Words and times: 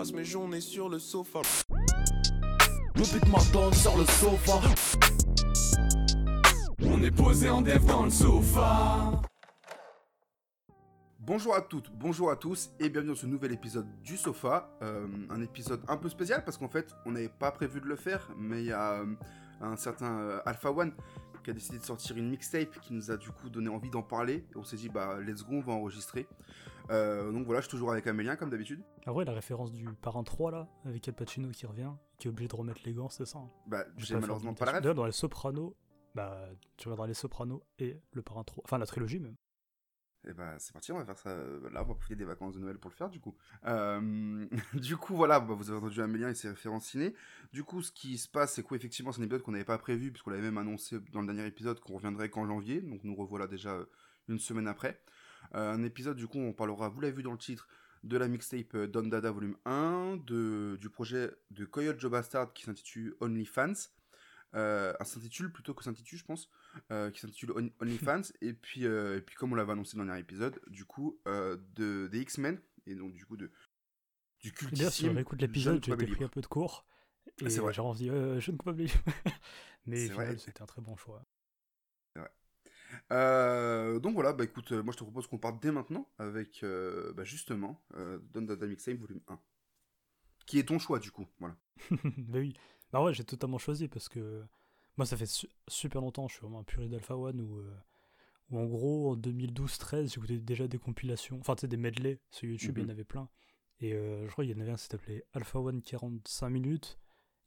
passe 0.00 0.14
mes 0.14 0.24
journées 0.24 0.62
sur 0.62 0.88
le 0.88 0.98
sofa. 0.98 1.40
Le 2.94 3.02
beat 3.12 3.28
m'attend 3.28 3.70
sur 3.70 3.98
le 3.98 4.06
sofa. 4.06 4.58
On 6.82 7.02
est 7.02 7.10
posé 7.10 7.50
en 7.50 7.60
dev 7.60 7.84
dans 7.84 8.04
le 8.04 8.10
sofa. 8.10 9.20
Bonjour 11.18 11.54
à 11.54 11.60
toutes, 11.60 11.90
bonjour 11.92 12.30
à 12.30 12.36
tous 12.36 12.70
et 12.80 12.88
bienvenue 12.88 13.12
dans 13.12 13.18
ce 13.18 13.26
nouvel 13.26 13.52
épisode 13.52 13.86
du 14.02 14.16
Sofa. 14.16 14.74
Euh, 14.80 15.06
un 15.28 15.42
épisode 15.42 15.82
un 15.86 15.98
peu 15.98 16.08
spécial 16.08 16.44
parce 16.44 16.56
qu'en 16.56 16.70
fait 16.70 16.94
on 17.04 17.10
n'avait 17.10 17.28
pas 17.28 17.50
prévu 17.50 17.82
de 17.82 17.86
le 17.86 17.96
faire, 17.96 18.30
mais 18.38 18.62
il 18.62 18.68
y 18.68 18.72
a 18.72 18.92
euh, 18.92 19.06
un 19.60 19.76
certain 19.76 20.18
euh, 20.18 20.40
Alpha 20.46 20.70
One 20.70 20.94
qui 21.44 21.50
a 21.50 21.52
décidé 21.52 21.78
de 21.78 21.84
sortir 21.84 22.16
une 22.16 22.30
mixtape 22.30 22.80
qui 22.80 22.94
nous 22.94 23.10
a 23.10 23.18
du 23.18 23.28
coup 23.32 23.50
donné 23.50 23.68
envie 23.68 23.90
d'en 23.90 24.02
parler. 24.02 24.46
Et 24.54 24.56
on 24.56 24.64
s'est 24.64 24.76
dit 24.76 24.88
bah 24.88 25.18
let's 25.20 25.44
go, 25.44 25.56
on 25.56 25.60
va 25.60 25.74
enregistrer. 25.74 26.26
Donc 26.88 27.46
voilà, 27.46 27.60
je 27.60 27.66
suis 27.66 27.70
toujours 27.70 27.92
avec 27.92 28.06
Amélien 28.06 28.36
comme 28.36 28.50
d'habitude. 28.50 28.82
Ah 29.06 29.12
ouais, 29.12 29.24
la 29.24 29.32
référence 29.32 29.72
du 29.72 29.88
Parrain 30.02 30.22
3 30.22 30.50
là, 30.50 30.68
avec 30.84 31.06
Al 31.08 31.14
Pacino 31.14 31.50
qui 31.50 31.66
revient, 31.66 31.92
qui 32.18 32.28
est 32.28 32.30
obligé 32.30 32.48
de 32.48 32.56
remettre 32.56 32.80
les 32.84 32.92
gants, 32.92 33.08
c'est 33.08 33.26
ça 33.26 33.38
hein 33.38 33.50
Bah 33.66 33.84
j'ai 33.96 34.14
malheureusement 34.16 34.54
pas 34.54 34.66
la 34.66 34.72
rêve. 34.72 34.82
D'ailleurs 34.82 34.94
dans 34.94 35.06
les 35.06 35.12
Sopranos, 35.12 35.74
bah 36.14 36.48
tu 36.76 36.88
regarderas 36.88 37.06
les 37.06 37.14
Sopranos 37.14 37.62
et 37.78 38.00
le 38.12 38.22
Parrain 38.22 38.44
3, 38.44 38.64
enfin 38.64 38.78
la 38.78 38.86
trilogie 38.86 39.20
même. 39.20 39.36
Et 40.26 40.30
eh 40.30 40.32
bah 40.34 40.54
c'est 40.58 40.74
parti, 40.74 40.92
on 40.92 40.98
va 40.98 41.06
faire 41.06 41.16
ça. 41.16 41.30
Euh, 41.30 41.70
là, 41.70 41.82
on 41.82 41.86
va 41.86 41.94
profiter 41.94 42.14
des 42.14 42.26
vacances 42.26 42.52
de 42.52 42.58
Noël 42.58 42.76
pour 42.78 42.90
le 42.90 42.94
faire, 42.94 43.08
du 43.08 43.20
coup. 43.20 43.34
Euh, 43.64 44.46
du 44.74 44.98
coup, 44.98 45.16
voilà, 45.16 45.40
bah, 45.40 45.54
vous 45.54 45.70
avez 45.70 45.78
entendu 45.78 46.02
Amélien 46.02 46.28
et 46.28 46.34
ses 46.34 46.50
références 46.50 46.88
ciné. 46.88 47.14
Du 47.54 47.64
coup, 47.64 47.80
ce 47.80 47.90
qui 47.90 48.18
se 48.18 48.28
passe, 48.28 48.52
c'est 48.52 48.62
qu'effectivement, 48.62 49.12
c'est 49.12 49.22
un 49.22 49.24
épisode 49.24 49.42
qu'on 49.42 49.52
n'avait 49.52 49.64
pas 49.64 49.78
prévu, 49.78 50.12
puisqu'on 50.12 50.28
l'avait 50.28 50.42
même 50.42 50.58
annoncé 50.58 50.98
dans 51.14 51.22
le 51.22 51.26
dernier 51.26 51.46
épisode 51.46 51.80
qu'on 51.80 51.94
reviendrait 51.94 52.28
qu'en 52.28 52.46
janvier. 52.46 52.82
Donc, 52.82 53.02
nous 53.02 53.14
revoilà 53.14 53.46
déjà 53.46 53.70
euh, 53.70 53.86
une 54.28 54.38
semaine 54.38 54.68
après. 54.68 55.00
Un 55.52 55.82
épisode, 55.82 56.16
du 56.16 56.26
coup, 56.26 56.38
on 56.38 56.52
parlera, 56.52 56.88
vous 56.88 57.00
l'avez 57.00 57.14
vu 57.14 57.22
dans 57.22 57.32
le 57.32 57.38
titre, 57.38 57.68
de 58.02 58.16
la 58.16 58.28
mixtape 58.28 58.76
Don 58.76 59.02
Dada 59.02 59.30
Volume 59.30 59.56
1, 59.64 60.18
de, 60.26 60.78
du 60.80 60.88
projet 60.88 61.30
de 61.50 61.64
Coyote 61.64 62.00
Joe 62.00 62.10
Bastard 62.10 62.52
qui 62.52 62.64
s'intitule 62.64 63.14
OnlyFans 63.20 63.74
euh, 64.54 64.92
s'intitule 65.02 65.52
plutôt 65.52 65.74
que 65.74 65.84
s'intitule, 65.84 66.18
je 66.18 66.24
pense, 66.24 66.48
euh, 66.90 67.10
qui 67.10 67.20
s'intitule 67.20 67.52
OnlyFans. 67.80 68.22
et 68.40 68.52
puis, 68.52 68.86
euh, 68.86 69.18
et 69.18 69.20
puis 69.20 69.36
comme 69.36 69.52
on 69.52 69.54
l'avait 69.54 69.72
annoncé 69.72 69.96
dans 69.96 70.02
le 70.02 70.08
dernier 70.08 70.22
épisode, 70.22 70.60
du 70.68 70.84
coup, 70.84 71.20
euh, 71.26 71.56
de 71.74 72.08
des 72.10 72.20
X-Men 72.20 72.60
et 72.86 72.94
donc 72.94 73.12
du 73.14 73.24
coup 73.26 73.36
de 73.36 73.50
du 74.40 74.52
culte. 74.52 74.74
D'ailleurs, 74.74 74.92
si 74.92 75.08
on 75.08 75.16
écoute 75.16 75.40
l'épisode, 75.40 75.84
j'ai 75.84 75.94
pris 75.94 76.24
un 76.24 76.28
peu 76.28 76.40
de 76.40 76.46
cours. 76.46 76.86
Et 77.42 77.50
c'est 77.50 77.60
vrai. 77.60 77.72
j'ai 77.72 77.82
envie, 77.82 78.06
je 78.06 78.50
ne 78.50 78.56
peux 78.56 78.74
pas 78.74 78.82
Mais 79.86 80.08
c'était 80.36 80.62
un 80.62 80.66
très 80.66 80.82
bon 80.82 80.96
choix. 80.96 81.24
Euh, 83.12 83.98
donc 83.98 84.14
voilà, 84.14 84.32
bah 84.32 84.44
écoute, 84.44 84.72
moi 84.72 84.92
je 84.92 84.98
te 84.98 85.04
propose 85.04 85.26
qu'on 85.26 85.38
parte 85.38 85.62
dès 85.62 85.72
maintenant 85.72 86.08
avec 86.18 86.64
bah, 87.14 87.24
justement 87.24 87.82
Don 88.32 88.42
Dada 88.42 88.66
Mixtape 88.66 88.98
volume 88.98 89.20
1. 89.28 89.38
Qui 90.46 90.58
est 90.58 90.64
ton 90.64 90.78
choix 90.78 90.98
du 90.98 91.10
coup, 91.10 91.26
voilà. 91.38 91.56
bah 91.90 92.38
oui, 92.38 92.54
bah 92.92 93.02
ouais, 93.02 93.14
j'ai 93.14 93.24
totalement 93.24 93.58
choisi 93.58 93.88
parce 93.88 94.08
que 94.08 94.44
moi, 95.00 95.06
ça 95.06 95.16
fait 95.16 95.46
super 95.68 96.02
longtemps, 96.02 96.28
je 96.28 96.34
suis 96.34 96.42
vraiment 96.42 96.60
un 96.60 96.64
puriste 96.64 96.90
d'Alpha 96.92 97.16
One 97.16 97.40
où, 97.40 97.58
euh, 97.58 97.74
où, 98.50 98.58
en 98.58 98.66
gros, 98.66 99.12
en 99.12 99.16
2012-13, 99.16 100.12
j'écoutais 100.12 100.38
déjà 100.38 100.68
des 100.68 100.78
compilations, 100.78 101.38
enfin, 101.40 101.54
tu 101.54 101.62
sais, 101.62 101.68
des 101.68 101.78
medley 101.78 102.20
sur 102.30 102.48
YouTube, 102.48 102.76
il 102.76 102.80
y 102.80 102.84
en 102.84 102.86
mhm. 102.86 102.90
avait 102.90 103.04
plein. 103.04 103.28
Et 103.78 103.94
euh, 103.94 104.26
je 104.26 104.32
crois 104.32 104.44
qu'il 104.44 104.54
y 104.54 104.58
en 104.58 104.60
avait 104.60 104.72
un 104.72 104.76
qui 104.76 104.84
s'appelait 104.84 105.24
Alpha 105.32 105.58
One 105.58 105.80
45 105.80 106.50
minutes. 106.50 106.98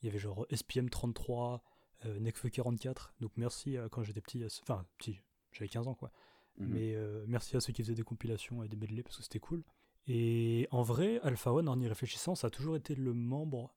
Il 0.02 0.08
y 0.08 0.10
avait 0.10 0.18
genre 0.18 0.48
SPM 0.50 0.90
33, 0.90 1.64
euh, 2.06 2.20
Necfeu 2.20 2.50
44. 2.50 3.14
Donc 3.20 3.32
merci 3.38 3.78
quand 3.92 4.02
j'étais 4.02 4.22
petit, 4.22 4.44
enfin, 4.64 4.88
petit, 4.98 5.22
j'avais 5.54 5.70
15 5.70 5.88
ans 5.88 5.96
quoi. 5.96 6.12
Mhm. 6.58 6.68
Mais 6.68 6.96
euh, 6.96 7.26
merci 7.28 7.56
à 7.56 7.60
ceux 7.60 7.74
qui 7.74 7.82
faisaient 7.84 7.96
des 7.96 8.04
compilations 8.04 8.64
et 8.64 8.68
des 8.68 8.78
medley 8.78 9.04
parce 9.04 9.18
que 9.18 9.24
c'était 9.24 9.40
cool. 9.40 9.64
Et 10.08 10.68
en 10.72 10.82
vrai, 10.82 11.20
Alpha 11.24 11.54
One, 11.54 11.70
en 11.70 11.80
y 11.80 11.88
réfléchissant, 11.88 12.36
ça 12.36 12.48
a 12.48 12.50
toujours 12.50 12.76
été 12.76 12.96
le 12.96 13.14
membre 13.14 13.74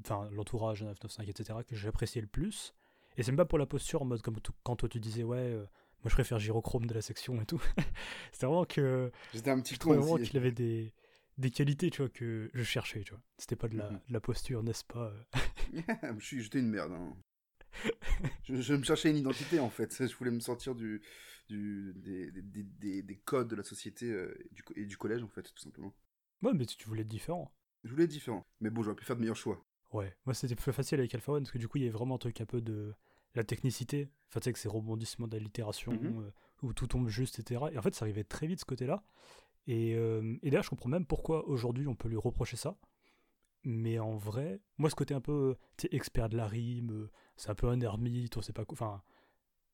enfin 0.00 0.28
l'entourage 0.32 0.82
995, 0.82 1.28
etc., 1.28 1.58
que 1.66 1.76
j'appréciais 1.76 2.20
le 2.20 2.26
plus. 2.26 2.74
Et 3.16 3.22
c'est 3.22 3.32
même 3.32 3.36
pas 3.36 3.44
pour 3.44 3.58
la 3.58 3.66
posture 3.66 4.02
en 4.02 4.04
mode 4.04 4.22
comme 4.22 4.38
quand 4.62 4.76
toi 4.76 4.88
tu 4.88 5.00
disais, 5.00 5.22
ouais, 5.22 5.38
euh, 5.38 5.60
moi 6.02 6.08
je 6.08 6.14
préfère 6.14 6.38
Gyrochrome 6.38 6.86
de 6.86 6.94
la 6.94 7.02
section 7.02 7.40
et 7.40 7.46
tout. 7.46 7.62
C'était 8.32 8.46
vraiment 8.46 8.64
que. 8.64 9.10
J'étais 9.32 9.50
un 9.50 9.60
petit 9.60 9.76
vraiment 9.76 10.16
qu'il 10.16 10.36
avait 10.36 10.52
des, 10.52 10.92
des 11.38 11.50
qualités, 11.50 11.90
tu 11.90 12.02
vois, 12.02 12.08
que 12.08 12.50
je 12.54 12.62
cherchais, 12.62 13.02
tu 13.02 13.12
vois. 13.12 13.22
C'était 13.38 13.56
pas 13.56 13.68
de 13.68 13.76
la, 13.76 13.90
mhm. 13.90 14.00
la 14.10 14.20
posture, 14.20 14.62
n'est-ce 14.62 14.84
pas 14.84 15.12
J'étais 16.18 16.60
une 16.60 16.68
merde. 16.70 16.92
Hein. 16.92 17.16
je, 18.44 18.56
je, 18.56 18.74
me 18.74 18.82
cherchais 18.82 19.10
une 19.10 19.16
identité 19.16 19.60
en 19.60 19.70
fait. 19.70 20.06
Je 20.06 20.16
voulais 20.16 20.30
me 20.30 20.40
sortir 20.40 20.74
du, 20.74 21.02
du, 21.48 21.92
des, 21.96 22.30
des, 22.30 22.62
des, 22.62 23.02
des 23.02 23.16
codes 23.16 23.48
de 23.48 23.56
la 23.56 23.62
société 23.62 24.10
euh, 24.10 24.34
du, 24.52 24.62
et 24.76 24.86
du 24.86 24.96
collège 24.96 25.22
en 25.22 25.28
fait, 25.28 25.42
tout 25.42 25.62
simplement. 25.62 25.94
Ouais, 26.42 26.52
mais 26.54 26.66
tu 26.66 26.88
voulais 26.88 27.02
être 27.02 27.08
différent. 27.08 27.54
Je 27.84 27.90
voulais 27.90 28.04
être 28.04 28.10
différent. 28.10 28.46
Mais 28.60 28.70
bon, 28.70 28.82
j'aurais 28.82 28.96
pu 28.96 29.04
faire 29.04 29.16
de 29.16 29.20
meilleurs 29.20 29.36
choix. 29.36 29.64
Ouais, 29.92 30.16
moi 30.24 30.34
c'était 30.34 30.54
plus 30.54 30.72
facile 30.72 31.00
avec 31.00 31.14
Alpha 31.14 31.32
One 31.32 31.42
parce 31.42 31.50
que 31.50 31.58
du 31.58 31.66
coup 31.66 31.78
il 31.78 31.80
y 31.80 31.84
avait 31.84 31.92
vraiment 31.92 32.14
un 32.14 32.18
truc 32.18 32.40
un 32.40 32.46
peu 32.46 32.60
de 32.60 32.94
la 33.34 33.44
technicité. 33.44 34.08
Enfin, 34.28 34.40
tu 34.40 34.44
sais 34.44 34.52
que 34.52 34.58
ces 34.58 34.68
rebondissements 34.68 35.28
d'allitération 35.28 35.92
mhm. 35.92 36.22
euh, 36.22 36.30
où 36.62 36.72
tout 36.72 36.86
tombe 36.86 37.08
juste, 37.08 37.38
etc. 37.38 37.64
Et 37.72 37.78
en 37.78 37.82
fait, 37.82 37.94
ça 37.94 38.04
arrivait 38.04 38.24
très 38.24 38.46
vite 38.46 38.60
ce 38.60 38.64
côté-là. 38.64 39.02
Et, 39.66 39.94
euh, 39.94 40.36
et 40.42 40.50
d'ailleurs, 40.50 40.64
je 40.64 40.70
comprends 40.70 40.88
même 40.88 41.06
pourquoi 41.06 41.46
aujourd'hui 41.48 41.86
on 41.86 41.94
peut 41.94 42.08
lui 42.08 42.16
reprocher 42.16 42.56
ça. 42.56 42.76
Mais 43.64 43.98
en 43.98 44.16
vrai, 44.16 44.60
moi 44.78 44.88
ce 44.88 44.94
côté 44.94 45.14
un 45.14 45.20
peu, 45.20 45.56
expert 45.90 46.28
de 46.28 46.36
la 46.36 46.46
rime, 46.46 46.92
euh, 46.92 47.10
c'est 47.36 47.50
un 47.50 47.54
peu 47.54 47.68
un 47.68 47.80
ermite, 47.80 48.36
on 48.36 48.42
sait 48.42 48.52
pas 48.52 48.64
quoi. 48.64 48.74
Enfin, 48.74 49.02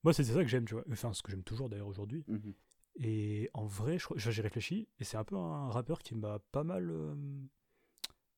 moi 0.03 0.13
c'est 0.13 0.25
ça 0.25 0.43
que 0.43 0.49
j'aime, 0.49 0.65
tu 0.65 0.75
vois. 0.75 0.85
Enfin, 0.91 1.13
ce 1.13 1.23
que 1.23 1.31
j'aime 1.31 1.45
toujours 1.45 1.69
d'ailleurs 1.69 1.87
aujourd'hui. 1.87 2.25
Mhm. 2.29 2.55
Et 2.99 3.51
en 3.53 3.67
vrai, 3.67 3.99
j'ai 4.17 4.43
réfléchi, 4.43 4.89
et 4.99 5.05
c'est 5.05 5.19
un 5.19 5.25
peu 5.25 5.37
un 5.37 5.69
rappeur 5.69 5.99
qui 5.99 6.15
m'a 6.15 6.39
pas 6.51 6.65
mal 6.65 6.91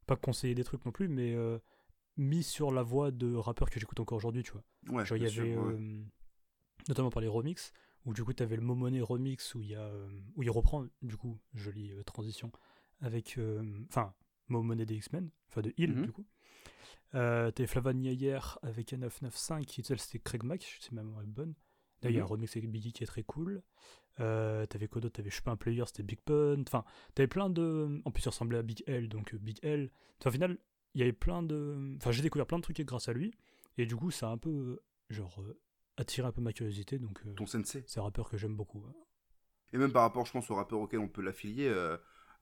pas 0.09 0.17
conseiller 0.17 0.57
des 0.57 0.65
trucs 0.65 0.85
non 0.85 0.91
plus, 0.91 1.07
mais 1.07 1.35
euh, 1.35 1.59
mis 2.17 2.43
sur 2.43 2.73
la 2.73 2.83
voie 2.83 3.13
de 3.13 3.33
rappeurs 3.35 3.71
que 3.71 3.79
j'écoute 3.79 4.01
encore 4.01 4.17
aujourd'hui, 4.17 4.43
tu 4.43 4.51
vois. 4.51 4.65
Ouais, 4.89 5.05
Genre, 5.05 5.19
il 5.19 5.23
y 5.23 5.27
avait, 5.27 5.55
euh, 5.55 6.03
notamment 6.89 7.11
par 7.11 7.21
les 7.21 7.29
remix, 7.29 7.73
où 8.05 8.13
du 8.13 8.25
coup, 8.25 8.33
tu 8.33 8.43
avais 8.43 8.57
le 8.57 8.63
Momoné 8.63 9.01
remix 9.01 9.55
où 9.55 9.63
il, 9.63 9.69
y 9.69 9.75
a, 9.77 9.83
euh, 9.83 10.09
où 10.35 10.43
il 10.43 10.51
reprend, 10.51 10.87
du 11.03 11.17
coup, 11.17 11.39
jolie 11.55 11.93
transition, 12.05 12.51
avec, 13.01 13.39
enfin, 13.89 14.13
Momoné 14.49 14.87
des 14.87 14.97
X-Men, 14.97 15.31
enfin 15.49 15.63
de 15.63 15.73
Hill, 15.77 15.95
mhm. 15.95 16.07
du 16.07 16.13
coup. 16.13 16.27
Euh, 17.15 17.51
T'avais 17.51 17.67
Flavania 17.67 18.13
hier 18.13 18.59
avec 18.63 18.93
un 18.93 18.99
995, 18.99 19.67
qui 19.67 19.83
c'était 19.83 20.19
Craig 20.19 20.43
Mack, 20.43 20.79
c'est 20.81 20.93
même 20.93 21.13
bonne. 21.27 21.55
Là, 22.03 22.11
il 22.11 22.17
y 22.17 22.19
a 22.19 22.23
un 22.23 22.25
mhm. 22.25 22.31
remix 22.31 22.57
avec 22.57 22.71
Biggie 22.71 22.93
qui 22.93 23.03
est 23.03 23.07
très 23.07 23.23
cool. 23.25 23.63
Euh, 24.21 24.67
t'avais 24.67 24.89
quoi 24.89 25.01
d'autre? 25.01 25.15
T'avais, 25.15 25.31
je 25.31 25.37
sais 25.37 25.43
pas, 25.43 25.51
un 25.51 25.57
player, 25.57 25.85
c'était 25.87 26.03
Big 26.03 26.21
Pun. 26.21 26.63
Enfin, 26.67 26.85
t'avais 27.15 27.29
plein 27.29 27.51
de. 27.51 28.01
En 28.05 28.11
plus, 28.11 28.23
il 28.25 28.29
ressemblait 28.29 28.59
à 28.59 28.63
Big 28.63 28.83
L, 28.87 29.09
donc 29.09 29.35
euh, 29.35 29.39
Big 29.39 29.59
L. 29.63 29.91
Enfin, 30.21 30.31
au 30.31 30.33
final, 30.33 30.59
il 30.95 31.01
y 31.01 31.03
avait 31.03 31.13
plein 31.13 31.43
de. 31.43 31.97
Enfin, 31.97 32.11
j'ai 32.11 32.23
découvert 32.23 32.47
plein 32.47 32.59
de 32.59 32.63
trucs 32.63 32.81
grâce 32.81 33.09
à 33.09 33.13
lui. 33.13 33.35
Et 33.77 33.87
du 33.87 33.97
coup, 33.97 34.11
ça 34.11 34.29
a 34.29 34.33
un 34.33 34.39
peu, 34.39 34.81
genre, 35.09 35.41
euh, 35.41 35.61
attiré 35.97 36.27
un 36.27 36.33
peu 36.33 36.41
ma 36.41 36.53
curiosité. 36.53 36.99
Donc, 36.99 37.21
Ton 37.37 37.47
sensei 37.47 37.85
C'est 37.87 38.01
un 38.01 38.05
rappeur 38.05 38.29
que 38.29 38.37
j'aime 38.37 38.57
beaucoup. 38.57 38.85
Et 39.73 39.79
même 39.79 39.93
par 39.93 40.03
rapport, 40.03 40.27
je 40.27 40.33
pense, 40.33 40.51
au 40.51 40.55
rappeur 40.55 40.81
auquel 40.81 41.01
on 41.01 41.09
peut 41.09 41.23
l'affilier. 41.23 41.69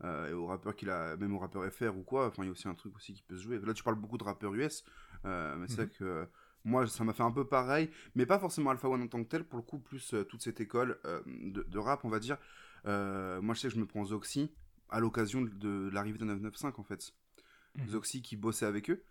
Et 0.04 0.32
au 0.32 0.46
rappeur 0.46 0.76
qu'il 0.76 0.90
a, 0.90 1.16
même 1.16 1.34
au 1.34 1.38
rappeur 1.38 1.64
FR 1.72 1.96
ou 1.96 2.02
quoi, 2.02 2.26
enfin 2.28 2.42
il 2.42 2.46
y 2.46 2.48
a 2.48 2.52
aussi 2.52 2.68
un 2.68 2.74
truc 2.74 2.94
aussi 2.96 3.14
qui 3.14 3.22
peut 3.22 3.36
se 3.36 3.42
jouer. 3.42 3.58
Là 3.58 3.72
tu 3.72 3.82
parles 3.82 3.96
beaucoup 3.96 4.18
de 4.18 4.24
rappeurs 4.24 4.54
US, 4.54 4.84
mais 5.24 5.66
c'est 5.68 5.76
vrai 5.76 5.84
mhm. 5.86 5.90
que 5.90 6.28
moi, 6.66 6.86
ça 6.88 7.04
m'a 7.04 7.12
fait 7.12 7.22
un 7.22 7.30
peu 7.30 7.46
pareil, 7.46 7.88
mais 8.16 8.26
pas 8.26 8.40
forcément 8.40 8.70
Alpha 8.70 8.88
One 8.88 9.02
en 9.02 9.06
tant 9.06 9.22
que 9.22 9.28
tel, 9.28 9.44
pour 9.44 9.56
le 9.56 9.62
coup, 9.62 9.78
plus 9.78 10.14
euh, 10.14 10.24
toute 10.24 10.42
cette 10.42 10.60
école 10.60 10.98
euh, 11.04 11.22
de, 11.24 11.78
rap, 11.78 12.04
on 12.04 12.08
va 12.08 12.18
dire. 12.18 12.38
Euh, 12.86 13.40
moi, 13.40 13.54
je 13.54 13.60
sais 13.60 13.68
que 13.68 13.74
je 13.74 13.80
me 13.80 13.86
prends 13.86 14.04
Zoxy 14.04 14.50
à 14.90 14.98
l'occasion 14.98 15.42
de, 15.42 15.88
l'arrivée 15.92 16.18
de 16.18 16.24
995, 16.24 16.74
en 16.76 16.82
fait. 16.82 17.12
Mhm. 17.76 17.88
Zoxy 17.88 18.20
qui 18.20 18.36
bossait 18.36 18.66
avec 18.66 18.90
eux, 18.90 19.04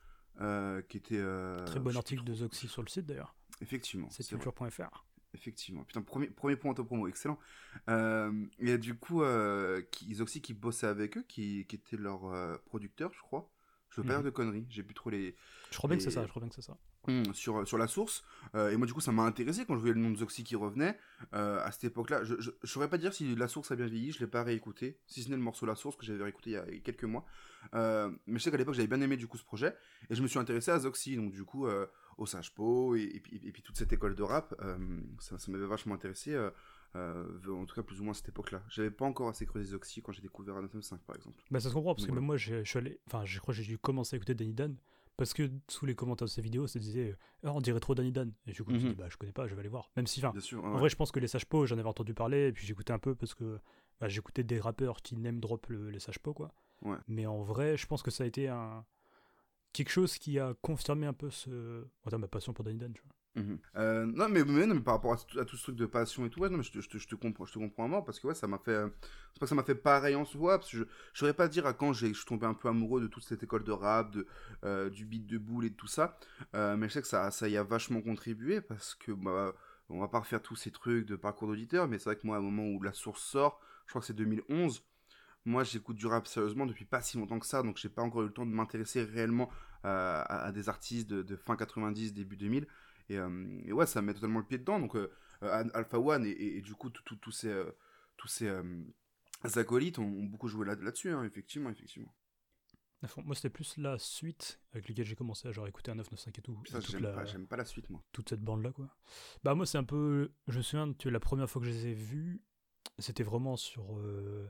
qui 0.89 0.97
était... 0.97 1.23
Très 1.65 1.79
bon 1.79 1.95
article 1.95 2.25
de 2.25 2.33
Zoxy 2.33 2.67
sur 2.67 2.83
le 2.83 2.89
site, 2.89 3.05
d'ailleurs. 3.05 3.33
Effectivement. 3.61 4.09
C'est 4.11 4.27
culture.fr. 4.27 5.05
Effectivement. 5.35 5.83
Putain, 5.83 6.01
premier, 6.01 6.27
premier 6.27 6.55
point 6.55 6.71
auto-promo, 6.71 7.07
excellent. 7.07 7.37
et 7.87 8.77
du 8.77 8.95
coup, 8.95 9.23
qui, 9.91 10.15
Zoxy 10.15 10.41
qui 10.41 10.53
bossait 10.53 10.87
avec 10.87 11.17
eux, 11.17 11.25
qui, 11.27 11.65
qui 11.67 11.75
était 11.75 11.97
leur 11.97 12.59
producteur, 12.65 13.13
je 13.13 13.21
crois. 13.21 13.49
Je 13.89 14.01
veux 14.01 14.07
pas 14.07 14.13
mhm. 14.15 14.23
dire 14.23 14.25
de 14.25 14.35
conneries, 14.35 14.65
j'ai 14.69 14.83
plus 14.83 14.93
trop 14.93 15.09
les. 15.09 15.35
Je 15.71 15.77
crois 15.77 15.87
bien 15.87 15.97
que 15.97 16.03
c'est 16.03 16.11
ça, 16.11 16.23
je 16.23 16.29
crois 16.29 16.41
bien 16.41 16.49
que 16.49 16.55
c'est 16.55 16.61
ça. 16.61 16.77
Hmm, 17.07 17.33
sur, 17.33 17.67
sur 17.67 17.77
la 17.77 17.87
source. 17.87 18.23
Euh, 18.55 18.71
et 18.71 18.77
moi, 18.77 18.87
du 18.87 18.93
coup, 18.93 19.01
ça 19.01 19.11
m'a 19.11 19.23
intéressé 19.23 19.65
quand 19.65 19.75
je 19.75 19.79
voyais 19.79 19.93
le 19.93 20.01
nom 20.01 20.11
de 20.11 20.17
Zoxy 20.17 20.43
qui 20.43 20.55
revenait. 20.55 20.97
Euh, 21.33 21.59
à 21.63 21.71
cette 21.71 21.85
époque-là, 21.85 22.23
je 22.23 22.35
ne 22.35 22.51
saurais 22.63 22.89
pas 22.89 22.97
dire 22.97 23.13
si 23.13 23.35
la 23.35 23.47
source 23.47 23.71
a 23.71 23.75
bien 23.75 23.85
vieilli, 23.85 24.11
je 24.11 24.19
l'ai 24.19 24.27
pas 24.27 24.43
réécouté, 24.43 24.97
si 25.05 25.23
ce 25.23 25.29
n'est 25.29 25.35
le 25.35 25.41
morceau 25.41 25.65
La 25.65 25.75
Source 25.75 25.95
que 25.95 26.05
j'avais 26.05 26.23
réécouté 26.23 26.51
il 26.51 26.53
y 26.53 26.57
a 26.57 26.65
quelques 26.83 27.03
mois. 27.03 27.25
Euh, 27.73 28.09
mais 28.27 28.39
je 28.39 28.43
sais 28.43 28.51
qu'à 28.51 28.57
l'époque, 28.57 28.75
j'avais 28.75 28.87
bien 28.87 29.01
aimé 29.01 29.17
du 29.17 29.27
coup 29.27 29.37
ce 29.37 29.43
projet. 29.43 29.75
Et 30.09 30.15
je 30.15 30.21
me 30.21 30.27
suis 30.27 30.39
intéressé 30.39 30.71
à 30.71 30.79
Zoxy, 30.79 31.15
donc 31.15 31.31
du 31.31 31.43
coup, 31.43 31.67
au 32.17 32.25
Sage 32.25 32.53
Po, 32.53 32.95
et, 32.95 33.19
puis, 33.21 33.41
et, 33.43 33.51
puis, 33.51 33.61
toute 33.61 33.77
cette 33.77 33.91
école 33.93 34.15
de 34.15 34.23
rap. 34.23 34.55
ça, 35.19 35.37
ça 35.37 35.51
m'avait 35.51 35.67
vachement 35.67 35.95
intéressé. 35.95 36.37
en 36.95 37.65
tout 37.65 37.75
cas, 37.75 37.83
plus 37.83 37.99
ou 38.01 38.03
moins 38.03 38.11
à 38.11 38.15
cette 38.15 38.29
époque-là. 38.29 38.63
J'avais 38.69 38.91
pas 38.91 39.05
encore 39.05 39.29
assez 39.29 39.45
creusé 39.45 39.71
Zoxy 39.71 40.01
quand 40.01 40.11
j'ai 40.11 40.21
découvert 40.21 40.55
5 40.81 41.01
par 41.01 41.15
exemple. 41.15 41.43
Bah, 41.51 41.59
ça 41.59 41.69
se 41.69 41.73
comprend, 41.73 41.93
parce 41.93 42.07
que 42.07 42.11
même 42.11 42.25
moi, 42.25 42.37
je 42.37 42.63
suis 42.63 42.77
allé. 42.77 42.99
Enfin, 43.07 43.25
je 43.25 43.39
crois 43.39 43.53
que 43.53 43.61
j'ai 43.61 43.67
dû 43.67 43.77
commencer 43.77 44.15
à 44.15 44.17
écouter 44.17 44.33
Danny 44.33 44.53
Dan 44.53 44.75
parce 45.17 45.33
que 45.33 45.49
sous 45.69 45.85
les 45.85 45.95
commentaires 45.95 46.25
de 46.25 46.31
ces 46.31 46.41
vidéos, 46.41 46.67
ça 46.67 46.79
disait 46.79 47.15
oh, 47.43 47.49
on 47.53 47.61
dirait 47.61 47.79
trop 47.79 47.95
Danny 47.95 48.11
Dan. 48.11 48.31
Et 48.47 48.51
du 48.51 48.63
coup, 48.63 48.71
je 48.73 48.85
me 48.85 48.89
mhm. 48.89 48.95
bah, 48.95 49.07
je 49.09 49.17
connais 49.17 49.31
pas, 49.31 49.47
je 49.47 49.53
vais 49.53 49.59
aller 49.59 49.69
voir. 49.69 49.91
Même 49.95 50.07
si, 50.07 50.25
enfin, 50.25 50.37
en 50.61 50.77
vrai, 50.77 50.89
je 50.89 50.95
pense 50.95 51.11
que 51.11 51.19
les 51.19 51.27
Sage 51.27 51.45
Po, 51.45 51.65
j'en 51.65 51.77
avais 51.77 51.87
entendu 51.87 52.13
parler, 52.13 52.47
et 52.47 52.51
puis 52.51 52.65
j'écoutais 52.65 52.93
un 52.93 52.99
peu 52.99 53.15
parce 53.15 53.33
que 53.33 53.59
bah, 53.99 54.09
j'écoutais 54.09 54.43
des 54.43 54.59
rappeurs 54.59 55.01
qui 55.01 55.15
n'aiment 55.15 55.39
drop 55.39 55.67
le, 55.67 55.89
les 55.89 55.99
Sage 55.99 56.19
Po, 56.19 56.33
quoi. 56.33 56.51
Ouais. 56.81 56.97
Mais 57.07 57.25
en 57.25 57.41
vrai, 57.41 57.77
je 57.77 57.85
pense 57.87 58.03
que 58.03 58.11
ça 58.11 58.23
a 58.23 58.27
été 58.27 58.49
un 58.49 58.85
quelque 59.73 59.89
chose 59.89 60.17
qui 60.17 60.39
a 60.39 60.53
confirmé 60.61 61.05
un 61.05 61.13
peu 61.13 61.29
ce 61.29 61.49
de 61.49 62.27
passion 62.27 62.53
pour 62.53 62.63
Danny 62.63 62.77
Dan, 62.77 62.93
tu 62.93 63.01
vois. 63.01 63.15
Mhm. 63.35 63.59
Euh, 63.75 64.05
non, 64.05 64.29
mais, 64.29 64.45
mais, 64.45 64.79
par 64.79 64.93
rapport 64.95 65.11
à, 65.13 65.17
tout- 65.17 65.37
à 65.39 65.45
ce 65.45 65.57
truc 65.57 65.75
de 65.75 65.85
passion 65.85 66.25
et 66.25 66.29
tout, 66.29 66.39
non, 66.47 66.57
mais 66.57 66.63
je, 66.63 66.71
te- 66.71 67.15
comprends, 67.15 67.45
je 67.45 67.51
te 67.53 67.59
comprends 67.59 67.83
à 67.83 67.87
mort 67.89 68.05
parce 68.05 68.17
que 68.19 68.27
ouais, 68.27 68.35
ça 68.35 68.47
m'a 68.47 68.59
fait, 68.59 68.85
fait 69.65 69.75
pareil 69.75 70.15
en 70.15 70.23
soi, 70.23 70.61
je, 70.69 70.79
je 71.13 71.19
saurais 71.19 71.33
pas 71.33 71.49
dire 71.49 71.65
à 71.65 71.73
quand 71.73 71.91
je 71.91 72.07
suis 72.13 72.25
tombé 72.25 72.45
un 72.45 72.53
peu 72.53 72.69
amoureux 72.69 73.01
de 73.01 73.07
toute 73.07 73.23
cette 73.25 73.43
école 73.43 73.65
de 73.65 73.73
rap, 73.73 74.11
de, 74.11 74.25
euh, 74.63 74.89
du 74.89 75.05
beat 75.05 75.27
de 75.27 75.37
boule 75.37 75.65
et 75.65 75.71
tout 75.71 75.87
ça, 75.87 76.17
euh, 76.55 76.77
mais 76.77 76.87
je 76.87 76.93
sais 76.93 77.01
que 77.01 77.07
ça, 77.09 77.29
ça 77.29 77.49
y 77.49 77.57
a 77.57 77.63
vachement 77.63 78.01
contribué 78.01 78.61
parce 78.61 78.95
que, 78.95 79.11
bah, 79.11 79.53
on 79.89 79.99
va 79.99 80.07
pas 80.07 80.19
refaire 80.19 80.41
tous 80.41 80.55
ces 80.55 80.71
trucs 80.71 81.05
de 81.05 81.15
parcours 81.17 81.49
d'auditeur, 81.49 81.87
mais 81.89 81.99
c'est 81.99 82.05
vrai 82.05 82.15
que 82.15 82.25
moi, 82.25 82.39
au 82.39 82.41
moment 82.41 82.67
où 82.69 82.81
la 82.81 82.93
source 82.93 83.21
sort, 83.21 83.59
je 83.85 83.91
crois 83.91 83.99
que 84.01 84.07
c'est 84.07 84.13
2011, 84.15 84.81
moi 85.45 85.63
j'écoute 85.63 85.97
du 85.97 86.07
rap 86.07 86.25
sérieusement 86.25 86.65
depuis 86.65 86.85
pas 86.85 87.01
si 87.01 87.17
longtemps 87.17 87.37
que 87.39 87.45
ça, 87.45 87.61
donc 87.63 87.77
j'ai 87.77 87.89
pas 87.89 88.01
encore 88.01 88.21
eu 88.23 88.27
le 88.27 88.31
temps 88.33 88.45
de 88.45 88.51
m'intéresser 88.51 89.03
réellement 89.03 89.49
à, 89.83 90.21
à 90.45 90.51
des 90.51 90.69
artistes 90.69 91.09
de 91.09 91.35
fin 91.35 91.55
90, 91.55 92.13
début 92.13 92.37
2000. 92.37 92.65
Et, 93.09 93.17
euh, 93.17 93.61
et 93.65 93.71
ouais, 93.73 93.85
ça 93.85 94.01
me 94.01 94.07
met 94.07 94.13
totalement 94.13 94.39
le 94.39 94.45
pied 94.45 94.57
dedans. 94.57 94.79
Donc 94.79 94.95
euh, 94.95 95.11
euh, 95.43 95.63
Alpha 95.73 95.99
One 95.99 96.25
et, 96.25 96.29
et- 96.31 96.57
et 96.57 96.61
du 96.61 96.73
coup 96.73 96.89
tous 96.89 97.31
ces, 97.31 97.63
tous 98.17 98.27
ces 98.27 98.49
acolytes 99.55 99.99
ont, 99.99 100.03
ont 100.05 100.23
beaucoup 100.25 100.47
joué 100.47 100.65
là- 100.65 100.75
là-dessus, 100.75 101.09
hein, 101.11 101.23
effectivement, 101.23 101.69
effectivement. 101.69 102.13
Moi, 103.23 103.35
c'était 103.35 103.51
plus 103.51 103.77
la 103.77 103.99
suite 103.99 104.59
avec 104.73 104.89
laquelle 104.89 105.05
j'ai 105.05 105.15
commencé 105.15 105.47
à 105.47 105.51
genre 105.51 105.67
écouter 105.67 105.91
un 105.91 105.95
995 105.95 106.79
et 106.79 106.81
tout. 106.81 106.91
Ça, 106.91 106.97
j'aime 106.97 107.03
la- 107.03 107.13
pas, 107.13 107.25
j'aime 107.25 107.45
pas 107.47 107.57
la 107.57 107.65
suite, 107.65 107.87
moi. 107.91 108.01
toute 108.11 108.29
cette 108.29 108.41
bande 108.41 108.63
là 108.63 108.71
quoi. 108.71 108.89
Bah 109.43 109.53
moi 109.53 109.67
c'est 109.67 109.77
un 109.77 109.83
peu 109.83 110.31
je 110.47 110.57
me 110.57 110.63
souviens 110.63 110.91
tu 110.93 111.03
vois, 111.07 111.11
la 111.11 111.19
première 111.19 111.47
fois 111.47 111.61
que 111.61 111.67
je 111.67 111.71
les 111.71 111.87
ai 111.87 111.93
vus 111.93 112.41
c'était 112.97 113.23
vraiment 113.23 113.57
sur 113.57 113.99
euh, 113.99 114.49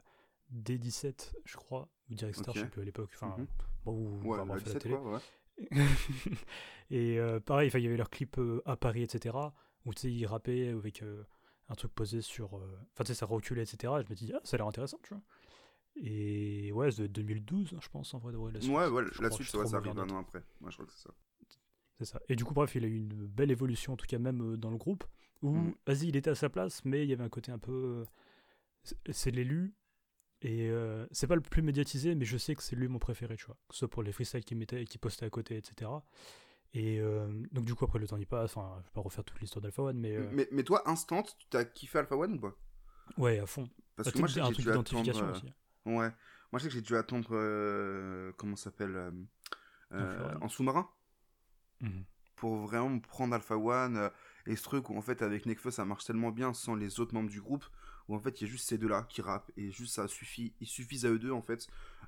D17 0.54 1.34
je 1.44 1.58
crois 1.58 1.90
ou 2.10 2.16
Direct 2.16 2.38
Star 2.38 2.50
Ok. 2.54 2.56
je 2.56 2.62
sais 2.62 2.70
plus 2.70 2.82
à 2.82 2.86
l'époque 2.86 3.12
enfin 3.16 3.36
Mhm. 3.38 3.48
bon 3.84 3.92
ou 3.94 4.22
Ouais, 4.30 4.38
enfin, 4.38 4.38
la 4.38 4.46
bref, 4.46 4.52
à 4.52 4.56
la 4.56 4.74
17, 4.76 4.82
télé. 4.84 4.96
quoi, 4.96 5.14
ouais. 5.16 5.20
et 6.90 7.18
euh, 7.20 7.40
pareil 7.40 7.70
il 7.74 7.80
y 7.84 7.88
avait 7.88 7.98
leur 7.98 8.10
clip 8.10 8.38
euh, 8.38 8.62
à 8.66 8.76
Paris 8.76 9.04
etc 9.04 9.36
où 9.86 9.94
tu 9.94 10.02
sais 10.02 10.12
ils 10.12 10.26
rappaient 10.26 10.68
avec 10.70 11.02
euh, 11.02 11.24
un 11.70 11.76
truc 11.76 11.94
posé 11.94 12.22
sur 12.22 12.54
enfin 12.56 13.04
tu 13.04 13.08
sais 13.08 13.14
ça 13.14 13.26
reculait 13.26 13.64
etc 13.64 13.94
et 14.00 14.04
je 14.04 14.10
me 14.10 14.16
dis 14.16 14.32
ah 14.34 14.42
ça 14.44 14.56
a 14.56 14.58
l'air 14.58 14.68
intéressant 14.68 15.00
tu 15.04 15.14
vois 15.14 15.24
et 15.96 16.72
ouais 16.74 16.92
c'est 16.92 17.04
de 17.04 17.08
2012 17.08 17.74
hein, 17.74 17.80
je 17.82 17.88
pense 17.90 18.14
en 18.14 18.18
vrai 18.20 18.34
de 18.34 18.38
vrai 18.38 18.52
la 18.52 18.60
suite. 18.60 18.74
Ouais, 18.74 18.88
ouais, 18.88 19.04
la 19.22 19.32
suite, 19.32 19.48
ça, 19.48 19.66
ça 19.66 19.78
arrive 19.78 19.98
un 19.98 20.10
an 20.10 20.20
après. 20.20 20.44
Moi, 20.60 20.70
je 20.70 20.76
crois 20.76 20.86
que 20.86 20.92
c'est 20.92 21.04
ça. 21.08 21.14
C'est 21.98 22.04
ça. 22.06 22.20
Et 22.28 22.36
du 22.36 22.44
coup, 22.44 22.54
bref, 22.54 22.76
il 22.76 22.84
a 22.84 22.88
eu 22.88 22.98
une 22.98 23.26
belle 23.28 23.50
évolution, 23.50 23.94
en 23.94 23.96
tout 23.96 24.06
cas 24.06 24.20
même 24.20 24.58
dans 24.58 24.72
le 24.72 24.76
groupe, 24.78 25.06
où, 25.42 25.54
Mhm. 25.54 25.76
vas-y, 25.88 26.08
il 26.10 26.18
était 26.18 26.30
à 26.32 26.36
sa 26.36 26.50
place, 26.50 26.84
mais 26.84 27.04
il 27.04 27.10
y 27.10 27.14
avait 27.14 27.24
un 27.24 27.30
côté 27.30 27.54
un 27.54 27.60
peu... 27.60 28.04
C'est 29.10 29.32
l'élu, 29.32 29.74
et 30.46 30.70
euh, 30.70 31.08
c'est 31.12 31.28
pas 31.28 31.36
le 31.36 31.42
plus 31.42 31.62
médiatisé, 31.64 32.14
mais 32.16 32.26
je 32.26 32.38
sais 32.38 32.54
que 32.56 32.62
c'est 32.62 32.76
lui 32.76 32.88
mon 32.88 33.00
préféré, 33.00 33.36
tu 33.36 33.46
vois. 33.46 33.56
Que 33.68 33.74
ce 33.74 33.80
soit 33.80 33.90
pour 33.90 34.04
les 34.04 34.12
freestyles 34.12 34.44
qu'il 34.46 34.58
mettait 34.58 34.84
et 34.84 34.86
qu'il 34.86 35.00
postait 35.00 35.26
à 35.26 35.30
côté, 35.30 35.58
etc. 35.58 35.90
Et 36.74 37.00
euh, 37.00 37.28
donc 37.52 37.66
du 37.66 37.74
coup, 37.74 37.86
après, 37.86 38.00
le 38.00 38.08
temps 38.08 38.18
y 38.18 38.26
passe, 38.26 38.56
enfin, 38.56 38.76
je 38.82 38.86
vais 38.86 38.92
pas 38.94 39.02
refaire 39.02 39.24
toute 39.24 39.40
l'histoire 39.40 39.62
d'Alpha 39.64 39.82
One, 39.82 39.98
mais... 39.98 40.16
euh, 40.16 40.30
Mais, 40.34 40.48
mais 40.52 40.64
toi, 40.64 40.88
Instant, 40.90 41.24
tu 41.24 41.34
t'as 41.50 41.66
kiffé 41.66 42.00
Alpha 42.00 42.16
One 42.16 42.34
ou 42.36 42.40
pas? 42.40 42.56
Ouais, 43.18 43.40
à 43.40 43.46
fond. 43.46 43.68
Parce 43.96 44.08
Bah, 44.08 44.12
que 44.12 44.20
moi, 44.20 44.28
sais 44.28 44.40
un 44.42 44.46
truc 44.52 44.58
j'ai 44.58 44.72
d'identification 44.72 45.32
aussi. 45.32 45.46
Ouais. 45.86 46.12
Moi, 46.52 46.60
je 46.60 46.60
sais 46.60 46.68
que 46.70 46.74
j'ai 46.76 46.82
dû 46.82 46.96
attendre. 46.96 47.30
comment 48.38 48.56
ça 48.56 48.66
s'appelle. 48.66 49.12
En 49.92 50.50
sous-marin 50.50 50.88
Mhm. 51.82 52.06
pour 52.36 52.56
vraiment 52.58 53.00
prendre 53.00 53.34
Alpha 53.36 53.58
One 53.58 54.10
et 54.46 54.56
ce 54.56 54.64
truc 54.64 54.90
où 54.90 54.98
en 54.98 55.02
fait 55.02 55.22
avec 55.22 55.46
Nekfeu 55.46 55.72
ça 55.72 55.84
marche 55.86 56.06
tellement 56.06 56.32
bien 56.32 56.54
sans 56.54 56.74
les 56.76 57.00
autres 57.00 57.14
membres 57.14 57.30
du 57.30 57.42
groupe 57.42 57.66
où 58.08 58.16
en 58.16 58.20
fait 58.20 58.40
il 58.42 58.46
y 58.46 58.48
a 58.48 58.52
juste 58.52 58.68
ces 58.68 58.78
deux 58.78 58.88
là 58.88 59.04
qui 59.10 59.22
rappent 59.22 59.52
et 59.58 59.72
juste 59.72 59.94
ça 59.96 60.08
suffit 60.08 60.54
ils 60.60 60.68
suffisent 60.68 61.06
à 61.06 61.10
eux 61.10 61.20
deux 61.20 61.32
en 61.32 61.42
fait 61.42 61.68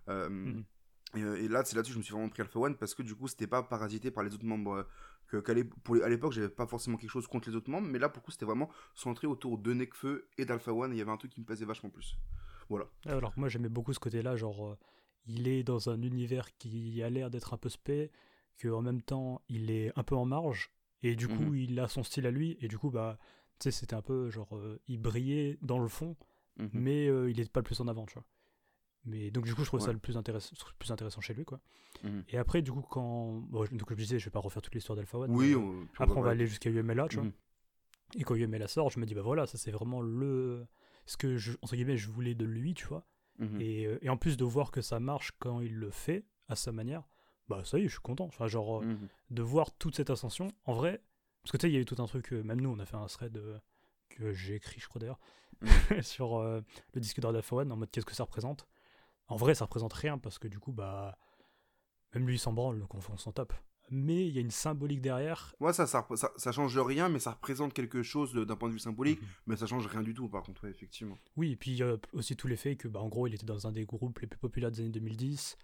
Euh, 0.09 0.29
Mhm. 0.29 0.63
et, 1.15 1.21
euh, 1.23 1.43
et 1.43 1.47
là 1.47 1.63
c'est 1.65 1.75
là-dessus 1.75 1.91
que 1.91 1.95
je 1.95 1.99
me 1.99 2.03
suis 2.03 2.13
vraiment 2.13 2.29
pris 2.29 2.41
Alpha 2.41 2.59
One 2.59 2.75
parce 2.77 2.93
que 2.95 3.03
du 3.03 3.15
coup 3.15 3.27
c'était 3.27 3.47
pas 3.47 3.61
parasité 3.63 4.11
par 4.11 4.23
les 4.23 4.33
autres 4.33 4.45
membres 4.45 4.87
euh, 5.33 5.41
que 5.41 5.61
pour 5.83 5.95
les- 5.95 6.01
à 6.03 6.09
l'époque 6.09 6.31
j'avais 6.31 6.47
pas 6.49 6.65
forcément 6.67 6.95
quelque 6.97 7.09
chose 7.09 7.27
contre 7.27 7.49
les 7.49 7.55
autres 7.55 7.69
membres 7.69 7.87
mais 7.87 7.99
là 7.99 8.07
pour 8.09 8.21
le 8.21 8.25
coup 8.25 8.31
c'était 8.31 8.45
vraiment 8.45 8.69
centré 8.95 9.27
autour 9.27 9.57
de 9.57 9.73
Nekfeu 9.73 10.27
et 10.37 10.45
d'Alpha 10.45 10.71
One 10.73 10.91
et 10.91 10.95
il 10.95 10.99
y 10.99 11.01
avait 11.01 11.11
un 11.11 11.17
truc 11.17 11.31
qui 11.33 11.41
me 11.41 11.45
plaisait 11.45 11.65
vachement 11.65 11.89
plus 11.89 12.17
voilà 12.69 12.85
Alors 13.05 13.33
que 13.33 13.39
moi 13.39 13.49
j'aimais 13.49 13.69
beaucoup 13.69 13.93
ce 13.93 13.99
côté-là, 13.99 14.35
genre 14.37 14.67
euh, 14.67 14.77
il 15.25 15.47
est 15.49 15.63
dans 15.63 15.89
un 15.89 16.01
univers 16.01 16.55
qui 16.57 17.01
a 17.03 17.09
l'air 17.09 17.29
d'être 17.29 17.53
un 17.53 17.57
peu 17.57 17.69
spé, 17.69 18.11
que 18.57 18.67
en 18.69 18.81
même 18.81 19.01
temps 19.01 19.41
il 19.49 19.71
est 19.71 19.91
un 19.97 20.03
peu 20.03 20.15
en 20.15 20.25
marge, 20.25 20.71
et 21.01 21.15
du 21.15 21.27
coup 21.27 21.53
Mhm. 21.53 21.55
il 21.55 21.79
a 21.79 21.87
son 21.87 22.03
style 22.03 22.25
à 22.27 22.31
lui, 22.31 22.57
et 22.61 22.67
du 22.69 22.77
coup 22.77 22.91
bah 22.91 23.17
tu 23.59 23.63
sais 23.63 23.71
c'était 23.71 23.95
un 23.95 24.01
peu 24.01 24.29
genre 24.29 24.55
euh, 24.57 24.79
il 24.87 24.99
brillait 24.99 25.57
dans 25.61 25.79
le 25.79 25.87
fond, 25.87 26.15
Mhm. 26.57 26.69
mais 26.73 27.07
euh, 27.07 27.29
il 27.29 27.39
est 27.39 27.51
pas 27.51 27.59
le 27.59 27.65
plus 27.65 27.79
en 27.81 27.87
avant, 27.87 28.05
tu 28.05 28.13
vois. 28.15 28.25
Mais 29.05 29.31
donc 29.31 29.45
du 29.45 29.53
coup 29.55 29.61
je 29.61 29.67
trouve 29.67 29.79
ça 29.79 29.93
le 29.93 29.99
plus 29.99 30.17
intéressant, 30.17 30.53
plus 30.79 30.91
intéressant 30.91 31.21
chez 31.21 31.33
lui 31.33 31.45
quoi. 31.45 31.59
Mhm. 32.03 32.23
Et 32.29 32.37
après 32.37 32.61
du 32.61 32.71
coup 32.71 32.81
quand 32.81 33.33
bon, 33.49 33.65
donc 33.71 33.89
je 33.89 33.95
disais 33.95 34.19
je 34.19 34.25
vais 34.25 34.31
pas 34.31 34.39
refaire 34.39 34.61
toute 34.61 34.75
l'histoire 34.75 34.95
d'Alpha 34.97 35.17
One. 35.19 35.31
oui 35.31 35.55
on- 35.55 35.87
après 35.97 36.17
on 36.17 36.21
va 36.21 36.31
aller 36.31 36.45
jusqu'à 36.47 36.69
UMLA, 36.69 37.07
tu 37.07 37.15
vois. 37.17 37.25
Mhm. 37.25 37.31
Et 38.15 38.23
quand 38.23 38.35
UMLA 38.35 38.67
sort, 38.67 38.89
je 38.89 38.99
me 38.99 39.05
dis 39.05 39.13
bah 39.15 39.21
voilà 39.21 39.45
ça 39.47 39.57
c'est 39.57 39.71
vraiment 39.71 40.01
le 40.01 40.65
ce 41.05 41.15
que 41.15 41.37
je 41.37 41.53
entre 41.61 41.75
guillemets 41.75 41.97
je 41.97 42.09
voulais 42.09 42.35
de 42.35 42.45
lui, 42.45 42.73
tu 42.73 42.85
vois. 42.85 43.05
Et, 43.59 43.85
euh, 43.85 43.99
et 44.01 44.09
en 44.09 44.17
plus 44.17 44.35
de 44.35 44.43
voir 44.43 44.71
que 44.71 44.81
ça 44.81 44.99
marche 44.99 45.31
quand 45.37 45.61
il 45.61 45.75
le 45.75 45.91
fait 45.91 46.25
à 46.47 46.55
sa 46.55 46.71
manière, 46.71 47.07
bah 47.47 47.63
ça 47.63 47.77
y 47.77 47.83
est, 47.83 47.87
je 47.87 47.91
suis 47.93 48.01
content. 48.01 48.25
Enfin, 48.25 48.47
genre, 48.47 48.83
de 49.29 49.41
voir 49.43 49.71
toute 49.77 49.95
cette 49.95 50.09
ascension, 50.09 50.47
en 50.65 50.73
vrai, 50.73 51.01
parce 51.47 51.53
que 51.53 51.57
tu 51.59 51.67
sais, 51.67 51.71
il 51.71 51.75
y 51.75 51.77
a 51.77 51.79
eu 51.79 51.85
tout 51.85 51.95
un 52.01 52.07
truc, 52.07 52.33
euh, 52.33 52.43
même 52.43 52.59
nous, 52.59 52.69
on 52.69 52.77
a 52.79 52.85
fait 52.85 52.97
un 52.97 53.05
thread 53.05 53.37
euh, 53.37 53.57
que 54.09 54.33
j'ai 54.33 54.55
écrit, 54.55 54.81
je 54.81 54.87
crois 54.89 54.99
d'ailleurs, 54.99 55.19
sur 56.01 56.35
euh, 56.39 56.59
le 56.93 56.99
disque 56.99 57.21
d'Or 57.21 57.31
d'Alpha 57.31 57.55
One, 57.55 57.71
en 57.71 57.77
mode 57.77 57.89
qu'est-ce 57.89 58.05
que 58.05 58.13
ça 58.13 58.23
représente? 58.23 58.67
En 59.29 59.37
vrai, 59.37 59.55
ça 59.55 59.63
représente 59.63 59.93
rien, 59.93 60.17
parce 60.17 60.39
que 60.39 60.49
du 60.49 60.59
coup, 60.59 60.73
bah, 60.73 61.17
même 62.13 62.27
lui, 62.27 62.35
il 62.35 62.39
s'en 62.39 62.51
branle, 62.51 62.79
donc 62.79 62.93
on, 62.95 63.17
s'en 63.17 63.31
tape. 63.31 63.53
Mais 63.89 64.27
il 64.27 64.35
y 64.35 64.39
a 64.39 64.41
une 64.41 64.51
symbolique 64.51 64.99
derrière. 64.99 65.55
Ouais, 65.61 65.71
ça, 65.71 65.87
ça, 65.87 66.05
ça, 66.15 66.33
ça 66.35 66.51
change 66.51 66.77
rien, 66.77 67.07
mais 67.07 67.19
ça 67.19 67.31
représente 67.31 67.71
quelque 67.73 68.03
chose 68.03 68.33
d'un 68.33 68.57
point 68.57 68.67
de 68.67 68.73
vue 68.73 68.79
symbolique, 68.79 69.21
Mhm. 69.21 69.27
mais 69.45 69.55
ça 69.55 69.67
change 69.67 69.87
rien 69.87 70.03
du 70.03 70.13
tout, 70.13 70.27
par 70.27 70.43
contre, 70.43 70.65
ouais, 70.65 70.69
effectivement. 70.69 71.17
Oui, 71.37 71.53
et 71.53 71.55
puis 71.55 71.71
il 71.71 71.77
y 71.77 71.83
a 71.83 71.95
aussi 72.11 72.35
tout 72.35 72.49
l'effet 72.49 72.75
que, 72.75 72.89
bah, 72.89 72.99
en 72.99 73.07
gros, 73.07 73.25
il 73.25 73.33
était 73.35 73.45
dans 73.45 73.67
un 73.67 73.71
des 73.71 73.85
groupes 73.85 74.19
les 74.19 74.27
plus 74.27 74.37
populaires 74.37 74.69
des 74.71 74.81
années 74.81 74.89
2010, 74.89 75.57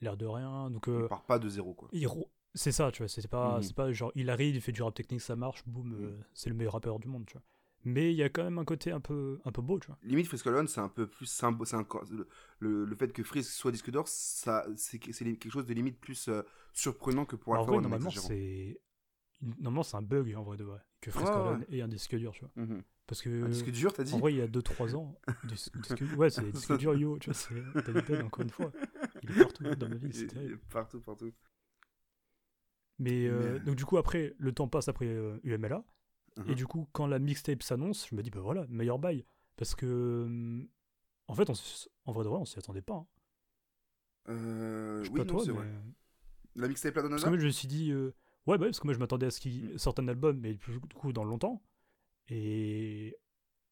l'air 0.00 0.16
de 0.16 0.26
rien, 0.26 0.68
donc... 0.68 0.88
euh, 0.88 1.04
On 1.04 1.08
part 1.08 1.22
pas 1.26 1.38
de 1.38 1.48
zéro, 1.48 1.74
quoi. 1.74 1.88
il 1.92 2.08
c'est 2.54 2.72
ça, 2.72 2.90
tu 2.92 3.02
vois, 3.02 3.08
c'est 3.08 3.26
pas, 3.28 3.60
c'est 3.62 3.74
pas 3.74 3.92
genre 3.92 4.12
il 4.14 4.30
arrive, 4.30 4.54
il 4.56 4.60
fait 4.60 4.72
du 4.72 4.82
rap 4.82 4.94
technique, 4.94 5.20
ça 5.20 5.36
marche, 5.36 5.62
boum, 5.66 5.92
euh, 5.94 6.10
Mhm. 6.16 6.24
c'est 6.34 6.50
le 6.50 6.56
meilleur 6.56 6.72
rappeur 6.74 6.98
du 6.98 7.08
monde, 7.08 7.24
tu 7.26 7.34
vois. 7.34 7.42
Mais 7.84 8.12
il 8.12 8.16
y 8.16 8.22
a 8.24 8.28
quand 8.28 8.42
même 8.42 8.58
un 8.58 8.64
côté 8.64 8.90
un 8.90 9.00
peu, 9.00 9.40
un 9.44 9.52
peu 9.52 9.62
beau, 9.62 9.78
tu 9.78 9.86
vois. 9.86 9.96
Limite, 10.02 10.26
Frisk 10.26 10.46
Alone, 10.48 10.66
c'est 10.66 10.80
un 10.80 10.88
peu 10.88 11.06
plus 11.06 11.26
symbo- 11.26 11.64
un- 11.74 11.86
le, 12.58 12.84
le, 12.84 12.96
fait 12.96 13.12
que 13.12 13.22
Frisk 13.22 13.50
soit 13.50 13.70
disque 13.70 13.90
d'or, 13.90 14.08
ça, 14.08 14.66
c'est 14.76 14.98
quelque 14.98 15.48
chose 15.50 15.64
de 15.64 15.74
limite 15.74 15.98
plus 16.00 16.28
euh, 16.28 16.42
surprenant 16.72 17.24
que 17.24 17.36
pour 17.36 17.54
Alpha 17.54 17.70
vrai, 17.70 17.80
normalement, 17.80 18.10
c'est. 18.10 18.80
Normalement, 19.40 19.84
c'est 19.84 19.96
un 19.96 20.02
bug 20.02 20.34
en 20.34 20.42
vrai 20.42 20.56
de 20.56 20.64
vrai. 20.64 20.80
Que 21.00 21.12
Frisk 21.12 21.32
Ouais, 21.32 21.40
ouais. 21.40 21.78
Ait 21.78 21.82
un 21.82 21.88
disque 21.88 22.16
dur, 22.16 22.32
tu 22.32 22.40
vois. 22.44 22.64
Mhm. 22.64 22.82
Parce 23.06 23.22
que. 23.22 23.44
Un 23.44 23.48
disque 23.48 23.70
dur, 23.70 23.92
t'as 23.92 24.02
dit 24.02 24.12
En 24.12 24.18
vrai, 24.18 24.32
il 24.34 24.38
y 24.38 24.42
a 24.42 24.48
2-3 24.48 24.96
ans, 24.96 25.16
dis- 25.44 25.70
disque- 25.76 26.02
ouais, 26.16 26.30
c'est 26.30 26.50
disque 26.50 26.76
dur 26.78 26.96
yo, 26.96 27.16
tu 27.20 27.30
vois, 27.30 27.34
c'est 27.34 27.54
Danny 27.92 28.22
encore 28.22 28.42
une 28.42 28.50
fois. 28.50 28.72
Il 29.22 29.30
est 29.30 29.42
partout 29.44 29.62
dans 29.76 29.88
ma 29.88 29.94
vie, 29.94 30.12
c'est 30.12 30.26
terrible. 30.26 30.54
est 30.54 30.72
Partout, 30.72 31.00
partout. 31.00 31.30
Mais 32.98 33.26
euh, 33.26 33.54
Mais- 33.54 33.60
donc, 33.60 33.76
du 33.76 33.84
coup, 33.84 33.96
après, 33.98 34.34
le 34.38 34.52
temps 34.52 34.68
passe 34.68 34.88
après 34.88 35.06
euh, 35.06 35.38
UMLA. 35.44 35.84
Mhm. 36.36 36.50
Et 36.50 36.54
du 36.54 36.66
coup, 36.66 36.88
quand 36.92 37.06
la 37.06 37.18
mixtape 37.18 37.62
s'annonce, 37.62 38.08
je 38.08 38.14
me 38.14 38.22
dis, 38.22 38.30
bah 38.30 38.40
voilà, 38.40 38.66
meilleur 38.68 38.98
bail. 38.98 39.24
Parce 39.56 39.74
que. 39.74 40.66
En 41.28 41.34
fait, 41.34 41.48
on 41.50 41.54
en 42.06 42.12
vrai 42.12 42.24
de 42.24 42.28
vrai, 42.28 42.38
on 42.38 42.44
s'y 42.44 42.58
attendait 42.58 42.80
pas. 42.82 42.94
hein. 42.94 43.06
Euh, 44.28 45.00
Je 45.00 45.04
sais 45.06 45.10
oui, 45.12 45.18
pas 45.18 45.24
non, 45.24 45.30
toi, 45.34 45.42
c'est 45.44 45.52
mais. 45.52 45.58
vrai. 45.58 45.68
La 46.56 46.68
mixtape 46.68 46.94
La 46.96 47.02
Parce 47.02 47.10
Donada 47.10 47.24
que 47.24 47.28
moi, 47.30 47.38
je 47.38 47.46
me 47.46 47.50
suis 47.50 47.68
dit. 47.68 47.92
euh, 47.92 48.14
Ouais, 48.46 48.56
bah, 48.56 48.64
parce 48.66 48.80
que 48.80 48.86
moi, 48.86 48.94
je 48.94 48.98
m'attendais 48.98 49.26
à 49.26 49.30
ce 49.30 49.40
qu'il 49.40 49.74
Mm. 49.74 49.78
sorte 49.78 49.98
un 50.00 50.08
album, 50.08 50.38
mais 50.40 50.54
du 50.54 50.80
coup, 50.94 51.12
dans 51.12 51.24
longtemps. 51.24 51.62
Et. 52.28 53.16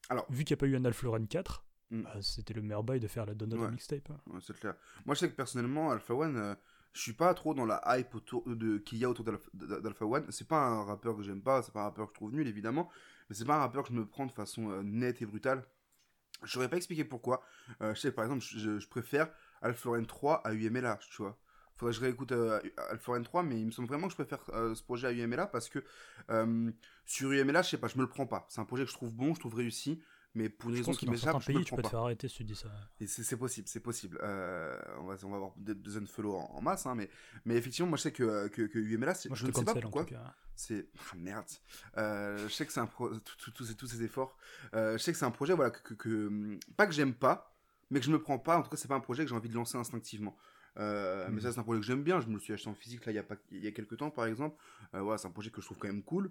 Alors- 0.08 0.26
Vu 0.30 0.44
qu'il 0.44 0.54
n'y 0.54 0.58
a 0.58 0.60
pas 0.60 0.66
eu 0.66 0.76
un 0.76 0.84
Alpha 0.84 1.08
Run 1.08 1.26
4, 1.26 1.64
Mm. 1.90 2.02
bah, 2.02 2.16
c'était 2.20 2.54
le 2.54 2.62
meilleur 2.62 2.84
bail 2.84 3.00
de 3.00 3.08
faire 3.08 3.26
la 3.26 3.34
Donut 3.34 3.56
Ouais. 3.58 3.70
mixtape. 3.70 4.10
hein. 4.10 4.20
Ouais, 4.26 4.40
c'est 4.40 4.58
clair. 4.58 4.74
Moi, 5.06 5.14
je 5.14 5.20
sais 5.20 5.30
que 5.30 5.34
personnellement, 5.36 5.90
Alpha 5.90 6.14
One, 6.14 6.36
euh, 6.36 6.54
je 6.92 7.00
suis 7.00 7.12
pas 7.12 7.34
trop 7.34 7.54
dans 7.54 7.66
la 7.66 7.82
hype 7.86 8.16
de 8.46 8.78
qu'il 8.78 8.98
y 8.98 9.04
a 9.04 9.10
autour 9.10 9.24
d'Alpha 9.24 10.06
One. 10.06 10.24
C'est 10.30 10.48
pas 10.48 10.66
un 10.66 10.84
rappeur 10.84 11.16
que 11.16 11.22
j'aime 11.22 11.42
pas, 11.42 11.62
c'est 11.62 11.72
pas 11.72 11.80
un 11.80 11.84
rappeur 11.84 12.06
que 12.06 12.12
je 12.12 12.14
trouve 12.14 12.32
nul, 12.32 12.46
évidemment, 12.46 12.88
mais 13.28 13.36
c'est 13.36 13.44
pas 13.44 13.56
un 13.56 13.60
rappeur 13.60 13.82
que 13.82 13.90
je 13.90 13.94
me 13.94 14.06
prends 14.06 14.26
de 14.26 14.32
façon 14.32 14.70
euh, 14.70 14.82
nette 14.82 15.20
et 15.22 15.26
brutale. 15.26 15.64
Je 16.42 16.52
saurais 16.52 16.68
pas 16.68 16.76
expliquer 16.76 17.04
pourquoi. 17.04 17.42
Euh, 17.82 17.94
je 17.94 18.00
sais 18.00 18.12
par 18.12 18.24
exemple, 18.24 18.42
je, 18.42 18.78
je 18.78 18.88
préfère 18.88 19.28
Alpha 19.62 19.90
One 19.90 20.06
3 20.06 20.46
à 20.46 20.52
UMLA, 20.52 20.98
tu 21.10 21.22
vois. 21.22 21.38
Faudrait 21.76 21.92
que 21.92 21.96
je 21.98 22.04
réécoute 22.04 22.32
euh, 22.32 22.60
Alpha 22.90 23.12
One 23.12 23.24
3, 23.24 23.42
mais 23.42 23.60
il 23.60 23.66
me 23.66 23.70
semble 23.70 23.88
vraiment 23.88 24.06
que 24.06 24.12
je 24.12 24.16
préfère 24.16 24.42
euh, 24.54 24.74
ce 24.74 24.82
projet 24.82 25.08
à 25.08 25.12
UMLA 25.12 25.46
parce 25.46 25.68
que 25.68 25.84
sur 27.04 27.30
UMLA, 27.32 27.62
je 27.62 27.70
sais 27.70 27.78
pas, 27.78 27.88
je 27.88 27.96
me 27.96 28.02
le 28.02 28.08
prends 28.08 28.26
pas. 28.26 28.46
C'est 28.48 28.60
un 28.60 28.64
projet 28.64 28.84
que 28.84 28.90
je 28.90 28.94
trouve 28.94 29.12
bon, 29.12 29.34
je 29.34 29.40
trouve 29.40 29.54
réussi, 29.54 30.02
mais 30.36 30.48
pour 30.48 30.70
une 30.70 30.76
Je 30.76 30.80
raison 30.82 30.92
qui 30.92 31.08
m'échappe, 31.08 31.40
je 31.42 31.50
me 31.50 31.54
pays, 31.54 31.58
le 31.58 31.64
tu 31.64 31.70
peux 31.74 31.82
te 31.82 31.86
pas. 31.86 31.90
faire 31.90 32.00
arrêter 32.00 32.28
si 32.28 32.36
tu 32.36 32.44
dis 32.44 32.54
ça. 32.54 32.68
Et 33.00 33.06
c'est 33.06 33.36
possible, 33.36 33.66
c'est 33.68 33.80
possible. 33.80 34.18
Euh, 34.22 34.78
on, 35.00 35.04
va, 35.04 35.16
on 35.24 35.28
va 35.30 35.36
avoir 35.36 35.52
des, 35.56 35.74
des 35.74 35.96
unfollow 35.96 36.34
en, 36.36 36.44
en 36.54 36.60
masse, 36.62 36.86
hein, 36.86 36.94
mais, 36.94 37.10
mais 37.44 37.56
effectivement, 37.56 37.88
moi 37.88 37.96
je 37.96 38.02
sais 38.02 38.12
que, 38.12 38.46
que, 38.48 38.62
que 38.62 38.78
UMLA, 38.78 39.14
c'est- 39.14 39.34
je 39.34 39.46
ne 39.46 39.50
te 39.50 39.58
sais 39.58 39.64
pas 39.64 39.74
pourquoi. 39.74 40.06
C'est. 40.54 40.86
Ah, 40.98 41.14
merde. 41.16 41.46
Euh, 41.96 42.46
je 42.48 42.52
sais 42.54 42.64
que 42.66 42.72
c'est 42.72 42.80
un 42.80 42.86
pro... 42.86 43.10
tous 43.54 43.64
ces- 43.64 43.74
tous 43.74 43.86
ces 43.86 44.02
efforts. 44.02 44.36
Euh, 44.74 44.96
je 44.98 45.02
sais 45.02 45.12
que 45.12 45.18
c'est 45.18 45.24
un 45.24 45.30
projet, 45.30 45.54
voilà, 45.54 45.70
que, 45.70 45.80
que, 45.82 45.94
que- 45.94 46.58
Pas 46.76 46.86
que 46.86 46.92
j'aime 46.92 47.14
pas, 47.14 47.54
mais 47.90 47.98
que 48.00 48.06
je 48.06 48.10
me 48.12 48.20
prends 48.20 48.38
pas. 48.38 48.58
En 48.58 48.62
tout 48.62 48.70
cas, 48.70 48.76
c'est 48.76 48.88
pas 48.88 48.94
un 48.96 49.00
projet 49.00 49.24
que 49.24 49.30
j'ai 49.30 49.36
envie 49.36 49.48
de 49.50 49.54
lancer 49.54 49.76
instinctivement. 49.78 50.36
Euh, 50.78 51.28
Mais 51.32 51.40
ça, 51.40 51.52
c'est 51.52 51.58
un 51.58 51.62
projet 51.62 51.80
que 51.80 51.86
j'aime 51.86 52.02
bien. 52.02 52.20
Je 52.20 52.26
me 52.28 52.34
le 52.34 52.40
suis 52.40 52.52
acheté 52.52 52.68
en 52.68 52.74
physique 52.74 53.06
là, 53.06 53.12
il 53.12 53.14
y 53.14 53.18
a, 53.18 53.22
pas, 53.22 53.36
il 53.50 53.64
y 53.64 53.66
a 53.66 53.72
quelques 53.72 53.96
temps, 53.96 54.10
par 54.10 54.26
exemple. 54.26 54.56
Euh, 54.94 55.00
voilà, 55.00 55.16
c'est 55.18 55.26
un 55.26 55.30
projet 55.30 55.50
que 55.50 55.60
je 55.62 55.66
trouve 55.66 55.78
quand 55.78 55.88
même 55.88 56.02
cool 56.02 56.30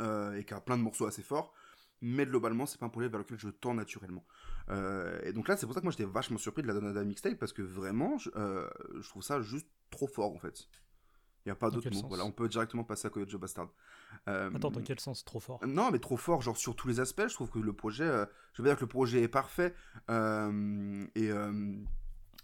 euh, 0.00 0.34
et 0.34 0.44
qui 0.44 0.54
a 0.54 0.60
plein 0.60 0.76
de 0.76 0.82
morceaux 0.82 1.06
assez 1.06 1.22
forts. 1.22 1.52
Mais 2.00 2.26
globalement, 2.26 2.66
c'est 2.66 2.78
pas 2.78 2.86
un 2.86 2.90
projet 2.90 3.08
vers 3.08 3.18
lequel 3.20 3.38
je 3.38 3.48
tends 3.48 3.74
naturellement. 3.74 4.24
Euh, 4.68 5.18
et 5.24 5.32
donc 5.32 5.48
là, 5.48 5.56
c'est 5.56 5.66
pour 5.66 5.74
ça 5.74 5.80
que 5.80 5.84
moi 5.86 5.90
j'étais 5.92 6.04
vachement 6.04 6.38
surpris 6.38 6.62
de 6.62 6.66
la 6.68 6.74
Donada 6.74 7.02
Mixtape 7.04 7.38
parce 7.38 7.52
que 7.52 7.62
vraiment, 7.62 8.18
je, 8.18 8.30
euh, 8.36 8.68
je 9.00 9.08
trouve 9.08 9.22
ça 9.22 9.40
juste 9.40 9.66
trop 9.90 10.06
fort 10.06 10.32
en 10.34 10.38
fait. 10.38 10.68
Il 11.44 11.48
n'y 11.48 11.52
a 11.52 11.56
pas 11.56 11.70
d'autre 11.70 11.90
mot. 11.90 12.08
Voilà, 12.08 12.24
on 12.24 12.32
peut 12.32 12.48
directement 12.48 12.84
passer 12.84 13.06
à 13.06 13.10
Coyote 13.10 13.28
Joe 13.28 13.40
Bastard. 13.40 13.68
Euh, 14.28 14.50
Attends, 14.54 14.70
dans 14.70 14.80
quel 14.82 14.98
sens 14.98 15.24
trop 15.24 15.40
fort? 15.40 15.60
Non, 15.66 15.90
mais 15.90 15.98
trop 15.98 16.16
fort, 16.16 16.40
genre 16.40 16.56
sur 16.56 16.74
tous 16.74 16.88
les 16.88 17.00
aspects. 17.00 17.28
Je 17.28 17.34
trouve 17.34 17.50
que 17.50 17.58
le 17.58 17.72
projet, 17.74 18.04
euh, 18.04 18.24
je 18.54 18.62
veux 18.62 18.66
pas 18.66 18.70
dire 18.70 18.78
que 18.78 18.84
le 18.84 18.88
projet 18.88 19.22
est 19.22 19.28
parfait. 19.28 19.74
euh, 20.10 21.06
et, 21.14 21.28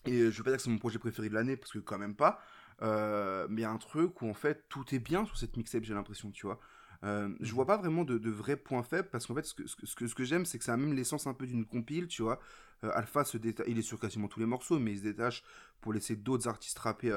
et 0.07 0.31
je 0.31 0.37
veux 0.39 0.45
pas 0.45 0.51
dire 0.51 0.57
que 0.59 0.63
c'est 0.63 0.71
mon 0.71 0.79
projet 0.79 0.99
préféré 0.99 1.29
de 1.29 1.35
l'année, 1.35 1.57
parce 1.57 1.73
que 1.73 1.79
quand 1.79 1.99
même 1.99 2.15
pas. 2.15 2.41
mais 2.83 3.47
il 3.49 3.61
y 3.61 3.65
a 3.65 3.71
un 3.71 3.79
truc 3.79 4.21
où 4.23 4.29
en 4.29 4.35
fait 4.35 4.67
tout 4.69 4.95
est 4.95 4.99
bien 4.99 5.25
sur 5.25 5.37
cette 5.39 5.57
mixtape, 5.57 5.85
j'ai 5.85 5.95
l'impression, 5.95 6.31
tu 6.31 6.47
vois. 6.47 6.61
Euh, 7.03 7.31
je 7.41 7.53
vois 7.55 7.67
pas 7.67 7.79
vraiment 7.79 8.05
de, 8.05 8.19
de 8.19 8.31
vrais 8.31 8.57
points 8.57 8.83
faibles 8.83 9.09
parce 9.11 9.27
qu'en 9.27 9.35
fait, 9.35 9.45
ce 9.45 9.55
que, 9.55 9.67
ce 9.67 9.95
que, 9.95 10.07
ce 10.07 10.25
j'aime, 10.25 10.45
c'est 10.45 10.59
que 10.59 10.65
ça 10.65 10.75
a 10.75 10.77
même 10.77 10.93
l'essence 10.93 11.27
un 11.27 11.35
peu 11.35 11.47
d'une 11.47 11.65
compile, 11.65 12.09
tu 12.09 12.23
vois. 12.23 12.41
Euh, 12.85 12.91
Alpha 12.95 13.25
se 13.25 13.39
détache, 13.39 13.67
il 13.69 13.79
est 13.79 13.83
sur 13.83 13.99
quasiment 13.99 14.29
tous 14.29 14.41
les 14.41 14.47
morceaux, 14.47 14.79
mais 14.79 14.93
il 14.93 14.99
se 14.99 15.03
détache 15.03 15.43
pour 15.81 15.93
laisser 15.93 16.17
d'autres 16.17 16.49
artistes 16.49 16.79
rapper 16.79 17.11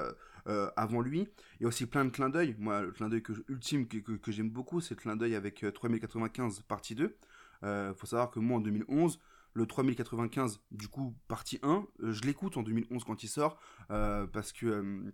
euh, 0.48 0.70
avant 0.76 1.02
lui. 1.02 1.28
Il 1.60 1.64
y 1.64 1.66
a 1.66 1.68
aussi 1.68 1.86
plein 1.86 2.06
de 2.06 2.10
clins 2.10 2.30
d'œil. 2.30 2.56
Moi, 2.60 2.82
le 2.82 2.92
clin 2.92 3.10
d'œil 3.10 3.24
que, 3.24 3.34
ultime 3.48 3.88
que, 3.88 3.98
que, 3.98 4.14
que 4.14 4.32
j'aime 4.32 4.50
beaucoup, 4.50 4.82
c'est 4.82 4.96
le 4.96 5.00
clin 5.00 5.16
d'œil 5.16 5.36
avec 5.36 5.64
euh, 5.64 5.72
3095 5.72 6.62
partie 6.62 6.96
2. 6.96 7.16
Euh, 7.64 7.94
faut 7.94 8.08
savoir 8.08 8.30
que 8.32 8.40
moi, 8.40 8.58
en 8.58 8.62
2011, 8.62 9.20
le 9.54 9.66
3095, 9.66 10.60
du 10.72 10.88
coup, 10.88 11.16
partie 11.28 11.60
1, 11.64 11.86
euh, 12.04 12.12
je 12.12 12.22
l'écoute 12.24 12.58
en 12.58 12.64
2011 12.64 13.04
quand 13.04 13.24
il 13.24 13.30
sort, 13.30 13.58
parce 13.88 14.52
que 14.52 15.14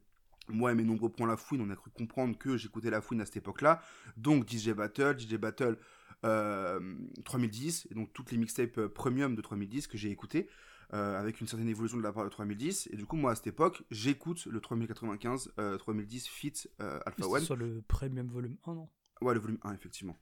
moi 0.54 0.72
et 0.72 0.76
mes 0.76 0.84
nombreux 0.84 1.10
points 1.10 1.28
La 1.28 1.38
Fouine, 1.38 1.62
on 1.62 1.70
a 1.70 1.76
cru 1.76 1.90
comprendre 1.92 2.38
que 2.38 2.58
j'écoutais 2.58 2.90
La 2.90 3.02
Fouine 3.02 3.22
à 3.22 3.26
cette 3.26 3.38
époque-là. 3.38 3.82
Donc 4.18 4.50
DJ 4.50 4.70
Battle, 4.72 5.18
DJ 5.20 5.36
Battle 5.36 5.78
euh, 6.26 6.80
3010, 7.26 7.88
et 7.92 7.96
donc 7.96 8.12
toutes 8.14 8.32
les 8.32 8.38
mixtapes 8.38 8.78
euh, 8.78 8.90
premium 8.90 9.36
de 9.36 9.42
3010 9.42 9.88
que 9.88 9.98
j'ai 9.98 10.12
écoutées, 10.12 10.50
euh, 10.94 11.20
avec 11.20 11.40
une 11.40 11.48
certaine 11.48 11.70
évolution 11.70 11.98
de 11.98 12.04
la 12.04 12.12
part 12.12 12.24
de 12.24 12.30
3010. 12.30 12.90
Et 12.92 12.96
du 12.96 13.06
coup, 13.06 13.16
moi, 13.16 13.32
à 13.32 13.36
cette 13.36 13.48
époque, 13.48 13.84
j'écoute 13.92 14.46
le 14.46 14.60
3095, 14.60 15.54
euh, 15.60 15.78
3010 15.78 16.28
Fit 16.28 16.54
euh, 16.82 17.00
Alpha 17.06 17.28
One. 17.28 17.44
sur 17.44 17.56
le 17.56 17.84
premium 17.88 18.28
volume 18.28 18.58
1, 18.66 18.74
non? 18.74 18.90
Ouais, 19.22 19.36
le 19.36 19.40
volume 19.40 19.60
1, 19.64 19.74
effectivement. 19.74 20.18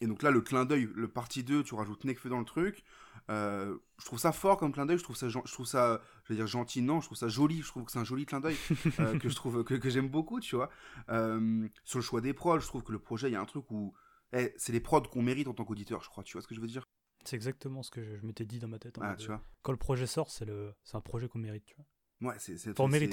Et 0.00 0.06
donc 0.06 0.22
là, 0.22 0.30
le 0.30 0.42
clin 0.42 0.66
d'œil, 0.66 0.90
le 0.94 1.08
partie 1.08 1.44
2, 1.44 1.62
tu 1.62 1.74
rajoutes 1.74 2.04
Nekfeu 2.04 2.28
dans 2.28 2.40
le 2.40 2.44
truc. 2.44 2.84
Euh, 3.30 3.76
je 3.98 4.04
trouve 4.04 4.18
ça 4.18 4.32
fort 4.32 4.58
comme 4.58 4.72
clin 4.72 4.86
d'œil, 4.86 4.98
je 4.98 5.02
trouve 5.02 5.16
ça, 5.16 5.28
je 5.28 5.38
trouve 5.52 5.66
ça, 5.66 6.00
je 6.24 6.32
vais 6.32 6.36
dire 6.36 6.46
gentil, 6.46 6.82
non, 6.82 7.00
je 7.00 7.06
trouve 7.06 7.16
ça 7.16 7.28
joli, 7.28 7.62
je 7.62 7.68
trouve 7.68 7.84
que 7.84 7.92
c'est 7.92 7.98
un 7.98 8.04
joli 8.04 8.26
clin 8.26 8.40
d'œil 8.40 8.56
euh, 9.00 9.18
que 9.18 9.28
je 9.28 9.34
trouve 9.34 9.64
que, 9.64 9.74
que 9.74 9.88
j'aime 9.88 10.08
beaucoup, 10.08 10.40
tu 10.40 10.56
vois. 10.56 10.70
Euh, 11.08 11.66
sur 11.84 11.98
le 11.98 12.02
choix 12.02 12.20
des 12.20 12.34
prods, 12.34 12.60
je 12.60 12.66
trouve 12.66 12.82
que 12.82 12.92
le 12.92 12.98
projet, 12.98 13.28
il 13.28 13.32
y 13.32 13.36
a 13.36 13.40
un 13.40 13.46
truc 13.46 13.70
où 13.70 13.94
eh, 14.32 14.52
c'est 14.56 14.72
les 14.72 14.80
prods 14.80 15.02
qu'on 15.02 15.22
mérite 15.22 15.48
en 15.48 15.54
tant 15.54 15.64
qu'auditeur, 15.64 16.02
je 16.02 16.08
crois, 16.08 16.24
tu 16.24 16.34
vois 16.34 16.42
ce 16.42 16.48
que 16.48 16.54
je 16.54 16.60
veux 16.60 16.66
dire? 16.66 16.86
C'est 17.24 17.36
exactement 17.36 17.82
ce 17.82 17.90
que 17.90 18.02
je, 18.02 18.16
je 18.16 18.26
m'étais 18.26 18.44
dit 18.44 18.58
dans 18.58 18.68
ma 18.68 18.78
tête. 18.78 18.98
Ah, 19.00 19.16
tu 19.16 19.28
vois. 19.28 19.42
Quand 19.62 19.72
le 19.72 19.78
projet 19.78 20.06
sort, 20.06 20.30
c'est 20.30 20.44
le, 20.44 20.74
c'est 20.82 20.96
un 20.96 21.00
projet 21.00 21.26
qu'on 21.26 21.38
mérite. 21.38 21.64
Tu 21.64 21.74
vois. 21.76 21.86
Ouais, 22.24 22.34
c'est. 22.38 22.56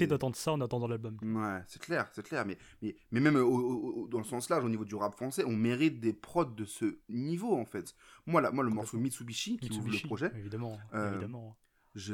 d'attendre 0.08 0.36
ça 0.36 0.51
en 0.53 0.62
attendant 0.62 0.88
l'album. 0.88 1.18
Ouais, 1.22 1.62
c'est 1.68 1.82
clair, 1.82 2.10
c'est 2.13 2.24
clair. 2.25 2.46
Mais, 2.46 2.58
mais, 2.82 2.96
mais 3.12 3.20
même 3.20 3.36
au- 3.36 3.41
au- 3.48 4.03
au- 4.03 4.08
dans 4.08 4.18
le 4.20 4.24
sens 4.24 4.50
large, 4.50 4.63
au 4.63 4.70
niveau 4.70 4.86
du 4.86 4.96
rap 4.96 5.13
français, 5.15 5.44
on 5.46 5.51
mérite 5.56 6.00
des 6.00 6.13
prods 6.13 6.46
de 6.46 6.65
ce 6.65 6.98
niveau, 7.10 7.56
en 7.56 7.65
fait. 7.65 7.96
Moi, 8.25 8.41
là, 8.41 8.51
moi 8.51 8.63
le 8.63 8.70
morceau 8.70 8.98
Mitsubishi, 8.98 9.58
qui 9.58 9.65
ouvre 9.72 9.80
le 9.80 9.84
Mitsubishi, 9.86 10.08
projet, 10.08 10.32
évidemment, 10.38 10.80
Euh, 10.94 11.12
évidemment. 11.12 11.58
j'ai 11.96 12.13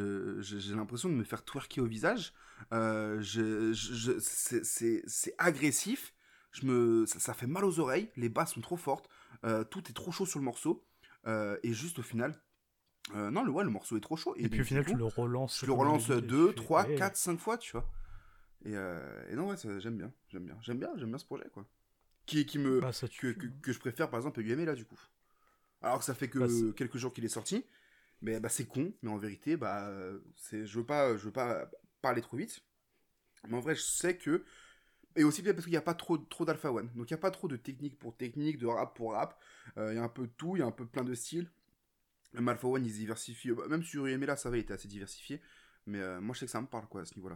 l'impression 0.75 1.09
de 1.09 1.13
me 1.13 1.23
faire 1.23 1.43
twerker 1.43 1.81
au 1.81 1.85
visage. 1.85 2.33
Euh, 2.73 3.21
je, 3.21 3.73
je- 3.73 3.93
je- 3.93 4.19
c'est- 4.19 4.63
c'est 4.63 5.03
c'est 5.05 5.35
agressif. 5.37 6.13
Je 6.51 6.65
me, 6.65 7.05
ça, 7.05 7.19
ça 7.19 7.33
fait 7.33 7.45
mal 7.47 7.63
aux 7.65 7.79
oreilles. 7.79 8.09
Les 8.15 8.29
basses 8.29 8.53
sont 8.53 8.61
trop 8.61 8.77
fortes. 8.77 9.09
euh, 9.43 9.63
tout 9.63 9.87
est 9.87 9.93
trop 9.93 10.11
chaud 10.11 10.25
sur 10.25 10.39
le 10.39 10.45
morceau. 10.45 10.83
et 11.61 11.73
juste 11.73 11.99
au 11.99 12.01
final, 12.01 12.41
euh, 13.15 13.31
non, 13.31 13.43
le, 13.43 13.51
ouais, 13.51 13.63
le 13.63 13.69
morceau 13.69 13.97
est 13.97 14.01
trop 14.01 14.17
chaud. 14.17 14.35
Et, 14.37 14.49
puis 14.49 14.61
au 14.61 14.63
final, 14.63 14.85
tu 14.85 14.95
le 14.95 15.05
relances. 15.05 15.61
je 15.61 15.65
le 15.65 15.71
relance 15.73 16.07
dit, 16.07 16.13
et 16.13 16.21
2, 16.21 16.53
tu 16.53 16.53
fais, 16.55 16.55
3, 16.55 16.87
ouais. 16.87 16.95
4, 16.95 17.15
5 17.15 17.39
fois, 17.39 17.57
tu 17.57 17.71
vois. 17.71 17.89
Et, 18.65 18.75
euh, 18.75 19.23
et 19.31 19.35
non, 19.35 19.49
ouais, 19.49 19.55
j'aime 19.79 19.97
bien, 19.97 20.11
j'aime 20.29 20.45
bien, 20.45 20.57
j'aime 20.61 20.79
bien, 20.79 20.91
j'aime 20.97 21.09
bien 21.09 21.17
ce 21.17 21.25
projet, 21.25 21.47
quoi. 21.53 21.65
Qui, 22.25 22.45
qui 22.45 22.59
me, 22.59 22.81
Bah, 22.81 22.91
ça 22.91 23.07
que, 23.07 23.13
tue, 23.13 23.37
que, 23.37 23.47
hein. 23.47 23.51
que 23.61 23.71
je 23.71 23.79
préfère, 23.79 24.09
par 24.09 24.19
exemple, 24.19 24.39
à 24.39 24.43
UMA, 24.43 24.65
là, 24.65 24.75
du 24.75 24.85
coup. 24.85 24.99
Alors 25.81 25.99
que 25.99 26.05
ça 26.05 26.13
fait 26.13 26.27
que 26.29 26.39
Bah, 26.39 26.73
quelques 26.75 26.97
jours 26.97 27.13
qu'il 27.13 27.23
est 27.23 27.29
sorti, 27.29 27.63
mais 28.21 28.39
bah, 28.39 28.49
c'est 28.49 28.65
con, 28.65 28.93
mais 29.03 29.09
en 29.09 29.17
vérité, 29.17 29.57
bah, 29.57 29.89
c'est, 30.35 30.65
je 30.65 30.79
veux 30.79 30.85
pas, 30.85 31.15
je 31.17 31.25
veux 31.25 31.31
pas 31.31 31.69
parler 32.01 32.21
trop 32.21 32.35
vite, 32.37 32.61
mais 33.47 33.55
en 33.57 33.59
vrai, 33.61 33.75
je 33.75 33.81
sais 33.81 34.17
que, 34.17 34.43
et 35.15 35.23
aussi 35.23 35.41
peut-être 35.41 35.55
parce 35.55 35.65
qu'il 35.65 35.71
n'y 35.73 35.77
a 35.77 35.81
pas 35.81 35.93
trop, 35.93 36.17
trop 36.17 36.45
d'Alpha 36.45 36.71
One, 36.71 36.89
donc 36.95 37.09
il 37.09 37.13
n'y 37.13 37.17
a 37.19 37.21
pas 37.21 37.31
trop 37.31 37.47
de 37.47 37.55
technique 37.57 37.97
pour 37.97 38.15
technique, 38.17 38.57
de 38.57 38.67
rap 38.67 38.95
pour 38.95 39.13
rap, 39.13 39.39
Euh, 39.77 39.93
il 39.93 39.95
y 39.97 39.99
a 39.99 40.03
un 40.03 40.09
peu 40.09 40.23
de 40.27 40.31
tout, 40.37 40.55
il 40.55 40.59
y 40.59 40.61
a 40.63 40.65
un 40.65 40.71
peu 40.71 40.85
plein 40.85 41.03
de 41.03 41.13
styles. 41.13 41.49
Même 42.37 42.47
Alpha 42.49 42.67
One, 42.67 42.85
ils 42.85 42.91
se 42.91 42.97
diversifient, 42.97 43.51
bah, 43.51 43.67
même 43.67 43.83
sur 43.83 44.05
UMA, 44.05 44.25
là, 44.25 44.35
ça 44.35 44.49
va, 44.49 44.57
il 44.57 44.61
était 44.61 44.73
assez 44.73 44.87
diversifié, 44.87 45.41
mais 45.85 45.99
euh, 45.99 46.21
moi, 46.21 46.33
je 46.33 46.39
sais 46.39 46.45
que 46.45 46.51
ça 46.51 46.61
me 46.61 46.67
parle, 46.67 46.87
quoi, 46.87 47.01
à 47.01 47.05
ce 47.05 47.15
niveau-là. 47.15 47.35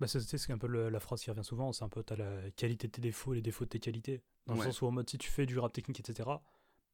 Bah, 0.00 0.06
c'est 0.08 0.50
un 0.50 0.58
peu 0.58 0.66
le- 0.66 0.88
la 0.90 1.00
phrase 1.00 1.22
qui 1.22 1.30
revient 1.30 1.44
souvent, 1.44 1.72
c'est 1.72 1.84
un 1.84 1.88
peu 1.88 2.02
t'as 2.02 2.16
la 2.16 2.50
qualité 2.52 2.88
de 2.88 2.92
tes 2.92 3.00
défauts 3.00 3.32
les 3.34 3.42
défauts 3.42 3.64
de 3.64 3.70
tes 3.70 3.78
qualités. 3.78 4.22
Dans 4.46 4.54
le 4.54 4.60
sens 4.60 4.82
où 4.82 4.86
en 4.86 4.90
mode 4.90 5.08
si 5.08 5.16
tu 5.16 5.30
fais 5.30 5.46
du 5.46 5.58
rap 5.58 5.72
technique, 5.72 6.00
etc. 6.00 6.28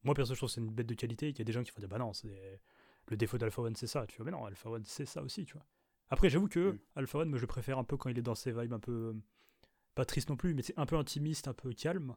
Moi 0.05 0.15
perso 0.15 0.35
je 0.35 0.39
trouve 0.39 0.49
que 0.51 0.55
c'est 0.55 0.61
une 0.61 0.71
bête 0.71 0.87
de 0.87 0.95
qualité 0.95 1.29
et 1.29 1.33
qu'il 1.33 1.41
y 1.41 1.43
a 1.43 1.45
des 1.47 1.53
gens 1.53 1.63
qui 1.63 1.71
font 1.71 1.81
des 1.81 1.87
bah 1.87 1.99
non, 1.99 2.13
c'est 2.13 2.61
le 3.09 3.17
défaut 3.17 3.39
d'Alpha 3.39 3.63
One 3.63 3.75
c'est 3.77 3.87
ça. 3.87 4.07
Tu 4.07 4.17
vois, 4.19 4.27
mais 4.27 4.31
non, 4.33 4.45
Alpha 4.45 4.69
One 4.69 4.85
c'est 4.85 5.07
ça 5.07 5.23
aussi, 5.23 5.47
tu 5.47 5.55
vois. 5.55 5.65
Après 6.11 6.29
j'avoue 6.29 6.49
que 6.49 6.73
Mm. 6.73 6.79
Alpha 6.97 7.19
One, 7.21 7.29
moi 7.31 7.39
je 7.39 7.43
le 7.43 7.47
préfère 7.47 7.79
un 7.79 7.85
peu 7.85 7.97
quand 7.97 8.11
il 8.11 8.19
est 8.19 8.23
dans 8.23 8.35
ses 8.35 8.53
vibes 8.53 8.75
un 8.75 8.79
peu 8.79 9.17
pas 9.95 10.05
triste 10.05 10.29
non 10.29 10.37
plus, 10.37 10.53
mais 10.55 10.63
c'est 10.63 10.79
un 10.79 10.85
peu 10.87 10.97
intimiste, 10.97 11.49
un 11.49 11.55
peu 11.55 11.73
calme. 11.73 12.15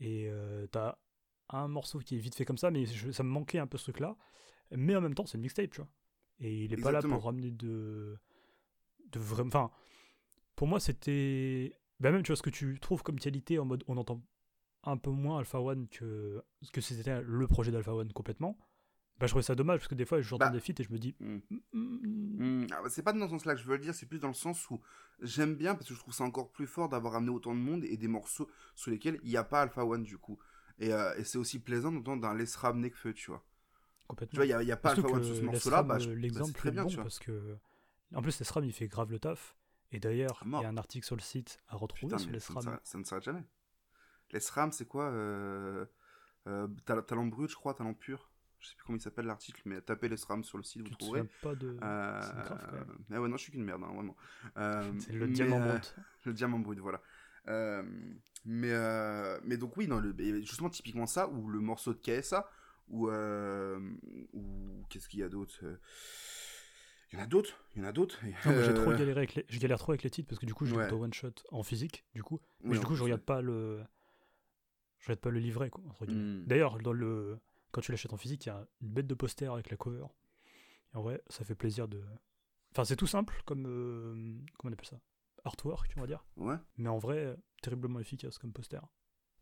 Et 0.00 0.28
euh, 0.30 0.66
t'as 0.68 0.96
un 1.50 1.68
morceau 1.68 1.98
qui 2.00 2.16
est 2.16 2.18
vite 2.18 2.34
fait 2.34 2.44
comme 2.44 2.58
ça, 2.58 2.70
mais 2.70 2.86
je- 2.86 3.10
ça 3.12 3.22
me 3.22 3.28
manquait 3.28 3.58
un 3.58 3.66
peu 3.66 3.78
ce 3.78 3.84
truc-là. 3.84 4.16
Mais 4.72 4.96
en 4.96 5.00
même 5.00 5.14
temps, 5.14 5.26
c'est 5.26 5.36
une 5.36 5.42
mixtape, 5.42 5.70
tu 5.70 5.76
vois. 5.80 5.88
Et 6.40 6.64
il 6.64 6.72
est 6.72 6.76
pas 6.76 6.90
là 6.90 6.98
Exactement. 6.98 7.16
pour 7.16 7.24
ramener 7.26 7.50
de. 7.50 8.18
de 9.12 9.18
vraiment. 9.20 9.48
Enfin, 9.48 9.70
pour 10.56 10.66
moi, 10.66 10.80
c'était. 10.80 11.76
Bah, 12.00 12.10
même, 12.10 12.22
tu 12.22 12.28
vois, 12.32 12.36
ce 12.36 12.42
que 12.42 12.50
tu 12.50 12.78
trouves 12.80 13.02
comme 13.02 13.18
qualité 13.20 13.58
en 13.58 13.64
mode 13.64 13.84
on 13.86 13.96
entend 13.96 14.22
un 14.82 14.96
peu 14.96 15.10
moins 15.10 15.38
Alpha 15.38 15.60
One 15.60 15.88
que, 15.88 16.42
que 16.72 16.80
c'était 16.80 17.22
le 17.22 17.46
projet 17.46 17.70
d'Alpha 17.70 17.94
One 17.94 18.12
complètement. 18.12 18.58
Bah, 19.20 19.26
je 19.26 19.32
trouvais 19.32 19.44
ça 19.44 19.54
dommage 19.54 19.78
parce 19.78 19.88
que 19.88 19.94
des 19.94 20.04
fois, 20.04 20.20
j'entends 20.20 20.46
Bah. 20.46 20.50
des 20.50 20.58
feats 20.60 20.74
et 20.80 20.82
je 20.82 20.90
me 20.92 20.98
dis. 20.98 21.14
Mm. 21.20 21.36
Mm, 21.50 21.58
mm, 21.72 22.62
Hmm, 22.62 22.66
ah 22.72 22.82
bah, 22.82 22.88
c'est 22.90 23.02
pas 23.04 23.12
dans 23.12 23.26
ce 23.26 23.30
sens-là 23.30 23.54
que 23.54 23.60
je 23.60 23.66
veux 23.66 23.76
le 23.76 23.82
dire, 23.82 23.94
c'est 23.94 24.06
plus 24.06 24.18
dans 24.18 24.28
le 24.28 24.34
sens 24.34 24.68
où 24.70 24.80
j'aime 25.22 25.54
bien 25.54 25.74
parce 25.76 25.88
que 25.88 25.94
je 25.94 26.00
trouve 26.00 26.12
ça 26.12 26.24
encore 26.24 26.50
plus 26.50 26.66
fort 26.66 26.88
d'avoir 26.88 27.14
amené 27.14 27.30
autant 27.30 27.54
de 27.54 27.60
monde 27.60 27.84
et 27.84 27.96
des 27.96 28.08
morceaux 28.08 28.50
sur 28.74 28.90
lesquels 28.90 29.20
il 29.22 29.30
n'y 29.30 29.36
a 29.36 29.44
pas 29.44 29.62
Alpha 29.62 29.84
One 29.86 30.02
du 30.02 30.18
coup. 30.18 30.36
Et, 30.78 30.92
euh, 30.92 31.14
et 31.16 31.24
c'est 31.24 31.38
aussi 31.38 31.58
plaisant 31.60 31.92
d'entendre 31.92 32.26
un 32.26 32.34
Les 32.34 32.44
Ram 32.56 32.80
Nekfeu, 32.80 33.12
tu 33.14 33.30
vois. 33.30 33.44
Tu 34.02 34.06
complètement. 34.08 34.36
vois, 34.38 34.46
il 34.46 34.66
n'y 34.66 34.72
a, 34.72 34.76
pas 34.76 34.90
One 34.98 35.02
que 35.20 35.22
sur 35.22 35.36
ce 35.36 35.40
morceau-là, 35.42 35.82
bah, 35.82 35.96
euh, 36.00 36.06
bah, 36.06 36.14
l'exemple 36.14 36.46
c'est 36.52 36.58
très 36.58 36.68
est 36.68 36.72
bien, 36.72 36.82
bon 36.82 36.88
tu 36.88 36.94
vois. 36.96 37.04
parce 37.04 37.18
que. 37.18 37.56
En 38.14 38.22
plus, 38.22 38.38
les 38.38 38.44
SRAM, 38.44 38.64
il 38.64 38.72
fait 38.72 38.86
grave 38.88 39.10
le 39.10 39.18
taf. 39.18 39.56
Et 39.92 39.98
d'ailleurs, 40.00 40.42
À 40.42 40.46
il 40.46 40.62
y 40.62 40.64
a 40.64 40.68
un 40.68 40.76
article 40.76 41.06
sur 41.06 41.16
le 41.16 41.20
site 41.22 41.60
à 41.68 41.76
retrouver 41.76 42.08
Putain, 42.10 42.18
sur 42.18 42.26
mais 42.28 42.34
les 42.34 42.40
ça 42.40 42.52
ne 42.98 43.04
s'arrête- 43.04 43.24
jamais. 43.24 43.44
Les 44.32 44.40
Ram, 44.52 44.72
c'est 44.72 44.86
quoi 44.86 45.04
euh, 45.10 45.84
euh, 46.48 46.66
tal- 46.84 47.04
Talent 47.06 47.26
brut, 47.26 47.48
je 47.50 47.54
crois, 47.56 47.74
talent 47.74 47.94
pur. 47.94 48.30
Je 48.58 48.68
sais 48.68 48.76
plus 48.76 48.84
comment 48.84 48.96
il 48.98 49.00
s'appelle 49.00 49.26
l'article, 49.26 49.62
mais 49.66 49.80
tapez 49.80 50.08
Les 50.08 50.16
Ram 50.28 50.42
sur 50.42 50.58
le 50.58 50.64
site, 50.64 50.82
vous 50.82 50.88
Tu 50.88 50.94
te 50.94 50.98
trouverez. 50.98 51.20
souviens 51.20 51.32
pas 51.42 51.54
de. 51.54 51.76
Euh, 51.82 52.20
c'est 52.22 52.34
grave, 52.44 52.66
quand 52.70 52.72
même. 52.72 52.98
ah 53.12 53.20
ouais, 53.20 53.28
non, 53.28 53.36
je 53.36 53.42
suis 53.42 53.52
qu'une 53.52 53.64
merde, 53.64 53.82
hein, 53.84 53.92
vraiment. 53.94 54.16
Euh, 54.56 54.92
C'est 54.98 55.12
le 55.12 55.26
mais, 55.26 55.32
diamant 55.32 55.60
brut. 55.60 55.94
Le 56.24 56.32
diamant 56.32 56.58
brut, 56.58 56.78
voilà. 56.80 57.00
Euh, 57.48 57.82
mais, 58.44 58.72
euh, 58.72 59.38
mais 59.44 59.56
donc 59.56 59.76
oui, 59.76 59.86
dans 59.86 59.98
le, 60.00 60.14
et 60.20 60.42
justement 60.42 60.70
typiquement 60.70 61.06
ça, 61.06 61.28
ou 61.28 61.48
le 61.48 61.60
morceau 61.60 61.92
de 61.94 61.98
KSA, 61.98 62.48
ou, 62.88 63.08
euh, 63.08 63.78
ou 64.32 64.84
qu'est-ce 64.90 65.08
qu'il 65.08 65.20
y 65.20 65.22
a 65.22 65.28
d'autre 65.28 65.54
euh, 65.62 65.76
Il 67.12 67.18
y 67.18 67.20
en 67.20 67.24
a 67.24 67.26
d'autres, 67.26 67.64
il 67.74 67.82
y 67.82 67.84
en 67.84 67.88
a 67.88 67.92
d'autres. 67.92 68.18
Moi, 68.44 68.62
j'ai 68.62 68.74
trop 68.74 68.90
Euh, 68.90 68.96
galéré 68.98 69.18
avec 69.20 69.34
les... 69.34 69.46
je 69.48 69.58
galère 69.58 69.78
trop 69.78 69.92
avec 69.92 70.02
les 70.02 70.10
titres 70.10 70.28
parce 70.28 70.38
que 70.38 70.46
du 70.46 70.52
coup, 70.54 70.66
je 70.66 70.74
Ouais. 70.74 70.92
one 70.92 71.12
shot 71.14 71.32
en 71.52 71.62
physique, 71.62 72.04
du 72.14 72.22
coup. 72.22 72.40
Mais 72.62 72.72
oui, 72.72 72.78
du 72.80 72.84
coup, 72.86 72.94
je 72.94 73.02
regarde 73.02 73.22
pas 73.22 73.40
le. 73.40 73.82
Je 75.00 75.06
regarde 75.06 75.20
pas 75.20 75.30
le 75.30 75.38
livret, 75.38 75.70
quoi. 75.70 75.82
entre 75.88 76.06
guillemets. 76.06 76.40
Hmm. 76.42 76.46
D'ailleurs, 76.46 76.78
dans 76.78 76.92
le. 76.92 77.38
Quand 77.72 77.80
tu 77.80 77.90
l'achètes 77.92 78.12
en 78.12 78.16
physique, 78.16 78.44
il 78.46 78.48
y 78.50 78.52
a 78.52 78.66
une 78.82 78.88
bête 78.88 79.06
de 79.06 79.14
poster 79.14 79.46
avec 79.52 79.70
la 79.70 79.76
cover. 79.76 80.04
Et 80.92 80.96
en 80.96 81.02
vrai, 81.02 81.22
ça 81.28 81.44
fait 81.44 81.54
plaisir 81.54 81.88
de. 81.88 82.02
Enfin, 82.72 82.84
c'est 82.84 82.96
tout 82.96 83.06
simple 83.06 83.34
comme. 83.46 83.66
euh, 83.66 84.14
Comment 84.58 84.70
on 84.70 84.72
appelle 84.72 84.86
ça? 84.88 85.00
Artwork, 85.44 85.92
on 85.96 86.00
va 86.02 86.06
dire. 86.06 86.24
Ouais, 86.36 86.56
Mais 86.78 86.88
en 86.88 86.98
vrai, 86.98 87.36
terriblement 87.62 88.00
efficace 88.00 88.38
comme 88.38 88.52
poster. 88.52 88.80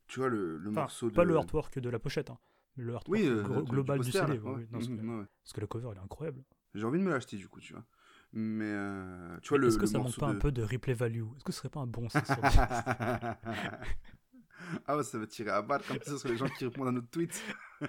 tu 0.08 0.20
vois 0.20 0.28
le, 0.28 0.58
le 0.58 0.70
Enfin, 0.70 0.82
morceau 0.82 1.10
de. 1.10 1.14
pas 1.14 1.24
le 1.24 1.36
artwork 1.36 1.78
de 1.78 1.88
la 1.90 1.98
pochette, 1.98 2.30
hein, 2.30 2.38
mais 2.76 2.84
le 2.84 2.94
artwork 2.94 3.20
Oui, 3.20 3.26
euh, 3.28 3.42
gro- 3.42 3.62
global 3.62 4.00
du, 4.00 4.10
CD. 4.12 4.38
ouais, 4.38 4.38
oui. 4.56 4.62
Non, 4.70 4.78
parce, 4.78 4.88
que, 4.88 4.92
ouais. 4.94 5.26
parce 5.44 5.52
que 5.54 5.60
la 5.60 5.66
cover, 5.66 5.88
elle 5.92 5.98
est 5.98 6.00
incroyable. 6.00 6.42
J'ai 6.74 6.84
envie 6.84 6.98
de 6.98 7.04
me 7.04 7.10
l'acheter 7.10 7.36
du 7.36 7.48
coup, 7.48 7.60
tu 7.60 7.72
vois. 7.72 7.84
Mais 8.34 8.64
euh, 8.64 9.38
tu 9.42 9.50
vois 9.50 9.58
le, 9.58 9.68
Est-ce 9.68 9.76
que 9.76 9.82
le 9.82 9.86
ça 9.88 9.98
manque 9.98 10.16
pas 10.18 10.28
de... 10.32 10.36
un 10.36 10.38
peu 10.38 10.50
de 10.52 10.62
replay 10.62 10.94
value? 10.94 11.24
Est-ce 11.36 11.44
que 11.44 11.52
ce 11.52 11.58
serait 11.58 11.68
pas 11.68 11.80
un 11.80 11.86
bon 11.86 12.08
6 12.08 12.24
sur 12.24 12.40
10 12.42 12.58
ah 14.86 14.96
ouais, 14.96 15.02
ça 15.02 15.18
va 15.18 15.26
tirer 15.26 15.50
à 15.50 15.60
balle 15.62 15.82
comme 15.86 15.98
ça 16.02 16.16
sur 16.18 16.28
les 16.28 16.36
gens 16.36 16.48
qui 16.48 16.64
répondent 16.64 16.88
à 16.88 16.92
notre 16.92 17.08
tweet. 17.10 17.42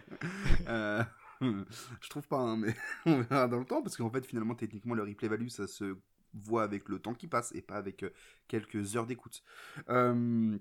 Euh, 0.67 1.03
je 1.41 2.09
trouve 2.09 2.27
pas, 2.27 2.39
hein, 2.39 2.57
mais 2.57 2.75
on 3.05 3.21
verra 3.21 3.47
dans 3.47 3.59
le 3.59 3.65
temps, 3.65 3.83
parce 3.83 3.95
qu'en 3.95 4.09
fait, 4.09 4.25
finalement, 4.25 4.55
techniquement, 4.55 4.95
le 4.95 5.03
replay 5.03 5.27
value, 5.27 5.49
ça 5.49 5.67
se 5.67 5.95
voit 6.33 6.63
avec 6.63 6.89
le 6.89 6.99
temps 6.99 7.13
qui 7.13 7.27
passe 7.27 7.51
et 7.55 7.61
pas 7.61 7.75
avec 7.75 8.03
euh, 8.03 8.09
quelques 8.47 8.95
heures 8.95 9.05
d'écoute. 9.07 9.43
Euh, 9.89 10.57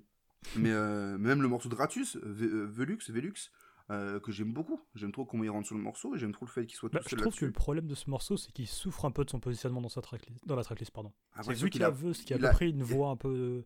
mais 0.57 0.73
euh, 0.73 1.19
même 1.19 1.41
le 1.43 1.49
morceau 1.49 1.69
de 1.69 1.75
Ratus, 1.75 2.17
Velux, 2.23 2.99
Velux, 3.11 3.51
euh, 3.91 4.21
que 4.21 4.33
j'aime 4.33 4.53
beaucoup. 4.53 4.81
J'aime 4.95 5.13
trop 5.13 5.25
comment 5.25 5.45
il 5.45 5.51
rentre 5.51 5.67
sur 5.67 5.77
le 5.77 5.83
morceau 5.83 6.15
et 6.15 6.19
j'aime 6.19 6.33
trop 6.33 6.47
le 6.47 6.51
fait 6.51 6.67
qu'il 6.67 6.77
soit 6.77 6.89
Bah, 6.89 6.99
tout 7.01 7.05
je 7.05 7.11
seul 7.11 7.21
trouve 7.21 7.35
que 7.37 7.45
le 7.45 7.53
problème 7.53 7.87
de 7.87 7.95
ce 7.95 8.11
morceau, 8.11 8.37
c'est 8.37 8.53
qu'il 8.53 8.67
souffre 8.67 9.05
un 9.05 9.11
peu 9.11 9.25
de 9.25 9.31
son 9.31 9.41
positionnement 9.41 9.81
dans, 9.81 9.89
sa 9.89 10.03
tracklist, 10.03 10.47
dans 10.47 10.57
la 10.57 10.65
tracklist. 10.65 10.91
Pardon. 10.93 11.13
Après, 11.35 11.53
C'est 11.55 11.59
sûr 11.59 11.65
vu 11.67 11.71
qu'il 11.71 11.83
a- 11.85 11.87
a 11.89 11.91
veut, 11.91 12.13
ce 12.13 12.23
qui 12.25 12.35
a 12.35 12.39
près 12.39 12.69
une 12.71 12.83
voix 12.83 13.11
un 13.11 13.17
peu 13.17 13.65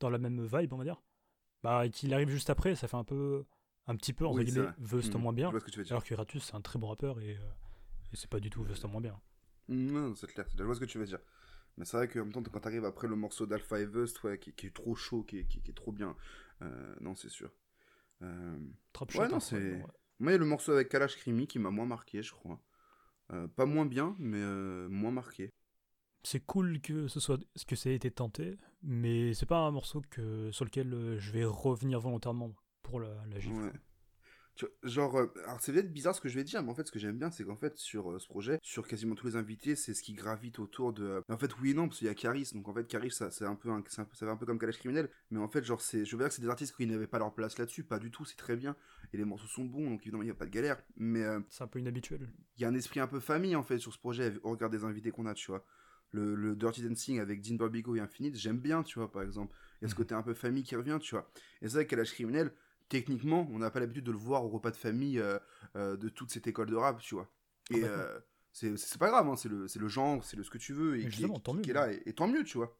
dans 0.00 0.10
la 0.10 0.18
même 0.18 0.44
vibe, 0.44 0.72
on 0.72 0.78
va 0.78 0.84
dire. 0.84 1.00
Bah, 1.62 1.86
et 1.86 1.90
qu'il 1.90 2.12
arrive 2.14 2.28
juste 2.30 2.50
après, 2.50 2.76
ça 2.76 2.86
fait 2.88 2.96
un 2.96 3.04
peu, 3.04 3.44
un 3.86 3.96
petit 3.96 4.12
peu, 4.12 4.26
entre 4.26 4.38
Oui, 4.38 4.44
guillemets. 4.44 4.68
Veust 4.78 5.14
en 5.14 5.18
Mhm. 5.18 5.24
moins 5.24 5.32
bien. 5.32 5.52
Je 5.52 5.58
que. 5.58 5.88
Alors 5.90 6.04
que 6.04 6.14
Ratus, 6.14 6.44
c'est 6.44 6.54
un 6.54 6.60
très 6.60 6.78
bon 6.78 6.88
rappeur 6.88 7.20
et, 7.20 7.30
et 7.32 7.36
c'est 8.14 8.30
pas 8.30 8.40
du 8.40 8.50
tout 8.50 8.62
Veust 8.62 8.84
en 8.84 8.88
moins 8.88 9.00
bien. 9.00 9.20
Non, 9.68 10.14
c'est 10.14 10.26
clair, 10.28 10.46
c'est 10.48 10.54
clair, 10.54 10.58
je 10.58 10.64
vois 10.64 10.74
ce 10.74 10.80
que 10.80 10.84
tu 10.86 10.98
veux 10.98 11.04
dire. 11.06 11.18
Mais 11.78 11.86
c'est 11.86 11.96
vrai 11.96 12.08
qu'en 12.08 12.20
même 12.20 12.32
temps, 12.32 12.42
quand 12.42 12.60
t'arrives 12.60 12.84
après 12.84 13.08
le 13.08 13.16
morceau 13.16 13.46
d'Alpha 13.46 13.80
Evest, 13.80 14.22
ouais, 14.24 14.38
qui, 14.38 14.52
qui 14.52 14.66
est 14.66 14.74
trop 14.74 14.94
chaud, 14.96 15.22
qui 15.22 15.38
est, 15.38 15.44
qui, 15.44 15.62
qui 15.62 15.70
est 15.70 15.74
trop 15.74 15.92
bien, 15.92 16.16
euh, 16.62 16.94
non, 17.00 17.14
c'est 17.14 17.30
sûr. 17.30 17.50
Euh, 18.22 18.58
Ouais, 19.14 19.28
non, 19.28 19.36
hein, 19.36 19.40
c'est- 19.40 19.56
ouais. 19.56 19.82
Moi, 20.20 20.32
il 20.32 20.34
y 20.34 20.34
a 20.34 20.38
le 20.38 20.44
morceau 20.44 20.72
avec 20.72 20.88
Kalash 20.88 21.16
Krimi 21.16 21.46
qui 21.46 21.58
m'a 21.60 21.70
moins 21.70 21.86
marqué, 21.86 22.22
je 22.22 22.32
crois. 22.32 22.60
Euh, 23.32 23.46
pas 23.48 23.66
moins 23.66 23.86
bien, 23.86 24.16
mais 24.18 24.38
euh, 24.40 24.88
moins 24.88 25.12
marqué. 25.12 25.52
C'est 26.24 26.40
cool 26.44 26.80
que 26.80 27.06
ce 27.08 27.20
soit 27.20 27.38
que 27.66 27.76
ça 27.76 27.90
ait 27.90 27.94
été 27.94 28.10
tenté, 28.10 28.58
mais 28.82 29.32
c'est 29.34 29.46
pas 29.46 29.58
un 29.60 29.70
morceau 29.70 30.02
que, 30.10 30.50
sur 30.50 30.64
lequel 30.64 31.16
je 31.18 31.32
vais 31.32 31.44
revenir 31.44 32.00
volontairement 32.00 32.52
pour 32.82 33.00
la, 33.00 33.24
la 33.30 33.38
gifle. 33.38 33.54
Ouais. 33.54 33.72
Genre, 34.82 35.16
euh, 35.16 35.26
alors 35.44 35.60
c'est 35.60 35.72
peut-être 35.72 35.92
bizarre 35.92 36.14
ce 36.14 36.20
que 36.20 36.28
je 36.28 36.34
vais 36.34 36.44
dire, 36.44 36.62
mais 36.62 36.70
en 36.70 36.74
fait, 36.74 36.86
ce 36.86 36.90
que 36.92 36.98
j'aime 36.98 37.16
bien, 37.16 37.30
c'est 37.30 37.44
qu'en 37.44 37.56
fait, 37.56 37.76
sur 37.78 38.10
euh, 38.10 38.18
ce 38.18 38.26
projet, 38.26 38.58
sur 38.62 38.86
quasiment 38.88 39.14
tous 39.14 39.26
les 39.28 39.36
invités, 39.36 39.76
c'est 39.76 39.94
ce 39.94 40.02
qui 40.02 40.14
gravite 40.14 40.58
autour 40.58 40.92
de. 40.92 41.04
euh, 41.04 41.20
En 41.28 41.38
fait, 41.38 41.56
oui 41.60 41.70
et 41.70 41.74
non, 41.74 41.86
parce 41.86 41.98
qu'il 41.98 42.08
y 42.08 42.10
a 42.10 42.14
Caris, 42.14 42.50
donc 42.54 42.66
en 42.68 42.74
fait, 42.74 42.86
Caris, 42.86 43.12
ça, 43.12 43.30
c'est 43.30 43.44
un 43.44 43.54
peu, 43.54 43.70
un, 43.70 43.82
ça 43.86 44.04
va 44.22 44.32
un 44.32 44.36
peu 44.36 44.46
comme 44.46 44.58
Kalash 44.58 44.78
Criminel, 44.78 45.10
mais 45.30 45.38
en 45.38 45.48
fait, 45.48 45.64
genre, 45.64 45.80
c'est, 45.80 46.04
je 46.04 46.16
veux 46.16 46.22
dire 46.22 46.28
que 46.28 46.34
c'est 46.34 46.42
des 46.42 46.48
artistes 46.48 46.74
qui 46.76 46.86
n'avaient 46.86 47.06
pas 47.06 47.18
leur 47.20 47.32
place 47.34 47.56
là-dessus, 47.58 47.84
pas 47.84 47.98
du 48.00 48.10
tout, 48.10 48.24
c'est 48.24 48.36
très 48.36 48.56
bien, 48.56 48.74
et 49.12 49.16
les 49.16 49.24
morceaux 49.24 49.46
sont 49.46 49.64
bons, 49.64 49.90
donc 49.90 50.00
évidemment, 50.02 50.22
il 50.22 50.26
n'y 50.26 50.32
a 50.32 50.34
pas 50.34 50.46
de 50.46 50.50
galère, 50.50 50.82
mais 50.96 51.22
euh, 51.22 51.40
C'est 51.50 51.62
un 51.64 51.68
peu 51.68 51.78
inhabituel. 51.78 52.28
il 52.56 52.62
y 52.62 52.64
a 52.64 52.68
un 52.68 52.74
esprit 52.74 53.00
un 53.00 53.06
peu 53.06 53.20
famille 53.20 53.56
en 53.56 53.62
fait 53.62 53.78
sur 53.78 53.92
ce 53.92 53.98
projet 53.98 54.34
au 54.42 54.50
regard 54.50 54.70
des 54.70 54.84
invités 54.84 55.10
qu'on 55.10 55.26
a, 55.26 55.34
tu 55.34 55.50
vois. 55.50 55.64
Le, 56.10 56.34
le 56.34 56.56
Dirty 56.56 56.82
Dancing 56.82 57.20
avec 57.20 57.42
Dean 57.42 57.56
Barbigo 57.56 57.94
et 57.94 58.00
Infinite, 58.00 58.34
j'aime 58.36 58.58
bien, 58.58 58.82
tu 58.82 58.98
vois, 58.98 59.12
par 59.12 59.22
exemple. 59.22 59.54
Il 59.80 59.84
y 59.84 59.86
a 59.86 59.88
ce 59.88 59.94
Mhm. 59.94 59.98
côté 59.98 60.14
un 60.14 60.22
peu 60.22 60.32
famille 60.32 60.62
qui 60.62 60.74
revient, 60.74 60.98
tu 61.00 61.14
vois. 61.14 61.30
Et 61.60 61.66
vrai 61.68 61.86
qu'à 61.86 61.96
l'âge 61.96 62.12
criminel, 62.12 62.50
techniquement, 62.88 63.48
on 63.52 63.58
n'a 63.58 63.70
pas 63.70 63.80
l'habitude 63.80 64.04
de 64.04 64.12
le 64.12 64.18
voir 64.18 64.44
au 64.44 64.48
repas 64.48 64.70
de 64.70 64.76
famille 64.76 65.18
euh, 65.18 65.38
euh, 65.76 65.96
de 65.96 66.08
toute 66.08 66.30
cette 66.30 66.46
école 66.46 66.68
de 66.70 66.76
rap, 66.76 67.00
tu 67.00 67.14
vois. 67.14 67.28
Et 67.70 67.84
euh, 67.84 68.18
c'est 68.52 68.98
pas 68.98 69.08
grave, 69.08 69.28
hein, 69.28 69.36
c'est 69.36 69.48
le, 69.48 69.88
genre, 69.88 70.24
c'est 70.24 70.36
le 70.36 70.42
ce 70.42 70.50
que 70.50 70.58
tu 70.58 70.72
veux, 70.72 70.98
et 71.00 71.08
qui, 71.08 71.32
tant 71.42 71.56
qui 71.56 71.70
est 71.70 71.74
là, 71.74 71.92
et, 71.92 72.02
et 72.06 72.12
tant 72.14 72.26
mieux, 72.28 72.44
tu 72.44 72.58
vois. 72.58 72.76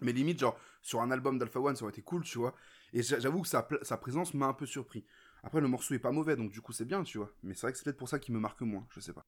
Mais 0.00 0.12
limite, 0.12 0.38
genre, 0.40 0.58
sur 0.82 1.00
un 1.02 1.10
album 1.10 1.38
d'Alpha 1.38 1.60
One, 1.60 1.76
ça 1.76 1.82
aurait 1.84 1.92
été 1.92 2.02
cool, 2.02 2.22
tu 2.24 2.38
vois. 2.38 2.54
Et 2.92 3.02
j'a- 3.02 3.18
j'avoue 3.20 3.42
que 3.42 3.48
sa 3.48 3.62
présence 3.98 4.34
m'a 4.34 4.46
un 4.46 4.54
peu 4.54 4.66
surpris. 4.66 5.04
Après, 5.42 5.60
le 5.60 5.68
morceau 5.68 5.94
est 5.94 5.98
pas 5.98 6.12
mauvais, 6.12 6.36
donc 6.36 6.50
du 6.52 6.60
coup, 6.60 6.72
c'est 6.72 6.84
bien, 6.84 7.02
tu 7.04 7.18
vois. 7.18 7.32
Mais 7.42 7.54
c'est 7.54 7.62
vrai 7.62 7.72
que 7.72 7.78
c'est 7.78 7.84
peut-être 7.84 7.98
pour 7.98 8.08
ça 8.08 8.18
qu'il 8.18 8.34
me 8.34 8.40
marque 8.40 8.62
moins, 8.62 8.86
je 8.90 9.00
sais 9.00 9.12
pas. 9.12 9.26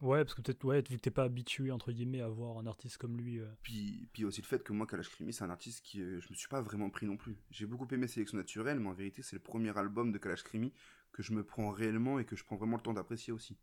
Ouais, 0.00 0.24
parce 0.24 0.34
que 0.34 0.42
peut-être, 0.42 0.64
ouais, 0.64 0.82
vu 0.88 0.96
que 0.96 1.00
t'es 1.02 1.10
pas 1.10 1.24
habitué, 1.24 1.70
entre 1.72 1.90
guillemets, 1.92 2.20
à 2.20 2.28
voir 2.28 2.58
un 2.58 2.66
artiste 2.66 2.98
comme 2.98 3.16
lui. 3.18 3.40
euh, 3.40 3.46
Puis, 3.62 4.08
puis 4.12 4.24
aussi 4.24 4.40
le 4.40 4.46
fait 4.46 4.62
que 4.62 4.72
moi, 4.72 4.86
Kalash 4.86 5.08
Krimi, 5.08 5.32
c'est 5.32 5.44
un 5.44 5.50
artiste 5.50 5.84
qui 5.84 6.00
euh, 6.00 6.20
je 6.20 6.28
me 6.30 6.34
suis 6.34 6.48
pas 6.48 6.60
vraiment 6.62 6.88
pris 6.90 7.06
non 7.06 7.16
plus. 7.16 7.36
J'ai 7.50 7.66
beaucoup 7.66 7.86
aimé 7.92 8.06
Sélection 8.06 8.38
Naturelle, 8.38 8.78
mais 8.78 8.88
en 8.88 8.92
vérité, 8.94 9.22
c'est 9.22 9.36
le 9.36 9.42
premier 9.42 9.76
album 9.76 10.12
de 10.12 10.18
Kalash 10.18 10.44
Krimi 10.44 10.72
que 11.12 11.22
je 11.22 11.32
me 11.32 11.42
prends 11.42 11.70
réellement 11.70 12.18
et 12.20 12.24
que 12.24 12.36
je 12.36 12.44
prends 12.44 12.56
vraiment 12.56 12.76
le 12.76 12.82
temps 12.82 12.92
d'apprécier 12.92 13.32
aussi. 13.32 13.58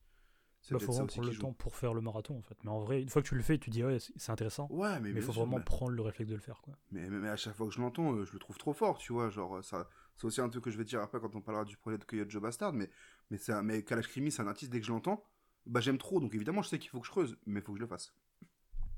C'est 0.62 0.74
bah, 0.74 0.80
faut 0.80 0.92
vraiment 0.92 1.06
aussi 1.06 1.14
prendre 1.18 1.28
le 1.28 1.34
joue. 1.36 1.42
temps 1.42 1.54
pour 1.54 1.76
faire 1.76 1.94
le 1.94 2.02
marathon, 2.02 2.38
en 2.38 2.42
fait. 2.42 2.58
Mais 2.64 2.72
en 2.72 2.80
vrai, 2.80 3.02
une 3.02 3.08
fois 3.10 3.22
que 3.22 3.28
tu 3.28 3.36
le 3.36 3.44
fais, 3.44 3.58
tu 3.60 3.70
dis, 3.70 3.84
ouais, 3.84 4.00
c'est 4.00 4.32
intéressant. 4.32 4.68
Ouais, 4.72 5.00
mais 5.00 5.12
mais 5.14 5.20
il 5.20 5.22
faut 5.22 5.32
sûr, 5.32 5.44
vraiment 5.44 5.60
mais- 5.60 5.64
prendre 5.64 5.92
le 5.92 6.02
réflexe 6.02 6.30
de 6.32 6.36
le 6.36 6.42
faire, 6.42 6.60
quoi. 6.64 6.76
Mais, 6.92 7.08
mais, 7.10 7.20
mais 7.20 7.30
à 7.30 7.36
chaque 7.36 7.54
fois 7.56 7.68
que 7.68 7.74
je 7.74 7.80
l'entends, 7.80 8.14
euh, 8.16 8.26
je 8.26 8.34
le 8.34 8.40
trouve 8.40 8.58
trop 8.58 8.74
fort, 8.74 8.98
tu 8.98 9.14
vois. 9.14 9.30
Genre, 9.30 9.64
ça, 9.64 9.88
c'est 10.18 10.26
aussi 10.26 10.42
un 10.42 10.50
truc 10.50 10.64
que 10.64 10.72
je 10.72 10.78
vais 10.78 10.84
dire 10.84 11.02
après 11.02 11.20
quand 11.20 11.36
on 11.36 11.42
parlera 11.42 11.66
du 11.66 11.78
projet 11.78 12.00
de 12.00 12.04
Coyote 12.04 12.32
Joe 12.32 12.42
Bastard. 12.42 12.74
Mais, 12.74 12.90
mais, 13.30 13.38
mais 13.64 13.84
Kalash 13.84 14.08
Krimi, 14.08 14.32
c'est 14.32 14.42
un 14.42 14.48
artiste, 14.48 14.72
dès 14.72 14.80
que 14.80 14.86
je 14.88 14.92
l'entends, 14.92 15.24
bah 15.66 15.80
j'aime 15.82 15.98
trop. 15.98 16.20
Donc 16.20 16.34
évidemment, 16.36 16.62
je 16.62 16.70
sais 16.70 16.80
qu'il 16.80 16.90
faut 16.90 17.00
que 17.00 17.06
je 17.08 17.12
creuse, 17.12 17.38
mais 17.46 17.60
il 17.60 17.64
faut 17.64 17.72
que 17.74 17.78
je 17.80 17.84
le 17.84 17.88
fasse. 17.88 18.14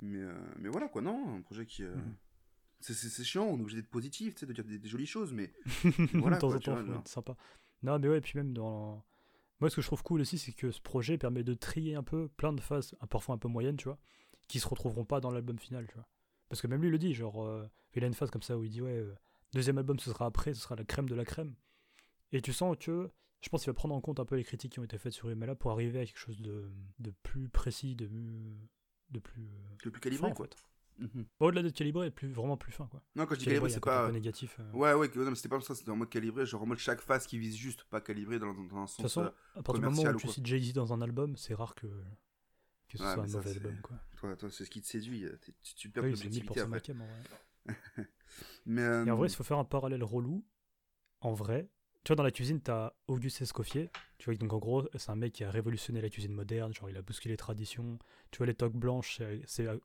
Mais, 0.00 0.20
euh, 0.20 0.32
mais 0.58 0.68
voilà, 0.68 0.88
quoi, 0.88 1.02
non, 1.02 1.36
un 1.36 1.40
projet 1.42 1.66
qui. 1.66 1.82
euh, 1.82 1.94
Mhm. 1.96 2.14
c'est- 2.80 3.24
chiant, 3.24 3.44
on 3.44 3.58
est 3.58 3.60
obligé 3.62 3.76
d'être 3.78 3.90
positif, 3.90 4.34
tu 4.34 4.40
sais, 4.40 4.46
de 4.46 4.52
dire 4.52 4.64
des, 4.64 4.78
des 4.78 4.88
jolies 4.88 5.06
choses, 5.06 5.32
mais. 5.32 5.52
de 6.14 6.18
Voilà, 6.20 6.36
temps 6.38 6.48
quoi, 6.48 6.56
en 6.56 6.60
temps, 6.60 6.74
vois, 6.74 6.84
faut 6.84 7.00
être 7.00 7.08
sympa. 7.08 7.36
Non, 7.82 7.98
mais 7.98 8.08
ouais, 8.08 8.20
puis 8.20 8.32
même 8.36 8.52
dans. 8.52 9.04
Moi, 9.60 9.70
ce 9.70 9.76
que 9.76 9.82
je 9.82 9.86
trouve 9.88 10.02
cool 10.04 10.20
aussi, 10.20 10.38
c'est 10.38 10.52
que 10.52 10.70
ce 10.70 10.80
projet 10.80 11.18
permet 11.18 11.42
de 11.42 11.54
trier 11.54 11.96
un 11.96 12.04
peu 12.04 12.28
plein 12.28 12.52
de 12.52 12.60
phases, 12.60 12.94
parfois 13.10 13.34
un 13.34 13.38
peu 13.38 13.48
moyennes, 13.48 13.76
tu 13.76 13.84
vois, 13.88 13.98
qui 14.46 14.60
se 14.60 14.68
retrouveront 14.68 15.04
pas 15.04 15.18
dans 15.20 15.32
l'album 15.32 15.58
final, 15.58 15.86
tu 15.88 15.94
vois. 15.94 16.06
Parce 16.48 16.62
que 16.62 16.68
même 16.68 16.80
lui 16.80 16.90
le 16.90 16.98
dit, 16.98 17.12
genre, 17.12 17.42
euh, 17.44 17.68
il 17.94 18.04
a 18.04 18.06
une 18.06 18.14
phase 18.14 18.30
comme 18.30 18.42
ça 18.42 18.56
où 18.56 18.62
il 18.62 18.70
dit, 18.70 18.80
ouais, 18.80 18.92
euh, 18.98 19.14
deuxième 19.52 19.76
album, 19.78 19.98
ce 19.98 20.10
sera 20.10 20.26
après, 20.26 20.54
ce 20.54 20.60
sera 20.60 20.76
la 20.76 20.84
crème 20.84 21.08
de 21.08 21.14
la 21.16 21.24
crème. 21.24 21.54
Et 22.30 22.40
tu 22.40 22.52
sens 22.52 22.76
que, 22.78 23.10
je 23.40 23.48
pense 23.48 23.62
qu'il 23.62 23.70
va 23.70 23.74
prendre 23.74 23.94
en 23.94 24.00
compte 24.00 24.20
un 24.20 24.24
peu 24.24 24.36
les 24.36 24.44
critiques 24.44 24.72
qui 24.72 24.80
ont 24.80 24.84
été 24.84 24.98
faites 24.98 25.12
sur 25.12 25.30
Imala 25.30 25.54
pour 25.54 25.70
arriver 25.70 26.00
à 26.00 26.04
quelque 26.06 26.18
chose 26.18 26.40
de, 26.40 26.70
de 26.98 27.10
plus 27.22 27.48
précis, 27.48 27.94
de, 27.96 28.10
de 29.10 29.18
plus. 29.20 29.46
euh, 29.48 29.76
Le 29.84 29.90
plus 29.90 30.00
calibré, 30.00 30.28
fin, 30.28 30.32
en 30.32 30.34
quoi. 30.36 30.46
fait. 30.46 30.56
Mhm. 30.98 31.26
Bon, 31.38 31.46
Au-delà 31.46 31.62
d'être 31.62 31.76
calibré, 31.76 32.10
plus, 32.10 32.32
vraiment 32.32 32.56
plus 32.56 32.72
fin, 32.72 32.86
quoi. 32.88 33.00
Non, 33.14 33.24
quand 33.26 33.34
je 33.34 33.38
dis 33.40 33.44
Calibré, 33.44 33.70
il 33.70 33.72
c'est 33.74 33.80
pas. 33.80 34.06
peu 34.08 34.12
négatif. 34.12 34.56
euh. 34.58 34.72
Ouais, 34.72 34.92
ouais, 34.94 35.08
non, 35.14 35.30
mais 35.30 35.36
c'était 35.36 35.48
pas 35.48 35.60
ça, 35.60 35.76
c'était 35.76 35.90
en 35.92 35.96
mode 35.96 36.08
calibré, 36.10 36.44
genre 36.44 36.62
en 36.62 36.66
mode 36.66 36.78
chaque 36.78 37.00
phase 37.00 37.26
qui 37.28 37.38
vise 37.38 37.56
juste, 37.56 37.84
pas 37.84 38.00
calibré 38.00 38.40
dans, 38.40 38.52
dans, 38.52 38.64
dans 38.64 38.76
un 38.78 38.84
De 38.84 38.86
toute 38.88 38.96
sens. 38.96 39.02
façon, 39.02 39.22
euh, 39.22 39.30
à 39.54 39.62
partir 39.62 39.74
du 39.88 39.94
moment 39.96 40.10
où 40.10 40.16
tu 40.16 40.26
cites 40.28 40.44
Jay-Z 40.46 40.72
dans 40.72 40.92
un 40.92 41.00
album, 41.00 41.36
c'est 41.36 41.54
rare 41.54 41.76
que, 41.76 41.86
que 42.88 42.98
ce 42.98 43.04
Ouais, 43.04 43.12
soit 43.14 43.22
un 43.22 43.26
ça, 43.28 43.36
mauvais 43.38 43.50
album. 43.50 43.76
Quoi. 43.80 43.96
toi, 44.16 44.36
toi, 44.36 44.50
c'est 44.50 44.64
ce 44.64 44.70
qui 44.70 44.80
te 44.82 44.88
séduit, 44.88 45.24
tu, 45.62 45.74
tu 45.76 45.88
perds 45.90 46.02
Oui, 46.02 46.10
ton 46.10 46.16
c'est 46.16 46.26
objectivité 46.26 46.60
1000% 46.60 46.62
après. 46.64 46.70
Makem 46.70 47.00
en 47.02 47.06
vrai. 47.06 47.22
Mais, 48.66 48.82
euh, 48.82 49.04
Et 49.06 49.10
en 49.12 49.16
vrai, 49.16 49.28
s'il 49.28 49.36
faut 49.36 49.44
faire 49.44 49.58
un 49.58 49.64
parallèle 49.64 50.02
relou, 50.02 50.44
en 51.20 51.32
vrai, 51.32 51.70
tu 52.08 52.12
vois, 52.12 52.16
dans 52.16 52.22
la 52.22 52.30
cuisine, 52.30 52.58
t'as 52.58 52.94
Auguste 53.06 53.42
Escoffier. 53.42 53.90
Tu 54.16 54.30
vois, 54.30 54.34
donc 54.38 54.50
en 54.54 54.56
gros, 54.58 54.88
c'est 54.96 55.10
un 55.10 55.14
mec 55.14 55.34
qui 55.34 55.44
a 55.44 55.50
révolutionné 55.50 56.00
la 56.00 56.08
cuisine 56.08 56.32
moderne. 56.32 56.72
Genre, 56.72 56.88
il 56.88 56.96
a 56.96 57.02
bousculé 57.02 57.34
les 57.34 57.36
traditions. 57.36 57.98
Tu 58.30 58.38
vois, 58.38 58.46
les 58.46 58.54
toques 58.54 58.72
blanches, 58.76 59.18
c'est- 59.18 59.42
c'est 59.44 59.66
à- 59.66 59.72
euh, 59.72 59.80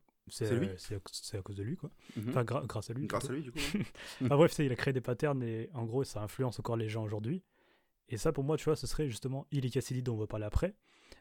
à, 1.34 1.42
cause 1.42 1.54
de 1.56 1.62
lui, 1.62 1.76
quoi. 1.76 1.90
mhm. 2.16 2.30
Enfin, 2.30 2.44
gra- 2.44 2.66
grâce 2.66 2.88
à 2.88 2.94
lui. 2.94 3.06
grâce 3.06 3.28
à 3.28 3.32
lui, 3.34 3.42
du 3.42 3.52
coup. 3.52 3.58
ouais. 3.58 3.84
Enfin, 4.22 4.36
bref, 4.38 4.54
tu 4.54 4.64
il 4.64 4.72
a 4.72 4.74
créé 4.74 4.94
des 4.94 5.02
patterns 5.02 5.42
et 5.42 5.68
en 5.74 5.84
gros, 5.84 6.02
ça 6.02 6.22
influence 6.22 6.58
encore 6.58 6.78
les 6.78 6.88
gens 6.88 7.04
aujourd'hui. 7.04 7.42
Et 8.08 8.16
ça, 8.16 8.32
pour 8.32 8.42
moi, 8.42 8.56
tu 8.56 8.64
vois, 8.64 8.76
ce 8.76 8.86
serait 8.86 9.06
justement 9.10 9.46
Illy 9.52 9.70
Cassidy 9.70 10.02
dont 10.02 10.14
on 10.14 10.18
va 10.18 10.26
parler 10.26 10.46
après. 10.46 10.74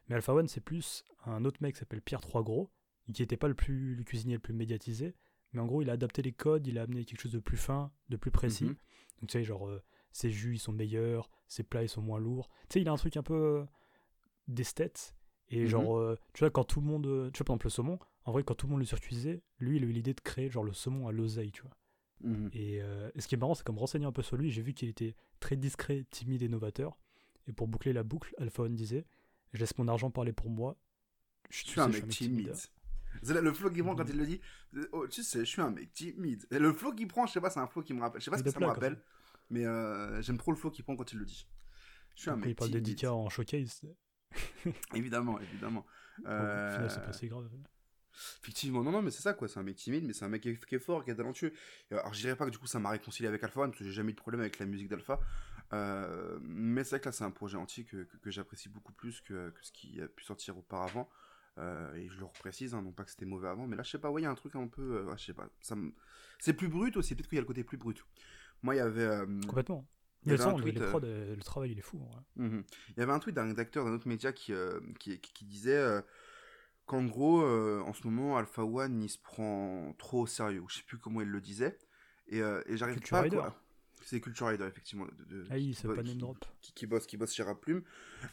Mais 0.07 0.15
Alpha 0.15 0.33
One, 0.33 0.47
c'est 0.47 0.61
plus 0.61 1.03
un 1.25 1.43
autre 1.43 1.57
mec 1.61 1.73
qui 1.75 1.79
s'appelle 1.79 2.01
Pierre 2.01 2.21
Trois 2.21 2.43
Gros, 2.43 2.71
qui 3.13 3.21
n'était 3.23 3.35
pas 3.35 3.49
le, 3.49 3.55
plus, 3.55 3.95
le 3.95 4.03
cuisinier 4.05 4.35
le 4.35 4.39
plus 4.39 4.53
médiatisé. 4.53 5.15
Mais 5.51 5.59
en 5.59 5.65
gros, 5.65 5.81
il 5.81 5.89
a 5.89 5.93
adapté 5.93 6.21
les 6.21 6.31
codes, 6.31 6.65
il 6.65 6.77
a 6.77 6.83
amené 6.83 7.03
quelque 7.03 7.19
chose 7.19 7.33
de 7.33 7.39
plus 7.39 7.57
fin, 7.57 7.91
de 8.07 8.15
plus 8.15 8.31
précis. 8.31 8.63
Mhm. 8.63 8.75
Donc, 9.19 9.29
tu 9.29 9.33
sais, 9.33 9.43
genre, 9.43 9.67
euh, 9.67 9.83
ses 10.13 10.31
jus, 10.31 10.55
ils 10.55 10.59
sont 10.59 10.71
meilleurs, 10.71 11.29
ses 11.47 11.63
plats, 11.63 11.83
ils 11.83 11.89
sont 11.89 12.01
moins 12.01 12.19
lourds. 12.19 12.49
Tu 12.69 12.75
sais, 12.75 12.81
il 12.81 12.87
a 12.87 12.93
un 12.93 12.97
truc 12.97 13.17
un 13.17 13.23
peu 13.23 13.33
euh, 13.33 13.65
d'esthète. 14.47 15.15
Et 15.49 15.63
Mhm. 15.63 15.67
genre, 15.67 15.97
euh, 15.97 16.17
tu 16.33 16.39
vois, 16.39 16.49
quand 16.51 16.63
tout 16.63 16.79
le 16.79 16.87
monde. 16.87 17.05
euh, 17.07 17.29
Tu 17.31 17.39
vois, 17.39 17.45
par 17.45 17.53
exemple, 17.55 17.65
le 17.65 17.69
saumon, 17.71 17.99
en 18.25 18.31
vrai, 18.31 18.43
quand 18.43 18.55
tout 18.55 18.67
le 18.67 18.71
monde 18.71 18.79
le 18.79 18.85
surcuisait, 18.85 19.41
lui, 19.59 19.77
il 19.77 19.83
a 19.83 19.87
eu 19.87 19.91
l'idée 19.91 20.13
de 20.13 20.21
créer, 20.21 20.49
genre, 20.49 20.63
le 20.63 20.73
saumon 20.73 21.07
à 21.07 21.11
l'oseille, 21.11 21.51
tu 21.51 21.61
vois. 21.63 21.75
Mhm. 22.21 22.49
Et, 22.53 22.81
euh, 22.81 23.11
et 23.15 23.21
ce 23.21 23.27
qui 23.27 23.35
est 23.35 23.37
marrant, 23.37 23.53
c'est 23.53 23.65
qu'en 23.65 23.73
me 23.73 23.79
renseignant 23.79 24.09
un 24.09 24.13
peu 24.13 24.21
sur 24.21 24.37
lui, 24.37 24.49
j'ai 24.51 24.61
vu 24.61 24.73
qu'il 24.73 24.87
était 24.89 25.15
très 25.41 25.57
discret, 25.57 26.05
timide 26.09 26.41
et 26.41 26.47
novateur. 26.47 26.97
Et 27.47 27.51
pour 27.53 27.67
boucler 27.67 27.91
la 27.91 28.03
boucle, 28.03 28.33
Alpha 28.37 28.63
One 28.63 28.75
disait 28.75 29.05
Je 29.51 29.59
laisse 29.59 29.77
mon 29.77 29.87
argent 29.89 30.09
parler 30.09 30.31
pour 30.31 30.49
moi. 30.49 30.77
Je 31.49 31.63
tu 31.63 31.71
suis 31.71 31.81
un 31.81 31.89
mec 31.89 32.07
timide. 32.07 32.55
Le 33.21 33.53
flow 33.53 33.69
qu'il 33.69 33.83
prend 33.83 33.95
quand 33.95 34.05
Mhm. 34.05 34.09
il 34.11 34.17
le 34.17 34.25
dit. 34.25 34.41
Oh, 34.93 35.07
tu 35.07 35.21
sais, 35.21 35.39
je 35.39 35.45
suis 35.45 35.61
un 35.61 35.69
mec 35.69 35.93
timide. 35.93 36.47
Et 36.49 36.57
le 36.57 36.71
flow 36.73 36.93
qu'il 36.93 37.07
prend, 37.07 37.27
je 37.27 37.33
sais 37.33 37.41
pas, 37.41 37.49
c'est 37.49 37.59
un 37.59 37.67
flow 37.67 37.83
qui 37.83 37.93
me 37.93 37.99
rappelle. 38.01 38.21
Je 38.21 38.25
sais 38.25 38.31
pas 38.31 38.37
ce 38.37 38.43
que 38.43 38.49
ça 38.49 38.59
me 38.59 38.65
rappelle, 38.65 38.99
mais 39.53 39.65
euh, 39.65 40.21
j'aime 40.21 40.37
trop 40.37 40.51
le 40.51 40.57
flow 40.57 40.71
qu'il 40.71 40.83
prend 40.83 40.95
quand 40.95 41.11
il 41.13 41.19
le 41.19 41.25
dit. 41.25 41.47
Je 42.15 42.21
suis 42.21 42.29
un 42.29 42.35
Après, 42.35 42.49
il 42.49 42.55
parle 42.55 42.71
de 42.71 43.07
en 43.07 43.29
showcase. 43.29 43.81
Évidemment, 44.95 45.39
évidemment. 45.39 45.85
Euh, 46.25 46.69
Au 46.69 46.73
final, 46.73 46.91
c'est 46.91 47.05
pas 47.05 47.13
si 47.13 47.27
grave. 47.27 47.49
Effectivement, 48.41 48.83
non, 48.83 48.91
non, 48.91 49.01
mais 49.01 49.11
c'est 49.11 49.21
ça, 49.21 49.33
quoi. 49.33 49.47
C'est 49.47 49.59
un 49.59 49.63
mec 49.63 49.75
timide, 49.75 50.05
mais 50.05 50.13
c'est 50.13 50.25
un 50.25 50.29
mec 50.29 50.41
qui 50.41 50.49
est, 50.49 50.65
qui 50.65 50.75
est 50.75 50.79
fort, 50.79 51.03
qui 51.03 51.11
est 51.11 51.15
talentueux. 51.15 51.53
Et 51.91 51.93
Alors, 51.93 52.13
je 52.13 52.19
dirais 52.19 52.35
pas 52.35 52.45
que 52.45 52.51
du 52.51 52.57
coup, 52.57 52.67
ça 52.67 52.79
m'a 52.79 52.89
réconcilié 52.89 53.27
avec 53.27 53.43
Alpha 53.43 53.61
One, 53.61 53.71
parce 53.71 53.79
que 53.79 53.85
j'ai 53.85 53.91
jamais 53.91 54.11
eu 54.11 54.13
de 54.13 54.19
problème 54.19 54.41
avec 54.41 54.57
la 54.59 54.65
musique 54.65 54.87
d'Alpha. 54.87 55.19
Euh, 55.73 56.37
mais 56.41 56.83
c'est 56.83 56.91
vrai 56.91 56.99
que 57.01 57.05
là, 57.05 57.11
c'est 57.11 57.23
un 57.23 57.31
projet 57.31 57.57
entier 57.57 57.83
que, 57.83 58.03
que, 58.03 58.17
que 58.17 58.31
j'apprécie 58.31 58.69
beaucoup 58.69 58.93
plus 58.93 59.21
que, 59.21 59.49
que 59.51 59.65
ce 59.65 59.71
qui 59.71 60.01
a 60.01 60.07
pu 60.07 60.23
sortir 60.23 60.57
auparavant. 60.57 61.09
Euh, 61.59 61.93
et 61.95 62.09
je 62.09 62.17
le 62.17 62.25
reprécise, 62.25 62.73
hein, 62.73 62.81
non 62.81 62.91
pas 62.91 63.03
que 63.03 63.11
c'était 63.11 63.25
mauvais 63.25 63.47
avant, 63.47 63.67
mais 63.67 63.75
là, 63.75 63.83
je 63.83 63.91
sais 63.91 63.99
pas, 63.99 64.09
ouais, 64.09 64.21
il 64.21 64.23
y 64.23 64.27
a 64.27 64.31
un 64.31 64.35
truc 64.35 64.55
un 64.55 64.67
peu. 64.67 64.97
euh, 64.97 65.17
je 65.17 65.25
sais 65.25 65.33
pas. 65.33 65.47
Ça 65.61 65.75
C'est 66.39 66.53
plus 66.53 66.67
brut 66.67 66.97
aussi, 66.97 67.15
peut-être 67.15 67.29
qu'il 67.29 67.35
y 67.35 67.39
a 67.39 67.41
le 67.41 67.47
côté 67.47 67.63
plus 67.63 67.77
brut. 67.77 68.03
Moi, 68.63 68.75
il 68.75 68.77
y 68.79 68.81
avait. 68.81 69.01
euh, 69.03 69.25
Complètement. 69.47 69.85
il 70.25 70.31
y 70.31 70.33
avait 70.33 70.43
un 70.43 70.53
tweet, 70.53 70.79
les 70.79 70.85
prods, 70.87 70.99
le 71.01 71.35
travail, 71.43 71.71
il 71.73 71.77
est 71.79 71.81
fou. 71.81 71.99
en 72.01 72.05
vrai. 72.05 72.21
Il 72.37 72.97
y 72.97 73.01
avait 73.01 73.11
un 73.11 73.19
tweet 73.19 73.35
d'un 73.35 73.55
acteur 73.57 73.85
d'un 73.85 73.91
autre 73.91 74.07
média 74.07 74.31
qui, 74.33 74.53
euh, 74.53 74.79
qui, 74.99 75.19
disait 75.45 75.77
euh, 75.77 76.01
qu'en 76.85 77.03
gros, 77.05 77.41
euh, 77.43 77.81
en 77.85 77.93
ce 77.93 78.07
moment, 78.07 78.37
Alpha 78.37 78.63
One, 78.63 79.01
il 79.03 79.09
se 79.09 79.19
prend 79.19 79.93
trop 79.97 80.21
au 80.21 80.27
sérieux. 80.27 80.63
Je 80.69 80.77
sais 80.77 80.83
plus 80.83 80.97
comment 80.97 81.21
il 81.21 81.27
le 81.27 81.41
disait. 81.41 81.77
Et, 82.27 82.39
et 82.39 82.77
j'arrive 82.77 83.01
pas 83.09 83.21
Rider. 83.21 83.41
c'est 84.01 84.21
Culture 84.21 84.47
Rider, 84.47 84.65
effectivement. 84.65 85.05
De, 85.05 85.25
de- 85.25 85.45
Ah 85.49 85.55
oui, 85.55 85.75
qui 85.75 85.87
pas 85.87 86.01
qui- 86.03 86.15
drop. 86.17 86.37
Qui, 86.61 86.73
qui 86.73 86.87
bosse, 86.87 87.05
qui 87.05 87.17
bosse 87.17 87.33
chez 87.33 87.43
Rap 87.43 87.59
Plume, 87.59 87.83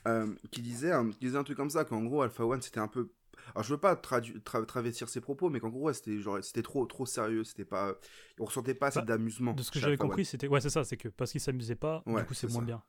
euh, 0.06 0.32
qui, 0.52 0.62
disait, 0.62 0.92
qui 1.12 1.18
disait 1.18 1.36
un 1.38 1.42
truc 1.44 1.56
comme 1.56 1.70
ça, 1.70 1.84
qu'en 1.84 2.04
gros, 2.04 2.22
Alpha 2.22 2.44
One, 2.46 2.62
c'était 2.62 2.78
un 2.80 2.86
peu. 2.88 3.10
Alors, 3.54 3.64
je 3.64 3.74
veux 3.74 3.80
pas 3.80 3.94
tra- 3.94 4.66
travestir 4.66 5.08
ses 5.08 5.20
propos, 5.20 5.50
mais 5.50 5.60
qu'en 5.60 5.68
gros, 5.68 5.86
ouais, 5.86 5.94
c'était 5.94 6.18
genre, 6.18 6.38
c'était 6.42 6.62
trop, 6.62 6.86
trop 6.86 7.06
sérieux, 7.06 7.44
c'était 7.44 7.64
pas. 7.64 7.94
On 8.38 8.44
ressentait 8.44 8.74
pas 8.74 8.88
assez 8.88 9.00
Bah, 9.00 9.06
d'amusement. 9.06 9.54
De 9.54 9.62
ce 9.62 9.70
que 9.70 9.80
j'avais 9.80 9.96
compris, 9.96 10.24
c'était. 10.24 10.46
Ouais, 10.46 10.60
c'est 10.60 10.70
ça, 10.70 10.84
c'est 10.84 10.96
que 10.96 11.08
parce 11.08 11.32
qu'ils 11.32 11.40
s'amusaient 11.40 11.74
pas, 11.76 12.02
Ouais, 12.06 12.22
du 12.22 12.26
coup, 12.26 12.34
c'est 12.34 12.48
moins 12.48 12.62
ça. 12.62 12.66
bien. 12.66 12.82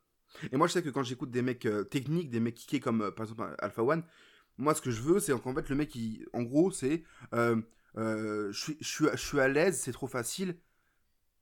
Et 0.52 0.58
moi, 0.58 0.68
je 0.68 0.74
sais 0.74 0.84
que 0.84 0.90
quand 0.90 1.04
j'écoute 1.04 1.32
des 1.32 1.42
mecs 1.42 1.66
euh, 1.66 1.84
techniques, 1.84 2.30
des 2.30 2.40
mecs 2.40 2.56
kickés 2.56 2.80
comme 2.80 3.02
euh, 3.02 3.12
par 3.12 3.26
exemple 3.26 3.56
Alpha 3.60 3.84
One, 3.84 4.04
moi, 4.58 4.76
ce 4.76 4.82
que 4.82 4.92
je 4.92 5.02
veux, 5.02 5.20
c'est 5.20 5.40
qu'en 5.42 5.54
fait, 5.56 5.70
le 5.70 5.76
mec, 5.76 5.96
il, 5.96 6.26
en 6.34 6.44
gros, 6.44 6.72
c'est 6.72 7.04
euh, 7.34 7.62
euh, 7.98 8.52
je 8.54 8.74
suis- 9.18 9.40
à 9.40 9.48
l'aise, 9.48 9.80
c'est 9.80 9.92
trop 9.92 10.08
facile 10.08 10.58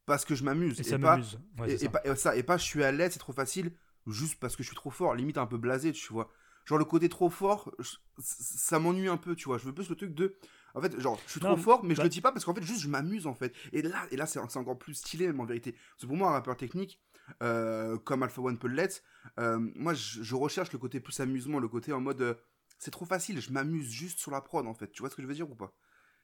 parce 0.06 0.26
que 0.26 0.36
je 0.36 0.44
m'amuse. 0.44 0.80
Et 0.80 0.84
ça 0.84 1.00
pas, 1.00 1.22
et, 1.66 1.78
ça. 1.78 1.90
pas, 1.90 2.02
et 2.06 2.16
ça, 2.16 2.36
et 2.36 2.44
pas 2.44 2.58
je 2.58 2.64
suis 2.66 2.84
à 2.84 2.92
l'aise, 2.92 3.14
c'est 3.14 3.20
trop 3.20 3.34
facile 3.34 3.72
juste 4.08 4.40
parce 4.40 4.56
que 4.56 4.64
je 4.64 4.68
suis 4.70 4.76
trop 4.76 4.92
fort. 4.92 5.16
Limite 5.16 5.38
un 5.38 5.46
peu 5.48 5.58
blasé, 5.58 5.92
tu 5.92 6.14
vois. 6.14 6.32
Genre, 6.69 6.77
le 6.77 6.86
côté 6.86 7.10
trop 7.10 7.29
fort, 7.32 7.71
je- 7.79 7.97
ça 8.19 8.77
m'ennuie 8.79 9.08
un 9.08 9.17
peu, 9.17 9.36
tu 9.36 9.45
vois. 9.45 9.58
Je 9.58 9.65
veux 9.65 9.73
plus 9.73 9.89
le 9.89 9.95
truc 9.95 10.13
de. 10.13 10.36
En 10.75 10.82
fait, 10.82 10.99
genre, 10.99 11.19
je 11.25 11.32
suis 11.32 11.41
Non, 11.41 11.55
trop 11.55 11.58
fort, 11.58 11.84
mais 11.84 11.95
je 11.95 11.97
bah- 11.97 12.03
le 12.03 12.10
dis 12.10 12.21
pas 12.21 12.32
parce 12.32 12.45
qu'en 12.45 12.53
fait, 12.53 12.62
juste, 12.63 12.82
je 12.82 12.88
m'amuse, 12.88 13.25
en 13.25 13.34
fait. 13.34 13.55
Et 13.73 13.82
là, 13.82 14.05
et 14.12 14.15
là 14.17 14.27
c'est 14.27 14.39
encore 14.39 14.77
plus 14.77 14.93
stylé, 14.93 15.25
même 15.27 15.39
en 15.39 15.45
vérité. 15.45 15.71
Parce 15.71 16.01
que 16.03 16.05
pour 16.05 16.15
moi, 16.15 16.29
un 16.29 16.34
rappeur 16.34 16.55
technique, 16.58 17.01
euh, 17.41 17.97
comme 17.97 18.21
Alpha 18.23 18.41
One 18.41 18.60
peut 18.60 18.67
l'être, 18.67 19.01
euh, 19.39 19.58
moi, 19.75 19.93
je, 19.95 20.21
je 20.21 20.36
recherche 20.36 20.71
le 20.71 20.77
côté 20.77 20.99
plus 20.99 21.19
amusement, 21.19 21.60
le 21.60 21.67
côté 21.67 21.91
en 21.91 22.01
mode. 22.01 22.21
euh, 22.21 22.36
c'est 22.77 22.91
trop 22.91 23.05
facile, 23.05 23.41
je 23.41 23.51
m'amuse 23.51 23.89
juste 23.89 24.19
sur 24.19 24.32
la 24.32 24.39
prod, 24.41 24.65
en 24.67 24.73
fait. 24.73 24.91
Tu 24.91 25.01
vois 25.01 25.10
ce 25.10 25.15
que 25.15 25.21
je 25.23 25.27
veux 25.27 25.34
dire 25.34 25.49
ou 25.49 25.55
pas? 25.55 25.73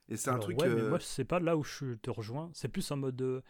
Et 0.08 0.18
c'est 0.18 0.30
un 0.30 0.38
truc. 0.38 0.60
Ouais, 0.60 0.70
mais 0.70 0.84
moi, 0.90 1.00
c'est 1.02 1.26
pas 1.26 1.40
là 1.40 1.58
où 1.58 1.64
je 1.64 1.96
te 1.96 2.10
rejoins. 2.12 2.52
C'est 2.54 2.68
plus 2.70 2.90
en 2.92 2.98
mode. 2.98 3.44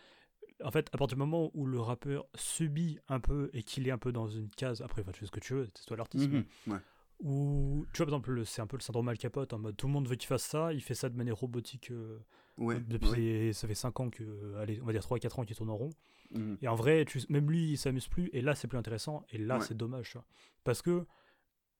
En 0.64 0.72
fait, 0.72 0.90
à 0.94 0.98
partir 0.98 1.18
du 1.18 1.20
moment 1.20 1.52
où 1.54 1.66
le 1.66 1.80
rappeur 1.80 2.26
subit 2.36 2.98
un 3.10 3.20
peu 3.20 3.50
et 3.54 3.62
qu'il 3.64 3.88
est 3.88 3.92
un 3.92 3.98
peu 3.98 4.12
dans 4.12 4.28
une 4.28 4.50
case, 4.50 4.82
après, 4.82 5.02
enfin, 5.02 5.12
tu 5.12 5.20
fais 5.20 5.26
ce 5.26 5.32
que 5.32 5.40
tu 5.42 5.54
veux, 5.54 5.70
c'est 5.76 5.86
toi 5.86 5.98
l'artiste. 5.98 6.30
mhm, 6.32 6.46
ouais. 6.68 6.78
Ou, 7.22 7.86
tu 7.94 7.98
vois, 7.98 8.06
par 8.08 8.14
exemple, 8.16 8.32
le- 8.32 8.46
c'est 8.46 8.62
un 8.62 8.68
peu 8.68 8.78
le 8.78 8.82
syndrome 8.82 9.08
Al 9.10 9.18
Capote, 9.18 9.54
en 9.54 9.60
mode 9.60 9.76
tout 9.78 9.88
le 9.88 9.94
monde 9.94 10.08
veut 10.08 10.16
qu'il 10.16 10.28
fasse 10.28 10.44
ça, 10.44 10.74
il 10.74 10.82
fait 10.82 10.96
ça 10.96 11.10
de 11.10 11.16
manière 11.18 11.36
robotique 11.38 11.92
euh, 11.92 12.20
Ouais, 12.58 12.80
depuis, 12.80 13.48
ouais. 13.48 13.54
ça 13.54 13.68
fait 13.68 13.76
5 13.76 14.00
ans 14.00 14.10
que, 14.10 14.56
allez, 14.58 14.80
on 14.82 14.86
va 14.86 14.92
dire 14.92 15.02
3-4 15.02 15.40
ans 15.40 15.44
qu'il 15.46 15.56
tourne 15.56 15.70
en 15.70 15.78
rond. 15.78 15.90
Mhm. 16.32 16.58
Et 16.62 16.68
en 16.68 16.76
vrai, 16.76 17.06
tu, 17.06 17.22
même 17.30 17.50
lui, 17.50 17.72
il 17.72 17.78
s'amuse 17.78 18.08
plus, 18.08 18.30
et 18.34 18.42
là, 18.42 18.54
c'est 18.56 18.68
plus 18.68 18.78
intéressant, 18.78 19.24
et 19.32 19.38
là, 19.38 19.60
c'est 19.62 19.76
dommage, 19.78 20.10
tu 20.12 20.18
vois. 20.18 20.26
Parce 20.64 20.82
que 20.82 21.06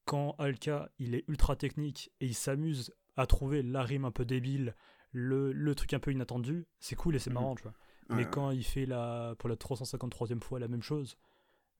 quand 0.04 0.34
Alka, 0.38 0.90
il 0.98 1.14
est 1.14 1.24
ultra 1.28 1.56
technique, 1.56 2.12
et 2.20 2.26
il 2.26 2.34
s'amuse 2.34 2.94
à 3.16 3.26
trouver 3.26 3.62
la 3.62 3.82
rime 3.82 4.04
un 4.04 4.10
peu 4.10 4.24
débile, 4.24 4.74
le, 5.12 5.52
le 5.52 5.74
truc 5.74 5.92
un 5.94 5.98
peu 5.98 6.12
inattendu, 6.12 6.66
c'est 6.78 6.94
cool 6.96 7.16
et 7.16 7.18
c'est 7.18 7.30
Mhm. 7.30 7.34
marrant, 7.34 7.54
tu 7.56 7.62
vois. 7.62 7.72
Mais 8.08 8.24
ouais. 8.24 8.30
quand 8.30 8.50
il 8.50 8.64
fait 8.64 8.86
la, 8.86 9.34
pour 9.38 9.48
la 9.48 9.56
353e 9.56 10.40
fois 10.40 10.58
la 10.60 10.68
même 10.68 10.82
chose, 10.82 11.16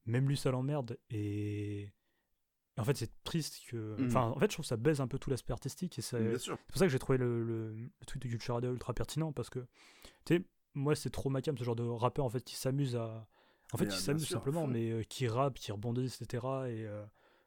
même 0.05 0.27
lui, 0.27 0.37
ça 0.37 0.51
l'emmerde, 0.51 0.97
et... 1.09 1.91
En 2.79 2.83
fait, 2.83 2.95
c'est 2.95 3.11
triste 3.23 3.63
que. 3.67 3.99
Mhm. 3.99 4.07
Enfin, 4.07 4.21
en 4.27 4.39
fait, 4.39 4.51
je 4.51 4.53
trouve 4.53 4.63
que 4.63 4.67
ça 4.67 4.77
baise 4.77 5.01
un 5.01 5.07
peu 5.07 5.17
tout 5.17 5.31
l'aspect 5.31 5.51
artistique. 5.51 5.97
Et 5.97 6.01
c'est 6.03 6.37
pour 6.67 6.77
ça 6.77 6.85
que 6.85 6.89
j'ai 6.89 6.99
trouvé 6.99 7.17
le, 7.17 7.43
le, 7.43 7.73
le 7.73 8.05
truc 8.05 8.21
de 8.21 8.27
Culture 8.27 8.53
Radio 8.53 8.71
ultra 8.71 8.93
pertinent. 8.93 9.31
Parce 9.31 9.49
que, 9.49 9.65
tu 10.25 10.37
sais, 10.37 10.43
moi, 10.75 10.95
c'est 10.95 11.09
trop 11.09 11.29
ma 11.29 11.41
cam, 11.41 11.57
ce 11.57 11.63
genre 11.63 11.75
de 11.75 11.83
rappeur, 11.83 12.23
en 12.25 12.29
fait, 12.29 12.43
qui 12.43 12.55
s'amuse 12.55 12.95
à. 12.95 13.27
En 13.73 13.77
fait, 13.77 13.87
qui 13.87 13.95
euh, 13.95 13.99
s'amuse 13.99 14.27
simplement, 14.27 14.61
fond. 14.61 14.67
mais 14.67 14.91
euh, 14.91 15.03
qui 15.03 15.27
rappe, 15.27 15.55
qui 15.55 15.71
rebondit, 15.71 16.05
etc. 16.05 16.25
Et 16.67 16.85
euh, 16.85 17.03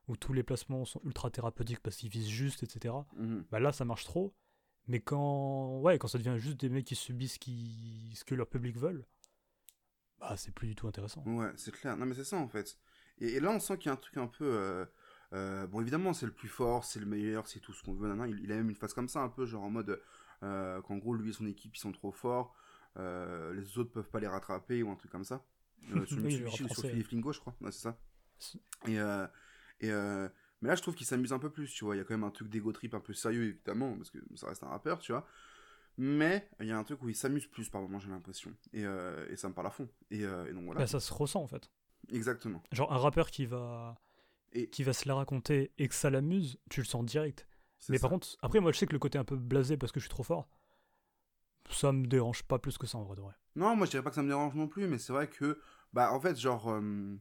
où 0.09 0.17
tous 0.17 0.33
les 0.33 0.43
placements 0.43 0.85
sont 0.85 1.01
ultra 1.05 1.31
thérapeutiques 1.31 1.81
parce 1.81 1.97
qu'ils 1.97 2.11
visent 2.11 2.29
juste, 2.29 2.63
etc. 2.63 2.95
Mhm. 3.17 3.45
Bah 3.51 3.61
là, 3.61 3.73
ça 3.73 3.85
marche 3.85 4.05
trop. 4.05 4.35
Mais 4.89 5.01
quand, 5.01 5.79
ouais, 5.81 5.99
quand 5.99 6.09
ça 6.09 6.19
devient 6.19 6.37
juste 6.39 6.61
des 6.61 6.69
mecs 6.69 6.87
qui 6.87 6.97
subissent 6.97 7.35
ce, 7.35 7.39
qui... 7.39 8.13
ce 8.17 8.25
que 8.25 8.35
leur 8.35 8.49
public 8.49 8.77
veulent, 8.77 9.07
bah 10.19 10.37
c'est 10.37 10.53
plus 10.53 10.69
du 10.69 10.75
tout 10.75 10.87
intéressant. 10.89 11.23
Ouais, 11.27 11.51
c'est 11.57 11.73
clair. 11.73 11.97
Non, 11.97 12.07
mais 12.07 12.15
c'est 12.15 12.25
ça 12.25 12.37
en 12.37 12.49
fait. 12.49 12.79
Et, 13.21 13.35
et 13.35 13.41
là, 13.41 13.51
on 13.51 13.61
sent 13.61 13.79
qu'il 13.79 13.87
y 13.87 13.89
a 13.91 13.93
un 13.93 13.97
truc 13.97 14.17
un 14.17 14.27
peu. 14.27 14.45
euh, 14.45 14.85
euh, 15.33 15.67
bon, 15.67 15.81
évidemment, 15.81 16.13
c'est 16.13 16.27
le 16.27 16.33
plus 16.33 16.49
fort, 16.49 16.85
c'est 16.85 16.99
le 17.01 17.07
meilleur, 17.07 17.47
c'est 17.47 17.61
tout 17.61 17.73
ce 17.73 17.83
qu'on 17.83 17.95
veut. 17.95 18.09
nan, 18.09 18.19
nan. 18.19 18.31
Il, 18.31 18.41
il 18.45 18.53
a 18.53 18.57
même 18.57 18.69
une 18.71 18.77
phase 18.77 18.95
comme 18.95 19.09
ça, 19.09 19.21
un 19.21 19.29
peu, 19.29 19.47
genre 19.47 19.63
en 19.65 19.71
mode. 19.71 20.01
euh, 20.43 20.81
qu'en 20.83 20.97
gros, 20.97 21.15
lui 21.15 21.31
et 21.31 21.33
son 21.33 21.47
équipe, 21.47 21.77
ils 21.77 21.81
sont 21.81 21.93
trop 21.93 22.13
forts. 22.13 22.55
euh, 22.97 23.53
les 23.55 23.79
autres 23.79 23.93
peuvent 23.93 24.09
pas 24.11 24.21
les 24.21 24.27
rattraper 24.27 24.83
ou 24.83 24.91
un 24.91 24.97
truc 24.97 25.11
comme 25.13 25.25
ça. 25.25 25.45
Sur 26.07 26.19
Oui, 26.19 26.23
Mitsubishi 26.23 26.65
le 26.65 26.69
ou 26.71 26.75
sur. 26.75 26.83
Philippe 26.91 27.09
Lingo, 27.11 27.33
je 27.33 27.41
crois. 27.41 27.55
Ouais, 27.61 27.73
c'est 27.73 27.83
ça. 27.83 27.99
Et. 28.87 28.97
et 29.81 29.91
mais 30.63 30.69
là, 30.69 30.75
je 30.75 30.83
trouve 30.83 30.95
qu'il 30.95 31.07
s'amuse 31.07 31.33
un 31.33 31.39
peu 31.39 31.51
plus, 31.51 31.71
tu 31.73 31.85
vois. 31.85 31.95
Il 31.97 31.99
y 31.99 32.01
a 32.01 32.05
quand 32.05 32.15
même 32.15 32.25
un 32.25 32.31
truc 32.31 32.49
d'ego 32.49 32.73
trip 32.73 32.95
un 32.95 33.01
peu 33.01 33.13
sérieux, 33.15 33.45
évidemment, 33.45 33.97
parce 33.97 34.11
que 34.11 34.19
ça 34.35 34.49
reste 34.49 34.63
un 34.63 34.69
rappeur, 34.69 34.99
tu 35.01 35.13
vois. 35.13 35.27
Mais 35.99 36.49
il 36.61 36.67
y 36.67 36.73
a 36.73 36.79
un 36.79 36.85
truc 36.85 37.03
où 37.03 37.09
il 37.09 37.15
s'amuse 37.17 37.47
plus 37.47 37.69
par 37.69 37.83
moment, 37.83 37.99
j'ai 37.99 38.09
l'impression. 38.11 38.53
Et, 38.73 38.85
euh, 38.85 39.27
et 39.31 39.37
ça 39.37 39.49
me 39.49 39.55
parle 39.55 39.67
à 39.67 39.71
fond. 39.71 39.89
Et, 40.11 40.25
euh, 40.25 40.47
et 40.49 40.53
donc 40.53 40.65
voilà. 40.65 40.81
Bah, 40.81 40.87
ça 40.87 41.01
se 41.01 41.13
ressent 41.13 41.43
en 41.43 41.47
fait. 41.47 41.71
Exactement. 42.11 42.63
Genre 42.73 42.93
un 42.93 42.97
rappeur 42.99 43.31
qui 43.31 43.45
va, 43.47 44.01
Et- 44.53 44.69
qui 44.71 44.83
va 44.83 44.93
se 44.93 45.07
la 45.09 45.15
raconter 45.15 45.73
et 45.79 45.89
que 45.89 45.95
ça 45.95 46.09
l'amuse, 46.11 46.59
tu 46.71 46.81
le 46.81 46.87
sens 46.87 47.05
direct. 47.05 47.47
Mais 47.89 47.99
ça. 47.99 48.03
par 48.03 48.11
contre, 48.11 48.29
après, 48.43 48.61
moi 48.61 48.73
je 48.73 48.79
sais 48.79 48.87
que 48.87 48.93
le 48.93 48.99
côté 48.99 49.19
un 49.19 49.25
peu 49.25 49.37
blasé 49.37 49.77
parce 49.77 49.93
que 49.93 50.01
je 50.01 50.05
suis 50.05 50.11
trop 50.11 50.23
fort, 50.23 50.49
ça 51.71 51.93
me 51.93 52.07
dérange 52.07 52.43
pas 52.45 52.59
plus 52.59 52.79
que 52.79 52.87
ça 52.87 52.99
en 52.99 53.05
vrai 53.05 53.17
de 53.17 53.21
vrai. 53.23 53.35
Non, 53.57 53.77
moi 53.77 53.87
je 53.87 53.91
dirais 53.91 54.03
pas 54.03 54.11
que 54.11 54.17
ça 54.17 54.23
me 54.23 54.29
dérange 54.29 54.55
non 54.55 54.69
plus, 54.69 54.87
mais 54.87 54.99
c'est 54.99 55.13
vrai 55.13 55.29
que, 55.29 55.61
bah 55.93 56.13
en 56.13 56.21
fait, 56.21 56.39
genre, 56.39 56.69
euh, 56.71 57.17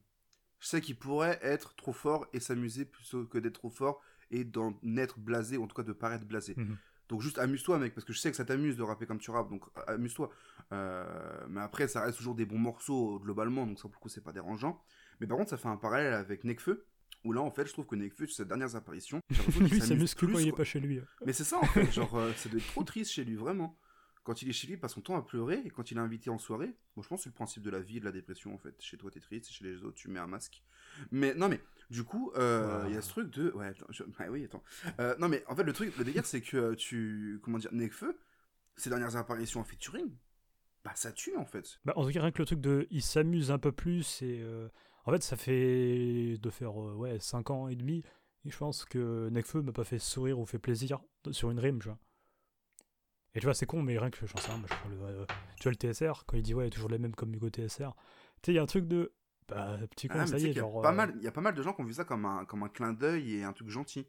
je 0.59 0.67
sais 0.67 0.81
qu'il 0.81 0.97
pourrait 0.97 1.39
être 1.41 1.75
trop 1.75 1.93
fort 1.93 2.27
et 2.33 2.39
s'amuser 2.39 2.85
plutôt 2.85 3.25
que 3.25 3.37
d'être 3.37 3.55
trop 3.55 3.69
fort 3.69 4.01
et 4.31 4.43
d'en 4.43 4.77
être 4.97 5.19
blasé, 5.19 5.57
ou 5.57 5.63
en 5.63 5.67
tout 5.67 5.75
cas 5.75 5.83
de 5.83 5.93
paraître 5.93 6.25
blasé. 6.25 6.53
Mhm. 6.57 6.77
Donc 7.07 7.21
juste 7.21 7.39
amuse-toi, 7.39 7.79
mec, 7.79 7.95
parce 7.95 8.05
que 8.05 8.13
je 8.13 8.19
sais 8.19 8.29
que 8.29 8.37
ça 8.37 8.45
t'amuse 8.45 8.77
de 8.77 8.83
rapper 8.83 9.07
comme 9.07 9.17
tu 9.17 9.31
rappes, 9.31 9.49
donc 9.49 9.63
euh, 9.77 9.81
amuse-toi. 9.95 10.29
Euh, 10.71 11.47
mais 11.49 11.61
après, 11.61 11.87
ça 11.87 12.01
reste 12.01 12.17
toujours 12.17 12.35
des 12.35 12.45
bons 12.45 12.59
morceaux 12.59 13.19
globalement, 13.19 13.65
donc 13.65 13.79
ça 13.79 13.83
pour 13.83 13.95
le 13.95 13.99
coup 13.99 14.09
c'est 14.09 14.23
pas 14.23 14.31
dérangeant. 14.31 14.79
Mais 15.19 15.25
par 15.25 15.37
contre, 15.37 15.49
ça 15.49 15.57
fait 15.57 15.67
un 15.67 15.77
parallèle 15.77 16.13
avec 16.13 16.43
Nekfeu, 16.43 16.85
où 17.23 17.33
là 17.33 17.41
en 17.41 17.49
fait, 17.49 17.65
je 17.65 17.73
trouve 17.73 17.87
que 17.87 17.95
Nekfeu, 17.95 18.27
sur 18.27 18.35
ses 18.35 18.45
dernières 18.45 18.75
apparitions, 18.75 19.21
lui, 19.59 19.69
il 19.71 19.83
s'amuse 19.83 20.13
que 20.13 20.25
plus, 20.25 20.33
quand 20.33 20.39
il 20.39 20.49
est 20.49 20.51
pas 20.51 20.63
chez 20.63 20.79
lui. 20.79 21.01
Mais 21.25 21.33
c'est 21.33 21.43
ça 21.43 21.57
en 21.57 21.65
fait, 21.65 21.91
genre, 21.91 22.15
euh, 22.15 22.31
ça 22.33 22.47
doit 22.47 22.59
être 22.59 22.67
trop 22.67 22.83
triste 22.83 23.11
chez 23.11 23.23
lui, 23.23 23.35
vraiment. 23.35 23.75
Quand 24.23 24.41
il 24.41 24.49
est 24.49 24.53
chez 24.53 24.67
lui, 24.67 24.73
il 24.75 24.79
passe 24.79 24.93
son 24.93 25.01
temps 25.01 25.15
à 25.15 25.21
pleurer, 25.25 25.61
et 25.65 25.69
quand 25.69 25.89
il 25.91 25.97
est 25.97 26.01
invité 26.01 26.29
en 26.29 26.37
soirée, 26.37 26.75
bon, 26.95 27.01
je 27.01 27.07
pense 27.07 27.19
que 27.19 27.23
c'est 27.23 27.29
le 27.29 27.33
principe 27.35 27.63
de 27.63 27.69
la 27.69 27.79
vie 27.79 27.97
et 27.97 27.99
de 27.99 28.05
la 28.05 28.11
dépression 28.11 28.53
en 28.53 28.57
fait. 28.57 28.75
Chez 28.79 28.97
toi, 28.97 29.09
t'es 29.09 29.19
triste, 29.21 29.49
chez 29.51 29.63
les 29.63 29.83
autres, 29.83 29.95
tu 29.95 30.09
mets 30.09 30.19
un 30.19 30.27
masque. 30.27 30.61
Mais 31.11 31.33
non, 31.33 31.47
mais 31.49 31.61
du 31.89 32.03
coup, 32.03 32.31
euh, 32.35 32.83
il 32.87 32.93
y 32.93 32.97
a 32.97 33.01
ce 33.01 33.09
truc 33.09 33.29
de. 33.31 33.51
Ouais, 33.51 33.67
attends, 33.67 33.85
je- 33.89 34.03
ah 34.19 34.29
oui, 34.29 34.43
attends. 34.45 34.63
Euh, 34.99 35.15
non, 35.19 35.29
mais 35.29 35.43
en 35.47 35.55
fait, 35.55 35.63
le 35.63 35.73
truc, 35.73 35.97
le 35.97 36.03
délire, 36.03 36.25
c'est 36.25 36.41
que 36.41 36.57
euh, 36.57 36.75
tu. 36.75 37.39
Comment 37.43 37.57
dire, 37.57 37.71
Nekfeu, 37.73 38.19
ses 38.75 38.89
dernières 38.89 39.15
apparitions 39.15 39.61
en 39.61 39.63
featuring, 39.63 40.11
bah 40.83 40.91
ça 40.95 41.11
tue 41.11 41.35
en 41.35 41.45
fait. 41.45 41.79
Bah, 41.85 41.93
en 41.95 42.05
tout 42.05 42.11
cas, 42.11 42.21
rien 42.21 42.31
que 42.31 42.39
le 42.41 42.45
truc 42.45 42.61
de. 42.61 42.87
Il 42.91 43.01
s'amuse 43.01 43.51
un 43.51 43.59
peu 43.59 43.71
plus 43.71 44.21
et. 44.21 44.39
euh, 44.41 44.67
en 45.05 45.11
fait, 45.11 45.23
ça 45.23 45.37
fait. 45.37 46.37
de 46.37 46.49
faire 46.49 46.75
ouais, 46.75 47.19
5 47.19 47.49
ans 47.49 47.67
et 47.69 47.75
demi. 47.75 48.03
Et 48.45 48.51
je 48.51 48.57
pense 48.57 48.85
que 48.85 49.27
Nekfeu 49.29 49.61
m'a 49.61 49.71
pas 49.73 49.83
fait 49.83 49.99
sourire 49.99 50.39
ou 50.39 50.45
fait 50.45 50.59
plaisir 50.59 50.99
sur 51.31 51.51
une 51.51 51.59
rime, 51.59 51.79
tu 51.79 51.87
vois. 51.89 51.97
Et 53.35 53.39
tu 53.39 53.45
vois, 53.45 53.53
c'est 53.53 53.65
con, 53.65 53.81
mais 53.83 53.97
rien 53.97 54.09
que 54.09 54.25
j'en 54.25 54.37
sais 54.37 54.49
rien. 54.49 54.57
moi, 54.57 54.67
je 54.69 54.75
prends 54.75 54.89
le, 54.89 54.97
euh, 55.01 55.25
tu 55.57 55.63
vois, 55.63 55.71
le 55.71 55.77
TSR, 55.77 56.23
quand 56.25 56.35
il 56.37 56.43
dit 56.43 56.53
ouais, 56.53 56.63
il 56.63 56.67
y 56.67 56.71
a 56.71 56.71
toujours 56.71 56.89
les 56.89 56.97
mêmes 56.97 57.15
comme 57.15 57.33
Hugo 57.33 57.49
TSR. 57.49 57.91
Tu 58.41 58.47
sais, 58.47 58.51
il 58.53 58.55
y 58.55 58.59
a 58.59 58.63
un 58.63 58.65
truc 58.67 58.87
de. 58.87 59.11
Bah, 59.47 59.77
petit 59.91 60.07
con, 60.07 60.19
Ah, 60.19 60.27
ça 60.27 60.37
y 60.37 60.45
est, 60.47 60.53
genre. 60.53 60.81
pas 60.81 60.89
euh, 60.91 60.93
mal- 60.93 61.13
Il 61.17 61.23
y 61.23 61.27
a 61.27 61.31
pas 61.31 61.41
mal 61.41 61.53
de 61.55 61.61
gens 61.61 61.73
qui 61.73 61.81
ont 61.81 61.85
vu 61.85 61.93
ça 61.93 62.05
comme 62.05 62.25
un, 62.25 62.45
comme 62.45 62.63
un 62.63 62.69
clin 62.69 62.93
d'œil 62.93 63.35
et 63.35 63.43
un 63.43 63.53
truc 63.53 63.69
gentil. 63.69 64.07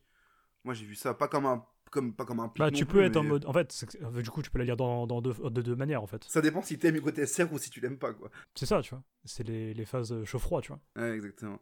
Moi, 0.65 0.75
j'ai 0.75 0.85
vu 0.85 0.95
ça 0.95 1.15
pas 1.15 1.29
comme 1.29 1.47
un. 1.47 1.65
Comme, 1.91 2.15
pas 2.15 2.25
comme 2.25 2.39
un 2.39 2.53
Bah, 2.57 2.71
tu 2.71 2.85
plus, 2.85 2.95
peux 2.95 3.03
être 3.03 3.17
en 3.17 3.25
mode. 3.25 3.45
En 3.47 3.53
fait, 3.53 3.85
du 4.23 4.31
coup, 4.31 4.43
tu 4.43 4.51
peux 4.51 4.59
la 4.61 4.65
lire 4.65 4.77
dans, 4.77 5.09
dans 5.09 5.21
deux, 5.21 5.33
de 5.51 5.61
deux 5.61 5.75
manières, 5.75 6.03
en 6.05 6.07
fait. 6.07 6.23
Ça 6.25 6.41
dépend 6.41 6.63
si 6.63 6.79
t'aimes 6.79 6.95
Hugo 6.97 7.11
TSR 7.11 7.53
ou 7.53 7.59
si 7.59 7.69
tu 7.69 7.81
l'aimes 7.81 7.99
pas, 7.99 8.13
quoi. 8.13 8.31
C'est 8.55 8.67
ça, 8.67 8.81
tu 8.81 8.91
vois. 8.91 9.03
C'est 9.25 9.43
les, 9.43 9.75
les 9.75 9.85
phases 9.85 10.13
euh, 10.13 10.25
chaud-froid, 10.25 10.61
tu 10.61 10.69
vois. 10.69 10.81
Ouais, 10.95 11.11
exactement. 11.17 11.59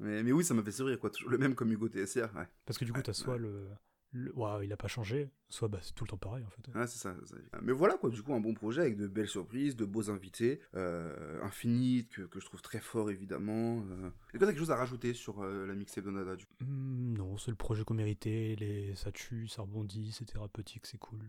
Mais, 0.00 0.22
mais 0.22 0.32
oui, 0.32 0.44
ça 0.44 0.52
m'a 0.52 0.62
fait 0.62 0.70
sourire, 0.72 0.98
quoi. 0.98 1.08
Toujours 1.08 1.30
le 1.30 1.38
même 1.38 1.54
comme 1.54 1.72
Hugo 1.72 1.88
TSR, 1.88 2.28
ouais. 2.36 2.46
Parce 2.66 2.78
que 2.78 2.84
du 2.84 2.92
coup, 2.92 2.98
Ouais, 2.98 3.04
t'as 3.04 3.14
soit 3.14 3.34
ouais. 3.34 3.40
le. 3.40 3.68
Le 4.12 4.32
il 4.62 4.72
a 4.72 4.76
pas 4.76 4.88
changé, 4.88 5.30
soit 5.48 5.68
bah, 5.68 5.78
c'est 5.82 5.94
tout 5.94 6.04
le 6.04 6.08
temps 6.10 6.16
pareil, 6.16 6.44
en 6.44 6.50
fait. 6.50 6.78
Ouais, 6.78 6.86
c'est 6.86 6.98
ça. 6.98 7.14
Mais 7.62 7.72
voilà, 7.72 7.96
quoi, 7.96 8.10
du 8.10 8.22
coup, 8.22 8.34
un 8.34 8.40
bon 8.40 8.54
projet 8.54 8.80
avec 8.80 8.96
de 8.96 9.06
belles 9.06 9.28
surprises, 9.28 9.76
de 9.76 9.84
beaux 9.84 10.10
invités, 10.10 10.60
euh, 10.74 11.40
Infinite, 11.42 12.10
que, 12.10 12.22
que 12.22 12.40
je 12.40 12.44
trouve 12.44 12.62
très 12.62 12.80
fort, 12.80 13.10
évidemment. 13.10 13.84
Euh... 13.90 14.08
Est-ce 14.08 14.32
que 14.32 14.38
t'as 14.38 14.46
quelque 14.46 14.58
chose 14.58 14.70
à 14.70 14.76
rajouter 14.76 15.14
sur 15.14 15.42
euh, 15.42 15.66
la 15.66 15.74
mixtape 15.74 16.04
de 16.04 16.10
Nada, 16.10 16.36
du 16.36 16.46
coup? 16.46 16.54
Hmm, 16.60 17.14
non, 17.16 17.36
c'est 17.38 17.50
le 17.50 17.56
projet 17.56 17.84
qu'on 17.84 17.94
méritait, 17.94 18.56
les... 18.58 18.94
ça 18.96 19.12
tue, 19.12 19.46
ça 19.48 19.62
rebondit, 19.62 20.12
c'est 20.12 20.24
thérapeutique, 20.24 20.86
c'est 20.86 20.98
cool. 20.98 21.20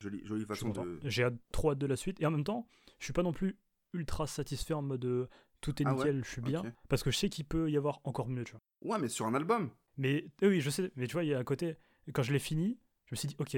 Jolie, 0.00 0.24
jolie 0.24 0.44
façon 0.44 0.70
de... 0.70 1.00
J'ai 1.04 1.24
hâte- 1.24 1.38
trop 1.52 1.70
hâte 1.72 1.78
de 1.78 1.86
la 1.86 1.96
suite, 1.96 2.20
et 2.20 2.26
en 2.26 2.30
même 2.30 2.44
temps, 2.44 2.66
je 2.98 3.04
suis 3.04 3.12
pas 3.12 3.22
non 3.22 3.32
plus 3.32 3.58
ultra 3.92 4.26
satisfait 4.26 4.74
en 4.74 4.82
mode 4.82 5.04
euh, 5.04 5.28
tout 5.60 5.80
est 5.82 5.86
Ah 5.86 5.90
ouais 5.94 6.06
nickel, 6.06 6.24
je 6.24 6.30
suis 6.30 6.40
bien, 6.40 6.62
parce 6.88 7.02
que 7.02 7.10
je 7.10 7.18
sais 7.18 7.28
qu'il 7.28 7.44
peut 7.44 7.70
y 7.70 7.76
avoir 7.76 8.00
encore 8.04 8.28
mieux, 8.28 8.44
tu 8.44 8.52
vois. 8.52 8.62
Ouais, 8.94 8.98
mais 9.00 9.08
sur 9.08 9.26
un 9.26 9.34
album 9.34 9.70
Mais 9.98 10.26
oui, 10.40 10.60
je 10.60 10.70
sais, 10.70 10.90
mais 10.96 11.06
tu 11.06 11.12
vois, 11.12 11.24
il 11.24 11.28
y 11.30 11.34
a 11.34 11.38
un 11.38 11.44
côté, 11.44 11.76
quand 12.10 12.22
je 12.22 12.32
l'ai 12.32 12.38
fini, 12.40 12.80
je 13.06 13.14
me 13.14 13.16
suis 13.16 13.28
dit, 13.28 13.36
ok, 13.38 13.56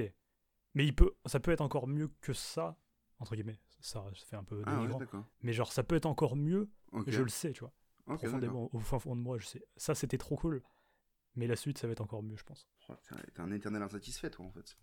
mais 0.75 0.85
il 0.85 0.95
peut, 0.95 1.11
ça 1.25 1.39
peut 1.39 1.51
être 1.51 1.61
encore 1.61 1.87
mieux 1.87 2.09
que 2.21 2.33
ça, 2.33 2.77
entre 3.19 3.35
guillemets, 3.35 3.59
ça, 3.79 4.05
ça 4.15 4.25
fait 4.25 4.35
un 4.35 4.43
peu 4.43 4.61
Ah 4.65 4.83
ouais, 4.83 5.05
mais 5.41 5.53
genre, 5.53 5.71
ça 5.71 5.83
peut 5.83 5.95
être 5.95 6.05
encore 6.05 6.35
mieux, 6.35 6.69
je 7.07 7.21
le 7.21 7.29
sais, 7.29 7.53
tu 7.53 7.61
vois. 7.61 7.73
Profondément, 8.05 8.69
au 8.73 8.79
fin 8.79 8.99
fond 8.99 9.15
de 9.15 9.21
moi, 9.21 9.39
je 9.39 9.47
sais. 9.47 9.65
Ça, 9.77 9.95
c'était 9.95 10.19
trop 10.19 10.35
cool. 10.35 10.61
Mais 11.35 11.47
la 11.47 11.55
suite, 11.55 11.77
ça 11.79 11.87
va 11.87 11.93
être 11.93 12.01
encore 12.01 12.23
mieux, 12.23 12.37
je 12.37 12.43
pense. 12.43 12.67
Oh, 12.87 12.93
T'es 13.33 13.41
un- 13.41 13.51
éternel 13.51 13.81
insatisfait, 13.81 14.29
toi, 14.29 14.45
en 14.45 14.51
fait. 14.51 14.77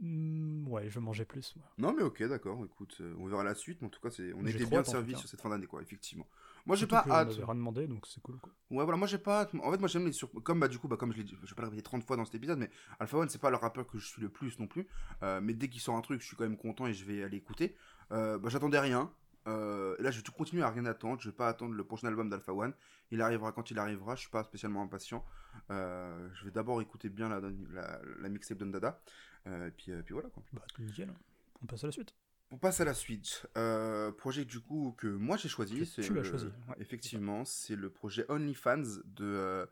Hmm, 0.00 0.66
Ouais, 0.66 0.88
je 0.88 0.98
manger 0.98 1.24
plus. 1.24 1.54
Moi. 1.56 1.66
Non, 1.78 1.92
mais 1.92 2.02
ok, 2.02 2.22
d'accord. 2.24 2.64
Écoute, 2.64 2.96
euh, 3.00 3.14
on 3.18 3.26
verra 3.26 3.44
la 3.44 3.54
suite. 3.54 3.80
Mais 3.80 3.86
en 3.86 3.90
tout 3.90 4.00
cas, 4.00 4.08
on 4.08 4.44
J'ai 4.46 4.56
était 4.56 4.66
bien 4.66 4.82
tout 4.82 4.92
cas. 5.12 5.16
sur 5.18 5.28
cette 5.28 5.40
fin 5.40 5.50
d'année, 5.50 5.66
quoi, 5.66 5.82
effectivement. 5.82 6.26
Moi, 6.64 6.76
j'ai 6.76 6.86
pas 6.86 7.02
que 7.02 7.08
on 7.08 7.12
hâte. 7.12 7.30
avait 7.30 7.44
rien 7.44 7.54
demandé, 7.54 7.86
donc 7.86 8.06
c'est 8.06 8.20
cool. 8.22 8.38
Quoi. 8.38 8.52
Ouais, 8.70 8.84
voilà, 8.84 8.96
moi 8.96 9.08
j'ai 9.08 9.18
pas 9.18 9.40
hâte. 9.40 9.54
En 9.62 9.70
fait, 9.72 9.78
moi 9.78 9.88
j'aime 9.88 10.06
les 10.06 10.12
sur... 10.12 10.30
Comme 10.44 10.60
bah, 10.60 10.68
du 10.68 10.78
coup, 10.78 10.86
bah, 10.88 10.96
comme 10.96 11.12
je 11.12 11.18
l'ai 11.18 11.24
dit, 11.24 11.36
je 11.42 11.48
vais 11.48 11.54
pas 11.54 11.62
le 11.62 11.68
répéter 11.68 11.82
30 11.82 12.04
fois 12.04 12.16
dans 12.16 12.24
cet 12.24 12.36
épisode, 12.36 12.58
mais 12.58 12.70
Alpha 13.00 13.16
One, 13.18 13.28
c'est 13.28 13.40
pas 13.40 13.50
le 13.50 13.56
rappeur 13.56 13.86
que 13.86 13.98
je 13.98 14.06
suis 14.06 14.22
le 14.22 14.28
plus 14.28 14.58
non 14.58 14.66
plus. 14.68 14.86
Euh, 15.22 15.40
mais 15.40 15.54
dès 15.54 15.68
qu'il 15.68 15.80
sort 15.80 15.96
un 15.96 16.00
truc, 16.02 16.20
je 16.20 16.26
suis 16.26 16.36
quand 16.36 16.44
même 16.44 16.56
content 16.56 16.86
et 16.86 16.94
je 16.94 17.04
vais 17.04 17.22
aller 17.24 17.36
écouter. 17.36 17.74
Euh, 18.12 18.38
bah, 18.38 18.48
j'attendais 18.48 18.78
rien. 18.78 19.12
Euh, 19.48 19.96
et 19.98 20.02
là, 20.02 20.12
je 20.12 20.18
vais 20.18 20.22
tout 20.22 20.30
continuer 20.32 20.62
à 20.62 20.70
rien 20.70 20.86
attendre. 20.86 21.20
Je 21.20 21.28
vais 21.28 21.34
pas 21.34 21.48
attendre 21.48 21.74
le 21.74 21.84
prochain 21.84 22.06
album 22.06 22.30
d'Alpha 22.30 22.52
One. 22.52 22.72
Il 23.10 23.20
arrivera 23.20 23.50
quand 23.50 23.70
il 23.72 23.78
arrivera. 23.78 24.14
Je 24.14 24.20
suis 24.20 24.30
pas 24.30 24.44
spécialement 24.44 24.82
impatient. 24.82 25.24
Je 25.68 26.44
vais 26.44 26.52
d'abord 26.52 26.80
écouter 26.80 27.08
bien 27.08 27.28
la, 27.28 27.40
la, 27.40 28.00
la 28.20 28.28
mixtape 28.28 28.58
d'Ondada. 28.58 29.00
Et 29.46 29.70
puis, 29.76 29.92
puis 30.04 30.12
voilà 30.12 30.28
quoi. 30.30 30.44
Bah, 30.52 30.62
nickel. 30.78 31.12
On 31.60 31.66
passe 31.66 31.82
à 31.82 31.88
la 31.88 31.92
suite. 31.92 32.14
On 32.54 32.58
passe 32.58 32.80
à 32.80 32.84
la 32.84 32.92
suite. 32.94 33.46
Euh, 33.56 34.12
projet 34.12 34.44
du 34.44 34.60
coup 34.60 34.94
que 34.98 35.06
moi 35.06 35.36
j'ai 35.38 35.48
choisi. 35.48 35.88
Tu 35.90 36.02
as 36.02 36.08
le- 36.10 36.22
choisi, 36.22 36.44
ouais. 36.46 36.74
Effectivement, 36.78 37.44
c'est 37.46 37.76
le 37.76 37.88
projet 37.90 38.24
OnlyFans 38.30 39.00
de, 39.06 39.24
euh, 39.24 39.66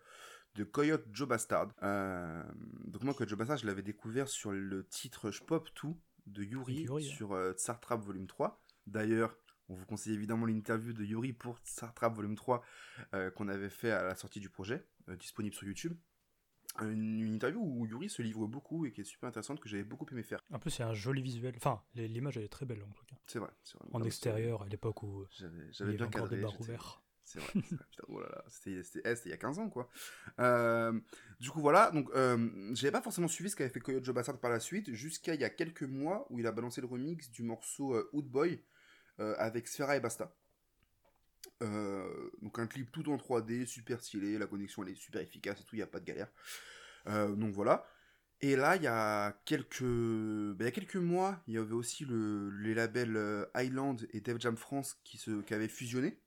de 0.54 0.64
Coyote 0.64 1.04
Joe 1.12 1.28
Bastard. 1.28 1.68
Euh, 1.82 2.42
donc 2.86 3.02
moi, 3.04 3.12
Coyote 3.14 3.28
Joe 3.28 3.38
Bastard, 3.38 3.58
je 3.58 3.66
l'avais 3.66 3.82
découvert 3.82 4.28
sur 4.28 4.50
le 4.50 4.84
titre 4.86 5.30
Je 5.30 5.42
Pop 5.42 5.68
Tout 5.74 6.00
de 6.26 6.42
Yuri, 6.42 6.86
sur 7.02 7.32
euh, 7.34 7.52
Tsar 7.52 7.80
Trap 7.80 8.00
Volume 8.02 8.26
3. 8.26 8.62
D'ailleurs, 8.86 9.36
on 9.68 9.74
vous 9.74 9.84
conseille 9.84 10.14
évidemment 10.14 10.46
l'interview 10.46 10.92
de 10.94 11.04
Yuri 11.04 11.32
pour 11.34 11.58
Tsar 11.58 11.92
Trap 11.94 12.14
Volume 12.14 12.34
3 12.34 12.64
euh, 13.14 13.30
qu'on 13.30 13.48
avait 13.48 13.68
fait 13.70 13.90
à 13.90 14.02
la 14.04 14.14
sortie 14.14 14.40
du 14.40 14.48
projet, 14.48 14.86
disponible 15.18 15.54
sur 15.54 15.66
YouTube. 15.66 15.94
Une, 16.80 17.20
une 17.20 17.34
interview 17.34 17.60
où 17.60 17.84
Yuri 17.86 18.08
se 18.08 18.22
livre 18.22 18.46
beaucoup 18.46 18.86
et 18.86 18.92
qui 18.92 19.00
est 19.00 19.04
super 19.04 19.28
intéressante, 19.28 19.60
que 19.60 19.68
j'avais 19.68 19.82
beaucoup 19.84 20.06
aimé 20.12 20.22
faire. 20.22 20.40
En 20.52 20.58
plus, 20.58 20.78
a 20.80 20.88
un 20.88 20.94
joli 20.94 21.20
visuel. 21.20 21.54
Enfin, 21.56 21.82
l'image 21.94 22.36
elle 22.36 22.44
est 22.44 22.48
très 22.48 22.64
belle 22.66 22.82
en 22.82 22.92
tout 22.92 23.04
cas. 23.06 23.16
C'est 23.26 23.38
vrai. 23.40 23.50
c'est 23.64 23.76
vrai. 23.78 23.88
En 23.92 24.02
extérieur, 24.02 24.62
à 24.62 24.68
l'époque 24.68 25.02
où 25.02 25.26
J'avais 25.30 25.56
il 25.58 25.68
y 25.68 25.72
j'avais 25.72 25.88
avait 25.90 25.96
bien 25.98 26.06
encore 26.06 26.20
cadré. 26.22 26.36
des 26.36 26.42
bars 26.42 26.50
j'étais- 26.52 26.62
ouverts. 26.64 27.02
C'est 27.22 27.38
vrai, 27.38 27.48
c'est 27.54 27.58
vrai, 27.76 27.76
putain, 27.86 28.04
oh 28.08 28.20
là 28.20 28.28
là, 28.28 28.44
c'était 28.48 28.82
eh, 29.04 29.14
il 29.26 29.30
y 29.30 29.34
a 29.34 29.36
15 29.36 29.58
ans, 29.60 29.68
quoi. 29.68 29.88
Euh, 30.40 30.98
du 31.38 31.50
coup, 31.50 31.60
voilà, 31.60 31.90
donc, 31.92 32.08
euh, 32.14 32.72
j'avais 32.74 32.90
pas 32.90 33.02
forcément 33.02 33.28
suivi 33.28 33.50
ce 33.50 33.56
qu'avait 33.56 33.70
fait 33.70 33.78
Coyote 33.80 34.04
Joe 34.04 34.14
Bastard 34.14 34.38
par 34.40 34.50
la 34.50 34.58
suite, 34.58 34.92
jusqu'à 34.94 35.34
il 35.34 35.40
y 35.40 35.44
a 35.44 35.50
quelques 35.50 35.82
mois 35.84 36.26
où 36.30 36.38
il 36.40 36.46
a 36.46 36.52
balancé 36.52 36.80
le 36.80 36.86
remix 36.88 37.30
du 37.30 37.42
morceau 37.42 37.94
euh, 37.94 38.08
Hood 38.12 38.26
Boy 38.26 38.64
euh, 39.20 39.34
avec 39.38 39.68
Sfera 39.68 39.96
et 39.96 40.00
Basta. 40.00 40.34
Euh, 41.62 42.30
donc, 42.42 42.58
un 42.58 42.66
clip 42.66 42.90
tout 42.90 43.10
en 43.10 43.16
3D, 43.16 43.66
super 43.66 44.00
stylé, 44.00 44.38
la 44.38 44.46
connexion 44.46 44.82
elle 44.82 44.90
est 44.90 44.94
super 44.94 45.20
efficace 45.20 45.60
et 45.60 45.64
tout, 45.64 45.76
il 45.76 45.78
n'y 45.78 45.82
a 45.82 45.86
pas 45.86 46.00
de 46.00 46.04
galère. 46.04 46.30
Euh, 47.06 47.34
donc, 47.34 47.52
voilà. 47.52 47.86
Et 48.42 48.56
là, 48.56 48.76
il 48.76 48.82
y 48.82 48.86
a 48.86 49.32
quelques, 49.44 49.82
bah, 49.82 50.64
y 50.64 50.68
a 50.68 50.70
quelques 50.70 50.96
mois, 50.96 51.42
il 51.46 51.54
y 51.54 51.58
avait 51.58 51.74
aussi 51.74 52.06
le, 52.06 52.50
les 52.50 52.72
labels 52.74 53.16
euh, 53.16 53.44
Island 53.54 54.06
et 54.12 54.20
Def 54.20 54.40
Jam 54.40 54.56
France 54.56 54.98
qui, 55.04 55.18
se, 55.18 55.42
qui 55.42 55.54
avaient 55.54 55.68
fusionné. 55.68 56.18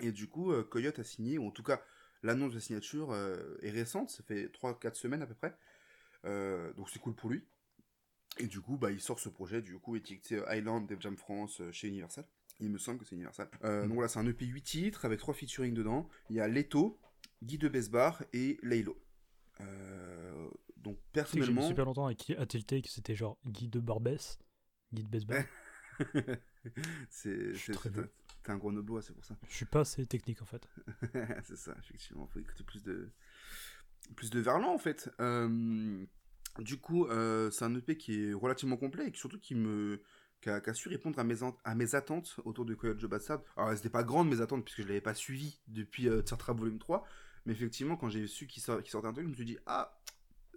Et 0.00 0.10
du 0.10 0.26
coup, 0.26 0.52
Coyote 0.64 0.98
a 0.98 1.04
signé, 1.04 1.38
ou 1.38 1.46
en 1.46 1.50
tout 1.52 1.62
cas, 1.62 1.80
l'annonce 2.24 2.50
de 2.50 2.56
la 2.56 2.60
signature 2.60 3.14
est 3.62 3.70
récente, 3.70 4.10
ça 4.10 4.24
fait 4.24 4.48
3-4 4.48 4.94
semaines 4.94 5.22
à 5.22 5.26
peu 5.26 5.34
près. 5.34 5.56
Donc 6.74 6.90
c'est 6.90 6.98
cool 6.98 7.14
pour 7.14 7.30
lui. 7.30 7.44
Et 8.38 8.48
du 8.48 8.60
coup, 8.60 8.76
bah, 8.76 8.90
il 8.90 9.00
sort 9.00 9.20
ce 9.20 9.28
projet, 9.28 9.62
du 9.62 9.78
coup, 9.78 9.94
étiqueté 9.94 10.42
Island, 10.50 10.88
Def 10.88 11.00
Jam 11.00 11.16
France 11.16 11.62
chez 11.70 11.86
Universal. 11.86 12.26
Il 12.60 12.70
me 12.70 12.78
semble 12.78 12.98
que 12.98 13.04
c'est 13.04 13.14
Universal. 13.14 13.48
Euh, 13.64 13.82
Mhm. 13.82 13.88
Donc 13.88 13.94
voilà, 13.94 14.08
c'est 14.08 14.18
un 14.18 14.26
EP 14.26 14.44
8 14.46 14.62
titres 14.62 15.04
avec 15.04 15.18
3 15.18 15.34
featuring 15.34 15.74
dedans. 15.74 16.08
Il 16.30 16.36
y 16.36 16.40
a 16.40 16.48
Leto, 16.48 16.98
Guy 17.42 17.58
de 17.58 17.68
Besbar 17.68 18.22
et 18.32 18.58
Laylo. 18.62 18.96
Euh, 19.60 20.48
donc 20.76 20.96
que 20.96 21.00
j'ai 21.04 21.12
personnellement. 21.12 21.66
super 21.68 21.84
longtemps 21.84 22.06
avec 22.06 22.30
à 22.30 22.46
tilter 22.46 22.82
que 22.82 22.88
c'était 22.88 23.14
genre 23.14 23.38
Guy 23.46 23.68
de 23.68 23.80
Barbès, 23.80 24.38
Guy 24.92 25.02
de 25.04 25.08
Besbar. 25.08 25.42
c'est. 27.10 27.52
T'es 28.42 28.50
un 28.52 28.58
grenoblois, 28.58 29.00
c'est 29.00 29.14
pour 29.14 29.24
ça. 29.24 29.36
Je 29.48 29.54
suis 29.54 29.64
pas 29.64 29.80
assez 29.80 30.04
technique 30.06 30.42
en 30.42 30.44
fait. 30.44 30.68
c'est 31.44 31.56
ça, 31.56 31.74
effectivement. 31.78 32.26
Faut 32.26 32.40
écouter 32.40 32.62
plus 32.62 32.82
de, 32.82 33.10
plus 34.16 34.28
de 34.30 34.38
Verlan, 34.40 34.74
en 34.74 34.78
fait. 34.78 35.10
Euh, 35.20 36.04
du 36.58 36.76
coup, 36.76 37.06
euh, 37.06 37.50
c'est 37.50 37.64
un 37.64 37.74
EP 37.74 37.96
qui 37.96 38.24
est 38.28 38.32
relativement 38.34 38.76
complet 38.76 39.06
et 39.08 39.12
qui, 39.12 39.18
surtout 39.18 39.40
qui 39.40 39.54
me 39.54 40.02
qui 40.44 40.50
a, 40.50 40.60
qui 40.60 40.68
a 40.68 40.74
su 40.74 40.90
répondre 40.90 41.18
à 41.18 41.24
mes, 41.24 41.42
an- 41.42 41.56
à 41.64 41.74
mes 41.74 41.94
attentes 41.94 42.36
autour 42.44 42.66
de 42.66 42.74
Coyote 42.74 43.02
Bastard. 43.06 43.40
Alors, 43.56 43.72
n'étaient 43.72 43.88
pas 43.88 44.04
grandes 44.04 44.28
mes 44.28 44.42
attentes 44.42 44.62
puisque 44.62 44.82
je 44.82 44.86
l'avais 44.88 45.00
pas 45.00 45.14
suivi 45.14 45.58
depuis 45.68 46.06
euh, 46.08 46.22
Volume 46.48 46.78
3. 46.78 47.06
Mais 47.46 47.54
effectivement, 47.54 47.96
quand 47.96 48.10
j'ai 48.10 48.26
su 48.26 48.46
qu'il 48.46 48.62
sort- 48.62 48.82
qu'il 48.82 48.90
sortait 48.90 49.08
un 49.08 49.12
truc, 49.14 49.24
je 49.24 49.30
me 49.30 49.34
suis 49.34 49.46
dit, 49.46 49.56
ah, 49.64 49.98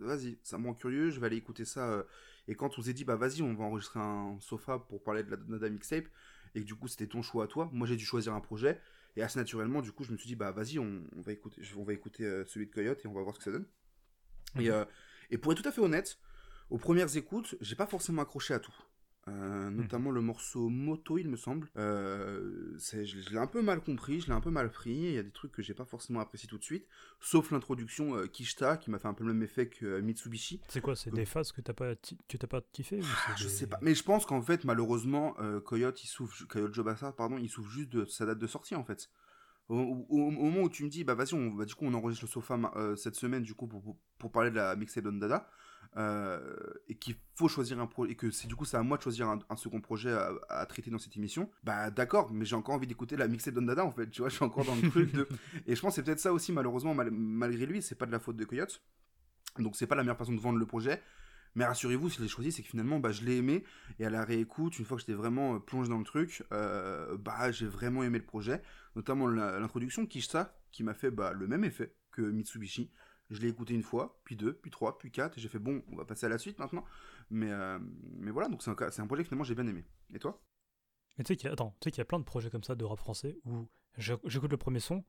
vas-y, 0.02 0.38
ça 0.44 0.58
me 0.58 0.68
rend 0.68 0.74
curieux, 0.74 1.10
je 1.10 1.20
vais 1.22 1.28
aller 1.28 1.38
écouter 1.38 1.64
ça. 1.64 1.90
euh. 1.90 2.04
Et 2.50 2.56
quand 2.56 2.78
on 2.78 2.82
s'est 2.82 2.94
dit, 2.94 3.06
bah 3.06 3.16
vas-y, 3.16 3.42
on 3.42 3.54
va 3.54 3.64
enregistrer 3.64 4.00
un 4.02 4.38
sofa 4.42 4.78
pour 4.78 5.02
parler 5.04 5.24
de 5.24 5.32
la 5.32 5.38
Nada 5.48 5.70
Mixtape, 5.70 6.06
et 6.54 6.62
que 6.62 6.66
du 6.66 6.76
coup 6.76 6.88
c'était 6.90 7.08
ton 7.08 7.22
choix 7.22 7.46
à 7.46 7.48
toi, 7.48 7.70
moi 7.74 7.88
j'ai 7.88 7.96
dû 7.98 8.06
choisir 8.06 8.34
un 8.34 8.40
projet, 8.42 8.80
et 9.18 9.24
assez 9.24 9.40
naturellement, 9.40 9.82
du 9.82 9.92
coup, 9.92 10.04
je 10.04 10.12
me 10.12 10.18
suis 10.18 10.28
dit, 10.28 10.36
bah 10.36 10.52
vas-y, 10.52 10.80
on, 10.80 11.04
on 11.16 11.22
va 11.22 11.32
écouter, 11.34 11.62
on 11.78 11.84
va 11.84 11.94
écouter 11.94 12.26
euh, 12.26 12.46
celui 12.46 12.68
de 12.68 12.72
Coyote 12.74 13.04
et 13.04 13.08
on 13.08 13.14
va 13.14 13.22
voir 13.22 13.34
ce 13.36 13.40
que 13.40 13.46
ça 13.46 13.52
donne. 13.52 13.66
Et, 14.60 14.70
euh, 14.70 14.86
et 15.30 15.38
pour 15.38 15.52
être 15.54 15.62
tout 15.62 15.68
à 15.70 15.72
fait 15.72 15.82
honnête, 15.82 16.20
aux 16.70 16.78
premières 16.78 17.16
écoutes, 17.18 17.56
j'ai 17.62 17.76
pas 17.76 17.88
forcément 17.88 18.22
accroché 18.22 18.54
à 18.54 18.60
tout. 18.60 18.76
Euh, 19.28 19.70
notamment 19.72 20.12
le 20.12 20.22
morceau 20.22 20.70
Moto, 20.70 21.18
il 21.18 21.28
me 21.30 21.36
semble. 21.36 21.68
Euh, 21.78 22.78
je 22.78 23.04
je 23.04 23.30
l'ai 23.30 23.38
un 23.38 23.48
peu 23.48 23.62
mal 23.62 23.82
compris, 23.82 24.22
je 24.22 24.28
l'ai 24.28 24.34
un 24.34 24.40
peu 24.42 24.52
mal 24.52 24.72
pris. 24.72 24.92
Il 24.94 25.12
y 25.12 25.18
a 25.18 25.24
des 25.24 25.32
trucs 25.32 25.52
que 25.52 25.62
j'ai 25.62 25.74
pas 25.74 25.84
forcément 25.86 26.20
apprécié 26.22 26.48
tout 26.48 26.58
de 26.58 26.64
suite. 26.64 26.88
Sauf 27.20 27.52
l'introduction 27.52 28.16
euh, 28.16 28.28
Kishta, 28.28 28.78
qui 28.78 28.90
m'a 28.90 29.00
fait 29.00 29.08
un 29.10 29.14
peu 29.14 29.26
le 29.26 29.34
même 29.34 29.44
effet 29.44 29.68
que 29.68 29.86
euh, 29.86 30.02
Mitsubishi. 30.02 30.62
C'est 30.70 30.80
quoi 30.82 30.96
C'est 30.96 31.12
des 31.14 31.26
phases 31.26 31.52
que 31.52 31.60
t'as 31.62 31.74
pas, 31.74 31.94
que 31.96 32.38
t'as 32.38 32.48
pas 32.48 32.62
kiffé 32.72 33.02
Ah, 33.04 33.34
Je 33.36 33.44
des- 33.44 33.50
sais 33.50 33.68
pas, 33.68 33.80
mais 33.82 33.96
je 33.96 34.04
pense 34.04 34.26
qu'en 34.26 34.42
fait, 34.42 34.64
malheureusement, 34.64 35.36
Coyote, 35.66 36.04
il 36.04 36.08
souffre, 36.08 36.46
Coyote 36.48 36.74
Joe 36.74 36.86
Bastard, 36.86 37.14
pardon, 37.16 37.38
il 37.38 37.50
souffre 37.50 37.70
juste 37.70 37.90
de 37.90 38.06
sa 38.06 38.26
date 38.26 38.40
de 38.40 38.48
sortie 38.48 38.76
en 38.76 38.84
fait. 38.86 39.10
Au, 39.70 39.76
au- 39.78 40.06
au 40.10 40.32
moment 40.32 40.62
où 40.62 40.70
tu 40.70 40.86
me 40.86 40.90
dis, 40.90 41.04
bah 41.04 41.14
vas-y, 41.16 41.34
on, 41.34 41.52
bah, 41.52 41.66
du 41.66 41.76
coup, 41.76 41.84
on 41.86 41.94
enregistre 41.94 42.24
le 42.26 42.32
sofa 42.32 42.58
euh, 42.78 42.96
cette 42.96 43.16
semaine, 43.16 43.44
du 43.44 43.54
coup, 43.54 43.68
pour, 43.68 43.82
pour, 43.84 43.98
pour 44.18 44.32
parler 44.32 44.52
de 44.52 44.56
la 44.56 44.74
mixtape 44.78 45.04
d'Ondada, 45.04 45.50
euh, 45.96 46.40
et 46.88 46.96
qu'il 46.96 47.16
faut 47.36 47.48
choisir 47.48 47.80
un 47.80 47.88
projet, 47.88 48.12
et 48.12 48.16
que 48.16 48.30
c'est 48.32 48.48
du 48.48 48.56
coup, 48.56 48.66
c'est 48.66 48.78
à 48.78 48.84
moi 48.84 48.98
de 48.98 49.04
choisir 49.04 49.28
un, 49.30 49.40
un 49.50 49.56
second 49.56 49.80
projet 49.82 50.12
à, 50.12 50.32
à 50.50 50.66
traiter 50.66 50.92
dans 50.92 50.98
cette 51.00 51.16
émission, 51.16 51.50
bah 51.64 51.90
d'accord, 51.92 52.32
mais 52.34 52.46
j'ai 52.46 52.56
encore 52.56 52.76
envie 52.76 52.88
d'écouter 52.88 53.16
la 53.16 53.28
mixtape 53.28 53.54
d'Ondada 53.54 53.86
en 53.86 53.92
fait, 53.92 54.10
tu 54.10 54.22
vois, 54.22 54.30
je 54.30 54.36
suis 54.36 54.44
encore 54.46 54.66
dans 54.66 54.76
le 54.76 54.90
truc 54.90 55.12
de. 55.14 55.28
Et 55.66 55.76
je 55.76 55.82
pense 55.82 55.92
que 55.92 55.96
c'est 55.96 56.04
peut-être 56.04 56.20
ça 56.20 56.34
aussi, 56.34 56.52
malheureusement, 56.52 56.94
mal- 56.94 57.12
malgré 57.12 57.66
lui, 57.66 57.82
c'est 57.82 57.96
pas 57.96 58.06
de 58.06 58.12
la 58.12 58.20
faute 58.20 58.36
de 58.38 58.46
Coyote. 58.46 58.82
Donc 59.60 59.76
c'est 59.76 59.88
pas 59.88 59.96
la 59.96 60.04
meilleure 60.04 60.18
façon 60.18 60.34
de 60.34 60.40
vendre 60.40 60.60
le 60.60 60.66
projet. 60.66 61.02
Mais 61.56 61.66
rassurez-vous, 61.66 62.10
si 62.12 62.18
je 62.18 62.22
l'ai 62.22 62.28
choisi, 62.28 62.52
c'est 62.52 62.62
que 62.62 62.68
finalement, 62.68 63.00
bah, 63.00 63.12
je 63.12 63.24
l'ai 63.24 63.38
aimé. 63.38 63.64
Et 63.98 64.06
à 64.06 64.12
la 64.12 64.24
réécoute, 64.24 64.78
une 64.78 64.86
fois 64.86 64.96
que 64.98 65.02
j'étais 65.02 65.14
vraiment 65.16 65.56
euh, 65.56 65.60
plongé 65.60 65.90
dans 65.90 65.98
le 65.98 66.04
truc, 66.04 66.44
euh, 66.52 67.18
bah, 67.18 67.52
j'ai 67.52 67.66
vraiment 67.66 68.04
aimé 68.04 68.20
le 68.20 68.26
projet. 68.26 68.62
Notamment 68.96 69.26
l'introduction 69.28 70.06
Kishta, 70.06 70.56
qui 70.72 70.84
m'a 70.84 70.94
fait 70.94 71.10
bah, 71.10 71.34
le 71.34 71.48
même 71.48 71.64
effet 71.64 71.96
que 72.12 72.22
Mitsubishi. 72.22 72.92
Je 73.30 73.42
l'ai 73.42 73.50
écouté 73.50 73.74
une 73.74 73.84
fois, 73.84 74.20
puis 74.24 74.36
deux, 74.36 74.54
puis 74.54 74.72
trois, 74.72 74.98
puis 74.98 75.12
quatre. 75.12 75.38
Et 75.38 75.42
j'ai 75.42 75.50
fait, 75.50 75.60
bon, 75.60 75.84
on 75.92 75.96
va 75.96 76.06
passer 76.06 76.26
à 76.26 76.30
la 76.30 76.38
suite 76.38 76.60
maintenant. 76.60 76.86
Mais, 77.30 77.52
euh, 77.52 77.78
mais 78.18 78.32
voilà, 78.32 78.48
donc 78.48 78.62
c'est 78.64 78.72
un, 78.72 78.92
c'est 78.92 79.02
un 79.02 79.08
projet 79.08 79.24
que 79.24 79.28
finalement 79.30 79.44
j'ai 79.44 79.56
bien 79.56 79.68
aimé. 79.68 79.86
Et 80.14 80.20
toi? 80.20 80.42
Mais 81.18 81.24
tu 81.24 81.34
sais 81.34 81.38
qu'il 81.38 81.46
y, 81.48 81.50
a- 81.50 81.54
attends, 81.54 81.72
tu 81.82 81.86
sais 81.88 81.92
qu'il 81.92 82.00
y 82.00 82.02
a 82.02 82.06
plein 82.06 82.20
de 82.20 82.24
projets 82.24 82.50
comme 82.50 82.64
ça 82.64 82.76
de 82.76 82.86
rap 82.86 83.00
français 83.00 83.38
où 83.46 83.68
j'éc- 83.98 84.20
j'écoute 84.26 84.52
le 84.52 84.58
premier 84.58 84.80
son 84.80 85.04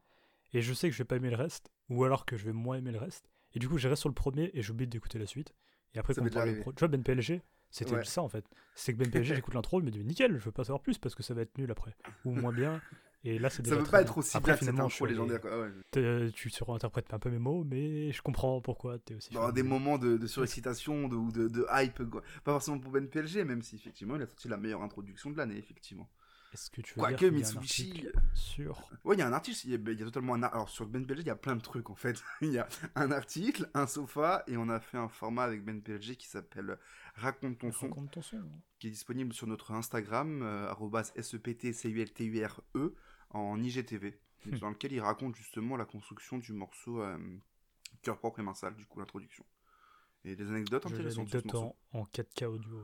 et 0.52 0.62
je 0.62 0.72
sais 0.72 0.88
que 0.88 0.94
je 0.94 0.98
vais 0.98 1.04
pas 1.06 1.16
aimer 1.16 1.30
le 1.30 1.36
reste, 1.36 1.70
ou 1.90 2.04
alors 2.04 2.24
que 2.24 2.36
je 2.36 2.44
vais 2.46 2.52
moins 2.52 2.76
aimer 2.78 2.90
le 2.92 2.98
reste. 2.98 3.28
Et 3.54 3.58
du 3.58 3.68
coup, 3.68 3.78
je 3.78 3.86
reste 3.88 4.00
sur 4.00 4.08
le 4.08 4.14
premier 4.14 4.50
et 4.54 4.62
j'oublie 4.62 4.86
d'écouter 4.86 5.18
la 5.18 5.26
suite. 5.26 5.54
Et 5.94 5.98
après, 5.98 6.14
quand 6.14 6.22
m'est 6.22 6.30
on 6.30 6.32
parle 6.34 6.46
déjà 6.48 6.56
de 6.58 6.62
pro- 6.62 6.72
Tu 6.72 6.78
vois, 6.80 6.88
Ben 6.88 7.02
PLG, 7.02 7.42
c'était 7.70 7.92
Ouais. 7.94 8.04
ça 8.04 8.22
en 8.22 8.28
fait. 8.28 8.44
C'est 8.74 8.92
que 8.94 8.98
Ben 8.98 9.10
PLG, 9.10 9.34
j'écoute 9.36 9.54
l'intro, 9.54 9.80
je 9.80 9.84
me 9.84 9.90
dis 9.90 10.02
nickel, 10.04 10.38
je 10.38 10.44
veux 10.44 10.52
pas 10.52 10.64
savoir 10.64 10.80
plus 10.82 10.98
parce 10.98 11.14
que 11.14 11.22
ça 11.22 11.34
va 11.34 11.42
être 11.42 11.56
nul 11.58 11.70
après. 11.70 11.94
Ou 12.24 12.32
moins 12.32 12.52
bien. 12.52 12.80
Et 13.24 13.38
là, 13.38 13.50
c'est 13.50 13.66
Ça 13.66 13.76
peut 13.76 13.82
pas 13.82 14.00
être 14.02 14.16
aussi 14.18 14.36
Après, 14.36 14.56
finalement, 14.56 14.88
je 14.88 15.04
légendaire. 15.04 15.40
quoi. 15.40 15.60
Ouais. 15.62 15.70
t'es- 15.90 16.30
Tu 16.32 16.50
surinterprètes 16.50 17.12
un 17.12 17.18
peu 17.18 17.30
mes 17.30 17.38
mots, 17.38 17.64
mais 17.64 18.12
je 18.12 18.22
comprends 18.22 18.60
pourquoi 18.60 18.98
t'es 19.00 19.14
aussi. 19.16 19.32
Dans 19.34 19.50
des 19.50 19.62
de- 19.62 19.68
moments 19.68 19.98
de, 19.98 20.16
de 20.16 20.26
surexcitation 20.28 21.08
de- 21.08 21.16
ou 21.16 21.32
de, 21.32 21.48
de 21.48 21.66
hype, 21.72 22.08
quoi. 22.08 22.22
Pas 22.44 22.52
forcément 22.52 22.78
pour 22.78 22.92
Ben 22.92 23.08
PLG, 23.08 23.44
même 23.44 23.62
si 23.62 23.74
effectivement 23.76 24.14
il 24.16 24.22
a 24.22 24.26
sorti 24.26 24.46
la 24.48 24.56
meilleure 24.56 24.82
introduction 24.82 25.30
de 25.30 25.36
l'année, 25.36 25.56
effectivement. 25.58 26.08
Est-ce 26.54 26.70
que 26.70 26.80
tu 26.80 26.94
veux 26.94 27.00
Quoique 27.00 27.26
Mitsubishi- 27.26 28.08
sur 28.32 28.88
Ouais, 29.04 29.16
il 29.16 29.18
y 29.18 29.22
a 29.22 29.26
un 29.28 29.32
article, 29.34 29.58
il 29.64 29.70
y 29.72 29.74
a, 29.74 29.92
y 29.92 30.02
a 30.02 30.04
totalement 30.06 30.32
un 30.34 30.42
Alors 30.44 30.70
sur 30.70 30.86
Ben 30.86 31.04
PLG, 31.04 31.20
il 31.22 31.26
y 31.26 31.30
a 31.30 31.36
plein 31.36 31.56
de 31.56 31.60
trucs 31.60 31.90
en 31.90 31.94
fait. 31.94 32.22
il 32.40 32.52
y 32.52 32.58
a 32.58 32.66
un 32.94 33.10
article, 33.10 33.68
un 33.74 33.86
sofa, 33.86 34.44
et 34.46 34.56
on 34.56 34.68
a 34.70 34.80
fait 34.80 34.96
un 34.96 35.08
format 35.08 35.42
avec 35.42 35.62
Ben 35.64 35.82
PLG 35.82 36.16
qui 36.16 36.26
s'appelle 36.28 36.78
Raconte 37.16 37.58
ton 37.58 37.70
son, 37.72 37.88
Raconte 37.88 38.12
ton 38.12 38.22
son. 38.22 38.40
qui 38.78 38.86
est 38.86 38.90
disponible 38.90 39.34
sur 39.34 39.46
notre 39.48 39.72
Instagram, 39.72 40.40
euh, 40.42 40.72
SEPTCULTURE, 41.20 42.62
en 43.30 43.62
IGTV, 43.62 44.18
dans 44.60 44.70
lequel 44.70 44.92
il 44.92 45.00
raconte 45.00 45.36
justement 45.36 45.76
la 45.76 45.84
construction 45.84 46.38
du 46.38 46.52
morceau 46.52 47.00
euh, 47.02 47.18
Cœur 48.02 48.18
propre 48.18 48.40
et 48.40 48.42
main 48.42 48.54
sale, 48.54 48.76
du 48.76 48.86
coup 48.86 48.98
l'introduction. 49.00 49.44
Et 50.24 50.36
des 50.36 50.48
anecdotes 50.50 50.84
intéressantes 50.86 51.32
l'anecdote 51.32 51.52
morceau. 51.54 51.76
en, 51.92 52.00
en 52.00 52.04
4K 52.04 52.44
audio. 52.46 52.82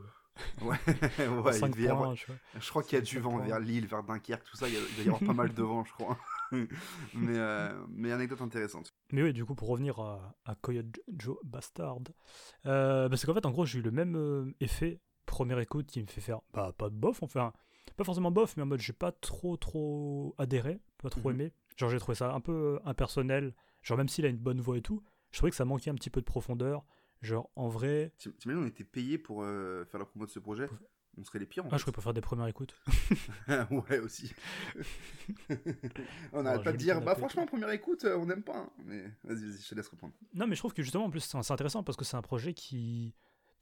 Ouais, 0.62 0.76
En 1.28 1.40
ouais, 1.42 1.52
il 1.54 1.60
5 1.60 1.70
devait 1.72 1.84
y 1.84 1.88
avoir- 1.88 2.08
points, 2.10 2.14
tu 2.14 2.26
vois. 2.26 2.36
Je 2.60 2.68
crois 2.70 2.82
qu'il 2.82 2.98
y 2.98 3.00
a 3.00 3.04
du 3.04 3.18
vent 3.20 3.38
vers 3.38 3.60
Lille, 3.60 3.86
vers 3.86 4.02
Dunkerque, 4.02 4.44
tout 4.44 4.56
ça. 4.56 4.66
Il 4.68 4.74
doit 4.74 5.04
y 5.04 5.08
avoir 5.08 5.20
pas 5.20 5.32
mal 5.34 5.52
de 5.54 5.62
vent, 5.62 5.84
je 5.84 5.92
crois. 5.92 6.18
mais, 6.52 6.68
euh, 7.38 7.86
mais 7.90 8.10
anecdote 8.12 8.40
intéressante. 8.40 8.92
Mais 9.12 9.22
oui, 9.22 9.32
du 9.32 9.44
coup, 9.44 9.54
pour 9.54 9.68
revenir 9.68 10.00
à, 10.00 10.36
à 10.44 10.54
Coyote 10.56 10.86
Joe 11.16 11.36
Bastard, 11.44 11.98
euh, 12.66 13.08
c'est 13.16 13.26
qu'en 13.26 13.34
fait, 13.34 13.46
en 13.46 13.50
gros, 13.52 13.64
j'ai 13.66 13.78
eu 13.78 13.82
le 13.82 13.90
même 13.92 14.16
euh, 14.16 14.52
effet 14.60 15.00
première 15.26 15.58
écoute 15.60 15.86
qui 15.86 16.02
me 16.02 16.06
fait 16.06 16.20
faire 16.20 16.40
bah 16.52 16.72
pas 16.76 16.90
de 16.90 16.94
bof, 16.96 17.22
enfin 17.22 17.52
pas 17.96 18.04
forcément 18.04 18.30
bof, 18.30 18.56
mais 18.56 18.62
en 18.62 18.66
mode 18.66 18.80
j'ai 18.80 18.92
pas 18.92 19.12
trop 19.12 19.56
trop 19.56 20.34
adhéré, 20.38 20.80
pas 21.02 21.10
trop 21.10 21.28
Mhm. 21.30 21.34
aimé. 21.40 21.52
Genre 21.76 21.90
j'ai 21.90 21.98
trouvé 21.98 22.14
ça 22.14 22.32
un 22.32 22.40
peu 22.40 22.78
impersonnel. 22.84 23.54
Genre 23.82 23.98
même 23.98 24.08
s'il 24.08 24.24
a 24.24 24.28
une 24.28 24.38
bonne 24.38 24.60
voix 24.60 24.76
et 24.78 24.82
tout, 24.82 25.02
je 25.30 25.38
trouvais 25.38 25.50
que 25.50 25.56
ça 25.56 25.64
manquait 25.64 25.90
un 25.90 25.94
petit 25.94 26.10
peu 26.10 26.20
de 26.20 26.26
profondeur. 26.26 26.84
Genre 27.22 27.50
en 27.56 27.68
vrai, 27.68 28.12
T'im- 28.18 28.32
T'imagines, 28.38 28.64
on 28.64 28.66
était 28.66 28.84
payé 28.84 29.18
pour 29.18 29.42
euh, 29.42 29.84
faire 29.86 29.98
la 30.00 30.06
promo 30.06 30.26
de 30.26 30.30
ce 30.30 30.38
projet 30.38 30.68
On 31.16 31.24
serait 31.24 31.38
les 31.38 31.46
pires 31.46 31.64
en 31.64 31.68
ah, 31.70 31.76
je 31.76 31.78
fait. 31.78 31.84
pourrais 31.84 31.94
pas 31.96 32.02
faire 32.02 32.14
des 32.14 32.20
premières 32.20 32.46
écoutes. 32.48 32.74
ouais, 33.70 33.98
aussi. 34.00 34.32
on 35.50 35.54
Oh, 36.38 36.42
n'arrête 36.42 36.64
pas 36.64 36.72
de 36.72 36.76
dire, 36.76 37.00
bah 37.00 37.14
franchement, 37.14 37.46
première 37.46 37.70
écoute, 37.70 38.04
euh, 38.04 38.16
on 38.18 38.26
n'aime 38.26 38.42
pas. 38.42 38.56
hein. 38.58 38.70
Mais 38.84 39.02
vas-y, 39.24 39.44
vas-y, 39.46 39.62
je 39.62 39.68
te 39.68 39.74
laisse 39.74 39.88
reprendre. 39.88 40.12
Non, 40.34 40.46
mais 40.46 40.54
je 40.54 40.60
trouve 40.60 40.74
que 40.74 40.82
justement, 40.82 41.04
en 41.04 41.10
plus, 41.10 41.20
c'est 41.20 41.50
intéressant 41.52 41.82
parce 41.82 41.96
que 41.96 42.04
c'est 42.04 42.16
un 42.16 42.22
projet 42.22 42.52
qui. 42.54 43.14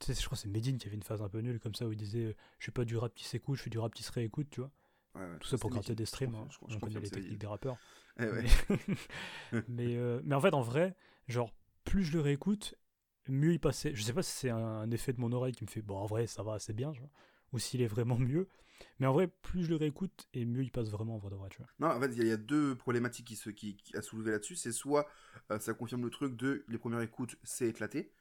Tu 0.02 0.12
sais, 0.14 0.20
je 0.20 0.26
crois 0.26 0.36
que 0.36 0.42
c'est 0.42 0.48
Medine 0.48 0.78
qui 0.78 0.88
avait 0.88 0.96
une 0.96 1.02
phase 1.02 1.22
un 1.22 1.28
peu 1.28 1.38
nulle 1.40 1.60
comme 1.60 1.74
ça 1.74 1.86
où 1.86 1.92
il 1.92 1.98
disait 1.98 2.24
euh, 2.24 2.34
Je 2.58 2.64
suis 2.64 2.72
pas 2.72 2.84
du 2.84 2.96
rap 2.96 3.14
qui 3.14 3.24
s'écoute, 3.24 3.56
je 3.56 3.62
suis 3.62 3.70
du 3.70 3.78
rap 3.78 3.94
qui 3.94 4.02
se 4.02 4.10
réécoute, 4.12 4.48
tu 4.50 4.60
vois. 4.60 4.70
Ouais, 5.14 5.20
ouais, 5.22 5.38
Tout 5.40 5.48
ça 5.48 5.58
pour 5.58 5.70
c'est 5.70 5.72
gratter 5.72 5.94
des 5.94 6.06
streams. 6.06 6.34
hein. 6.34 6.48
je- 6.50 6.58
je 6.68 6.76
On 6.76 6.80
connaît 6.80 7.00
les 7.00 7.08
c'est 7.08 7.10
techniques 7.10 7.38
des 7.40 7.46
rappeurs. 7.46 7.78
Eh 8.20 8.24
ouais. 8.26 8.44
Mais, 8.44 8.48
mais, 9.68 9.96
euh, 9.96 10.20
mais 10.24 10.34
en 10.34 10.40
fait, 10.40 10.54
en 10.54 10.62
vrai, 10.62 10.94
genre, 11.28 11.52
plus 11.84 12.04
je 12.04 12.12
le 12.14 12.20
réécoute, 12.20 12.74
mieux 13.28 13.52
il 13.52 13.60
passait. 13.60 13.94
Je 13.94 14.02
sais 14.02 14.12
pas 14.12 14.22
si 14.22 14.32
c'est 14.32 14.50
un, 14.50 14.58
un 14.58 14.90
effet 14.90 15.12
de 15.12 15.20
mon 15.20 15.32
oreille 15.32 15.54
qui 15.54 15.64
me 15.64 15.70
fait 15.70 15.82
Bon, 15.82 15.96
en 15.98 16.06
vrai, 16.06 16.26
ça 16.26 16.42
va 16.42 16.54
assez 16.54 16.72
bien, 16.72 16.92
tu 16.92 17.00
vois. 17.00 17.10
Ou 17.52 17.58
s'il 17.58 17.82
est 17.82 17.86
vraiment 17.86 18.18
mieux. 18.20 18.48
Mais 18.98 19.06
en 19.06 19.12
vrai, 19.12 19.28
plus 19.28 19.64
je 19.64 19.70
le 19.70 19.76
réécoute, 19.76 20.28
et 20.34 20.44
mieux 20.44 20.62
il 20.62 20.72
passe 20.72 20.90
vraiment 20.90 21.16
en 21.16 21.18
vrai 21.18 21.30
de 21.30 21.36
vrai, 21.36 21.48
tu 21.50 21.58
vois. 21.58 21.68
Non, 21.78 21.88
en 21.88 22.00
fait, 22.00 22.08
il 22.12 22.18
y 22.18 22.20
a- 22.20 22.24
il 22.24 22.28
y, 22.28 22.32
a 22.32 22.36
deux 22.36 22.76
problématiques 22.76 23.26
qui, 23.26 23.36
se, 23.36 23.50
qui, 23.50 23.76
qui 23.76 23.96
a 23.96 24.02
soulevé 24.02 24.30
là-dessus. 24.32 24.56
C'est 24.56 24.72
soit 24.72 25.08
euh, 25.50 25.58
ça 25.58 25.74
confirme 25.74 26.02
le 26.04 26.10
truc 26.10 26.36
de 26.36 26.64
les 26.68 26.78
premières 26.78 27.00
écoutes, 27.00 27.36
c'est 27.42 27.68
éclaté. 27.68 28.12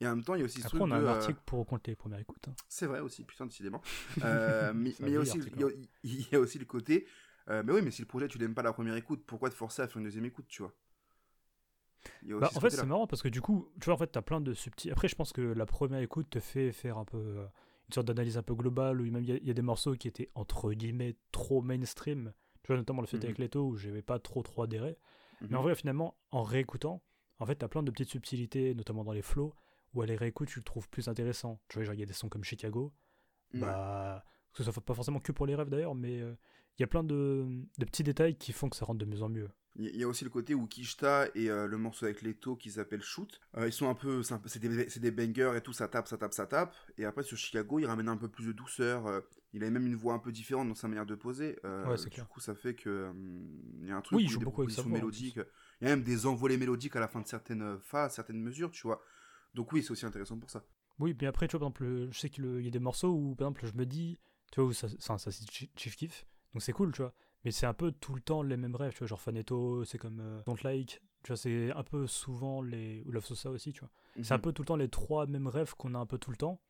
Et 0.00 0.06
en 0.06 0.10
même 0.16 0.24
temps, 0.24 0.34
il 0.34 0.38
y 0.40 0.42
a 0.42 0.44
aussi 0.44 0.60
ce 0.60 0.66
Après, 0.66 0.78
truc 0.78 0.84
on 0.84 0.90
a 0.90 0.96
de. 0.96 1.00
un 1.00 1.06
euh, 1.06 1.10
article 1.10 1.40
pour 1.46 1.58
raconter 1.60 1.92
les 1.92 1.96
premières 1.96 2.18
écoutes. 2.18 2.48
hein. 2.48 2.54
C'est 2.68 2.86
vrai 2.86 3.00
aussi, 3.00 3.24
putain, 3.24 3.46
décidément. 3.46 3.80
Euh, 4.22 4.72
mais 4.74 4.94
il 5.00 5.08
y, 5.08 5.16
a 5.16 5.20
aussi, 5.20 5.38
article, 5.38 5.56
il 5.56 5.60
y 5.60 5.64
a- 5.64 5.68
il 6.02 6.28
y 6.32 6.34
a 6.36 6.40
aussi 6.40 6.58
le 6.58 6.64
côté. 6.64 7.06
euh, 7.48 7.62
mais 7.64 7.72
oui, 7.72 7.82
mais 7.82 7.90
si 7.90 8.02
le 8.02 8.08
projet, 8.08 8.28
tu 8.28 8.38
l'aimes 8.38 8.54
pas 8.54 8.62
la 8.62 8.72
première 8.72 8.96
écoute, 8.96 9.22
pourquoi 9.26 9.50
te 9.50 9.54
forcer 9.54 9.82
à 9.82 9.88
faire 9.88 9.98
une 9.98 10.04
deuxième 10.04 10.24
écoute, 10.24 10.46
tu 10.48 10.62
vois? 10.62 10.74
Bah, 12.40 12.52
en 12.54 12.60
fait, 12.60 12.70
c'est 12.70 12.86
marrant 12.86 13.06
parce 13.06 13.22
que 13.22 13.28
du 13.28 13.40
coup, 13.40 13.68
tu 13.80 13.86
vois, 13.86 13.94
en 13.94 13.98
fait, 13.98 14.08
t'as 14.08 14.22
plein 14.22 14.40
de 14.40 14.52
subtils. 14.52 14.90
Après, 14.92 15.08
je 15.08 15.14
pense 15.16 15.32
que 15.32 15.40
la 15.40 15.64
première 15.66 16.00
écoute 16.00 16.28
te 16.30 16.38
fait 16.40 16.70
faire 16.72 16.98
un 16.98 17.04
peu 17.04 17.16
euh, 17.16 17.46
une 17.88 17.94
sorte 17.94 18.06
d'analyse 18.06 18.36
un 18.36 18.42
peu 18.42 18.54
globale 18.54 19.00
où 19.00 19.04
même 19.10 19.22
il 19.22 19.28
y, 19.30 19.32
a- 19.32 19.36
il 19.36 19.46
y 19.46 19.50
a 19.50 19.54
des 19.54 19.62
morceaux 19.62 19.94
qui 19.94 20.06
étaient 20.08 20.30
entre 20.34 20.72
guillemets 20.72 21.16
trop 21.32 21.62
mainstream. 21.62 22.32
Tu 22.62 22.68
vois, 22.68 22.76
notamment 22.76 23.00
le 23.00 23.06
fait 23.06 23.16
Mhm. 23.18 23.24
avec 23.24 23.38
Leto 23.38 23.66
où 23.68 23.76
j'avais 23.76 24.02
pas 24.02 24.18
trop 24.18 24.42
trop 24.42 24.62
adhéré. 24.62 24.98
Mais 25.50 25.56
en 25.56 25.62
Mhm. 25.62 25.62
vrai, 25.62 25.74
finalement, 25.74 26.16
en 26.30 26.42
réécoutant, 26.42 27.02
en 27.38 27.46
fait, 27.46 27.56
t'as 27.56 27.68
plein 27.68 27.82
de 27.82 27.90
petites 27.90 28.10
subtilités, 28.10 28.74
notamment 28.74 29.04
dans 29.04 29.12
les 29.12 29.22
flows, 29.22 29.54
où 29.96 30.02
à 30.02 30.06
les 30.06 30.16
réécoutes, 30.16 30.48
tu 30.48 30.58
le 30.60 30.64
trouves 30.64 30.88
plus 30.88 31.08
intéressant. 31.08 31.60
Tu 31.68 31.78
vois, 31.78 31.84
genre, 31.84 31.94
il 31.94 32.00
y 32.00 32.02
a 32.02 32.06
des 32.06 32.12
sons 32.12 32.28
comme 32.28 32.44
Chicago, 32.44 32.92
Ouais. 33.54 33.60
bah, 33.60 34.24
que 34.52 34.62
ce 34.62 34.70
soit 34.70 34.82
pas 34.84 34.94
forcément 34.94 35.20
que 35.20 35.32
pour 35.32 35.46
les 35.46 35.54
rêves 35.54 35.68
d'ailleurs, 35.70 35.94
mais 35.94 36.20
euh, 36.20 36.34
il 36.78 36.82
y 36.82 36.84
a 36.84 36.86
plein 36.86 37.04
de, 37.04 37.46
de 37.78 37.84
petits 37.84 38.02
détails 38.02 38.36
qui 38.36 38.52
font 38.52 38.68
que 38.68 38.76
ça 38.76 38.84
rentre 38.84 38.98
de 38.98 39.04
mieux 39.06 39.22
en 39.22 39.28
mieux. 39.28 39.48
Il 39.78 39.94
y- 39.94 40.04
a 40.04 40.08
aussi 40.08 40.24
le 40.24 40.30
côté 40.30 40.54
où 40.54 40.66
Kishta 40.66 41.26
et 41.34 41.50
euh, 41.50 41.66
le 41.66 41.76
morceau 41.76 42.06
avec 42.06 42.22
Leto 42.22 42.56
qui 42.56 42.70
s'appelle 42.70 43.02
Shoot, 43.02 43.38
euh, 43.58 43.66
ils 43.66 43.72
sont 43.74 43.90
un 43.90 43.94
peu, 43.94 44.22
c'est 44.46 44.58
des, 44.58 44.86
des 44.86 45.10
bangers 45.10 45.52
et 45.54 45.60
tout, 45.60 45.74
ça 45.74 45.86
tape, 45.86 46.08
ça 46.08 46.16
tape, 46.16 46.32
ça 46.32 46.46
tape. 46.46 46.74
Et 46.96 47.04
après 47.04 47.22
sur 47.22 47.36
Chicago, 47.36 47.78
il 47.78 47.84
ramène 47.86 48.08
un 48.08 48.16
peu 48.16 48.28
plus 48.28 48.46
de 48.46 48.52
douceur. 48.52 49.22
il 49.52 49.62
a 49.64 49.70
même 49.70 49.86
une 49.86 49.94
voix 49.96 50.14
un 50.14 50.18
peu 50.18 50.32
différente 50.32 50.66
dans 50.68 50.74
sa 50.74 50.88
manière 50.88 51.04
de 51.04 51.14
poser. 51.14 51.58
Ouais, 51.62 51.98
c'est 51.98 52.04
du 52.04 52.10
clair. 52.10 52.26
coup, 52.28 52.40
ça 52.40 52.54
fait 52.54 52.74
que 52.74 53.12
il 53.82 53.86
y 53.86 53.90
a 53.90 53.96
un 53.96 54.00
truc 54.00 54.16
Oui, 54.16 54.24
il 54.24 54.30
joue 54.30 54.40
beaucoup 54.40 54.62
avec 54.62 54.74
sa 54.74 54.80
voix, 54.80 54.92
mélodiques. 54.92 55.38
Il 55.82 55.88
y 55.88 55.92
a 55.92 55.94
même 55.94 56.04
des 56.04 56.24
envolées 56.24 56.56
mélodiques 56.56 56.96
à 56.96 57.00
la 57.00 57.08
fin 57.08 57.20
de 57.20 57.26
certaines 57.26 57.78
phases, 57.80 58.14
certaines 58.14 58.40
mesures, 58.40 58.70
tu 58.70 58.86
vois. 58.86 59.02
Donc 59.56 59.72
oui, 59.72 59.82
c'est 59.82 59.90
aussi 59.90 60.06
intéressant 60.06 60.38
pour 60.38 60.50
ça. 60.50 60.62
Oui, 60.98 61.16
mais 61.20 61.26
après, 61.26 61.48
tu 61.48 61.52
vois, 61.52 61.60
par 61.60 61.66
exemple, 61.68 61.84
le- 61.84 62.10
je 62.12 62.18
sais 62.20 62.30
qu'il 62.30 62.60
y 62.62 62.68
a 62.68 62.70
des 62.70 62.78
morceaux 62.78 63.10
où, 63.10 63.34
par 63.34 63.48
exemple, 63.48 63.66
je 63.66 63.72
me 63.76 63.84
dis, 63.86 64.18
tu 64.52 64.60
vois, 64.60 64.68
où 64.68 64.72
ça, 64.72 64.86
ça, 64.98 65.18
ça 65.18 65.30
c'est 65.32 65.50
Chi- 65.50 65.70
Chief 65.76 65.96
Keef, 65.96 66.24
donc 66.52 66.62
c'est 66.62 66.72
cool, 66.72 66.92
tu 66.92 67.02
vois. 67.02 67.12
Mais 67.44 67.50
c'est 67.50 67.66
un 67.66 67.74
peu 67.74 67.90
tout 67.92 68.14
le 68.14 68.20
temps 68.20 68.42
les 68.42 68.56
mêmes 68.56 68.76
rêves, 68.76 68.92
tu 68.92 68.98
vois, 69.00 69.06
genre 69.08 69.20
Faneto, 69.20 69.84
c'est 69.84 69.98
comme 69.98 70.20
euh, 70.20 70.42
Don't 70.46 70.56
Like, 70.62 71.02
tu 71.22 71.28
vois, 71.28 71.36
c'est 71.36 71.70
un 71.72 71.82
peu 71.82 72.06
souvent 72.06 72.60
les. 72.62 73.02
ou 73.06 73.12
Love 73.12 73.24
Sosa 73.24 73.50
aussi, 73.50 73.72
tu 73.72 73.80
vois. 73.80 73.90
C'est 74.22 74.32
un 74.34 74.36
Mhm. 74.36 74.42
peu 74.42 74.52
tout 74.52 74.62
le 74.62 74.66
temps 74.66 74.76
les 74.76 74.88
trois 74.88 75.26
mêmes 75.26 75.46
rêves 75.48 75.74
qu'on 75.74 75.94
a 75.94 75.98
un 75.98 76.06
peu 76.06 76.18
tout 76.18 76.30
le 76.30 76.36
temps. 76.36 76.60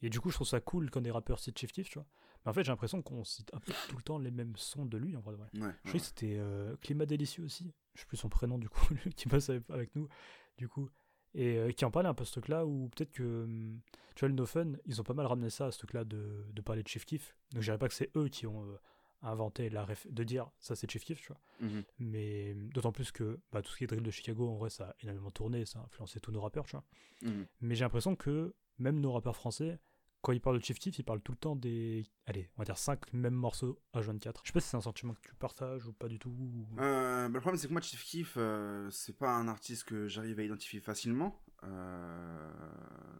Et 0.00 0.10
du 0.10 0.20
coup, 0.20 0.30
je 0.30 0.34
trouve 0.36 0.46
ça 0.46 0.60
cool 0.60 0.90
quand 0.90 1.00
des 1.00 1.10
rappeurs 1.10 1.40
citent 1.40 1.58
Chief 1.58 1.72
Keef, 1.72 1.88
tu 1.90 1.98
vois. 1.98 2.06
Mais 2.44 2.50
en 2.50 2.52
fait, 2.52 2.62
j'ai 2.62 2.70
l'impression 2.70 3.02
qu'on 3.02 3.24
cite 3.24 3.52
un 3.52 3.58
peu 3.58 3.72
tout 3.88 3.96
le 3.96 4.02
temps 4.02 4.18
les 4.18 4.30
mêmes 4.30 4.54
sons 4.56 4.86
de 4.86 4.96
lui, 4.96 5.16
en 5.16 5.20
vrai. 5.20 5.34
Ouais, 5.34 5.50
Je 5.84 5.92
ouais. 5.92 5.98
que 5.98 5.98
c'était 5.98 6.36
euh, 6.38 6.76
Climat 6.80 7.04
Délicieux 7.06 7.42
aussi. 7.44 7.72
Je 7.94 8.00
sais 8.02 8.06
plus 8.06 8.16
son 8.16 8.28
prénom 8.28 8.58
du 8.58 8.68
coup, 8.68 8.86
qui 9.16 9.28
avec, 9.32 9.68
avec 9.70 9.94
nous, 9.96 10.08
du 10.56 10.68
coup. 10.68 10.88
Et 11.34 11.56
euh, 11.56 11.70
qui 11.70 11.84
en 11.84 11.90
parlait 11.90 12.08
un 12.08 12.14
peu 12.14 12.24
ce 12.24 12.32
truc-là, 12.32 12.66
où 12.66 12.88
peut-être 12.88 13.12
que, 13.12 13.44
hum, 13.44 13.80
tu 14.14 14.20
vois, 14.20 14.28
le 14.28 14.34
No 14.34 14.46
Fun, 14.46 14.72
ils 14.86 15.00
ont 15.00 15.04
pas 15.04 15.14
mal 15.14 15.26
ramené 15.26 15.50
ça, 15.50 15.70
ce 15.70 15.78
truc-là 15.78 16.04
de, 16.04 16.46
de 16.52 16.62
parler 16.62 16.82
de 16.82 16.88
Chief 16.88 17.04
Keef. 17.04 17.36
Donc 17.52 17.62
je 17.62 17.66
dirais 17.66 17.78
pas 17.78 17.88
que 17.88 17.94
c'est 17.94 18.10
eux 18.16 18.28
qui 18.28 18.46
ont 18.46 18.64
euh, 18.64 18.76
inventé 19.22 19.68
la 19.68 19.86
de 20.08 20.24
dire 20.24 20.50
ça 20.58 20.74
c'est 20.76 20.90
Chief 20.90 21.04
Keef, 21.04 21.20
tu 21.20 21.28
vois. 21.28 21.40
Mhm. 21.60 21.84
Mais 21.98 22.52
hum, 22.52 22.72
d'autant 22.72 22.92
plus 22.92 23.12
que 23.12 23.40
bah, 23.52 23.62
tout 23.62 23.70
ce 23.70 23.76
qui 23.76 23.84
est 23.84 23.88
drill 23.88 24.02
de 24.02 24.10
Chicago, 24.10 24.48
en 24.48 24.56
vrai, 24.56 24.70
ça 24.70 24.88
a 24.88 24.94
énormément 25.02 25.30
tourné, 25.30 25.64
ça 25.66 25.80
a 25.80 25.82
influencé 25.82 26.20
tous 26.20 26.32
nos 26.32 26.40
rappeurs, 26.40 26.66
tu 26.66 26.72
vois. 26.72 26.84
Mhm. 27.22 27.46
Mais 27.60 27.74
j'ai 27.74 27.84
l'impression 27.84 28.16
que 28.16 28.54
même 28.78 29.00
nos 29.00 29.12
rappeurs 29.12 29.36
français, 29.36 29.78
quand 30.20 30.32
ils 30.32 30.40
parlent 30.40 30.58
de 30.58 30.64
Chief 30.64 30.78
Keef, 30.78 30.98
ils 30.98 31.04
parlent 31.04 31.20
tout 31.22 31.32
le 31.32 31.38
temps 31.38 31.54
des, 31.56 32.04
allez, 32.26 32.50
on 32.56 32.60
va 32.62 32.64
dire 32.64 32.76
5 32.78 33.12
mêmes 33.12 33.34
morceaux 33.34 33.78
H24. 33.94 34.40
Je 34.42 34.48
sais 34.48 34.52
pas 34.52 34.60
si 34.60 34.68
c'est 34.68 34.76
un 34.76 34.80
sentiment 34.80 35.14
que 35.14 35.20
tu 35.20 35.34
partages 35.36 35.86
ou 35.86 35.92
pas 35.92 36.08
du 36.08 36.18
tout. 36.18 36.30
ou- 36.30 36.66
Euh, 36.80 37.28
bah, 37.28 37.34
le 37.34 37.40
problème, 37.40 37.58
c'est 37.58 37.68
que 37.68 37.72
moi, 37.72 37.80
Chief 37.80 38.04
Keef, 38.04 38.34
euh, 38.36 38.90
c'est 38.90 39.16
pas 39.16 39.30
un 39.30 39.48
artiste 39.48 39.84
que 39.84 40.08
j'arrive 40.08 40.38
à 40.40 40.42
identifier 40.42 40.80
facilement. 40.80 41.40
Euh, 41.64 42.50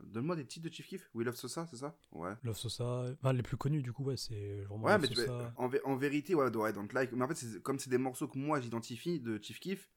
Donne-moi 0.05 0.37
des 0.37 0.47
titres 0.47 0.69
de 0.69 0.73
Chief 0.73 0.87
Keef. 0.87 1.09
We 1.15 1.25
Love 1.27 1.35
Sosa, 1.37 1.67
c'est 1.71 1.77
ça? 1.77 1.97
Ouais. 2.13 2.33
Love 2.43 2.57
Sosa, 2.57 3.05
enfin, 3.21 3.33
les 3.33 3.43
plus 3.43 3.57
connus 3.57 3.83
du 3.83 3.93
coup, 3.93 4.05
ouais, 4.05 4.17
c'est 4.17 4.63
vraiment 4.65 4.87
Ouais, 4.87 4.93
Love 4.99 5.07
mais 5.09 5.15
Sosa. 5.15 5.53
en, 5.57 5.69
vé- 5.69 5.81
en 5.85 5.97
vérité, 5.97 6.35
ouais, 6.35 6.55
ouais, 6.57 6.73
Don't 6.73 6.89
Like. 6.93 7.13
Mais 7.13 7.25
en 7.25 7.29
fait, 7.29 7.61
comme 7.63 7.79
c'est 7.79 7.91
des 7.91 7.99
morceaux 7.99 8.27
que 8.29 8.39
moi 8.39 8.61
j'identifie 8.61 9.21
de 9.21 9.39
Chief 9.43 9.61
Keef, 9.61 9.89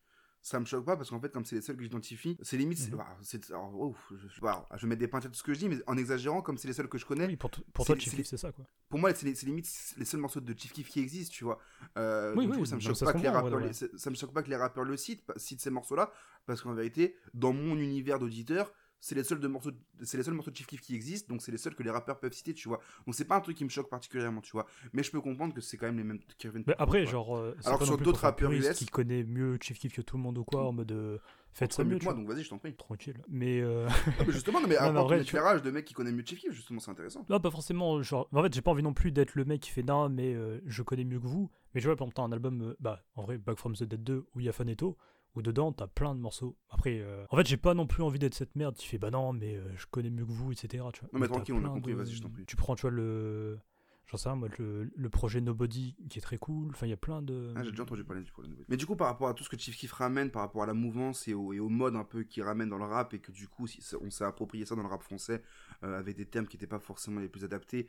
ça 0.43 0.60
me 0.60 0.65
choque 0.65 0.86
pas 0.86 0.97
parce 0.97 1.10
qu'en 1.12 1.19
fait, 1.19 1.32
comme 1.32 1.45
c'est 1.45 1.56
les 1.56 1.62
seuls 1.62 1.77
que 1.77 1.84
j'identifie, 1.84 2.38
c'est 2.41 2.58
limite. 2.58 2.80
c'est- 2.80 2.89
Mhm. 2.91 2.97
bah, 2.97 3.17
c'est- 3.21 3.49
alors, 3.51 3.73
ouf, 3.80 4.12
je, 4.12 4.41
bah, 4.41 4.67
je 4.75 4.82
vais 4.82 4.88
mettre 4.88 4.99
des 4.99 5.08
pincettes 5.08 5.32
de 5.32 5.36
ce 5.36 5.43
que 5.43 5.54
je 5.54 5.60
dis, 5.60 5.69
mais 5.69 5.77
en 5.88 5.95
exagérant, 5.97 6.41
comme 6.41 6.58
c'est 6.58 6.67
les 6.67 6.73
seuls 6.73 6.89
que 6.89 6.97
je 6.97 7.06
connais, 7.06 7.27
Oui, 7.27 7.36
pour, 7.38 7.51
t- 7.51 7.62
pour 7.73 7.86
toi, 7.86 7.95
Chief 7.97 8.10
c'est 8.12 8.17
Keef, 8.17 8.27
c'est 8.27 8.38
ça 8.38 8.51
quoi. 8.51 8.65
pour 8.89 8.99
moi, 8.99 9.13
c'est 9.13 9.32
limite 9.43 9.67
les 9.97 10.06
seuls 10.06 10.19
morceaux 10.19 10.41
de 10.41 10.54
Chief 10.58 10.73
Keef 10.73 10.89
qui 10.89 10.99
existent, 10.99 11.34
tu 11.34 11.43
vois. 11.43 11.60
Euh, 11.97 12.32
Oui, 12.36 12.45
donc, 12.45 12.45
du 12.45 12.51
oui, 12.54 12.58
coup, 12.60 12.65
ça 12.65 12.75
me 12.75 12.82
choque 12.82 12.95
ça 12.95 13.06
pas 13.06 13.13
que 13.13 13.19
les 13.19 13.30
rappeurs, 13.30 13.60
vrai, 13.60 13.67
les- 13.67 13.73
ça 13.73 13.86
ça 13.95 14.10
me 14.10 14.15
choque 14.15 14.34
pas 14.34 14.41
que 14.43 14.49
les 14.49 14.56
rappeurs 14.56 14.84
le 14.84 14.97
citent, 14.97 15.23
citent 15.38 15.62
ces 15.62 15.69
morceaux-là, 15.69 16.12
parce 16.47 16.62
qu'en 16.62 16.73
vérité, 16.73 17.15
dans 17.36 17.54
mon 17.54 17.75
univers 17.77 18.17
d'auditeur, 18.17 18.73
c'est 19.01 19.15
les 19.15 19.23
seuls 19.23 19.39
de 19.39 19.47
morceaux, 19.47 19.71
c'est 20.03 20.17
les 20.17 20.23
seuls 20.23 20.33
morceaux 20.35 20.51
de 20.51 20.55
Chief 20.55 20.67
Keef 20.67 20.79
qui 20.79 20.95
existent, 20.95 21.33
donc 21.33 21.41
c'est 21.41 21.51
les 21.51 21.57
seuls 21.57 21.75
que 21.75 21.83
les 21.83 21.89
rappeurs 21.89 22.19
peuvent 22.19 22.31
citer, 22.31 22.53
tu 22.53 22.69
vois. 22.69 22.79
Donc 23.05 23.15
c'est 23.15 23.25
pas 23.25 23.35
un 23.35 23.41
truc 23.41 23.57
qui 23.57 23.63
me 23.65 23.69
choque 23.69 23.89
particulièrement, 23.89 24.41
tu 24.41 24.51
vois. 24.51 24.65
Mais 24.93 25.03
je 25.03 25.11
peux 25.11 25.19
comprendre 25.19 25.53
que 25.53 25.59
c'est 25.61 25.75
quand 25.75 25.87
même 25.87 25.97
les 25.97 26.03
mêmes 26.03 26.19
qui 26.37 26.47
reviennent. 26.47 26.63
Mais 26.67 26.75
après, 26.77 27.03
quoi. 27.03 27.11
genre, 27.11 27.35
euh, 27.37 27.55
c'est 27.59 27.67
Alors 27.67 27.79
que 27.79 27.83
non 27.85 27.87
sur 27.95 27.97
d'autres 27.97 28.21
rappeurs 28.21 28.51
US- 28.51 28.69
qui 28.77 28.85
connaît 28.85 29.23
mieux 29.23 29.57
Chief 29.59 29.77
Keef 29.79 29.93
que 29.93 30.01
tout 30.01 30.17
le 30.17 30.23
monde 30.23 30.37
ou 30.37 30.43
quoi, 30.43 30.63
en 30.67 30.71
mode 30.71 30.91
euh, 30.91 31.17
faites 31.51 31.73
ça 31.73 31.83
mieux 31.83 31.97
que 31.97 32.03
moi, 32.03 32.13
donc 32.13 32.27
vas-y, 32.27 32.43
je 32.43 32.49
t'en 32.49 32.59
prie. 32.59 32.75
Tranquille. 32.75 33.17
Mais 33.27 33.59
euh, 33.59 33.87
Ah, 34.19 34.23
mais 34.25 34.31
justement, 34.33 34.61
non, 34.61 34.67
mais 34.67 34.75
Non, 34.79 34.81
apporte 34.81 35.07
vrai, 35.07 35.23
tu 35.23 35.35
de 35.35 35.71
mecs 35.71 35.85
qui 35.85 35.93
connaissent 35.93 36.13
mieux 36.13 36.23
Chief 36.25 36.39
Keef, 36.39 36.53
justement, 36.53 36.79
c'est 36.79 36.91
intéressant. 36.91 37.25
là, 37.27 37.39
pas 37.39 37.51
forcément. 37.51 38.01
Genre, 38.03 38.27
en 38.31 38.43
fait, 38.43 38.53
j'ai 38.53 38.61
pas 38.61 38.71
envie 38.71 38.83
non 38.83 38.93
plus 38.93 39.11
d'être 39.11 39.35
le 39.35 39.45
mec 39.45 39.61
qui 39.61 39.71
fait 39.71 39.83
non, 39.83 40.09
mais 40.09 40.33
euh, 40.33 40.61
je 40.65 40.83
connais 40.83 41.03
mieux 41.03 41.19
que 41.19 41.27
vous. 41.27 41.49
Mais 41.73 41.81
tu 41.81 41.87
vois, 41.87 41.95
par 41.95 42.05
exemple, 42.07 42.21
un 42.21 42.31
album, 42.31 42.61
euh, 42.61 42.75
bah, 42.79 43.03
en 43.15 43.23
vrai, 43.23 43.37
Back 43.37 43.57
from 43.57 43.75
the 43.75 43.83
Dead 43.83 44.03
2 44.03 44.25
où 44.35 44.39
il 44.39 44.45
y 44.45 44.49
a 44.49 44.51
Faneto, 44.53 44.97
où 45.35 45.41
dedans 45.41 45.71
t'as 45.71 45.87
plein 45.87 46.13
de 46.15 46.19
morceaux. 46.19 46.57
Après, 46.69 46.99
euh, 46.99 47.25
en 47.29 47.37
fait, 47.37 47.47
j'ai 47.47 47.57
pas 47.57 47.73
non 47.73 47.87
plus 47.87 48.03
envie 48.03 48.19
d'être 48.19 48.33
cette 48.35 48.55
merde 48.55 48.75
qui 48.75 48.87
fait 48.87 48.97
bah 48.97 49.11
non, 49.11 49.31
mais 49.33 49.55
euh, 49.55 49.63
je 49.77 49.85
connais 49.89 50.09
mieux 50.09 50.25
que 50.25 50.31
vous, 50.31 50.51
etc. 50.51 50.83
Tu 50.93 51.01
vois. 51.01 51.09
Non, 51.13 51.19
mais 51.19 51.27
tranquille, 51.27 51.55
on 51.55 51.65
a 51.65 51.69
compris, 51.69 51.93
de- 51.93 51.97
vas-y, 51.97 52.11
je 52.13 52.21
t'en 52.21 52.29
prie. 52.29 52.45
Tu 52.45 52.55
prends, 52.55 52.75
tu 52.75 52.81
vois, 52.81 52.91
le. 52.91 53.59
J'en 54.07 54.17
sais 54.17 54.27
rien, 54.27 54.35
moi, 54.35 54.49
le, 54.59 54.91
le 54.93 55.09
projet 55.09 55.39
Nobody 55.39 55.95
qui 56.09 56.19
est 56.19 56.21
très 56.21 56.37
cool. 56.37 56.71
Enfin, 56.71 56.85
il 56.85 56.89
y 56.89 56.93
a 56.93 56.97
plein 56.97 57.21
de. 57.21 57.53
Ah, 57.55 57.63
j'ai 57.63 57.71
déjà 57.71 57.83
entendu 57.83 58.03
parler 58.03 58.21
du 58.23 58.31
problème. 58.31 58.53
Mais 58.67 58.75
du 58.75 58.85
coup, 58.85 58.97
par 58.97 59.07
rapport 59.07 59.29
à 59.29 59.33
tout 59.33 59.45
ce 59.45 59.49
que 59.49 59.57
Chief 59.57 59.77
Keef 59.77 59.93
ramène, 59.93 60.31
par 60.31 60.41
rapport 60.41 60.63
à 60.63 60.65
la 60.65 60.73
mouvance 60.73 61.29
et 61.29 61.33
au, 61.33 61.53
et 61.53 61.61
au 61.61 61.69
mode 61.69 61.95
un 61.95 62.03
peu 62.03 62.23
qu'il 62.23 62.43
ramène 62.43 62.67
dans 62.67 62.77
le 62.77 62.83
rap, 62.83 63.13
et 63.13 63.19
que 63.19 63.31
du 63.31 63.47
coup, 63.47 63.67
on 64.01 64.09
s'est 64.09 64.25
approprié 64.25 64.65
ça 64.65 64.75
dans 64.75 64.81
le 64.83 64.89
rap 64.89 65.01
français, 65.01 65.41
euh, 65.83 65.97
avec 65.97 66.17
des 66.17 66.25
termes 66.25 66.45
qui 66.45 66.57
n'étaient 66.57 66.67
pas 66.67 66.79
forcément 66.79 67.21
les 67.21 67.29
plus 67.29 67.45
adaptés, 67.45 67.87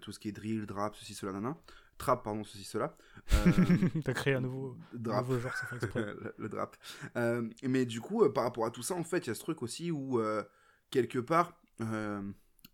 tout 0.00 0.12
ce 0.12 0.18
qui 0.18 0.28
est 0.28 0.32
drill, 0.32 0.64
drap, 0.64 0.94
ceci, 0.94 1.12
cela, 1.12 1.32
nana. 1.32 1.58
Trap, 1.98 2.24
pardon, 2.24 2.44
ceci, 2.44 2.64
cela. 2.64 2.96
Euh, 3.32 3.88
T'as 4.04 4.12
créé 4.12 4.34
un 4.34 4.40
nouveau, 4.42 4.76
un 4.94 4.98
drap. 4.98 5.22
nouveau 5.22 5.38
genre, 5.38 5.54
ça 5.54 5.66
fait 5.66 5.76
exprès. 5.76 6.00
le, 6.04 6.34
le 6.36 6.48
drap. 6.50 6.76
Euh, 7.16 7.48
mais 7.62 7.86
du 7.86 8.00
coup, 8.02 8.22
euh, 8.22 8.30
par 8.32 8.44
rapport 8.44 8.66
à 8.66 8.70
tout 8.70 8.82
ça, 8.82 8.94
en 8.94 9.04
fait, 9.04 9.26
il 9.26 9.28
y 9.28 9.30
a 9.30 9.34
ce 9.34 9.40
truc 9.40 9.62
aussi 9.62 9.90
où, 9.90 10.18
euh, 10.20 10.42
quelque 10.90 11.18
part, 11.18 11.58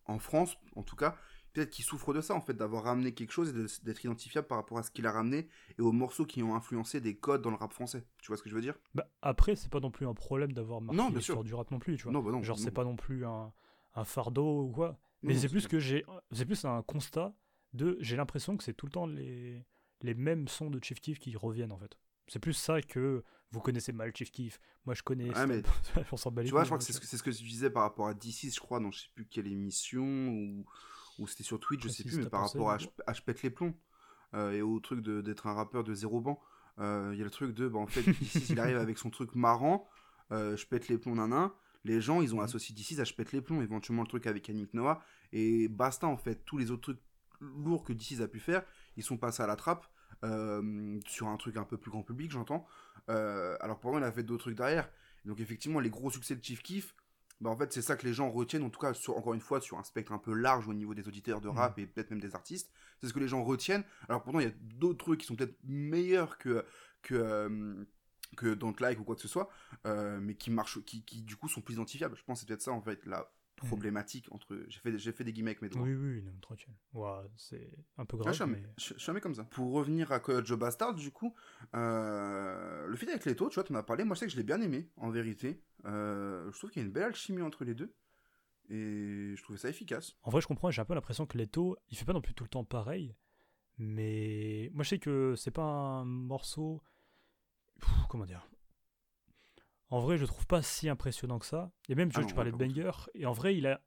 en 0.07 0.19
France, 0.19 0.57
en 0.75 0.83
tout 0.83 0.97
cas, 0.97 1.17
peut-être 1.53 1.71
qu'il 1.71 1.85
souffre 1.85 2.13
de 2.15 2.21
ça, 2.21 2.35
en 2.35 2.41
fait, 2.41 2.55
d'avoir 2.55 2.85
ramené 2.85 3.13
quelque 3.15 3.31
chose 3.33 3.51
et 3.51 3.85
d'être 3.85 4.05
identifiable 4.05 4.49
par 4.49 4.59
rapport 4.59 4.79
à 4.79 4.83
ce 4.83 4.91
qu'il 4.91 5.07
a 5.07 5.13
ramené 5.13 5.49
et 5.79 5.83
aux 5.83 5.93
morceaux 5.93 6.27
qui 6.27 6.43
ont 6.43 6.55
influencé 6.57 7.01
des 7.01 7.17
codes 7.17 7.43
dans 7.43 7.51
le 7.51 7.57
rap 7.57 7.73
français. 7.73 8.05
Tu 8.19 8.29
vois 8.29 8.37
ce 8.37 8.43
que 8.43 8.51
je 8.51 8.55
veux 8.55 8.61
dire? 8.61 8.75
Bah, 8.95 9.09
après, 9.23 9.55
c'est 9.57 9.71
pas 9.71 9.81
non 9.81 9.91
plus 9.91 10.07
un 10.07 10.15
problème 10.15 10.53
d'avoir 10.53 10.81
marqué 10.81 11.15
l'histoire 11.15 11.45
du 11.45 11.55
rap 11.55 11.71
non 11.71 11.79
plus, 11.79 11.97
tu 11.97 12.05
vois. 12.05 12.13
Non, 12.13 12.23
bah 12.23 12.33
non. 12.33 12.43
Genre, 12.43 12.59
c'est 12.59 12.71
pas 12.73 12.85
non 12.85 12.97
plus 12.97 13.25
un, 13.25 13.53
un 13.95 14.05
fardeau 14.05 14.65
ou 14.65 14.71
quoi. 14.73 14.99
Mais 15.23 15.37
c'est 15.37 15.49
plus 15.49 15.69
que 15.69 15.79
j'ai. 15.79 16.05
C'est 16.33 16.45
plus 16.47 16.65
un 16.65 16.83
constat 16.83 17.33
de. 17.73 17.97
J'ai 18.01 18.17
l'impression 18.17 18.57
que 18.57 18.65
c'est 18.65 18.75
tout 18.75 18.87
le 18.87 18.93
temps 18.93 19.07
les, 19.07 19.65
les 20.03 20.15
mêmes 20.15 20.49
sons 20.49 20.71
de 20.71 20.83
Chief 20.83 21.01
Keef 21.01 21.19
qui 21.19 21.37
reviennent 21.37 21.73
en 21.73 21.79
fait. 21.79 21.99
C'est 22.29 22.39
plus 22.39 22.53
ça 22.53 22.81
que 22.83 23.25
vous 23.51 23.61
connaissez 23.61 23.93
mal 23.93 24.13
Chief 24.15 24.31
Keef. 24.31 24.61
Moi 24.85 24.95
je 24.95 25.03
connais. 25.03 25.31
Ouais, 25.31 25.47
mais 25.47 25.63
on 26.13 26.17
s'en 26.17 26.31
bat 26.31 26.43
les 26.43 26.49
Tu 26.49 26.53
vois, 26.53 26.63
je 26.63 26.69
crois 26.69 26.77
hein, 26.77 26.79
que 26.79 26.85
c'est 26.85 26.93
ce, 26.93 27.01
tu 27.01 27.07
ce 27.07 27.23
que 27.23 27.31
je 27.31 27.43
disais 27.43 27.71
par 27.71 27.83
rapport 27.83 28.07
à 28.09 28.15
DC, 28.15 28.53
je 28.55 28.61
crois, 28.61 28.81
dans 28.81 28.91
je 28.91 29.01
sais 29.01 29.09
plus 29.15 29.27
quelle 29.27 29.47
émission 29.49 30.29
ou, 30.29 30.65
ou 31.19 31.27
c'était 31.27 31.43
sur 31.45 31.59
Twitch, 31.61 31.83
je 31.83 31.89
Ah, 31.89 31.93
sais 31.93 32.05
plus, 32.05 32.17
mais 32.19 32.27
par 32.27 32.41
pensé, 32.43 32.59
rapport 32.59 32.71
à 32.71 32.79
je, 32.79 33.23
pète 33.23 33.43
les 33.43 33.51
plombs 33.51 33.75
euh, 34.35 34.53
et 34.53 34.63
au 34.63 34.79
truc 34.81 35.01
d'être 35.03 35.47
un 35.47 35.55
rappeur 35.55 35.85
de 35.85 35.95
zéro 35.95 36.21
banc. 36.21 36.41
Euh, 36.79 37.11
Il 37.13 37.19
y 37.19 37.23
a 37.23 37.25
le 37.25 37.31
truc 37.31 37.55
de, 37.55 37.69
bah, 37.69 37.79
en 37.79 37.87
fait, 37.87 38.03
d'ici, 38.21 38.47
il 38.51 38.61
arrive 38.61 38.77
avec 38.77 38.99
son 38.99 39.11
truc 39.11 39.35
marrant, 39.35 39.89
euh, 40.33 40.57
je 40.57 40.67
pète 40.67 40.89
les 40.89 40.99
plombs 40.99 41.15
nain. 41.17 41.55
Les 41.85 42.01
gens, 42.01 42.21
ils 42.21 42.35
ont 42.35 42.41
Mhm. 42.41 42.45
associé 42.45 42.75
d'ici 42.75 43.01
à 43.01 43.05
je 43.05 43.15
pète 43.15 43.33
les 43.33 43.41
plombs, 43.41 43.63
éventuellement 43.63 44.03
le 44.03 44.09
truc 44.09 44.27
avec 44.27 44.49
Yannick 44.49 44.75
Noah, 44.75 45.03
et 45.33 45.69
basta 45.69 46.07
en 46.07 46.17
fait. 46.17 46.45
Tous 46.45 46.59
les 46.59 46.71
autres 46.71 46.83
trucs 46.83 47.01
lourds 47.41 47.85
que 47.85 47.93
d'ici 47.93 48.23
a 48.23 48.29
pu 48.29 48.41
faire, 48.41 48.63
ils 48.97 49.03
sont 49.03 49.17
passés 49.17 49.43
à 49.43 49.47
la 49.47 49.57
trappe 49.57 49.87
euh, 50.25 51.01
sur 51.07 51.29
un 51.29 51.37
truc 51.37 51.57
un 51.57 51.65
peu 51.65 51.77
plus 51.77 51.91
grand 51.91 52.03
public, 52.03 52.31
j'entends. 52.31 52.67
Euh, 53.09 53.57
alors 53.61 53.79
pour 53.79 53.91
moi, 53.91 54.01
il 54.01 54.05
a 54.05 54.13
fait 54.13 54.23
d'autres 54.23 54.45
trucs 54.45 54.57
derrière. 54.57 54.89
Donc 55.25 55.41
effectivement, 55.41 55.81
les 55.81 55.91
gros 55.91 56.11
succès 56.11 56.37
de 56.37 56.45
Chief 56.45 56.63
Keef, 56.63 56.95
bah, 57.41 57.49
en 57.49 57.57
fait, 57.57 57.73
c'est 57.73 57.83
ça 57.83 57.97
que 57.97 58.07
les 58.07 58.13
gens 58.13 58.31
retiennent, 58.31 58.63
en 58.63 58.71
tout 58.71 58.81
cas, 58.81 58.93
sur, 58.93 59.17
encore 59.17 59.33
une 59.33 59.41
fois, 59.41 59.61
sur 59.61 59.79
un 59.79 59.83
spectre 59.83 60.13
un 60.13 60.19
peu 60.19 60.35
large 60.35 60.69
au 60.69 60.75
niveau 60.75 60.95
des 60.95 61.09
auditeurs 61.09 61.41
de 61.41 61.49
rap 61.49 61.79
et 61.79 61.87
peut-être 61.87 62.11
même 62.11 62.21
des 62.21 62.35
artistes. 62.35 62.71
C'est 63.01 63.09
ce 63.09 63.15
que 63.15 63.19
les 63.19 63.29
gens 63.29 63.43
retiennent. 63.43 63.85
Alors 64.09 64.23
pourtant, 64.23 64.41
il 64.41 64.47
y 64.47 64.51
a 64.51 64.55
d'autres 64.61 64.99
trucs 64.99 65.21
qui 65.21 65.27
sont 65.27 65.37
peut-être 65.37 65.57
meilleurs 65.65 66.37
que, 66.37 66.65
que, 67.03 67.15
euh, 67.15 67.85
que 68.37 68.53
Don't 68.53 68.77
Like 68.79 69.01
ou 69.01 69.05
quoi 69.05 69.15
que 69.15 69.23
ce 69.23 69.29
soit, 69.29 69.49
euh, 69.87 70.21
mais 70.21 70.35
qui 70.35 70.51
marchent, 70.51 70.85
qui, 70.85 71.03
qui 71.03 71.23
du 71.23 71.37
coup 71.37 71.49
sont 71.49 71.63
plus 71.63 71.75
identifiables. 71.75 72.15
Je 72.17 72.25
pense 72.25 72.39
que 72.39 72.41
c'est 72.41 72.47
peut-être 72.47 72.63
ça, 72.63 72.73
en 72.73 72.83
fait, 72.83 73.07
la 73.07 73.33
problématique 73.67 74.29
entre. 74.33 74.65
J'ai 74.69 74.81
fait, 74.81 74.99
j'ai 74.99 75.13
fait 75.13 75.25
des 75.25 75.33
guillemets 75.33 75.51
avec 75.51 75.63
mes 75.63 75.69
doigts. 75.69 75.83
Oui, 75.83 75.95
oui, 75.95 76.23
non, 76.23 76.33
tranquille. 76.41 76.75
Ouah, 76.95 77.25
c'est 77.37 77.71
un 77.99 78.05
peu 78.05 78.17
grave, 78.17 78.33
je, 78.33 78.43
suis 78.43 78.51
mais... 78.53 78.63
je- 78.77 78.99
suis 78.99 79.21
comme 79.21 79.35
ça. 79.35 79.45
Pour 79.45 79.73
revenir 79.73 80.13
à 80.13 80.21
Joe 80.45 80.59
Bastard, 80.59 80.95
du 80.95 81.11
coup, 81.11 81.35
euh, 81.75 82.87
le 82.87 82.97
feat 82.97 83.09
avec 83.09 83.25
Leto, 83.25 83.49
tu 83.49 83.55
vois, 83.55 83.65
tu 83.65 83.73
en 83.73 83.77
as 83.77 83.83
parlé. 83.83 84.05
Moi, 84.05 84.15
je 84.15 84.21
sais 84.21 84.27
que 84.27 84.33
je 84.33 84.37
l'ai 84.37 84.43
bien 84.43 84.61
aimé, 84.61 84.89
en 84.97 85.11
vérité. 85.11 85.63
Euh, 85.85 86.51
je 86.53 86.59
trouve 86.59 86.71
qu'il 86.71 86.83
y 86.83 86.85
a 86.85 86.87
une 86.87 86.93
belle 86.93 87.05
alchimie 87.05 87.43
entre 87.43 87.65
les 87.65 87.75
deux. 87.75 87.95
Et 88.69 89.35
je 89.37 89.43
trouvais 89.43 89.59
ça 89.59 89.69
efficace. 89.69 90.17
En 90.23 90.31
vrai, 90.31 90.41
je 90.41 90.47
comprends, 90.47 90.71
j'ai 90.71 90.81
un 90.81 90.85
peu 90.85 90.95
l'impression 90.95 91.27
que 91.27 91.37
Leto, 91.37 91.77
il 91.91 91.97
fait 91.99 92.05
pas 92.05 92.13
non 92.13 92.21
plus 92.21 92.35
tout 92.35 92.45
le 92.45 92.51
temps 92.51 92.65
pareil, 92.65 93.17
mais 93.79 94.71
moi 94.73 94.85
je 94.85 94.91
sais 94.91 94.99
que 95.01 95.35
c'est 95.37 95.51
pas 95.51 95.65
un 95.65 96.05
morceau. 96.05 96.81
Pff, 97.81 97.91
comment 98.09 98.27
dire 98.27 98.47
En 99.91 100.01
vrai, 100.01 100.17
je 100.17 100.23
le 100.23 100.29
trouve 100.29 100.47
pas 100.47 100.63
si 100.63 100.89
impressionnant 100.89 101.39
que 101.39 101.47
ça. 101.47 101.71
Et 101.89 101.95
même, 101.95 102.11
tu, 102.13 102.21
Ah 102.21 102.25
tu 102.25 102.35
parlais 102.35 102.53
de. 102.53 102.57
Banger, 102.57 102.91
et 103.15 103.27
en 103.27 103.33
vrai, 103.33 103.57
il 103.57 103.67
a 103.67 103.81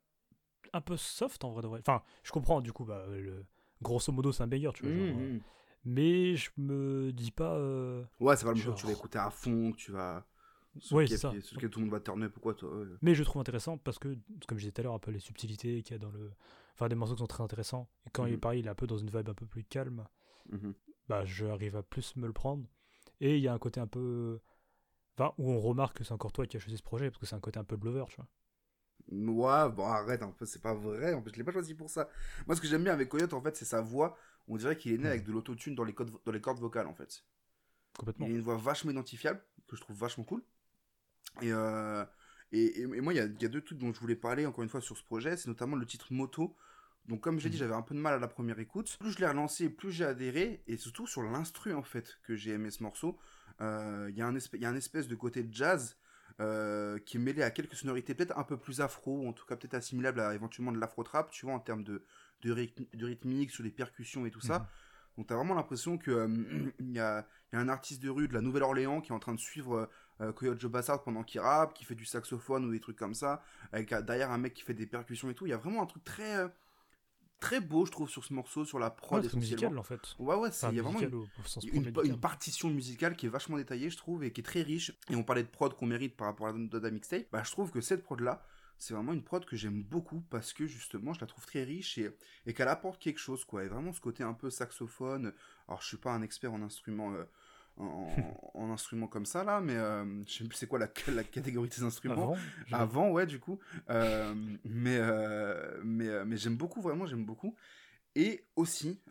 un 0.73 0.81
peu 0.81 0.97
soft 0.97 1.43
en 1.43 1.51
vrai 1.51 1.61
de 1.61 1.67
vrai. 1.67 1.79
Enfin, 1.79 2.03
je 2.23 2.31
comprends, 2.31 2.61
du 2.61 2.73
coup, 2.73 2.83
bah, 2.85 3.05
le... 3.07 3.45
grosso 3.81 4.11
modo, 4.11 4.31
c'est 4.31 4.43
un 4.43 4.47
banger, 4.47 4.71
tu 4.73 4.83
vois. 4.83 4.91
genre, 4.93 5.17
euh, 5.21 5.39
mais 5.85 6.35
je 6.35 6.49
me 6.57 7.11
dis 7.13 7.31
pas. 7.31 7.55
euh, 7.55 8.03
Ouais, 8.19 8.35
c'est 8.35 8.45
pas 8.45 8.51
le 8.53 8.57
Genre- 8.57 8.75
que 8.75 8.79
tu 8.79 8.85
vas 8.87 8.93
écouter 8.93 9.17
à 9.19 9.29
fond, 9.29 9.71
que 9.71 9.77
tu 9.77 9.91
vas. 9.91 10.25
Sur 10.79 10.97
Ouais, 10.97 11.05
c'est 11.07 11.17
ça. 11.17 11.31
sur 11.41 11.55
lequel 11.55 11.69
tout 11.69 11.79
le 11.79 11.85
monde 11.85 11.93
va 11.93 11.99
turn 11.99 12.23
up 12.23 12.35
ou 12.35 12.39
quoi, 12.39 12.53
toi. 12.55 12.75
ouais. 12.75 12.87
Mais 13.01 13.13
je 13.13 13.23
trouve 13.23 13.39
intéressant 13.41 13.77
parce 13.77 13.99
que, 13.99 14.17
comme 14.47 14.57
je 14.57 14.63
disais 14.63 14.71
tout 14.71 14.81
à 14.81 14.83
l'heure, 14.83 14.95
un 14.95 14.99
peu 14.99 15.11
les 15.11 15.19
subtilités 15.19 15.83
qu'il 15.83 15.93
y 15.93 15.95
a 15.95 15.99
dans 15.99 16.09
le. 16.09 16.31
Enfin, 16.73 16.87
des 16.89 16.95
morceaux 16.95 17.13
qui 17.13 17.19
sont 17.19 17.27
très 17.27 17.43
intéressants. 17.43 17.87
Et 18.07 18.09
quand 18.09 18.25
il 18.25 18.31
est 18.33 18.35
Mhm. 18.35 18.39
pareil, 18.39 18.59
il 18.61 18.65
est 18.65 18.69
un 18.69 18.75
peu 18.75 18.87
dans 18.87 18.97
une 18.97 19.09
vibe 19.11 19.29
un 19.29 19.33
peu 19.35 19.45
plus 19.45 19.63
calme. 19.63 20.03
Bah, 21.07 21.25
j'arrive 21.25 21.75
à 21.75 21.83
plus 21.83 22.15
me 22.15 22.25
le 22.27 22.33
prendre. 22.33 22.65
Et 23.21 23.37
il 23.37 23.43
y 23.43 23.47
a 23.47 23.53
un 23.53 23.59
côté 23.59 23.79
un 23.79 23.87
peu. 23.87 24.39
Enfin, 25.17 25.33
où 25.39 25.51
on 25.51 25.59
remarque 25.59 25.97
que 25.97 26.03
c'est 26.03 26.13
encore 26.13 26.31
toi 26.31 26.45
qui 26.45 26.57
as 26.57 26.59
choisi 26.59 26.77
ce 26.77 26.83
projet, 26.83 27.09
parce 27.09 27.19
que 27.19 27.25
c'est 27.25 27.35
un 27.35 27.39
côté 27.39 27.59
un 27.59 27.63
peu 27.63 27.77
Glover, 27.77 28.05
tu 28.09 28.17
vois. 28.17 28.27
Ouais, 29.11 29.69
bon, 29.69 29.85
arrête 29.85 30.23
un 30.23 30.31
peu, 30.31 30.45
c'est 30.45 30.61
pas 30.61 30.73
vrai. 30.73 31.13
En 31.13 31.21
fait, 31.21 31.31
je 31.33 31.37
l'ai 31.37 31.43
pas 31.43 31.51
choisi 31.51 31.75
pour 31.75 31.89
ça. 31.89 32.09
Moi, 32.47 32.55
ce 32.55 32.61
que 32.61 32.67
j'aime 32.67 32.83
bien 32.83 32.93
avec 32.93 33.09
Coyote, 33.09 33.33
en 33.33 33.41
fait, 33.41 33.55
c'est 33.55 33.65
sa 33.65 33.81
voix. 33.81 34.17
On 34.47 34.57
dirait 34.57 34.77
qu'il 34.77 34.93
est 34.93 34.97
né 34.97 35.03
Mhm. 35.03 35.09
avec 35.09 35.23
de 35.23 35.31
l'autotune 35.31 35.75
dans, 35.75 35.83
les 35.83 35.93
codes- 35.93 36.11
dans 36.25 36.31
les 36.31 36.41
cordes 36.41 36.59
vocales, 36.59 36.87
en 36.87 36.93
fait. 36.93 37.23
Complètement. 37.97 38.25
Il 38.27 38.33
a 38.33 38.35
une 38.35 38.41
voix 38.41 38.57
vachement 38.57 38.91
identifiable, 38.91 39.41
que 39.67 39.75
je 39.75 39.81
trouve 39.81 39.97
vachement 39.97 40.23
cool. 40.23 40.43
Et, 41.41 41.51
euh, 41.53 42.05
et, 42.51 42.63
et- 42.65 42.81
et 42.83 43.01
moi, 43.01 43.13
il 43.13 43.17
y 43.17 43.19
a, 43.19 43.25
il 43.25 43.41
y 43.41 43.45
a 43.45 43.49
deux 43.49 43.61
trucs 43.61 43.77
dont 43.79 43.93
je 43.93 43.99
voulais 43.99 44.15
parler, 44.15 44.45
encore 44.45 44.63
une 44.63 44.69
fois, 44.69 44.81
sur 44.81 44.97
ce 44.97 45.03
projet. 45.03 45.37
C'est 45.37 45.47
notamment 45.49 45.75
le 45.75 45.85
titre 45.85 46.13
Moto. 46.13 46.55
Donc, 47.07 47.21
comme 47.21 47.39
j'ai 47.39 47.49
dit, 47.49 47.57
Mhm. 47.57 47.59
j'avais 47.59 47.73
un 47.75 47.81
peu 47.81 47.95
de 47.95 47.99
mal 47.99 48.13
à 48.13 48.19
la 48.19 48.27
première 48.27 48.59
écoute. 48.59 48.97
Plus 48.99 49.11
je 49.11 49.19
l'ai 49.19 49.27
relancé, 49.27 49.69
plus 49.69 49.91
j'ai 49.91 50.05
adhéré. 50.05 50.63
Et 50.67 50.77
surtout 50.77 51.07
sur 51.07 51.23
l'instru, 51.23 51.73
en 51.73 51.83
fait, 51.83 52.19
que 52.23 52.35
j'ai 52.35 52.51
aimé 52.51 52.71
ce 52.71 52.83
morceau. 52.83 53.19
Euh, 53.61 54.07
Il 54.11 54.17
y, 54.17 54.21
a 54.21 54.27
un 54.27 54.35
espèce- 54.35 54.59
il 54.59 54.63
y 54.63 54.65
a 54.65 54.69
un 54.69 54.75
espèce 54.75 55.07
de 55.07 55.15
côté 55.15 55.47
jazz 55.51 55.95
euh, 56.39 56.97
qui 56.99 57.17
est 57.17 57.19
mêlé 57.19 57.43
à 57.43 57.51
quelques 57.51 57.75
sonorités 57.75 58.15
peut-être 58.15 58.37
un 58.37 58.43
peu 58.43 58.57
plus 58.57 58.81
afro, 58.81 59.19
ou 59.21 59.27
en 59.29 59.33
tout 59.33 59.45
cas 59.45 59.55
peut-être 59.55 59.75
assimilable 59.75 60.19
à 60.19 60.33
éventuellement 60.33 60.71
de 60.71 60.79
l'afro-trap, 60.79 61.29
tu 61.31 61.45
vois, 61.45 61.53
en 61.55 61.59
termes 61.59 61.83
de, 61.83 62.03
de, 62.41 62.53
rythmi- 62.53 62.89
de 62.95 63.05
rythmique, 63.05 63.51
sur 63.51 63.63
les 63.63 63.71
percussions 63.71 64.25
et 64.25 64.31
tout 64.31 64.41
ça. 64.41 64.59
Mhm. 64.59 64.65
Donc 65.17 65.27
t'as 65.27 65.35
vraiment 65.35 65.53
l'impression 65.53 65.97
que 65.99 66.11
euh, 66.11 66.27
il 66.79 66.91
y, 66.91 66.99
a, 66.99 67.27
y 67.53 67.55
a 67.55 67.59
un 67.59 67.69
artiste 67.69 68.01
de 68.01 68.09
rue 68.09 68.27
de 68.27 68.33
la 68.33 68.41
Nouvelle-Orléans 68.41 69.01
qui 69.01 69.11
est 69.11 69.15
en 69.15 69.19
train 69.19 69.33
de 69.35 69.39
suivre 69.39 69.89
euh, 70.21 70.31
Coyote 70.33 70.59
Joe 70.59 70.71
Bassard 70.71 71.03
pendant 71.03 71.23
qu'il 71.23 71.39
rappe, 71.41 71.73
qui 71.73 71.85
fait 71.85 71.95
du 71.95 72.05
saxophone 72.05 72.65
ou 72.65 72.71
des 72.71 72.79
trucs 72.79 72.97
comme 72.97 73.13
ça, 73.13 73.43
avec 73.71 73.93
euh, 73.93 74.01
derrière 74.01 74.31
un 74.31 74.37
mec 74.39 74.53
qui 74.55 74.63
fait 74.63 74.73
des 74.73 74.87
percussions 74.87 75.29
et 75.29 75.35
tout. 75.35 75.45
Il 75.45 75.49
y 75.49 75.53
a 75.53 75.57
vraiment 75.57 75.83
un 75.83 75.85
truc 75.85 76.03
très 76.03 76.37
euh, 76.37 76.47
très 77.43 77.59
beau, 77.59 77.85
je 77.85 77.91
trouve, 77.91 78.09
sur 78.09 78.23
ce 78.23 78.33
morceau, 78.33 78.65
sur 78.65 78.79
la 78.79 78.89
prod 78.89 79.21
Ouais, 79.23 79.29
c'est 79.29 79.37
musical, 79.37 79.77
en 79.77 79.83
fait. 79.83 80.15
Ouais, 80.19 80.35
ouais, 80.35 80.51
c'est- 80.51 80.65
Enfin, 80.65 80.73
il 80.73 80.77
y 80.77 80.79
a 80.79 80.83
vraiment 80.83 80.99
une, 80.99 81.09
une, 81.73 81.83
une 82.05 82.19
partition 82.19 82.69
musicale 82.69 83.15
qui 83.15 83.25
est 83.25 83.29
vachement 83.29 83.57
détaillée, 83.57 83.89
je 83.89 83.97
trouve, 83.97 84.23
et 84.23 84.31
qui 84.31 84.41
est 84.41 84.43
très 84.43 84.61
riche. 84.61 84.91
Et 85.09 85.15
on 85.15 85.23
parlait 85.23 85.43
de 85.43 85.49
prod 85.49 85.73
qu'on 85.75 85.85
mérite 85.85 86.15
par 86.15 86.27
rapport 86.27 86.47
à 86.47 86.53
la 86.53 86.91
Mixtape. 86.91 87.27
Bah, 87.31 87.43
je 87.45 87.51
trouve 87.51 87.71
que 87.71 87.81
cette 87.81 88.03
prod-là, 88.03 88.45
c'est 88.77 88.93
vraiment 88.93 89.13
une 89.13 89.23
prod 89.23 89.45
que 89.45 89.55
j'aime 89.55 89.83
beaucoup 89.83 90.21
parce 90.29 90.51
que 90.53 90.65
justement, 90.67 91.13
je 91.13 91.21
la 91.21 91.27
trouve 91.27 91.45
très 91.45 91.63
riche 91.63 91.97
et, 91.97 92.09
et 92.45 92.53
qu'elle 92.53 92.67
apporte 92.69 92.99
quelque 93.01 93.19
chose, 93.19 93.43
quoi. 93.45 93.63
Et 93.63 93.67
vraiment 93.67 93.93
ce 93.93 94.01
côté 94.01 94.23
un 94.23 94.33
peu 94.33 94.49
saxophone. 94.49 95.33
Alors, 95.67 95.81
je 95.81 95.87
suis 95.87 95.97
pas 95.97 96.11
un 96.11 96.21
expert 96.21 96.51
en 96.53 96.61
instruments. 96.61 97.13
euh, 97.13 97.23
en, 97.77 98.07
en 98.53 98.71
instruments 98.71 99.07
comme 99.07 99.25
ça 99.25 99.43
là 99.43 99.59
mais 99.61 99.75
euh, 99.75 100.05
je 100.27 100.31
sais 100.33 100.43
plus 100.45 100.55
c'est 100.57 100.67
quoi 100.67 100.79
la, 100.79 100.87
la 101.13 101.23
catégorie 101.23 101.69
des 101.69 101.83
instruments 101.83 102.35
Avant, 102.71 103.09
ouais 103.11 103.25
du 103.25 103.39
coup 103.39 103.59
Euh, 103.89 104.33
mais 104.63 104.97
euh, 104.99 105.79
mais 105.83 106.23
mais 106.25 106.37
j'aime 106.37 106.55
beaucoup 106.57 106.81
vraiment 106.81 107.05
j'aime 107.05 107.25
beaucoup 107.25 107.55
et 108.15 108.45
aussi 108.55 109.01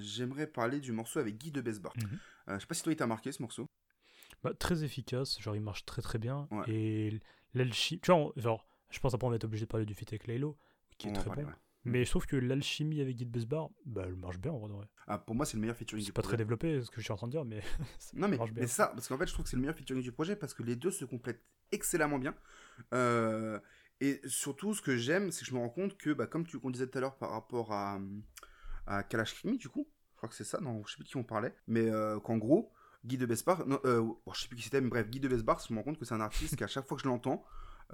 j'aimerais 0.00 0.46
parler 0.46 0.80
du 0.80 0.92
morceau 0.92 1.18
avec 1.20 1.36
Guy 1.38 1.50
de 1.52 1.60
Besbar 1.60 1.92
Mhm. 1.96 2.18
je 2.54 2.58
sais 2.60 2.66
pas 2.66 2.74
si 2.74 2.82
toi 2.82 2.92
il 2.92 2.96
t'a 2.96 3.06
marqué 3.06 3.30
ce 3.32 3.42
morceau 3.42 3.66
bah, 4.42 4.52
très 4.54 4.82
efficace, 4.82 5.40
genre 5.40 5.54
il 5.54 5.62
marche 5.62 5.84
très 5.84 6.02
très 6.02 6.18
bien. 6.18 6.48
Ouais. 6.50 6.64
Et 6.68 7.20
l'alchimie. 7.54 8.00
Tu 8.00 8.10
vois, 8.10 8.20
on- 8.20 8.32
genre, 8.34 8.66
je 8.90 8.98
pense 8.98 9.14
après 9.14 9.26
on 9.28 9.30
va 9.30 9.36
être 9.36 9.44
obligé 9.44 9.66
de 9.66 9.70
parler 9.70 9.86
du 9.86 9.94
feat 9.94 10.08
avec 10.12 10.26
Laylo, 10.26 10.56
qui 10.98 11.06
est 11.06 11.10
On 11.10 11.14
très 11.14 11.26
parler, 11.26 11.44
bon. 11.44 11.50
ouais. 11.50 11.54
Mais 11.84 12.04
je 12.04 12.10
trouve 12.10 12.26
que 12.26 12.36
l'alchimie 12.36 13.00
avec 13.00 13.16
Guy 13.16 13.26
de 13.26 13.30
Besbar, 13.30 13.70
bah, 13.86 14.04
elle 14.06 14.14
marche 14.16 14.38
bien 14.38 14.52
en 14.52 14.58
vrai. 14.58 14.86
ah, 15.06 15.18
pour 15.18 15.34
moi 15.34 15.44
c'est 15.46 15.56
le 15.56 15.60
meilleur 15.62 15.76
featuring 15.76 16.02
C'est 16.02 16.06
du 16.06 16.12
pas 16.12 16.22
projet 16.22 16.36
très 16.36 16.36
développé 16.36 16.80
ce 16.82 16.90
que 16.90 17.00
je 17.00 17.02
suis 17.04 17.12
en 17.12 17.16
train 17.16 17.26
de 17.26 17.32
dire, 17.32 17.44
mais 17.44 17.60
ça 17.98 18.12
non 18.14 18.28
mais, 18.28 18.36
marche 18.36 18.52
bien. 18.52 18.62
mais 18.62 18.68
ça 18.68 18.88
parce 18.88 19.08
qu'en 19.08 19.18
fait 19.18 19.26
je 19.26 19.32
trouve 19.32 19.44
que 19.44 19.50
c'est 19.50 19.56
le 19.56 19.62
meilleur 19.62 19.76
featuring 19.76 20.02
du 20.02 20.12
projet 20.12 20.36
parce 20.36 20.54
que 20.54 20.62
les 20.62 20.76
deux 20.76 20.90
se 20.92 21.04
complètent 21.04 21.42
excellemment 21.72 22.18
bien 22.18 22.34
Euh, 22.94 23.58
et 24.00 24.20
surtout 24.26 24.74
ce 24.74 24.82
que 24.82 24.96
j'aime 24.96 25.30
c'est 25.30 25.40
que 25.44 25.46
je 25.50 25.54
me 25.54 25.58
rends 25.60 25.68
compte 25.70 25.96
que 25.96 26.10
bah, 26.12 26.26
comme 26.26 26.46
tu 26.46 26.58
qu'on 26.58 26.70
disait 26.70 26.86
tout 26.86 26.98
à 26.98 27.00
l'heure 27.00 27.16
par 27.16 27.30
rapport 27.30 27.72
à 27.72 28.00
à 28.86 29.02
Kalash 29.02 29.34
Krimi 29.34 29.58
du 29.58 29.68
coup 29.68 29.88
je 30.12 30.16
crois 30.16 30.28
que 30.28 30.34
c'est 30.34 30.44
ça 30.44 30.60
non 30.60 30.82
je 30.86 30.90
sais 30.92 30.96
plus 30.96 31.04
de 31.04 31.08
qui 31.08 31.16
on 31.16 31.24
parlait 31.24 31.54
mais 31.66 31.88
euh, 31.88 32.18
qu'en 32.20 32.36
gros 32.38 32.72
Guy 33.04 33.16
de 33.18 33.26
Besbar 33.26 33.66
non, 33.66 33.80
euh, 33.84 34.00
bon, 34.00 34.32
je 34.32 34.40
sais 34.42 34.48
plus 34.48 34.56
qui 34.56 34.62
c'était 34.62 34.80
mais 34.80 34.88
bref 34.90 35.08
Guy 35.10 35.20
de 35.20 35.28
Besbar 35.28 35.60
je 35.66 35.72
me 35.72 35.78
rends 35.78 35.84
compte 35.84 35.98
que 35.98 36.04
c'est 36.04 36.14
un 36.14 36.20
artiste 36.20 36.56
qu'à 36.56 36.66
chaque 36.68 36.86
fois 36.86 36.96
que 36.96 37.02
je 37.02 37.08
l'entends 37.08 37.44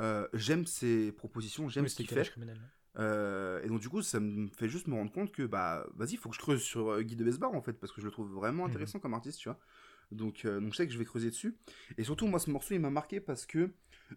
euh, 0.00 0.26
j'aime 0.32 0.66
ses 0.66 1.12
propositions 1.12 1.68
j'aime 1.68 1.84
Oui, 1.84 1.90
ce 1.90 1.96
qu'il 1.96 2.06
fait 2.08 2.22
criminel. 2.24 2.58
Euh, 2.96 3.62
et 3.62 3.68
donc 3.68 3.80
du 3.80 3.88
coup, 3.88 4.02
ça 4.02 4.18
me 4.20 4.48
fait 4.48 4.68
juste 4.68 4.88
me 4.88 4.94
rendre 4.94 5.12
compte 5.12 5.30
que 5.32 5.44
bah 5.46 5.86
vas-y, 5.94 6.16
faut 6.16 6.28
que 6.30 6.34
je 6.34 6.40
creuse 6.40 6.62
sur 6.62 6.90
euh, 6.90 7.02
Guy 7.02 7.16
de 7.16 7.24
Besbar 7.24 7.52
en 7.54 7.62
fait, 7.62 7.74
parce 7.74 7.92
que 7.92 8.00
je 8.00 8.06
le 8.06 8.12
trouve 8.12 8.32
vraiment 8.32 8.64
Mhm. 8.64 8.70
intéressant 8.70 8.98
comme 8.98 9.14
artiste, 9.14 9.38
tu 9.40 9.48
vois. 9.48 9.58
Donc, 10.10 10.44
euh, 10.46 10.60
donc 10.60 10.72
je 10.72 10.76
sais 10.78 10.86
que 10.86 10.92
je 10.92 10.98
vais 10.98 11.04
creuser 11.04 11.28
dessus. 11.30 11.56
Et 11.98 12.04
surtout, 12.04 12.26
moi, 12.26 12.38
ce 12.40 12.50
morceau, 12.50 12.74
il 12.74 12.80
m'a 12.80 12.90
marqué 12.90 13.20
parce 13.20 13.44
que 13.46 13.70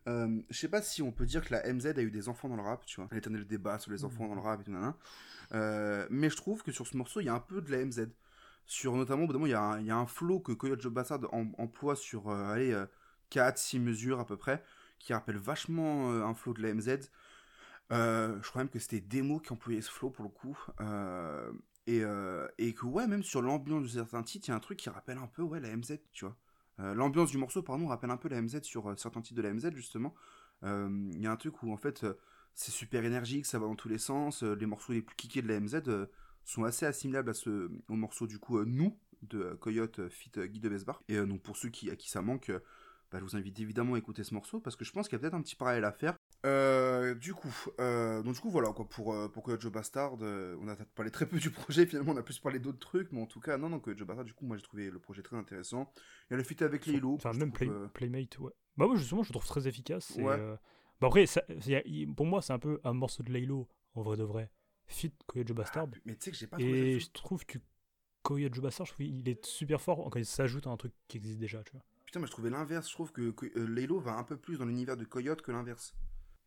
je 0.07 0.41
sais 0.57 0.69
pas 0.69 0.82
si 0.82 1.01
on 1.01 1.11
peut 1.11 1.26
dire 1.26 1.43
que 1.45 1.53
la 1.53 1.65
MZ 1.67 1.88
a 1.97 2.01
eu 2.01 2.11
des 2.11 2.30
enfants 2.30 2.47
dans 2.49 2.55
le 2.55 2.61
rap, 2.61 2.86
tu 2.86 3.01
vois. 3.01 3.09
L'éternel 3.11 3.45
débat 3.45 3.78
sur 3.78 3.91
les 3.91 4.05
enfants 4.05 4.24
Mhm. 4.24 4.30
dans 4.30 4.36
le 4.36 4.41
rap 4.41 4.61
et 4.61 4.63
tout, 4.63 4.72
nanana. 4.72 4.97
Mais 6.09 6.30
je 6.30 6.36
trouve 6.38 6.63
que 6.63 6.72
sur 6.72 6.88
ce 6.88 6.95
morceau, 6.97 7.19
il 7.19 7.26
y 7.26 7.30
a 7.30 7.34
un 7.34 7.39
peu 7.39 7.61
de 7.61 7.72
la 7.72 7.80
MZ. 7.80 8.09
Sur 8.65 8.95
notamment, 8.95 9.28
il 9.45 9.49
y, 9.49 9.53
a 9.53 9.61
un- 9.61 9.80
il 9.80 9.86
y 9.88 9.91
a 9.91 9.97
un 9.97 10.05
flow 10.05 10.39
que 10.39 10.53
Coyote 10.53 10.82
Joe 10.82 10.93
Bassard 10.93 11.19
em- 11.34 11.53
emploie 11.57 11.95
sur 11.95 12.30
allez, 12.32 12.74
4-6 13.30 13.80
mesures 13.80 14.19
à 14.19 14.26
peu 14.26 14.38
près, 14.38 14.63
qui 14.99 15.13
rappelle 15.13 15.38
vachement 15.38 16.09
un 16.11 16.34
flow 16.34 16.53
de 16.53 16.61
la 16.61 16.69
MZ. 16.69 17.11
Euh, 17.92 18.38
je 18.42 18.50
crois 18.50 18.62
même 18.62 18.70
que 18.70 18.80
c'était 18.80 19.02
Demo 19.02 19.39
qui 19.39 19.52
employait 19.52 19.82
ce 19.82 19.92
flow 19.92 20.10
pour 20.10 20.24
le 20.24 20.30
coup. 20.30 20.58
Euh, 20.80 21.52
et, 21.88 22.04
euh, 22.04 22.48
et 22.58 22.74
que 22.74 22.86
ouais, 22.86 23.08
même 23.08 23.24
sur 23.24 23.42
l'ambiance 23.42 23.84
de 23.84 23.88
certains 23.88 24.24
titres, 24.24 24.48
il 24.48 24.52
y 24.52 24.54
a 24.54 24.56
un 24.56 24.60
truc 24.60 24.80
qui 24.80 24.89
rappelle 24.89 25.18
un 25.18 25.28
peu 25.28 25.42
ouais, 25.42 25.60
la 25.60 25.76
MZ, 25.76 26.00
tu 26.14 26.26
vois. 26.26 26.36
L'ambiance 26.96 27.30
du 27.30 27.38
morceau, 27.38 27.62
pardon, 27.62 27.86
rappelle 27.86 28.10
un 28.10 28.18
peu 28.18 28.28
la 28.28 28.42
MZ 28.42 28.64
sur 28.64 28.98
certains 28.98 29.22
titres 29.22 29.39
de 29.39 29.48
la 29.48 29.54
MZ, 29.54 29.72
justement. 29.76 30.16
Il 30.64 31.22
y 31.22 31.28
a 31.28 31.32
un 31.32 31.36
truc 31.36 31.62
où 31.62 31.72
en 31.72 31.78
fait 31.78 32.04
c'est 32.56 32.72
super 32.72 33.06
énergique, 33.06 33.46
ça 33.46 33.60
va 33.60 33.68
dans 33.68 33.76
tous 33.76 33.88
les 33.88 34.00
sens. 34.00 34.42
les 34.42 34.66
morceaux 34.66 34.94
les 34.94 35.04
plus 35.04 35.16
kickés 35.16 35.44
de 35.44 35.48
la 35.48 35.60
MZ 35.60 35.84
sont 36.44 36.64
assez 36.64 36.88
assimilables 36.88 37.30
à 37.30 37.34
ce, 37.36 37.70
au 37.88 37.94
morceau 37.94 38.26
du 38.26 38.39
coup 38.39 38.66
Nous 38.66 38.98
de 39.22 39.54
Coyote 39.62 40.10
fit 40.10 40.32
Guy 40.36 40.60
de 40.60 40.70
Besbar. 40.70 41.04
Et 41.08 41.24
donc 41.24 41.44
pour 41.44 41.56
ceux 41.56 41.70
qui, 41.70 41.92
à 41.92 41.96
qui 41.96 42.10
ça 42.10 42.24
manque, 42.24 42.52
bah, 43.12 43.20
je 43.20 43.24
vous 43.26 43.36
invite 43.36 43.60
évidemment 43.60 43.94
à 43.94 44.00
écouter 44.00 44.24
ce 44.24 44.34
morceau 44.34 44.60
parce 44.60 44.76
que 44.76 44.84
je 44.84 44.92
pense 44.92 45.08
qu'il 45.08 45.18
y 45.18 45.20
a 45.20 45.20
peut-être 45.20 45.36
un 45.36 45.42
petit 45.44 45.56
parallèle 45.56 45.86
à 45.86 45.92
faire. 45.92 46.18
Euh, 46.44 47.14
du 47.14 47.36
coup, 47.36 47.54
euh, 47.80 48.24
donc 48.24 48.34
du 48.34 48.39
coup 48.39 48.50
voilà 48.50 48.74
quoi 48.74 48.89
pour 48.89 49.14
euh, 49.14 49.28
pour 49.28 49.48
Joe 49.60 49.72
Bastard, 49.72 50.18
euh, 50.22 50.58
on 50.60 50.68
a 50.68 50.76
parlé 50.76 51.12
très 51.12 51.28
peu 51.28 51.38
du 51.38 51.52
projet 51.52 51.86
finalement, 51.86 52.14
on 52.14 52.18
a 52.18 52.24
plus 52.24 52.39
parlé 52.39 52.58
d'autres 52.58 52.80
trucs, 52.80 53.12
mais 53.12 53.22
en 53.22 53.28
tout 53.28 53.39
cas 53.39 53.58
non 53.60 53.70
non 53.70 53.80
Joe 53.86 54.08
Bastard, 54.08 54.26
du 54.26 54.34
coup 54.34 54.46
moi 54.46 54.58
j'ai 54.58 54.64
trouvé 54.64 54.89
le 54.89 54.98
projet 54.98 55.22
très 55.22 55.36
intéressant. 55.38 55.92
Il 56.30 56.34
y 56.34 56.36
a 56.36 56.38
le 56.38 56.44
feat 56.44 56.62
avec 56.64 56.88
Lilo, 56.88 57.14
Enfin, 57.14 57.30
que 57.30 57.36
je 57.36 57.39
même 57.42 57.52
Play- 57.52 57.70
Playmate, 57.94 58.39
ouais. 58.39 58.52
Bah, 58.78 58.88
moi, 58.88 58.96
justement, 58.96 59.22
je 59.22 59.30
le 59.30 59.34
trouve 59.34 59.46
très 59.46 59.68
efficace. 59.68 60.18
et, 60.18 60.24
Ouais. 60.24 60.38
Bah, 61.00 61.08
après, 61.08 61.26
ça- 61.28 61.44
il 61.50 61.82
il- 61.86 62.16
pour 62.16 62.26
moi, 62.26 62.42
c'est 62.42 62.54
un 62.54 62.60
peu 62.60 62.80
un 62.84 62.94
morceau 62.94 63.22
de 63.22 63.32
Laylo, 63.32 63.68
en 63.96 64.02
vrai 64.02 64.18
de 64.18 64.24
vrai, 64.24 64.50
fit 64.88 65.14
Koyojo 65.28 65.54
Bastard. 65.54 65.89
Mais 66.06 66.16
tu 66.16 66.22
sais 66.26 66.32
que 66.32 66.38
j'ai 66.38 66.48
pas 66.48 66.58
trouvé 66.58 66.96
et 66.96 67.00
je 67.00 67.12
trouve 67.12 67.46
que 67.46 67.60
Koyojo 68.24 68.62
Bastard, 68.62 68.86
je 68.88 68.94
trouve 68.94 69.06
qu'il 69.06 69.28
est 69.30 69.46
super 69.46 69.80
fort 69.82 70.10
quand 70.10 70.18
il 70.20 70.26
s'ajoute 70.26 70.66
à 70.66 70.70
un 70.72 70.78
truc 70.78 70.94
qui 71.08 71.18
existe 71.18 71.38
déjà, 71.39 71.64
tu 71.64 71.74
vois. 71.74 71.82
Putain, 72.06 72.20
moi 72.20 72.28
je 72.28 72.32
trouvais 72.32 72.50
l'inverse. 72.50 72.88
Je 72.88 72.94
trouve 72.94 73.12
que, 73.12 73.32
que 73.32 73.60
Laylo 73.60 74.00
va 74.00 74.14
un 74.18 74.24
peu 74.24 74.38
plus 74.38 74.58
dans 74.58 74.66
l'univers 74.66 74.96
de 74.98 75.04
Coyote 75.06 75.42
que 75.42 75.52
l'inverse. 75.52 75.94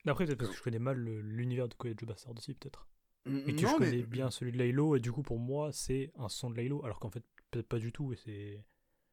Après, 0.06 0.26
peut-être 0.26 0.38
parce 0.38 0.50
que 0.50 0.56
je 0.56 0.62
connais 0.62 0.78
mal 0.78 0.98
l'univers 0.98 1.68
de 1.68 1.74
Koyojo 1.74 2.06
Bastard 2.06 2.34
aussi, 2.36 2.54
peut-être. 2.54 2.86
Et 3.26 3.30
non, 3.30 3.42
mais- 3.80 3.86
connais 3.90 4.02
bien 4.02 4.30
celui 4.30 4.52
de 4.52 4.58
Laylo, 4.58 4.96
et 4.96 5.00
du 5.00 5.10
coup, 5.12 5.22
pour 5.22 5.38
moi, 5.38 5.70
c'est 5.72 6.12
un 6.16 6.28
son 6.28 6.50
de 6.50 6.56
Laylo, 6.56 6.84
alors 6.84 6.98
qu'en 7.00 7.10
fait, 7.10 7.24
peut-être 7.50 7.68
pas 7.68 7.78
du 7.78 7.90
tout, 7.92 8.12
et 8.12 8.16
c'est. 8.16 8.64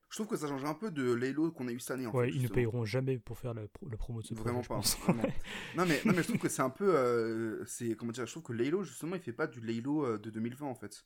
Je 0.09 0.17
trouve 0.17 0.27
que 0.27 0.35
ça 0.35 0.47
change 0.49 0.65
un 0.65 0.73
peu 0.73 0.91
de 0.91 1.13
Laylo 1.13 1.51
qu'on 1.53 1.69
a 1.69 1.71
eu 1.71 1.79
cette 1.79 1.91
année. 1.91 2.05
En 2.05 2.11
Ouais, 2.11 2.29
fait, 2.29 2.35
ils 2.35 2.43
ne 2.43 2.49
payeront 2.49 2.83
jamais 2.83 3.17
pour 3.17 3.37
faire 3.37 3.53
la, 3.53 3.65
pro- 3.69 3.87
la 3.87 3.95
promo 3.95 4.21
de 4.21 4.27
ce 4.27 4.33
Vraiment 4.33 4.59
projet, 4.61 4.97
pas. 4.97 5.13
vraiment. 5.13 5.23
non, 5.77 5.85
mais, 5.85 6.01
non, 6.03 6.11
mais 6.13 6.23
je 6.23 6.27
trouve 6.27 6.39
que 6.41 6.49
c'est 6.49 6.61
un 6.61 6.69
peu. 6.69 6.93
euh, 6.93 7.63
c'est 7.65 7.95
comment 7.95 8.11
dire 8.11 8.25
Je 8.25 8.31
trouve 8.31 8.43
que 8.43 8.51
Laylo, 8.51 8.83
justement, 8.83 9.15
il 9.15 9.21
fait 9.21 9.31
pas 9.31 9.47
du 9.47 9.61
Laylo 9.61 10.05
euh, 10.05 10.17
de 10.17 10.29
2020 10.29 10.65
en 10.67 10.75
fait. 10.75 11.05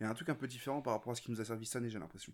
Il 0.00 0.02
y 0.02 0.06
a 0.06 0.10
un 0.10 0.14
truc 0.14 0.28
un 0.30 0.34
peu 0.34 0.48
différent 0.48 0.82
par 0.82 0.94
rapport 0.94 1.12
à 1.12 1.14
ce 1.14 1.22
qui 1.22 1.30
nous 1.30 1.40
a 1.40 1.44
servi 1.44 1.64
cette 1.66 1.76
année, 1.76 1.88
j'ai 1.90 2.00
l'impression. 2.00 2.32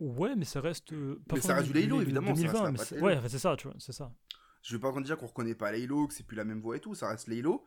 Ouais, 0.00 0.34
mais 0.34 0.44
ça 0.44 0.60
reste. 0.60 0.92
euh, 0.92 1.22
Mais 1.32 1.40
ça 1.40 1.54
reste 1.54 1.68
du 1.68 1.74
Laylo, 1.74 2.00
évidemment, 2.00 2.34
ça 2.34 2.42
reste 2.42 2.52
2020, 2.54 2.64
la 2.64 2.70
mais 2.72 2.78
patte 2.78 2.86
c'est- 2.88 2.94
Laylo. 2.96 3.06
Ouais, 3.06 3.28
c'est 3.28 3.38
ça, 3.38 3.54
tu 3.56 3.68
vois, 3.68 3.76
c'est 3.78 3.92
ça. 3.92 4.12
Je 4.62 4.76
vais 4.76 4.80
pas 4.80 4.92
dire 5.00 5.16
qu'on 5.16 5.26
reconnaît 5.26 5.54
pas 5.54 5.72
Laylo, 5.72 6.06
que 6.06 6.14
c'est 6.14 6.26
plus 6.26 6.36
la 6.36 6.44
même 6.44 6.60
voix 6.60 6.76
et 6.76 6.80
tout, 6.80 6.94
ça 6.94 7.08
reste 7.08 7.28
Laylo, 7.28 7.64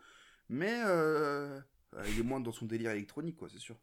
mais 0.50 0.82
euh, 0.86 1.60
euh, 1.96 2.04
il 2.10 2.20
est 2.20 2.24
moins 2.24 2.39
dans 2.39 2.52
son 2.52 2.66
délire 2.66 2.91
électronique, 2.91 3.38
quoi, 3.38 3.50
c'est 3.50 3.60
sûr. 3.60 3.78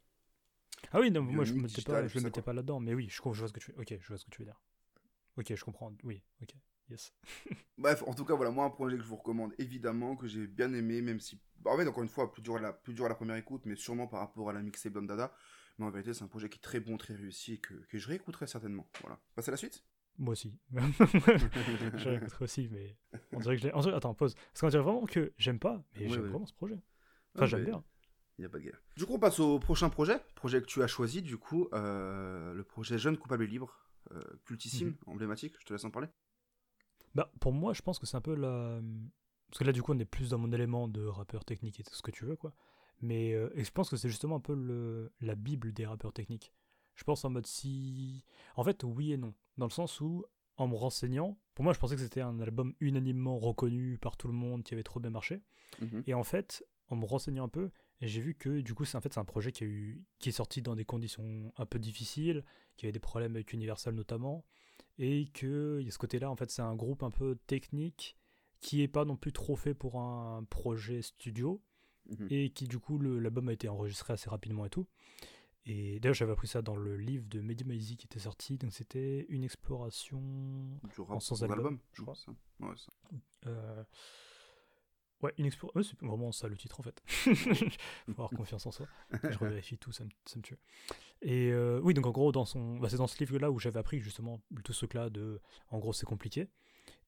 Ah 0.91 0.99
oui, 0.99 1.11
non, 1.11 1.21
moi 1.21 1.45
je 1.45 1.53
me 1.53 1.61
mettais 1.61 1.81
pas, 1.81 2.07
je 2.07 2.17
le 2.17 2.23
mettais 2.23 2.41
pas 2.41 2.53
là-dedans, 2.53 2.79
mais 2.79 2.93
oui, 2.93 3.07
je, 3.09 3.21
vois 3.21 3.47
ce 3.47 3.53
que 3.53 3.59
tu 3.59 3.71
veux. 3.71 3.79
Ok, 3.79 3.95
je 3.99 4.07
vois 4.07 4.17
ce 4.17 4.25
que 4.25 4.31
tu 4.31 4.39
veux 4.39 4.45
dire. 4.45 4.59
Ok, 5.37 5.53
je 5.53 5.63
comprends. 5.63 5.93
Oui, 6.03 6.23
ok, 6.41 6.53
yes. 6.89 7.13
Bref, 7.77 8.03
en 8.07 8.13
tout 8.13 8.25
cas, 8.25 8.35
voilà, 8.35 8.51
moi, 8.51 8.65
un 8.65 8.69
projet 8.69 8.97
que 8.97 9.03
je 9.03 9.07
vous 9.07 9.15
recommande, 9.15 9.53
évidemment, 9.59 10.15
que 10.15 10.27
j'ai 10.27 10.47
bien 10.47 10.73
aimé, 10.73 11.01
même 11.01 11.19
si. 11.19 11.39
bah, 11.59 11.71
en 11.71 11.77
fait, 11.77 11.87
encore 11.87 12.03
une 12.03 12.09
fois, 12.09 12.31
plus 12.31 12.41
dur, 12.41 12.55
à 12.55 12.59
la, 12.59 12.73
plus 12.73 12.93
dur 12.93 13.05
à 13.05 13.09
la 13.09 13.15
première 13.15 13.35
écoute, 13.35 13.61
mais 13.65 13.75
sûrement 13.75 14.07
par 14.07 14.21
rapport 14.21 14.49
à 14.49 14.53
la 14.53 14.61
mixtape 14.61 14.97
Dada. 15.05 15.33
Mais 15.77 15.85
en 15.85 15.91
vérité, 15.91 16.13
c'est 16.13 16.23
un 16.23 16.27
projet 16.27 16.49
qui 16.49 16.57
est 16.57 16.61
très 16.61 16.79
bon, 16.79 16.97
très 16.97 17.13
réussi, 17.15 17.53
et 17.53 17.57
que, 17.59 17.73
que 17.73 17.97
je 17.97 18.07
réécouterai 18.07 18.47
certainement. 18.47 18.89
Voilà. 19.01 19.19
Passer 19.35 19.49
à 19.49 19.51
la 19.51 19.57
suite 19.57 19.83
Moi 20.17 20.33
aussi. 20.33 20.53
je 20.73 22.09
réécouterai 22.09 22.43
aussi, 22.43 22.69
mais 22.71 22.95
on 23.31 23.39
dirait 23.39 23.55
que 23.55 23.61
je 23.63 23.67
l'ai. 23.67 23.93
Attends, 23.95 24.13
pause. 24.13 24.35
Parce 24.35 24.61
qu'on 24.61 24.69
dirait 24.69 24.83
vraiment 24.83 25.05
que 25.05 25.33
j'aime 25.37 25.59
pas, 25.59 25.83
mais 25.99 26.09
j'aime 26.09 26.25
vraiment 26.27 26.45
ce 26.45 26.53
projet. 26.53 26.75
Enfin, 27.35 27.43
Ah, 27.43 27.45
j'aime 27.47 27.59
mais 27.61 27.65
bien. 27.67 27.83
Il 28.37 28.41
n'y 28.41 28.45
a 28.45 28.49
pas 28.49 28.57
de 28.59 28.63
guerre. 28.63 28.81
Du 28.97 29.05
coup, 29.05 29.13
on 29.13 29.19
passe 29.19 29.39
au 29.39 29.59
prochain 29.59 29.89
projet. 29.89 30.19
Projet 30.35 30.61
que 30.61 30.65
tu 30.67 30.81
as 30.83 30.87
choisi, 30.87 31.21
du 31.21 31.37
coup, 31.37 31.67
euh, 31.73 32.53
le 32.53 32.63
projet 32.63 32.97
Jeune 32.97 33.17
Coupable 33.17 33.43
et 33.43 33.47
Libre, 33.47 33.75
euh, 34.11 34.19
cultissime, 34.45 34.89
Mhm. 34.89 34.95
emblématique. 35.13 35.53
Je 35.59 35.65
te 35.65 35.73
laisse 35.73 35.83
en 35.85 35.91
parler. 35.91 36.07
Bah, 37.13 37.31
pour 37.39 37.51
moi, 37.53 37.73
je 37.73 37.81
pense 37.81 37.99
que 37.99 38.05
c'est 38.05 38.17
un 38.17 38.21
peu 38.21 38.35
la. 38.35 38.79
Parce 39.49 39.59
que 39.59 39.63
là, 39.65 39.71
du 39.73 39.81
coup, 39.83 39.93
on 39.93 39.99
est 39.99 40.05
plus 40.05 40.29
dans 40.29 40.37
mon 40.37 40.51
élément 40.51 40.87
de 40.87 41.03
rappeur 41.05 41.43
technique 41.45 41.79
et 41.79 41.83
tout 41.83 41.93
ce 41.93 42.01
que 42.01 42.11
tu 42.11 42.25
veux, 42.25 42.35
quoi. 42.37 42.53
Mais 43.01 43.33
euh, 43.33 43.49
et 43.55 43.63
je 43.63 43.71
pense 43.71 43.89
que 43.89 43.97
c'est 43.97 44.07
justement 44.09 44.37
un 44.37 44.39
peu 44.41 44.53
le... 44.55 45.11
la 45.21 45.35
bible 45.35 45.73
des 45.73 45.85
rappeurs 45.85 46.13
techniques. 46.13 46.53
Je 46.95 47.03
pense 47.03 47.23
en 47.25 47.29
mode 47.29 47.47
si. 47.47 48.23
En 48.55 48.63
fait, 48.63 48.83
oui 48.83 49.13
et 49.13 49.17
non. 49.17 49.33
Dans 49.57 49.65
le 49.65 49.71
sens 49.71 50.01
où, 50.01 50.25
en 50.57 50.67
me 50.67 50.75
renseignant, 50.75 51.37
pour 51.55 51.63
moi, 51.63 51.73
je 51.73 51.79
pensais 51.79 51.95
que 51.95 52.01
c'était 52.01 52.21
un 52.21 52.39
album 52.39 52.73
unanimement 52.79 53.37
reconnu 53.39 53.97
par 53.97 54.17
tout 54.17 54.27
le 54.27 54.33
monde, 54.33 54.63
qui 54.63 54.73
avait 54.73 54.83
trop 54.83 54.99
bien 54.99 55.09
marché. 55.09 55.41
Mhm. 55.81 56.03
Et 56.07 56.13
en 56.13 56.23
fait, 56.23 56.65
en 56.89 56.95
me 56.95 57.05
renseignant 57.05 57.45
un 57.45 57.49
peu, 57.49 57.71
j'ai 58.01 58.21
vu 58.21 58.35
que 58.35 58.61
du 58.61 58.73
coup, 58.73 58.83
c'est 58.85 58.97
en 58.97 59.01
fait 59.01 59.13
c'est 59.13 59.19
un 59.19 59.25
projet 59.25 59.51
qui, 59.51 59.63
a 59.63 59.67
eu, 59.67 60.03
qui 60.19 60.29
est 60.29 60.33
sorti 60.33 60.61
dans 60.61 60.75
des 60.75 60.85
conditions 60.85 61.53
un 61.57 61.65
peu 61.65 61.79
difficiles, 61.79 62.43
qui 62.77 62.85
avait 62.85 62.91
des 62.91 62.99
problèmes 62.99 63.35
avec 63.35 63.53
Universal 63.53 63.93
notamment, 63.93 64.43
et 64.97 65.27
que 65.33 65.77
il 65.79 65.85
y 65.85 65.87
a 65.87 65.91
ce 65.91 65.97
côté-là, 65.97 66.29
en 66.29 66.35
fait, 66.35 66.51
c'est 66.51 66.61
un 66.61 66.75
groupe 66.75 67.03
un 67.03 67.11
peu 67.11 67.37
technique 67.47 68.17
qui 68.59 68.81
est 68.81 68.87
pas 68.87 69.05
non 69.05 69.15
plus 69.15 69.31
trop 69.33 69.55
fait 69.55 69.73
pour 69.73 69.99
un 69.99 70.43
projet 70.49 71.01
studio, 71.01 71.61
Mhm. 72.09 72.27
et 72.31 72.49
qui 72.49 72.67
du 72.67 72.79
coup, 72.79 72.97
l'album 72.99 73.47
a 73.49 73.53
été 73.53 73.69
enregistré 73.69 74.13
assez 74.13 74.29
rapidement 74.29 74.65
et 74.65 74.69
tout. 74.71 74.87
Et 75.65 75.99
d'ailleurs, 75.99 76.15
j'avais 76.15 76.31
appris 76.31 76.47
ça 76.47 76.61
dans 76.61 76.75
le 76.75 76.97
livre 76.97 77.25
de 77.27 77.39
Mehdi 77.39 77.63
Maizi 77.65 77.95
qui 77.97 78.07
était 78.07 78.19
sorti, 78.19 78.57
donc 78.57 78.73
c'était 78.73 79.25
une 79.29 79.43
exploration 79.43 80.19
Du 80.95 81.01
rap 81.01 81.11
en 81.17 81.19
sans 81.19 81.43
album, 81.43 81.57
album, 81.59 81.79
je 81.93 82.01
crois. 82.01 82.15
ça. 82.15 82.31
Ouais, 82.59 82.75
ça. 82.77 82.91
Euh, 83.47 83.83
Ouais, 85.21 85.33
une 85.37 85.45
exploration. 85.45 85.77
Ouais, 85.77 85.83
c'est 85.83 86.03
vraiment 86.07 86.31
ça 86.31 86.47
le 86.47 86.57
titre 86.57 86.79
en 86.79 86.83
fait. 86.83 86.99
Faut 88.05 88.11
avoir 88.11 88.29
confiance 88.31 88.65
en 88.65 88.71
soi. 88.71 88.87
Je 89.11 89.37
revérifie 89.37 89.77
tout, 89.77 89.91
ça 89.91 90.03
me, 90.03 90.09
ça 90.25 90.37
me 90.37 90.41
tue. 90.41 90.57
Et 91.21 91.51
euh, 91.51 91.79
oui, 91.83 91.93
donc 91.93 92.07
en 92.07 92.11
gros, 92.11 92.31
dans 92.31 92.45
son... 92.45 92.79
bah, 92.79 92.89
c'est 92.89 92.97
dans 92.97 93.05
ce 93.07 93.19
livre-là 93.19 93.51
où 93.51 93.59
j'avais 93.59 93.79
appris 93.79 93.99
justement 93.99 94.41
tout 94.63 94.73
ce 94.73 94.79
truc-là 94.79 95.09
de. 95.09 95.39
En 95.69 95.77
gros, 95.77 95.93
c'est 95.93 96.07
compliqué. 96.07 96.47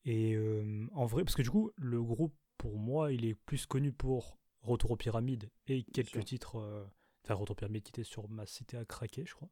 Et 0.06 0.36
euh, 0.36 0.86
en 0.94 1.06
vrai, 1.06 1.24
parce 1.24 1.36
que 1.36 1.42
du 1.42 1.50
coup, 1.50 1.72
le 1.76 2.04
groupe, 2.04 2.36
pour 2.58 2.78
moi, 2.78 3.12
il 3.12 3.26
est 3.26 3.34
plus 3.36 3.66
connu 3.66 3.92
pour 3.92 4.38
Retour 4.62 4.92
aux 4.92 4.96
pyramides 4.96 5.50
et 5.68 5.84
quelques 5.84 6.24
titres. 6.24 6.88
Aux 7.30 7.56
pyramides 7.56 7.84
qui 7.84 7.90
était 7.90 8.04
sur 8.04 8.30
Ma 8.30 8.46
Cité 8.46 8.78
à 8.78 8.86
craquer, 8.86 9.26
je 9.26 9.34
crois. 9.34 9.50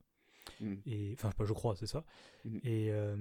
Mhm. 0.60 0.82
Et 0.86 1.14
enfin, 1.14 1.32
pas 1.32 1.46
je 1.46 1.54
crois, 1.54 1.76
c'est 1.76 1.88
ça. 1.88 2.04
Mhm. 2.46 2.60
Et 2.64 2.92
euh, 2.92 3.16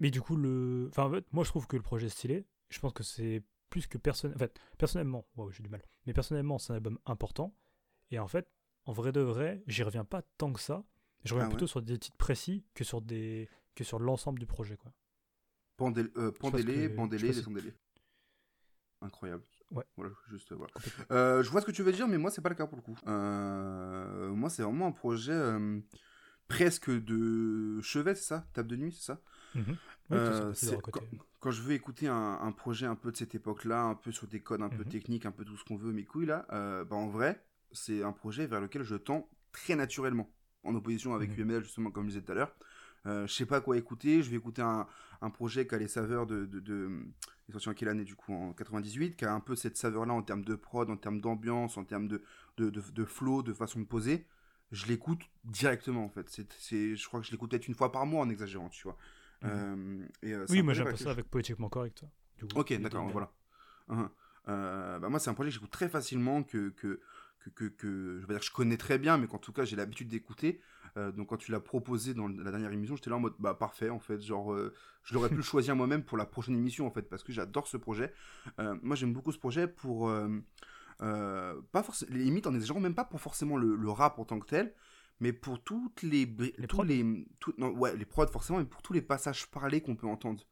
mais 0.00 0.10
du 0.10 0.20
coup, 0.20 0.36
le, 0.36 0.88
enfin, 0.90 1.04
en 1.04 1.10
fait, 1.10 1.24
moi, 1.32 1.44
je 1.44 1.50
trouve 1.50 1.66
que 1.66 1.76
le 1.76 1.82
projet 1.82 2.06
est 2.06 2.10
stylé. 2.10 2.46
Je 2.70 2.78
pense 2.80 2.92
que 2.92 3.02
c'est 3.02 3.42
plus 3.70 3.86
que 3.86 3.98
personnel. 3.98 4.36
En 4.36 4.38
fait, 4.38 4.58
personnellement, 4.78 5.26
wow, 5.36 5.50
j'ai 5.50 5.62
du 5.62 5.68
mal. 5.68 5.82
Mais 6.06 6.12
personnellement, 6.12 6.58
c'est 6.58 6.72
un 6.72 6.76
album 6.76 6.98
important. 7.06 7.54
Et 8.10 8.18
en 8.18 8.28
fait, 8.28 8.48
en 8.86 8.92
vrai 8.92 9.12
de 9.12 9.20
vrai, 9.20 9.62
j'y 9.66 9.82
reviens 9.82 10.04
pas 10.04 10.22
tant 10.38 10.52
que 10.52 10.60
ça. 10.60 10.84
Je 11.24 11.32
reviens 11.34 11.46
Ah 11.46 11.48
ouais 11.48 11.54
plutôt 11.54 11.66
sur 11.66 11.80
des 11.82 11.98
titres 11.98 12.16
précis 12.16 12.64
que 12.74 12.84
sur 12.84 13.00
des 13.00 13.48
que 13.74 13.82
sur 13.84 13.98
l'ensemble 13.98 14.38
du 14.38 14.46
projet, 14.46 14.76
quoi. 14.76 14.92
Pendel- 15.76 16.10
euh, 16.16 16.30
que- 16.30 16.38
si- 17.32 17.36
descendez-les. 17.38 17.74
Incroyable. 19.00 19.42
Ouais. 19.70 19.84
Voilà, 19.96 20.12
juste 20.30 20.52
voilà. 20.52 20.72
Euh, 21.10 21.42
je 21.42 21.50
vois 21.50 21.60
ce 21.60 21.66
que 21.66 21.72
tu 21.72 21.82
veux 21.82 21.92
dire, 21.92 22.06
mais 22.08 22.18
moi 22.18 22.30
c'est 22.30 22.42
pas 22.42 22.48
le 22.48 22.54
cas 22.54 22.66
pour 22.66 22.76
le 22.76 22.82
coup. 22.82 22.96
Euh, 23.06 24.30
moi 24.30 24.50
c'est 24.50 24.62
vraiment 24.62 24.86
un 24.86 24.92
projet 24.92 25.32
euh, 25.32 25.80
presque 26.48 26.90
de 26.90 27.80
chevet, 27.82 28.14
c'est 28.14 28.22
ça? 28.24 28.46
Table 28.52 28.68
de 28.68 28.76
nuit, 28.76 28.92
c'est 28.92 29.04
ça? 29.04 29.20
Côté. 30.10 30.90
quand, 30.92 31.00
quand 31.40 31.50
je 31.50 31.62
veux 31.62 31.72
écouter 31.72 32.08
un, 32.08 32.38
un 32.40 32.52
projet 32.52 32.86
un 32.86 32.94
peu 32.94 33.10
de 33.10 33.16
cette 33.16 33.34
époque-là, 33.34 33.82
un 33.82 33.94
peu 33.94 34.12
sur 34.12 34.26
des 34.26 34.40
codes 34.40 34.62
un 34.62 34.68
peu 34.68 34.84
Mhm. 34.84 34.90
techniques, 34.90 35.26
un 35.26 35.32
peu 35.32 35.44
tout 35.44 35.56
ce 35.56 35.64
qu'on 35.64 35.76
veut, 35.76 35.92
mes 35.92 36.04
couilles 36.04 36.26
là, 36.26 36.46
bah 36.50 36.96
en 36.96 37.08
vrai, 37.08 37.44
c'est 37.72 38.02
un 38.02 38.12
projet 38.12 38.46
vers 38.46 38.60
lequel 38.60 38.82
je 38.82 38.96
tends 38.96 39.28
très 39.52 39.76
naturellement, 39.76 40.30
en 40.62 40.74
opposition 40.74 41.14
avec 41.14 41.30
Mhm. 41.30 41.38
UML 41.38 41.62
justement 41.64 41.90
comme 41.90 42.04
je 42.04 42.10
disais 42.10 42.22
tout 42.22 42.32
à 42.32 42.34
l'heure. 42.34 42.54
Je 43.06 43.32
sais 43.32 43.46
pas 43.46 43.60
quoi 43.60 43.76
écouter, 43.76 44.22
je 44.22 44.30
vais 44.30 44.36
écouter 44.36 44.62
un, 44.62 44.86
un 45.20 45.30
projet 45.30 45.66
qui 45.66 45.74
a 45.74 45.78
les 45.78 45.88
saveurs 45.88 46.26
de, 46.26 46.44
de, 46.46 46.60
de- 46.60 46.90
il 47.02 47.33
est 47.48 47.52
sorti 47.52 47.68
en 47.68 47.74
quelle 47.74 47.88
année 47.88 48.04
du 48.04 48.14
coup 48.14 48.32
En 48.32 48.52
98, 48.52 49.16
qui 49.16 49.24
a 49.24 49.32
un 49.32 49.40
peu 49.40 49.54
cette 49.56 49.76
saveur-là 49.76 50.14
en 50.14 50.22
termes 50.22 50.44
de 50.44 50.54
prod, 50.54 50.88
en 50.90 50.96
termes 50.96 51.20
d'ambiance, 51.20 51.76
en 51.76 51.84
termes 51.84 52.08
de, 52.08 52.22
de, 52.56 52.70
de, 52.70 52.80
de 52.80 53.04
flow, 53.04 53.42
de 53.42 53.52
façon 53.52 53.80
de 53.80 53.84
poser. 53.84 54.26
Je 54.72 54.86
l'écoute 54.86 55.20
directement 55.44 56.04
en 56.04 56.08
fait. 56.08 56.28
C'est, 56.28 56.52
c'est, 56.54 56.96
je 56.96 57.06
crois 57.06 57.20
que 57.20 57.26
je 57.26 57.32
l'écoute 57.32 57.50
peut-être 57.50 57.68
une 57.68 57.74
fois 57.74 57.92
par 57.92 58.06
mois 58.06 58.24
en 58.24 58.30
exagérant, 58.30 58.68
tu 58.68 58.84
vois. 58.84 58.96
Mhm. 59.42 59.50
Euh, 59.52 60.06
et, 60.22 60.32
euh, 60.32 60.46
Oui, 60.48 60.62
moi 60.62 60.72
projet 60.72 60.74
j'ai 60.74 60.80
un 60.80 60.84
vers 60.84 60.92
peu 60.92 60.96
lequel 60.96 61.04
ça 61.06 61.10
avec 61.10 61.30
Poétiquement 61.30 61.68
Correct. 61.68 62.04
du 62.38 62.46
coup, 62.46 62.60
Ok, 62.60 62.72
d'accord, 62.80 63.08
voilà. 63.08 63.30
Uhum. 63.88 64.08
Euh, 64.48 64.98
bah 64.98 65.08
moi, 65.08 65.18
c'est 65.18 65.30
un 65.30 65.34
projet 65.34 65.48
que 65.50 65.54
j'écoute 65.54 65.70
très 65.70 65.88
facilement, 65.88 66.42
que, 66.42 66.70
que, 66.70 67.00
que, 67.44 67.50
que, 67.50 67.64
que- 67.66 68.18
je 68.20 68.26
vais 68.26 68.34
dire 68.34 68.40
que 68.40 68.46
je 68.46 68.52
connais 68.52 68.76
très 68.76 68.98
bien, 68.98 69.18
mais 69.18 69.26
qu'en 69.26 69.38
tout 69.38 69.52
cas, 69.52 69.64
j'ai 69.64 69.76
l'habitude 69.76 70.08
d'écouter. 70.08 70.60
Euh, 70.96 71.12
donc, 71.12 71.28
quand 71.28 71.36
tu 71.36 71.50
l'as 71.52 71.60
proposé 71.60 72.14
dans 72.14 72.28
la 72.28 72.50
dernière 72.50 72.72
émission, 72.72 72.96
j'étais 72.96 73.10
là 73.10 73.16
en 73.16 73.20
mode, 73.20 73.34
bah 73.38 73.54
parfait, 73.54 73.90
en 73.90 73.98
fait. 73.98 74.20
Genre, 74.22 74.52
euh, 74.52 74.72
je 75.02 75.14
l'aurais 75.14 75.28
pu 75.28 75.36
le 75.36 75.42
choisir 75.42 75.74
moi-même 75.76 76.04
pour 76.04 76.16
la 76.16 76.24
prochaine 76.26 76.56
émission, 76.56 76.86
en 76.86 76.90
fait, 76.90 77.02
parce 77.08 77.22
que 77.24 77.32
j'adore 77.32 77.66
ce 77.66 77.76
projet. 77.76 78.12
Euh, 78.60 78.76
moi, 78.82 78.96
j'aime 78.96 79.12
beaucoup 79.12 79.32
ce 79.32 79.38
projet 79.38 79.66
pour. 79.68 80.10
pas 80.98 81.82
forcément. 81.82 82.14
Limite, 82.16 82.46
en 82.46 82.54
exagérant, 82.54 82.80
même 82.80 82.94
pas 82.94 83.04
pour 83.04 83.20
forcément 83.20 83.56
le, 83.56 83.76
le 83.76 83.90
rap 83.90 84.18
en 84.18 84.24
tant 84.24 84.38
que 84.38 84.46
tel, 84.46 84.72
mais 85.20 85.32
pour 85.32 85.62
toutes 85.62 86.02
les. 86.02 86.26
Les 86.58 86.66
tous 86.68 86.82
les, 86.82 87.26
tout- 87.40 87.54
non, 87.58 87.70
ouais, 87.70 87.96
les 87.96 88.04
prods, 88.04 88.26
forcément, 88.28 88.58
mais 88.58 88.64
pour 88.64 88.82
tous 88.82 88.92
les 88.92 89.02
passages 89.02 89.46
parlés 89.50 89.80
qu'on 89.80 89.96
peut 89.96 90.06
entendre. 90.06 90.42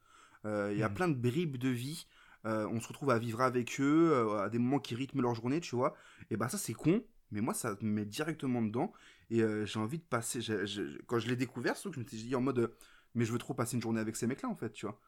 Il 0.45 0.77
y 0.77 0.83
a 0.83 0.89
Mhm. 0.89 0.95
plein 0.95 1.09
de 1.09 1.15
bribes 1.15 1.57
de 1.57 1.69
vie. 1.69 2.07
Euh, 2.45 2.67
on 2.73 2.81
se 2.81 2.89
retrouve 2.89 3.11
à 3.11 3.19
vivre 3.19 3.41
avec 3.41 3.81
eux, 3.81 4.11
euh, 4.13 4.43
à 4.43 4.49
des 4.49 4.59
moments 4.59 4.81
qui 4.81 4.95
rythment 4.95 5.21
leur 5.23 5.35
journée, 5.35 5.61
tu 5.61 5.77
vois. 5.77 5.95
Et 6.31 6.37
bah 6.37 6.49
ça 6.49 6.59
c'est 6.59 6.75
con, 6.75 7.05
mais 7.31 7.41
moi 7.41 7.55
ça 7.55 7.77
me 7.81 7.89
met 7.91 8.05
directement 8.05 8.63
dedans. 8.63 8.93
Et 9.31 9.43
euh, 9.43 9.65
j'ai 9.65 9.79
envie 9.79 9.99
de 9.99 10.05
passer. 10.05 10.41
j'ai- 10.41 10.67
j'ai- 10.67 10.99
quand 11.07 11.19
je 11.19 11.29
l'ai 11.29 11.37
découvert, 11.37 11.75
que 11.81 11.93
je 11.93 12.01
me 12.01 12.05
suis 12.05 12.17
dit 12.25 12.35
en 12.35 12.41
mode, 12.41 12.75
mais 13.15 13.25
je 13.25 13.33
veux 13.33 13.39
trop 13.39 13.55
passer 13.55 13.77
une 13.77 13.83
journée 13.83 14.01
avec 14.01 14.17
ces 14.17 14.27
mecs-là 14.27 14.49
en 14.49 14.57
fait, 14.57 14.73
tu 14.73 14.87
vois. 14.87 14.99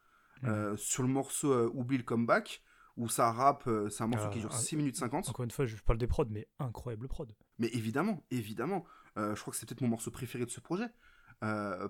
Euh, 0.43 0.75
sur 0.77 1.03
le 1.03 1.09
morceau 1.09 1.69
Oublie 1.73 1.97
le 1.97 2.03
comeback, 2.03 2.61
où 2.97 3.09
ça 3.09 3.31
rappe, 3.31 3.69
c'est 3.89 4.03
un 4.03 4.07
morceau 4.07 4.29
qui 4.29 4.39
dure 4.39 4.49
ah, 4.53 4.57
6 4.57 4.75
minutes 4.77 4.95
50. 4.95 5.27
Encore 5.29 5.43
une 5.43 5.51
fois, 5.51 5.65
je 5.65 5.75
parle 5.77 5.97
des 5.99 6.07
prods, 6.07 6.25
mais 6.29 6.47
incroyable 6.59 7.07
prod. 7.07 7.33
Mais 7.59 7.67
évidemment, 7.73 8.23
évidemment. 8.31 8.85
Je 9.17 9.39
crois 9.39 9.51
que 9.51 9.57
c'est 9.57 9.65
peut-être 9.65 9.81
mon 9.81 9.87
morceau 9.89 10.11
préféré 10.11 10.45
de 10.45 10.51
ce 10.51 10.59
projet. 10.61 10.87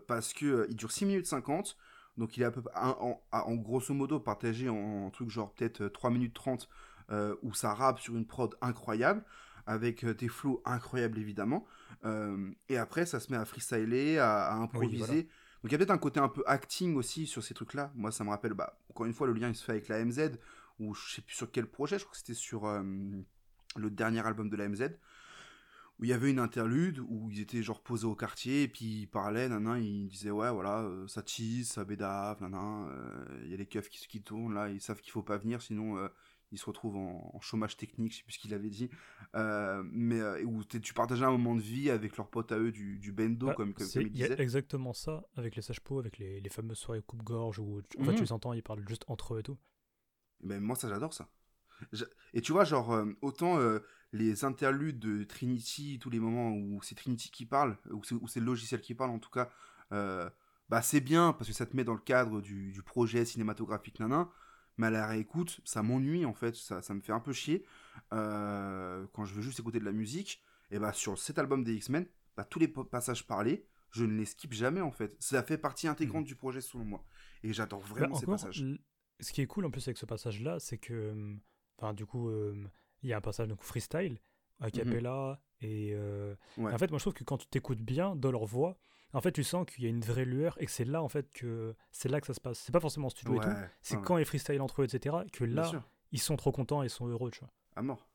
Parce 0.07 0.33
que 0.33 0.67
il 0.69 0.75
dure 0.75 0.91
6 0.91 1.05
minutes 1.05 1.27
50. 1.27 1.77
Donc 2.18 2.38
il 2.38 2.43
est 2.43 2.45
à 2.45 2.51
peu 2.51 2.61
près, 2.61 2.74
en, 2.76 3.55
grosso 3.55 3.93
modo, 3.93 4.20
partagé 4.20 4.70
en, 4.70 4.76
en 4.76 5.09
truc 5.09 5.30
genre 5.30 5.53
peut-être 5.53 5.82
euh, 5.82 5.89
3 5.89 6.09
minutes 6.11 6.34
30, 6.34 6.70
euh, 7.11 7.36
où 7.43 7.53
ça 7.53 7.74
rappe 7.74 7.99
sur 7.99 8.16
une 8.16 8.26
prod 8.26 8.55
incroyable, 8.61 9.24
avec 9.68 10.03
euh, 10.03 10.13
des 10.13 10.28
flows 10.30 10.61
incroyables 10.66 11.18
évidemment. 11.20 11.66
Euh, 12.05 12.51
et 12.70 12.78
après, 12.78 13.05
ça 13.05 13.20
se 13.20 13.32
met 13.32 13.38
à 13.38 13.45
freestyler, 13.45 14.18
à, 14.20 14.45
à 14.47 14.55
improviser. 14.55 15.05
voilà. 15.05 15.22
Donc 15.63 15.72
il 15.72 15.72
y 15.72 15.76
a 15.76 15.78
peut-être 15.80 15.91
un 15.91 15.97
côté 15.97 16.20
un 16.20 16.30
peu 16.30 16.43
acting 16.45 16.95
aussi 16.95 17.26
sur 17.28 17.43
ces 17.43 17.53
trucs-là. 17.53 17.91
Moi, 17.95 18.11
ça 18.11 18.24
me 18.24 18.30
rappelle, 18.30 18.53
bah, 18.53 18.78
encore 18.89 19.05
une 19.07 19.13
fois, 19.13 19.28
le 19.28 19.34
lien 19.34 19.49
il 19.49 19.55
se 19.55 19.63
fait 19.66 19.72
avec 19.74 19.88
la 19.88 20.03
MZ, 20.05 20.38
ou 20.80 20.93
je 20.93 21.16
sais 21.16 21.22
plus 21.22 21.36
sur 21.36 21.51
quel 21.51 21.66
projet, 21.68 21.97
je 21.97 22.03
crois 22.03 22.11
que 22.13 22.18
c'était 22.20 22.34
sur. 22.34 22.66
euh, 22.66 22.82
le 23.78 23.89
dernier 23.89 24.26
album 24.26 24.49
de 24.49 24.55
la 24.55 24.70
MZ, 24.70 24.84
où 25.99 26.03
il 26.05 26.09
y 26.09 26.13
avait 26.13 26.29
une 26.29 26.39
interlude 26.39 26.99
où 27.07 27.29
ils 27.31 27.39
étaient 27.41 27.63
genre 27.63 27.81
posés 27.81 28.05
au 28.05 28.15
quartier 28.15 28.63
et 28.63 28.67
puis 28.67 29.01
ils 29.01 29.07
parlaient, 29.07 29.47
nanan, 29.49 29.77
ils 29.81 30.07
disaient 30.07 30.31
ouais 30.31 30.51
voilà 30.51 30.81
euh, 30.81 31.07
ça 31.07 31.21
tease, 31.23 31.69
ça 31.69 31.85
bédave, 31.85 32.41
nanan, 32.41 32.89
euh, 32.89 33.41
il 33.45 33.51
y 33.51 33.53
a 33.53 33.57
les 33.57 33.65
keufs 33.65 33.89
qui, 33.89 34.05
qui 34.07 34.21
tournent 34.21 34.53
là, 34.53 34.69
ils 34.69 34.81
savent 34.81 34.99
qu'il 35.01 35.11
faut 35.11 35.23
pas 35.23 35.37
venir 35.37 35.61
sinon 35.61 35.97
euh, 35.97 36.07
ils 36.51 36.57
se 36.59 36.65
retrouvent 36.65 36.97
en, 36.97 37.31
en, 37.33 37.41
chômage 37.41 37.75
technique, 37.77 38.13
je 38.13 38.17
sais 38.19 38.23
plus 38.23 38.33
ce 38.33 38.39
qu'il 38.39 38.53
avait 38.53 38.69
dit, 38.69 38.89
mais 39.33 40.43
où 40.43 40.63
tu 40.63 40.93
partageais 40.93 41.25
un 41.25 41.31
moment 41.31 41.55
de 41.55 41.61
vie 41.61 41.89
avec 41.89 42.17
leurs 42.17 42.29
potes 42.29 42.51
à 42.51 42.57
eux 42.59 42.71
du, 42.71 42.99
du 42.99 43.11
bendo 43.11 43.47
Bah, 43.47 43.53
comme, 43.53 43.73
comme, 43.73 43.87
c'est 43.87 43.99
comme 43.99 44.07
ils 44.07 44.13
il 44.13 44.19
y 44.19 44.23
a 44.23 44.27
disaient. 44.27 44.41
exactement 44.41 44.93
ça 44.93 45.23
avec 45.35 45.55
les 45.55 45.61
sages 45.61 45.81
pots, 45.81 45.99
avec 45.99 46.17
les, 46.17 46.39
les 46.39 46.49
fameuses 46.49 46.77
soirées 46.77 47.01
coupe-gorge 47.01 47.59
où 47.59 47.81
en 47.97 48.03
fait, 48.03 48.11
Mhm. 48.11 48.15
tu 48.15 48.23
les 48.23 48.31
entends, 48.31 48.53
ils 48.53 48.63
parlent 48.63 48.87
juste 48.87 49.05
entre 49.07 49.35
eux 49.35 49.39
et 49.39 49.43
tout. 49.43 49.57
Ben, 50.41 50.61
moi, 50.61 50.75
ça, 50.75 50.87
j'adore 50.89 51.13
ça. 51.13 51.27
Et 52.33 52.41
tu 52.41 52.51
vois, 52.51 52.63
genre, 52.63 53.03
autant 53.21 53.59
euh, 53.59 53.79
les 54.18 54.43
interludes 54.45 54.99
de 54.99 55.24
Trinity, 55.24 55.99
tous 55.99 56.09
les 56.09 56.20
moments 56.20 56.51
où 56.51 56.82
c'est 56.82 56.95
Trinity 56.95 57.30
qui 57.32 57.45
parle, 57.45 57.78
où 57.91 58.28
c'est 58.28 58.39
le 58.39 58.45
logiciel 58.45 58.82
qui 58.82 58.95
parle, 58.95 59.11
en 59.11 59.20
tout 59.20 59.30
cas, 59.30 59.49
euh, 59.91 60.30
bah, 60.70 60.82
c'est 60.82 61.01
bien 61.01 61.34
parce 61.34 61.47
que 61.49 61.53
ça 61.53 61.66
te 61.66 61.76
met 61.76 61.84
dans 61.84 61.93
le 61.93 61.99
cadre 61.99 62.41
du, 62.41 62.72
du 62.72 62.82
projet 62.82 63.26
cinématographique 63.26 63.99
nanan. 63.99 64.28
Mais 64.78 64.88
à 64.88 64.89
la 64.89 65.07
réécoute, 65.07 65.61
ça 65.63 65.82
m'ennuie 65.84 66.26
en 66.26 66.34
fait, 66.34 66.55
ça, 66.55 66.82
ça 66.82 66.93
me 66.93 67.01
fait 67.01 67.13
un 67.13 67.22
peu 67.22 67.32
chier. 67.34 67.66
Euh, 68.13 69.05
quand 69.13 69.26
je 69.26 69.34
veux 69.34 69.41
juste 69.41 69.59
écouter 69.59 69.80
de 69.80 69.86
la 69.86 69.91
musique, 69.93 70.41
et 70.72 70.80
bah 70.80 70.93
sur 70.93 71.18
cet 71.18 71.38
album 71.39 71.63
des 71.63 71.76
X-Men, 71.76 72.05
bah, 72.36 72.43
tous 72.43 72.59
les 72.59 72.68
passages 72.68 73.26
parlés, 73.28 73.66
je 73.91 74.03
ne 74.05 74.13
les 74.18 74.26
skip 74.26 74.51
jamais 74.53 74.82
en 74.82 74.91
fait. 74.91 75.16
Ça 75.20 75.43
fait 75.43 75.57
partie 75.57 75.88
intégrante 75.88 76.26
du 76.26 76.36
projet 76.36 76.61
selon 76.61 76.84
moi. 76.86 77.05
Et 77.43 77.53
j'adore 77.53 77.80
Bah, 77.82 77.88
vraiment 77.89 78.16
ces 78.16 78.26
encore, 78.26 78.36
passages. 78.39 78.61
l- 78.61 78.80
ce 79.22 79.32
qui 79.32 79.41
est 79.41 79.47
cool 79.47 79.66
en 79.66 79.72
plus 79.72 79.88
avec 79.88 79.97
ce 79.97 80.05
passage-là, 80.05 80.59
c'est 80.59 80.78
que, 80.78 80.93
euh, 80.93 81.36
enfin, 81.78 81.93
du 81.93 82.05
coup, 82.05 82.28
euh, 82.30 82.53
il 83.05 83.09
y 83.09 83.13
a 83.13 83.17
un 83.17 83.21
passage 83.21 83.47
donc 83.47 83.61
freestyle, 83.61 84.19
a 84.59 84.69
cappella, 84.71 85.39
et, 85.61 85.91
euh, 85.93 86.35
Ouais. 86.57 86.71
et 86.71 86.75
en 86.75 86.77
fait, 86.77 86.89
moi 86.89 86.97
je 86.99 87.03
trouve 87.03 87.13
que 87.13 87.23
quand 87.23 87.37
tu 87.37 87.47
t'écoutes 87.47 87.81
bien 87.81 88.15
dans 88.15 88.31
leur 88.31 88.45
voix, 88.45 88.77
en 89.13 89.21
fait, 89.21 89.31
tu 89.31 89.43
sens 89.43 89.65
qu'il 89.65 89.83
y 89.83 89.87
a 89.87 89.89
une 89.89 90.01
vraie 90.01 90.25
lueur 90.25 90.61
et 90.61 90.65
que 90.65 90.71
c'est 90.71 90.83
là 90.85 91.01
en 91.01 91.07
fait 91.07 91.31
que 91.31 91.73
c'est 91.91 92.09
là 92.09 92.19
que 92.19 92.27
ça 92.27 92.33
se 92.33 92.41
passe. 92.41 92.59
C'est 92.59 92.71
pas 92.73 92.79
forcément 92.81 93.07
en 93.07 93.09
studio 93.09 93.35
et 93.37 93.39
tout, 93.39 93.49
c'est 93.81 93.95
ouais, 93.95 94.01
quand 94.03 94.17
ils 94.17 94.25
freestyle 94.25 94.59
entre 94.61 94.81
eux, 94.81 94.85
etc., 94.85 95.15
que 95.31 95.45
là, 95.45 95.71
ils 96.11 96.19
sont 96.19 96.35
trop 96.35 96.51
contents 96.51 96.83
et 96.83 96.87
ils 96.87 96.89
sont 96.89 97.07
heureux, 97.07 97.31
tu 97.31 97.39
vois. 97.39 97.49
à 97.75 97.81
mort. 97.81 98.09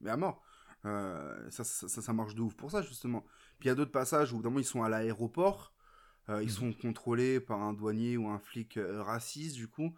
Mais 0.00 0.10
à 0.10 0.16
mort. 0.16 0.42
Euh, 0.86 1.50
ça, 1.50 1.64
ça, 1.64 2.12
marche 2.12 2.34
de 2.34 2.42
ouf 2.42 2.54
pour 2.54 2.70
ça, 2.70 2.82
justement. 2.82 3.22
Puis 3.58 3.66
il 3.66 3.68
y 3.68 3.70
a 3.70 3.74
d'autres 3.74 3.90
passages 3.92 4.32
où, 4.32 4.36
évidemment, 4.36 4.58
ils 4.58 4.64
sont 4.64 4.82
à 4.82 4.88
l'aéroport. 4.88 5.72
euh, 6.30 6.42
ils 6.42 6.46
Mhm. 6.46 6.52
sont 6.52 6.72
contrôlés 6.72 7.38
par 7.38 7.60
un 7.60 7.72
douanier 7.74 8.16
ou 8.16 8.28
un 8.28 8.38
flic 8.38 8.78
raciste, 8.82 9.56
du 9.56 9.68
coup. 9.68 9.94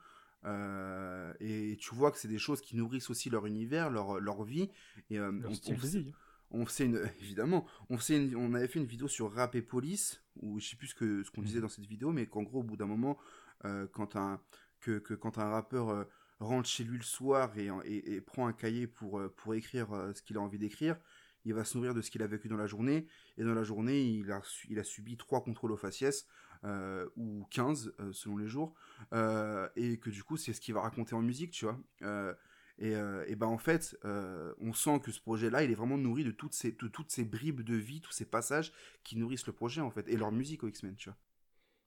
Euh, 0.46 1.32
et 1.40 1.76
tu 1.80 1.94
vois 1.94 2.10
que 2.12 2.18
c'est 2.18 2.28
des 2.28 2.38
choses 2.38 2.60
qui 2.60 2.76
nourrissent 2.76 3.10
aussi 3.10 3.30
leur 3.30 3.46
univers, 3.46 3.90
leur, 3.90 4.20
leur 4.20 4.44
vie. 4.44 4.70
Et, 5.10 5.18
euh, 5.18 5.32
Leur 5.32 5.50
on, 5.50 5.54
style 5.54 5.74
on 5.74 5.78
faisait- 5.78 6.00
vie. 6.00 6.14
on 6.52 6.66
faisait 6.66 6.84
une 6.86 7.00
évidemment 7.20 7.66
on 7.90 7.98
faisait 7.98 8.16
une- 8.16 8.36
on 8.36 8.54
avait 8.54 8.68
fait 8.68 8.78
une 8.78 8.86
vidéo 8.86 9.08
sur 9.08 9.32
rap 9.32 9.54
et 9.56 9.62
police 9.62 10.22
où 10.40 10.60
je 10.60 10.68
sais 10.68 10.76
plus 10.76 10.88
ce 10.88 10.94
que 10.94 11.22
ce 11.24 11.30
qu'on 11.30 11.40
Mhm. 11.40 11.46
disait 11.46 11.60
dans 11.60 11.68
cette 11.68 11.86
vidéo 11.86 12.12
mais 12.12 12.26
qu'en 12.26 12.42
gros 12.44 12.60
au 12.60 12.62
bout 12.62 12.76
d'un 12.76 12.86
moment 12.86 13.18
euh, 13.64 13.86
quand 13.92 14.14
un 14.16 14.40
que, 14.80 14.98
que 14.98 15.14
quand 15.14 15.38
un 15.38 15.48
rappeur 15.50 15.88
euh, 15.88 16.04
rentre 16.38 16.68
chez 16.68 16.84
lui 16.84 16.98
le 16.98 17.02
soir 17.04 17.56
et, 17.58 17.68
et, 17.84 18.14
et 18.14 18.20
prend 18.20 18.46
un 18.46 18.52
cahier 18.52 18.86
pour 18.86 19.20
pour 19.36 19.54
écrire 19.54 19.88
ce 20.14 20.22
qu'il 20.22 20.36
a 20.36 20.40
envie 20.40 20.58
d'écrire 20.58 20.96
il 21.44 21.54
va 21.54 21.64
se 21.64 21.76
nourrir 21.78 21.94
de 21.94 22.02
ce 22.02 22.10
qu'il 22.10 22.22
a 22.22 22.26
vécu 22.26 22.48
dans 22.48 22.56
la 22.56 22.66
journée 22.66 23.06
et 23.38 23.42
dans 23.44 23.54
la 23.54 23.64
journée 23.64 24.04
il 24.04 24.30
a 24.30 24.40
il 24.68 24.78
a 24.78 24.84
subi 24.84 25.16
trois 25.16 25.42
contrôles 25.42 25.72
aux 25.72 25.76
faciès 25.76 26.26
euh, 26.64 27.08
ou 27.16 27.46
15 27.50 27.92
euh, 28.00 28.12
selon 28.12 28.36
les 28.36 28.48
jours 28.48 28.74
euh, 29.12 29.68
et 29.76 29.98
que 29.98 30.10
du 30.10 30.22
coup 30.24 30.36
c'est 30.36 30.52
ce 30.52 30.60
qu'il 30.60 30.74
va 30.74 30.80
raconter 30.82 31.14
en 31.14 31.22
musique 31.22 31.50
tu 31.52 31.64
vois 31.64 31.78
Euh, 32.02 32.34
et, 32.78 32.94
euh, 32.94 33.24
et 33.26 33.36
ben 33.36 33.46
en 33.46 33.56
fait, 33.56 33.96
euh, 34.04 34.52
on 34.60 34.74
sent 34.74 35.00
que 35.00 35.10
ce 35.10 35.18
projet-là, 35.22 35.64
il 35.64 35.70
est 35.70 35.74
vraiment 35.74 35.96
nourri 35.96 36.24
de 36.24 36.30
toutes 36.30 36.52
ces, 36.52 36.72
de 36.72 36.88
toutes 36.88 37.10
ces 37.10 37.24
bribes 37.24 37.62
de 37.62 37.74
vie, 37.74 38.02
tous 38.02 38.12
ces 38.12 38.26
passages 38.26 38.70
qui 39.02 39.16
nourrissent 39.16 39.46
le 39.46 39.54
projet 39.54 39.80
en 39.80 39.90
fait, 39.90 40.06
et 40.08 40.16
leur 40.18 40.30
musique 40.30 40.62
aux 40.62 40.68
X-Men, 40.68 40.94
tu 40.94 41.08
vois. 41.08 41.16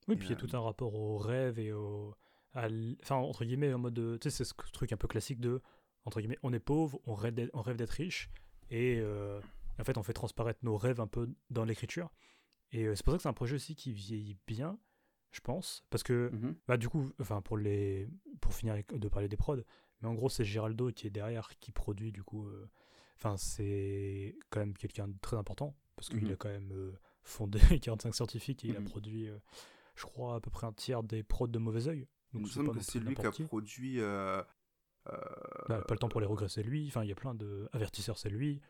Oui, 0.07 0.15
Et, 0.15 0.17
puis 0.17 0.29
il 0.29 0.31
y 0.31 0.33
a 0.33 0.37
tout 0.37 0.49
un 0.57 0.59
rapport 0.59 0.95
au 0.95 1.19
rêve 1.19 1.59
et 1.59 1.73
au. 1.73 2.15
à 2.53 2.65
l- 2.65 2.97
Enfin, 3.03 3.17
entre 3.17 3.45
guillemets, 3.45 3.71
en 3.71 3.77
mode. 3.77 3.93
de- 3.93 4.17
Tu 4.17 4.31
sais, 4.31 4.37
c'est 4.37 4.45
ce 4.45 4.53
truc 4.73 4.91
un 4.91 4.97
peu 4.97 5.07
classique 5.07 5.39
de. 5.39 5.61
Entre 6.05 6.21
guillemets, 6.21 6.39
on 6.41 6.53
est 6.53 6.59
pauvre, 6.59 6.99
on 7.05 7.13
rêve 7.13 7.35
d'être, 7.35 7.51
on 7.53 7.61
rêve 7.61 7.75
d'être 7.77 7.91
riche, 7.91 8.31
et 8.71 8.99
euh, 8.99 9.39
en 9.79 9.83
fait, 9.83 9.95
on 9.99 10.01
fait 10.03 10.13
transparaître 10.13 10.59
nos 10.63 10.75
rêves 10.77 10.99
un 11.01 11.07
peu 11.07 11.29
dans 11.51 11.65
l'écriture. 11.65 12.09
Et 12.71 12.85
euh, 12.85 12.95
c'est 12.95 13.03
pour 13.03 13.11
ça 13.13 13.17
que 13.17 13.23
c'est 13.23 13.29
un 13.29 13.33
projet 13.33 13.55
aussi 13.55 13.75
qui 13.75 13.91
vieillit 13.93 14.37
bien, 14.47 14.77
je 15.31 15.39
pense, 15.41 15.83
parce 15.89 16.03
que. 16.03 16.29
Mhm. 16.33 16.55
Bah, 16.67 16.77
du 16.77 16.87
coup, 16.89 17.11
enfin, 17.19 17.41
pour, 17.41 17.57
les... 17.57 18.07
pour 18.41 18.53
finir 18.53 18.75
de 18.93 19.07
parler 19.09 19.27
des 19.27 19.37
prods, 19.37 19.57
mais 20.01 20.07
en 20.07 20.13
gros, 20.13 20.29
c'est 20.29 20.45
Geraldo 20.45 20.91
qui 20.91 21.07
est 21.07 21.11
derrière, 21.11 21.49
qui 21.59 21.71
produit, 21.71 22.11
du 22.11 22.23
coup. 22.23 22.47
euh, 22.47 22.69
Enfin, 23.17 23.35
c'est 23.35 24.37
quand 24.49 24.61
même 24.61 24.73
quelqu'un 24.77 25.09
de 25.09 25.17
très 25.19 25.35
important, 25.35 25.75
parce 25.97 26.07
qu'il 26.09 26.23
Mhm. 26.23 26.31
a 26.31 26.35
quand 26.37 26.47
même 26.47 26.71
euh, 26.71 26.93
fondé 27.23 27.59
45 27.83 28.15
scientifiques 28.15 28.63
et 28.63 28.69
il 28.69 28.77
a 28.77 28.79
Mhm. 28.79 28.85
produit, 28.85 29.27
euh, 29.27 29.37
je 29.95 30.03
crois, 30.05 30.35
à 30.35 30.39
peu 30.39 30.49
près 30.49 30.67
un 30.67 30.71
tiers 30.71 31.03
des 31.03 31.21
prods 31.23 31.47
de 31.47 31.59
Mauvais 31.59 31.87
Oeil. 31.89 32.07
Il 32.31 32.37
Donc, 32.37 32.43
me 32.43 32.47
c'est 32.47 32.63
que 32.71 32.79
c'est 32.79 32.99
lui 32.99 33.15
qui 33.15 33.21
a 33.25 33.31
produit. 33.47 33.99
Bah, 35.67 35.81
pas 35.81 35.93
le 35.93 35.97
temps 35.99 36.07
pour 36.09 36.21
les 36.21 36.27
regresser, 36.27 36.63
lui. 36.63 36.87
Enfin, 36.87 37.03
il 37.03 37.09
y 37.09 37.11
a 37.11 37.15
plein 37.15 37.33
de. 37.35 37.67
Avertisseurs, 37.73 38.17
c'est 38.17 38.29
lui. 38.29 38.61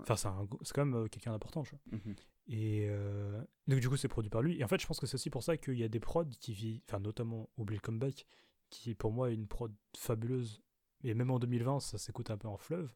Enfin, 0.00 0.16
c'est 0.16 0.28
un- 0.28 0.48
c'est 0.62 0.74
quand 0.74 0.84
même 0.86 1.08
quelqu'un 1.08 1.30
d'important, 1.32 1.62
mhm. 1.92 2.14
Et 2.48 2.86
euh, 2.88 3.40
donc 3.68 3.80
du 3.80 3.88
coup 3.88 3.96
c'est 3.96 4.08
produit 4.08 4.30
par 4.30 4.42
lui. 4.42 4.58
Et 4.58 4.64
en 4.64 4.68
fait 4.68 4.80
je 4.80 4.86
pense 4.86 5.00
que 5.00 5.06
c'est 5.06 5.14
aussi 5.14 5.30
pour 5.30 5.42
ça 5.42 5.56
qu'il 5.56 5.78
y 5.78 5.84
a 5.84 5.88
des 5.88 6.00
prods 6.00 6.24
qui 6.40 6.52
vivent, 6.52 6.80
enfin 6.88 7.00
notamment 7.00 7.48
Oublie 7.56 7.76
le 7.76 7.80
Comeback, 7.80 8.26
qui 8.70 8.94
pour 8.94 9.12
moi 9.12 9.30
est 9.30 9.34
une 9.34 9.46
prod 9.46 9.72
fabuleuse. 9.96 10.62
Et 11.04 11.14
même 11.14 11.30
en 11.30 11.38
2020 11.38 11.80
ça 11.80 11.98
s'écoute 11.98 12.30
un 12.30 12.38
peu 12.38 12.48
en 12.48 12.56
fleuve. 12.56 12.92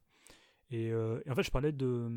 Et, 0.70 0.90
euh, 0.92 1.20
et 1.24 1.30
en 1.30 1.34
fait 1.34 1.44
je 1.44 1.51
parlais 1.51 1.72
de, 1.72 2.09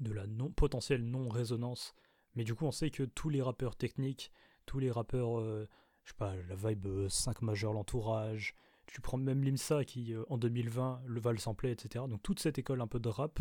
de 0.00 0.12
la 0.12 0.26
non, 0.26 0.50
potentielle 0.50 1.04
non-résonance. 1.04 1.94
Mais 2.34 2.44
du 2.44 2.54
coup 2.54 2.64
on 2.64 2.72
sait 2.72 2.90
que 2.90 3.02
tous 3.02 3.28
les 3.28 3.42
rappeurs 3.42 3.76
techniques, 3.76 4.32
tous 4.66 4.78
les 4.78 4.90
rappeurs, 4.90 5.40
euh, 5.40 5.68
je 6.04 6.10
sais 6.10 6.16
pas, 6.16 6.34
la 6.48 6.54
vibe 6.54 6.86
euh, 6.86 7.08
5 7.08 7.42
majeur, 7.42 7.72
l'entourage, 7.72 8.54
tu 8.86 9.00
prends 9.00 9.18
même 9.18 9.42
Limsa 9.42 9.84
qui 9.84 10.14
euh, 10.14 10.24
en 10.28 10.38
2020 10.38 11.02
le 11.06 11.20
va 11.20 11.32
le 11.32 11.38
sampler, 11.38 11.70
etc. 11.70 12.04
Donc 12.08 12.22
toute 12.22 12.40
cette 12.40 12.58
école 12.58 12.80
un 12.80 12.86
peu 12.86 13.00
de 13.00 13.08
rap, 13.08 13.38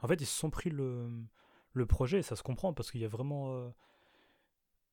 en 0.00 0.08
fait 0.08 0.20
ils 0.20 0.26
se 0.26 0.38
sont 0.38 0.50
pris 0.50 0.70
le 0.70 1.08
le 1.78 1.86
projet, 1.86 2.22
ça 2.22 2.36
se 2.36 2.42
comprend 2.44 2.72
parce 2.74 2.90
qu'il 2.90 3.00
y 3.00 3.04
a 3.06 3.08
vraiment. 3.08 3.52
euh, 3.54 3.70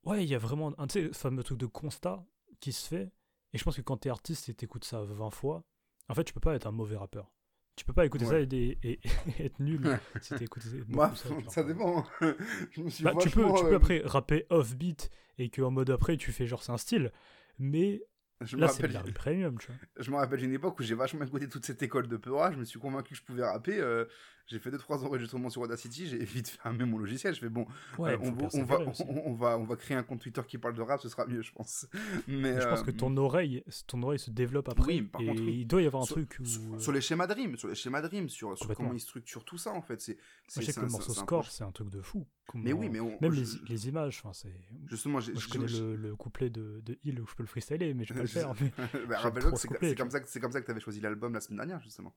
Ouais, 0.04 0.22
il 0.24 0.30
y 0.30 0.34
a 0.34 0.38
vraiment 0.38 0.72
un 0.78 0.86
tu 0.86 1.02
sais, 1.08 1.12
fameux 1.12 1.42
truc 1.42 1.58
de 1.58 1.66
constat 1.66 2.24
qui 2.60 2.72
se 2.72 2.86
fait. 2.86 3.10
Et 3.52 3.58
je 3.58 3.64
pense 3.64 3.76
que 3.76 3.82
quand 3.82 3.96
t'es 3.98 4.10
artiste 4.10 4.48
et 4.48 4.54
t'écoutes 4.54 4.84
ça 4.84 5.02
20 5.02 5.30
fois, 5.30 5.64
en 6.08 6.14
fait, 6.14 6.24
tu 6.24 6.32
peux 6.32 6.40
pas 6.40 6.54
être 6.54 6.66
un 6.66 6.72
mauvais 6.72 6.96
rappeur. 6.96 7.30
Tu 7.74 7.84
peux 7.84 7.92
pas 7.92 8.06
écouter 8.06 8.24
ça 8.24 8.40
et, 8.40 8.44
et- 8.52 9.00
et 9.38 9.44
être 9.46 9.58
nul 9.60 9.90
si 10.20 10.34
t'écoutes 10.34 10.64
Moi, 10.88 11.12
beaucoup 11.12 11.16
ça, 11.48 11.62
dépend. 11.62 12.04
je 12.70 12.80
me 12.80 12.90
suis 12.90 13.04
Bah, 13.04 13.14
tu 13.16 13.30
peux, 13.30 13.52
tu 13.52 13.66
peux 13.66 13.74
euh, 13.74 13.76
après 13.76 14.02
rapper 14.04 14.46
off-beat 14.50 15.10
et 15.38 15.50
qu'en 15.50 15.70
mode 15.70 15.90
après 15.90 16.16
tu 16.16 16.32
fais 16.32 16.46
genre 16.46 16.62
c'est 16.62 16.72
un 16.72 16.78
style, 16.78 17.12
mais 17.58 18.02
Je 18.42 18.56
me 18.56 18.62
là 18.62 18.68
c'est 18.68 18.84
de 18.84 18.92
rappelle, 18.92 19.12
premium, 19.12 19.58
tu 19.58 19.66
vois. 19.68 19.78
je 19.96 20.10
me 20.10 20.16
rappelle 20.16 20.40
d'une 20.40 20.52
époque 20.52 20.78
où 20.80 20.82
j'ai 20.82 20.94
vachement 20.94 21.24
écouté 21.24 21.48
toute 21.48 21.64
cette 21.64 21.82
école 21.82 22.08
de 22.08 22.16
Peura. 22.16 22.52
Je 22.52 22.58
me 22.58 22.64
suis 22.64 22.78
convaincu 22.78 23.10
que 23.10 23.16
je 23.16 23.22
pouvais 23.24 23.44
rapper. 23.44 23.78
euh, 23.78 24.04
j'ai 24.46 24.58
fait 24.58 24.70
2-3 24.70 25.04
enregistrements 25.04 25.50
sur 25.50 25.62
Audacity. 25.62 26.06
J'ai 26.06 26.18
vite 26.24 26.48
fermé 26.48 26.84
mon 26.84 26.98
logiciel. 26.98 27.34
Je 27.34 27.40
fais 27.40 27.48
bon, 27.48 27.66
Ouais, 27.98 28.12
Euh, 28.12 28.18
on, 28.20 28.30
va, 28.32 28.48
on, 28.54 28.64
va, 28.64 28.80
aussi. 28.80 29.02
on, 29.08 29.30
on 29.30 29.34
va, 29.34 29.58
on 29.58 29.64
va 29.64 29.76
créer 29.76 29.96
un 29.96 30.02
compte 30.02 30.20
Twitter 30.20 30.42
qui 30.46 30.58
parle 30.58 30.74
de 30.74 30.82
rap, 30.82 31.00
ce 31.00 31.08
sera 31.08 31.26
mieux, 31.26 31.42
je 31.42 31.52
pense. 31.52 31.86
Mais, 32.28 32.52
Mais 32.54 32.60
je 32.60 32.66
pense 32.68 32.80
euh, 32.80 32.84
que 32.84 32.90
ton 32.92 33.16
oreille, 33.16 33.62
ton 33.86 34.02
oreille 34.02 34.18
se 34.18 34.30
développe 34.30 34.68
après. 34.68 34.86
Oui, 34.86 35.02
par 35.02 35.20
et 35.22 35.26
contre, 35.26 35.42
oui. 35.42 35.60
il 35.60 35.66
doit 35.66 35.82
y 35.82 35.86
avoir 35.86 36.02
un 36.02 36.06
sur, 36.06 36.16
truc 36.16 36.36
où. 36.40 36.44
sur- 36.44 36.80
sur 36.80 36.92
les 36.92 37.00
schémas 37.00 37.26
de 37.26 37.34
rime, 37.34 37.56
sur 37.56 37.68
les 37.68 37.74
schémas 37.74 38.02
de 38.02 38.06
rime, 38.08 38.28
sur, 38.28 38.54
comment 38.76 38.92
ils 38.92 39.00
structurent 39.00 39.44
tout 39.44 39.58
ça 39.58 39.72
en 39.72 39.82
fait. 39.82 40.00
C'est, 40.00 40.16
je 40.54 40.60
sais 40.62 40.72
que 40.72 40.80
le 40.80 40.86
un- 40.86 40.90
morceau 40.90 41.12
un 41.12 41.14
score, 41.14 41.50
c'est 41.50 41.64
un 41.64 41.72
truc 41.72 41.90
de 41.90 42.00
fou. 42.00 42.26
Mais 42.54 42.72
oui, 42.72 42.88
mais 42.88 43.00
on, 43.00 43.18
Même 43.20 43.32
je- 43.32 43.40
les, 43.40 43.68
les 43.70 43.88
images, 43.88 44.20
enfin 44.22 44.32
c'est. 44.32 44.52
justement, 44.86 45.14
Moi, 45.14 45.20
je 45.22 45.48
connais 45.48 45.66
le, 45.66 45.96
le 45.96 46.14
couplet 46.14 46.48
de, 46.48 46.80
de 46.84 46.96
Hill 47.02 47.20
où 47.20 47.26
je 47.26 47.34
peux 47.34 47.42
le 47.42 47.48
freestyler, 47.48 47.92
mais 47.92 48.04
je 48.04 48.14
vais 48.14 48.20
pas 48.20 48.22
le 48.22 48.28
faire. 48.28 49.08
bah, 49.08 49.18
rappelle-toi 49.18 49.52
c'est, 49.56 49.96
comme 49.96 50.10
ça 50.10 50.20
que 50.20 50.28
c'est 50.28 50.38
comme 50.38 50.52
ça 50.52 50.60
que 50.60 50.66
t'avais 50.66 50.78
choisi 50.78 51.00
l'album 51.00 51.34
la 51.34 51.40
semaine 51.40 51.56
dernière 51.56 51.80
justement. 51.80 52.14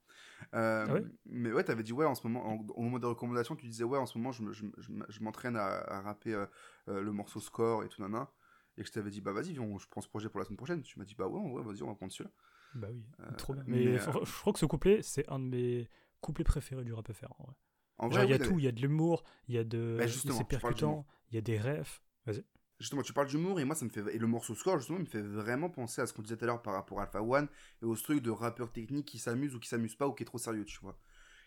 Euh, 0.53 0.85
Ah 0.87 0.93
ouais? 0.93 1.03
Mais 1.25 1.51
ouais, 1.51 1.63
t'avais 1.63 1.81
dit 1.83 1.93
ouais 1.93 2.05
ce 2.19 2.27
moment, 2.27 2.45
en- 2.47 2.65
au 2.75 2.81
moment 2.81 2.99
des 2.99 3.07
recommandations, 3.07 3.55
tu 3.55 3.65
disais 3.67 3.83
ouais 3.83 3.97
en 3.97 4.05
ce 4.05 4.17
moment 4.17 4.31
je, 4.31 4.43
me- 4.43 4.53
je, 4.53 4.63
me- 4.65 4.73
je, 4.77 4.91
me- 4.91 5.05
je 5.09 5.21
m'entraîne 5.23 5.55
à, 5.55 5.65
à 5.65 6.01
rapper 6.01 6.33
euh, 6.33 6.45
euh, 6.89 7.01
le 7.01 7.11
morceau 7.11 7.39
score 7.39 7.83
et 7.83 7.89
tout 7.89 8.01
nana. 8.01 8.31
Et 8.77 8.81
que 8.83 8.87
je 8.87 8.93
t'avais 8.93 9.09
dit 9.09 9.19
bah 9.21 9.33
vas-y, 9.33 9.55
je 9.55 9.87
prends 9.89 10.01
ce 10.01 10.07
projet 10.07 10.29
pour 10.29 10.39
la 10.39 10.45
semaine 10.45 10.57
prochaine. 10.57 10.81
Tu 10.83 10.99
m'as 10.99 11.05
dit 11.05 11.15
bah 11.15 11.27
ouais, 11.27 11.51
ouais 11.51 11.63
vas-y, 11.63 11.83
on 11.83 11.87
va 11.87 11.95
prendre 11.95 12.11
celui-là. 12.13 12.31
Bah 12.75 12.87
oui, 12.91 13.03
Euh, 13.19 13.31
trop 13.37 13.53
bien. 13.53 13.63
mais, 13.67 13.97
je 13.97 14.39
crois 14.39 14.53
que 14.53 14.59
ce 14.59 14.65
couplet, 14.65 15.01
c'est 15.01 15.27
un 15.29 15.39
de 15.39 15.45
mes 15.45 15.89
couplets 16.21 16.43
préférés 16.43 16.83
du 16.83 16.93
rap 16.93 17.11
FR. 17.11 17.33
en 17.39 17.43
vrai. 17.45 17.55
En 17.97 18.09
Genre, 18.11 18.23
il 18.23 18.29
y 18.29 18.33
a 18.33 18.39
tout, 18.39 18.59
il 18.59 18.65
y 18.65 18.67
a 18.67 18.71
de 18.71 18.79
l'humour, 18.81 19.23
il 19.47 19.55
y 19.55 19.57
a 19.57 19.63
de. 19.63 19.97
Bah, 19.97 20.07
c'est 20.07 20.43
percutant, 20.47 21.05
il 21.29 21.35
y 21.35 21.37
a 21.37 21.41
des 21.41 21.59
refs. 21.59 22.01
Vas-y. 22.25 22.43
Justement, 22.79 23.01
tu 23.01 23.11
parles 23.11 23.27
d'humour 23.27 23.59
et 23.59 23.65
moi 23.65 23.75
ça 23.75 23.83
me 23.83 23.89
fait 23.89 24.15
et 24.15 24.17
le 24.17 24.27
morceau 24.27 24.55
score 24.55 24.77
justement 24.77 24.99
me 24.99 25.05
fait 25.05 25.21
vraiment 25.21 25.69
penser 25.69 25.99
à 26.01 26.07
ce 26.07 26.13
qu'on 26.13 26.21
disait 26.21 26.37
tout 26.37 26.45
à 26.45 26.47
l'heure 26.47 26.61
par 26.61 26.73
rapport 26.75 27.01
à 27.01 27.03
Alpha 27.03 27.21
One 27.21 27.49
et 27.81 27.85
au 27.85 27.93
truc 27.97 28.21
de 28.23 28.31
rappeur 28.31 28.71
technique 28.71 29.05
qui 29.05 29.19
s'amuse 29.19 29.53
ou 29.53 29.59
qui 29.59 29.67
s'amuse 29.67 29.95
pas 29.95 30.07
ou 30.07 30.13
qui 30.13 30.23
est 30.23 30.25
trop 30.25 30.37
sérieux, 30.37 30.63
tu 30.63 30.79
vois. 30.79 30.97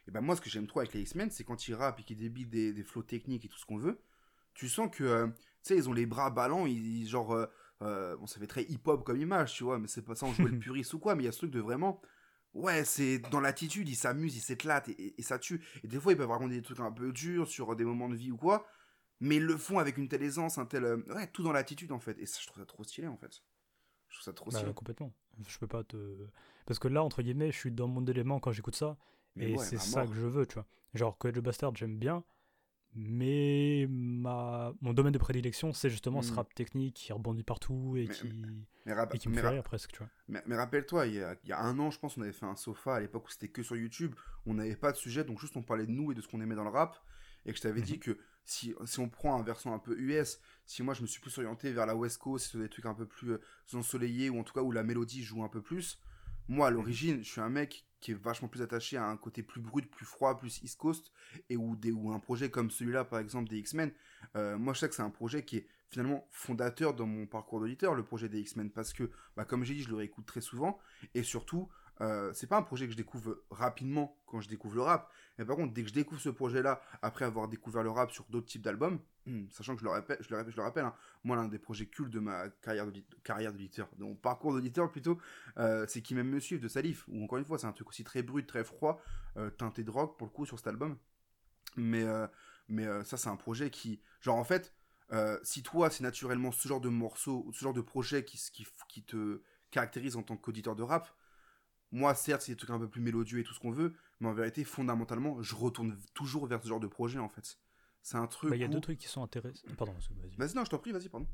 Et 0.08 0.10
ben 0.10 0.20
moi 0.20 0.36
ce 0.36 0.40
que 0.40 0.50
j'aime 0.50 0.66
trop 0.66 0.80
avec 0.80 0.92
les 0.94 1.00
X-Men, 1.02 1.30
c'est 1.30 1.44
quand 1.44 1.68
ils 1.68 1.74
rappent 1.74 2.00
et 2.00 2.02
qu'ils 2.04 2.16
débitent 2.18 2.50
des, 2.50 2.72
des 2.72 2.82
flots 2.84 3.02
techniques 3.02 3.44
et 3.44 3.48
tout 3.48 3.58
ce 3.58 3.66
qu'on 3.66 3.78
veut, 3.78 4.00
tu 4.54 4.68
sens 4.68 4.90
que 4.94 5.04
euh, 5.04 5.26
tu 5.28 5.34
sais 5.62 5.76
ils 5.76 5.88
ont 5.88 5.92
les 5.92 6.06
bras 6.06 6.30
ballants, 6.30 6.66
ils, 6.66 7.02
ils- 7.02 7.08
genre 7.08 7.32
euh, 7.34 7.46
euh, 7.82 8.16
bon 8.16 8.26
ça 8.26 8.40
fait 8.40 8.46
très 8.46 8.64
hip-hop 8.64 9.04
comme 9.04 9.16
image, 9.20 9.54
tu 9.54 9.64
vois, 9.64 9.78
mais 9.78 9.88
c'est 9.88 10.02
pas 10.02 10.14
ça 10.14 10.26
en 10.26 10.32
jouer 10.32 10.50
le 10.50 10.56
puriste 10.58 10.94
ou 10.94 10.98
quoi, 10.98 11.14
mais 11.14 11.22
il 11.24 11.26
y 11.26 11.28
a 11.28 11.32
ce 11.32 11.38
truc 11.38 11.50
de 11.52 11.60
vraiment 11.60 12.00
Ouais, 12.54 12.84
c'est 12.84 13.18
dans 13.18 13.40
l'attitude, 13.40 13.88
il 13.88 13.96
s'amuse, 13.96 14.36
il 14.36 14.40
s'éclate 14.40 14.88
et, 14.90 15.14
et, 15.18 15.22
ça 15.22 15.38
tue. 15.38 15.64
Et 15.82 15.88
des 15.88 15.98
fois, 15.98 16.12
ils 16.12 16.18
peuvent 16.18 16.30
raconter 16.30 16.54
des 16.56 16.62
trucs 16.62 16.80
un 16.80 16.92
peu 16.92 17.10
durs 17.12 17.48
sur 17.48 17.74
des 17.76 17.84
moments 17.84 18.10
de 18.10 18.14
vie 18.16 18.30
ou 18.30 18.36
quoi, 18.36 18.66
mais 19.20 19.36
ils 19.36 19.44
le 19.44 19.56
font 19.56 19.78
avec 19.78 19.96
une 19.96 20.08
telle 20.08 20.22
aisance, 20.22 20.58
un 20.58 20.66
tel. 20.66 20.84
euh, 20.84 20.98
Ouais, 21.14 21.26
tout 21.28 21.42
dans 21.42 21.52
l'attitude 21.52 21.92
en 21.92 21.98
fait. 22.00 22.18
Et 22.18 22.26
ça, 22.26 22.38
je 22.42 22.46
trouve 22.46 22.58
ça 22.62 22.66
trop 22.66 22.84
stylé 22.84 23.06
en 23.08 23.16
fait. 23.16 23.42
Je 24.08 24.16
trouve 24.16 24.24
ça 24.24 24.32
trop 24.34 24.50
Bah, 24.50 24.58
stylé. 24.58 24.72
complètement. 24.74 25.12
Je 25.46 25.58
peux 25.58 25.66
pas 25.66 25.84
te. 25.84 25.96
Parce 26.66 26.78
que 26.78 26.88
là, 26.88 27.02
entre 27.02 27.22
guillemets, 27.22 27.50
je 27.52 27.58
suis 27.58 27.72
dans 27.72 27.88
mon 27.88 28.04
élément 28.06 28.38
quand 28.40 28.52
j'écoute 28.52 28.76
ça. 28.76 28.96
Mais 29.36 29.50
et 29.52 29.56
ouais, 29.56 29.64
c'est 29.64 29.78
ça 29.78 30.06
que 30.06 30.14
je 30.14 30.26
veux, 30.26 30.46
tu 30.46 30.54
vois. 30.54 30.66
Genre, 30.94 31.16
the 31.18 31.38
Bastard, 31.38 31.74
j'aime 31.74 31.98
bien. 31.98 32.22
Mais 32.94 33.86
ma... 33.88 34.74
mon 34.82 34.92
domaine 34.92 35.12
de 35.14 35.18
prédilection, 35.18 35.72
c'est 35.72 35.88
justement 35.88 36.20
ce 36.20 36.32
Mm. 36.32 36.36
rap 36.36 36.54
technique 36.54 36.94
qui 36.94 37.12
rebondit 37.14 37.42
partout 37.42 37.94
et 37.96 38.06
Mais- 38.06 38.14
qui, 38.14 38.32
Mais, 38.84 38.92
rap- 38.92 39.14
et 39.14 39.18
qui 39.18 39.30
me 39.30 39.34
mais 39.34 39.40
fait 39.40 39.48
rire 39.48 39.62
presque, 39.62 39.92
tu 39.92 39.98
vois. 40.00 40.08
Mais, 40.28 40.42
mais 40.46 40.56
rappelle-toi, 40.56 41.06
il, 41.06 41.14
y 41.14 41.22
a- 41.22 41.34
il 41.44 41.48
y 41.48 41.52
a 41.52 41.60
un 41.60 41.78
an, 41.78 41.90
je 41.90 41.98
pense, 41.98 42.18
on 42.18 42.20
avait 42.22 42.32
fait 42.32 42.44
un 42.44 42.54
sofa 42.56 42.96
à 42.96 43.00
l'époque 43.00 43.26
où 43.28 43.30
c'était 43.30 43.48
que 43.48 43.62
sur 43.62 43.76
YouTube. 43.76 44.14
On 44.44 44.54
n'avait 44.54 44.76
pas 44.76 44.92
de 44.92 44.98
sujet, 44.98 45.24
donc 45.24 45.40
juste 45.40 45.56
on 45.56 45.62
parlait 45.62 45.86
de 45.86 45.90
nous 45.90 46.12
et 46.12 46.14
de 46.14 46.20
ce 46.20 46.28
qu'on 46.28 46.40
aimait 46.42 46.54
dans 46.54 46.64
le 46.64 46.70
rap. 46.70 46.98
Et 47.46 47.52
que 47.52 47.56
je 47.56 47.62
t'avais 47.62 47.80
Mhm. 47.80 47.86
dit 47.86 47.98
que 47.98 48.18
si, 48.44 48.74
si 48.84 49.00
on 49.00 49.08
prend 49.08 49.40
un 49.40 49.42
versant 49.42 49.72
un 49.72 49.78
peu 49.78 49.98
US, 49.98 50.38
si 50.66 50.82
moi 50.82 50.92
je 50.94 51.00
me 51.02 51.06
suis 51.06 51.20
plus 51.22 51.36
orienté 51.38 51.72
vers 51.72 51.86
la 51.86 51.96
West 51.96 52.18
Coast, 52.18 52.46
sur 52.48 52.60
des 52.60 52.68
trucs 52.68 52.86
un 52.86 52.94
peu 52.94 53.06
plus 53.06 53.30
euh, 53.32 53.40
ensoleillés, 53.72 54.28
ou 54.28 54.38
en 54.38 54.44
tout 54.44 54.52
cas 54.52 54.60
où 54.60 54.70
la 54.70 54.82
mélodie 54.82 55.22
joue 55.24 55.42
un 55.42 55.48
peu 55.48 55.62
plus, 55.62 55.98
moi 56.46 56.66
à 56.68 56.70
l'origine, 56.70 57.22
je 57.24 57.30
suis 57.30 57.40
un 57.40 57.48
mec 57.48 57.86
qui 58.02 58.10
est 58.10 58.14
vachement 58.14 58.48
plus 58.48 58.60
attaché 58.60 58.98
à 58.98 59.06
un 59.06 59.16
côté 59.16 59.42
plus 59.42 59.60
brut, 59.60 59.90
plus 59.90 60.04
froid, 60.04 60.36
plus 60.36 60.60
East 60.62 60.78
Coast, 60.78 61.12
et 61.48 61.56
où, 61.56 61.76
des, 61.76 61.92
où 61.92 62.12
un 62.12 62.18
projet 62.18 62.50
comme 62.50 62.70
celui-là, 62.70 63.04
par 63.04 63.20
exemple, 63.20 63.48
des 63.48 63.58
X-Men, 63.58 63.92
euh, 64.36 64.58
moi 64.58 64.74
je 64.74 64.80
sais 64.80 64.88
que 64.88 64.94
c'est 64.94 65.02
un 65.02 65.10
projet 65.10 65.44
qui 65.44 65.58
est 65.58 65.66
finalement 65.88 66.26
fondateur 66.30 66.94
dans 66.94 67.06
mon 67.06 67.26
parcours 67.26 67.60
d'auditeur, 67.60 67.94
le 67.94 68.02
projet 68.02 68.28
des 68.28 68.40
X-Men, 68.40 68.70
parce 68.70 68.92
que, 68.92 69.10
bah, 69.36 69.44
comme 69.44 69.62
j'ai 69.62 69.74
dit, 69.74 69.82
je 69.82 69.90
le 69.90 69.96
réécoute 69.96 70.26
très 70.26 70.40
souvent, 70.40 70.78
et 71.14 71.22
surtout, 71.22 71.68
euh, 72.00 72.32
c'est 72.32 72.46
pas 72.46 72.56
un 72.56 72.62
projet 72.62 72.86
que 72.86 72.92
je 72.92 72.96
découvre 72.96 73.38
rapidement 73.50 74.16
quand 74.26 74.40
je 74.40 74.48
découvre 74.48 74.74
le 74.74 74.82
rap, 74.82 75.10
mais 75.38 75.44
par 75.44 75.56
contre, 75.56 75.72
dès 75.72 75.82
que 75.82 75.88
je 75.88 75.94
découvre 75.94 76.20
ce 76.20 76.30
projet-là, 76.30 76.80
après 77.02 77.24
avoir 77.24 77.48
découvert 77.48 77.82
le 77.82 77.90
rap 77.90 78.10
sur 78.10 78.24
d'autres 78.30 78.46
types 78.46 78.62
d'albums, 78.62 78.98
sachant 79.50 79.74
que 79.74 79.80
je 79.80 79.84
le 79.84 79.90
rappelle, 79.90 80.16
je 80.20 80.30
le 80.30 80.36
rappelle, 80.36 80.52
je 80.52 80.56
le 80.56 80.62
rappelle 80.62 80.84
hein, 80.84 80.94
moi, 81.22 81.36
l'un 81.36 81.48
des 81.48 81.58
projets 81.58 81.86
cultes 81.86 82.10
de 82.10 82.18
ma 82.18 82.48
carrière 82.62 82.86
d'audi- 82.86 83.04
carrière 83.22 83.52
d'auditeur, 83.52 83.88
de 83.98 84.04
mon 84.04 84.14
parcours 84.14 84.52
d'auditeur 84.52 84.90
plutôt, 84.90 85.18
euh, 85.58 85.84
c'est 85.88 86.02
qui 86.02 86.14
même 86.14 86.28
me 86.28 86.40
suivent 86.40 86.60
de 86.60 86.68
Salif, 86.68 87.06
où 87.08 87.22
encore 87.22 87.38
une 87.38 87.44
fois, 87.44 87.58
c'est 87.58 87.66
un 87.66 87.72
truc 87.72 87.88
aussi 87.88 88.04
très 88.04 88.22
brut, 88.22 88.46
très 88.46 88.64
froid, 88.64 89.00
euh, 89.36 89.50
teinté 89.50 89.84
de 89.84 89.90
rock 89.90 90.16
pour 90.18 90.26
le 90.26 90.32
coup 90.32 90.46
sur 90.46 90.58
cet 90.58 90.68
album. 90.68 90.96
Mais, 91.76 92.04
mais 92.68 92.84
ça, 93.02 93.16
c'est 93.16 93.30
un 93.30 93.36
projet 93.36 93.70
qui, 93.70 94.02
genre 94.20 94.36
en 94.36 94.44
fait, 94.44 94.74
si 95.42 95.62
toi, 95.62 95.88
c'est 95.88 96.02
naturellement 96.02 96.52
ce 96.52 96.68
genre 96.68 96.82
de 96.82 96.90
morceau, 96.90 97.44
ou 97.46 97.52
ce 97.54 97.60
genre 97.60 97.72
de 97.72 97.80
projet 97.80 98.24
qui, 98.26 98.38
qui 98.88 99.02
te 99.04 99.40
caractérise 99.70 100.16
en 100.16 100.22
tant 100.22 100.36
qu'auditeur 100.36 100.76
de 100.76 100.82
rap, 100.82 101.08
moi, 101.92 102.14
certes, 102.14 102.42
c'est 102.42 102.52
des 102.52 102.56
trucs 102.56 102.70
un 102.70 102.78
peu 102.78 102.88
plus 102.88 103.00
mélodieux 103.00 103.38
et 103.38 103.44
tout 103.44 103.54
ce 103.54 103.60
qu'on 103.60 103.70
veut, 103.70 103.94
mais 104.20 104.28
en 104.28 104.32
vérité, 104.32 104.64
fondamentalement, 104.64 105.40
je 105.42 105.54
retourne 105.54 105.96
toujours 106.14 106.46
vers 106.46 106.62
ce 106.62 106.68
genre 106.68 106.80
de 106.80 106.86
projet 106.88 107.18
en 107.20 107.28
fait. 107.28 107.58
C'est 108.02 108.16
un 108.16 108.26
truc. 108.26 108.50
Bah, 108.50 108.56
Il 108.56 108.60
y 108.60 108.64
a 108.64 108.66
où- 108.66 108.70
deux 108.70 108.80
trucs 108.80 108.98
qui 108.98 109.06
sont 109.08 109.22
intéressants. 109.22 109.62
Pardon, 109.76 109.92
vas-y. 109.92 110.36
Vas-y, 110.36 110.54
non, 110.56 110.64
je 110.64 110.70
t'en 110.70 110.78
prie, 110.78 110.90
vas-y, 110.90 111.08
pardon. 111.08 111.26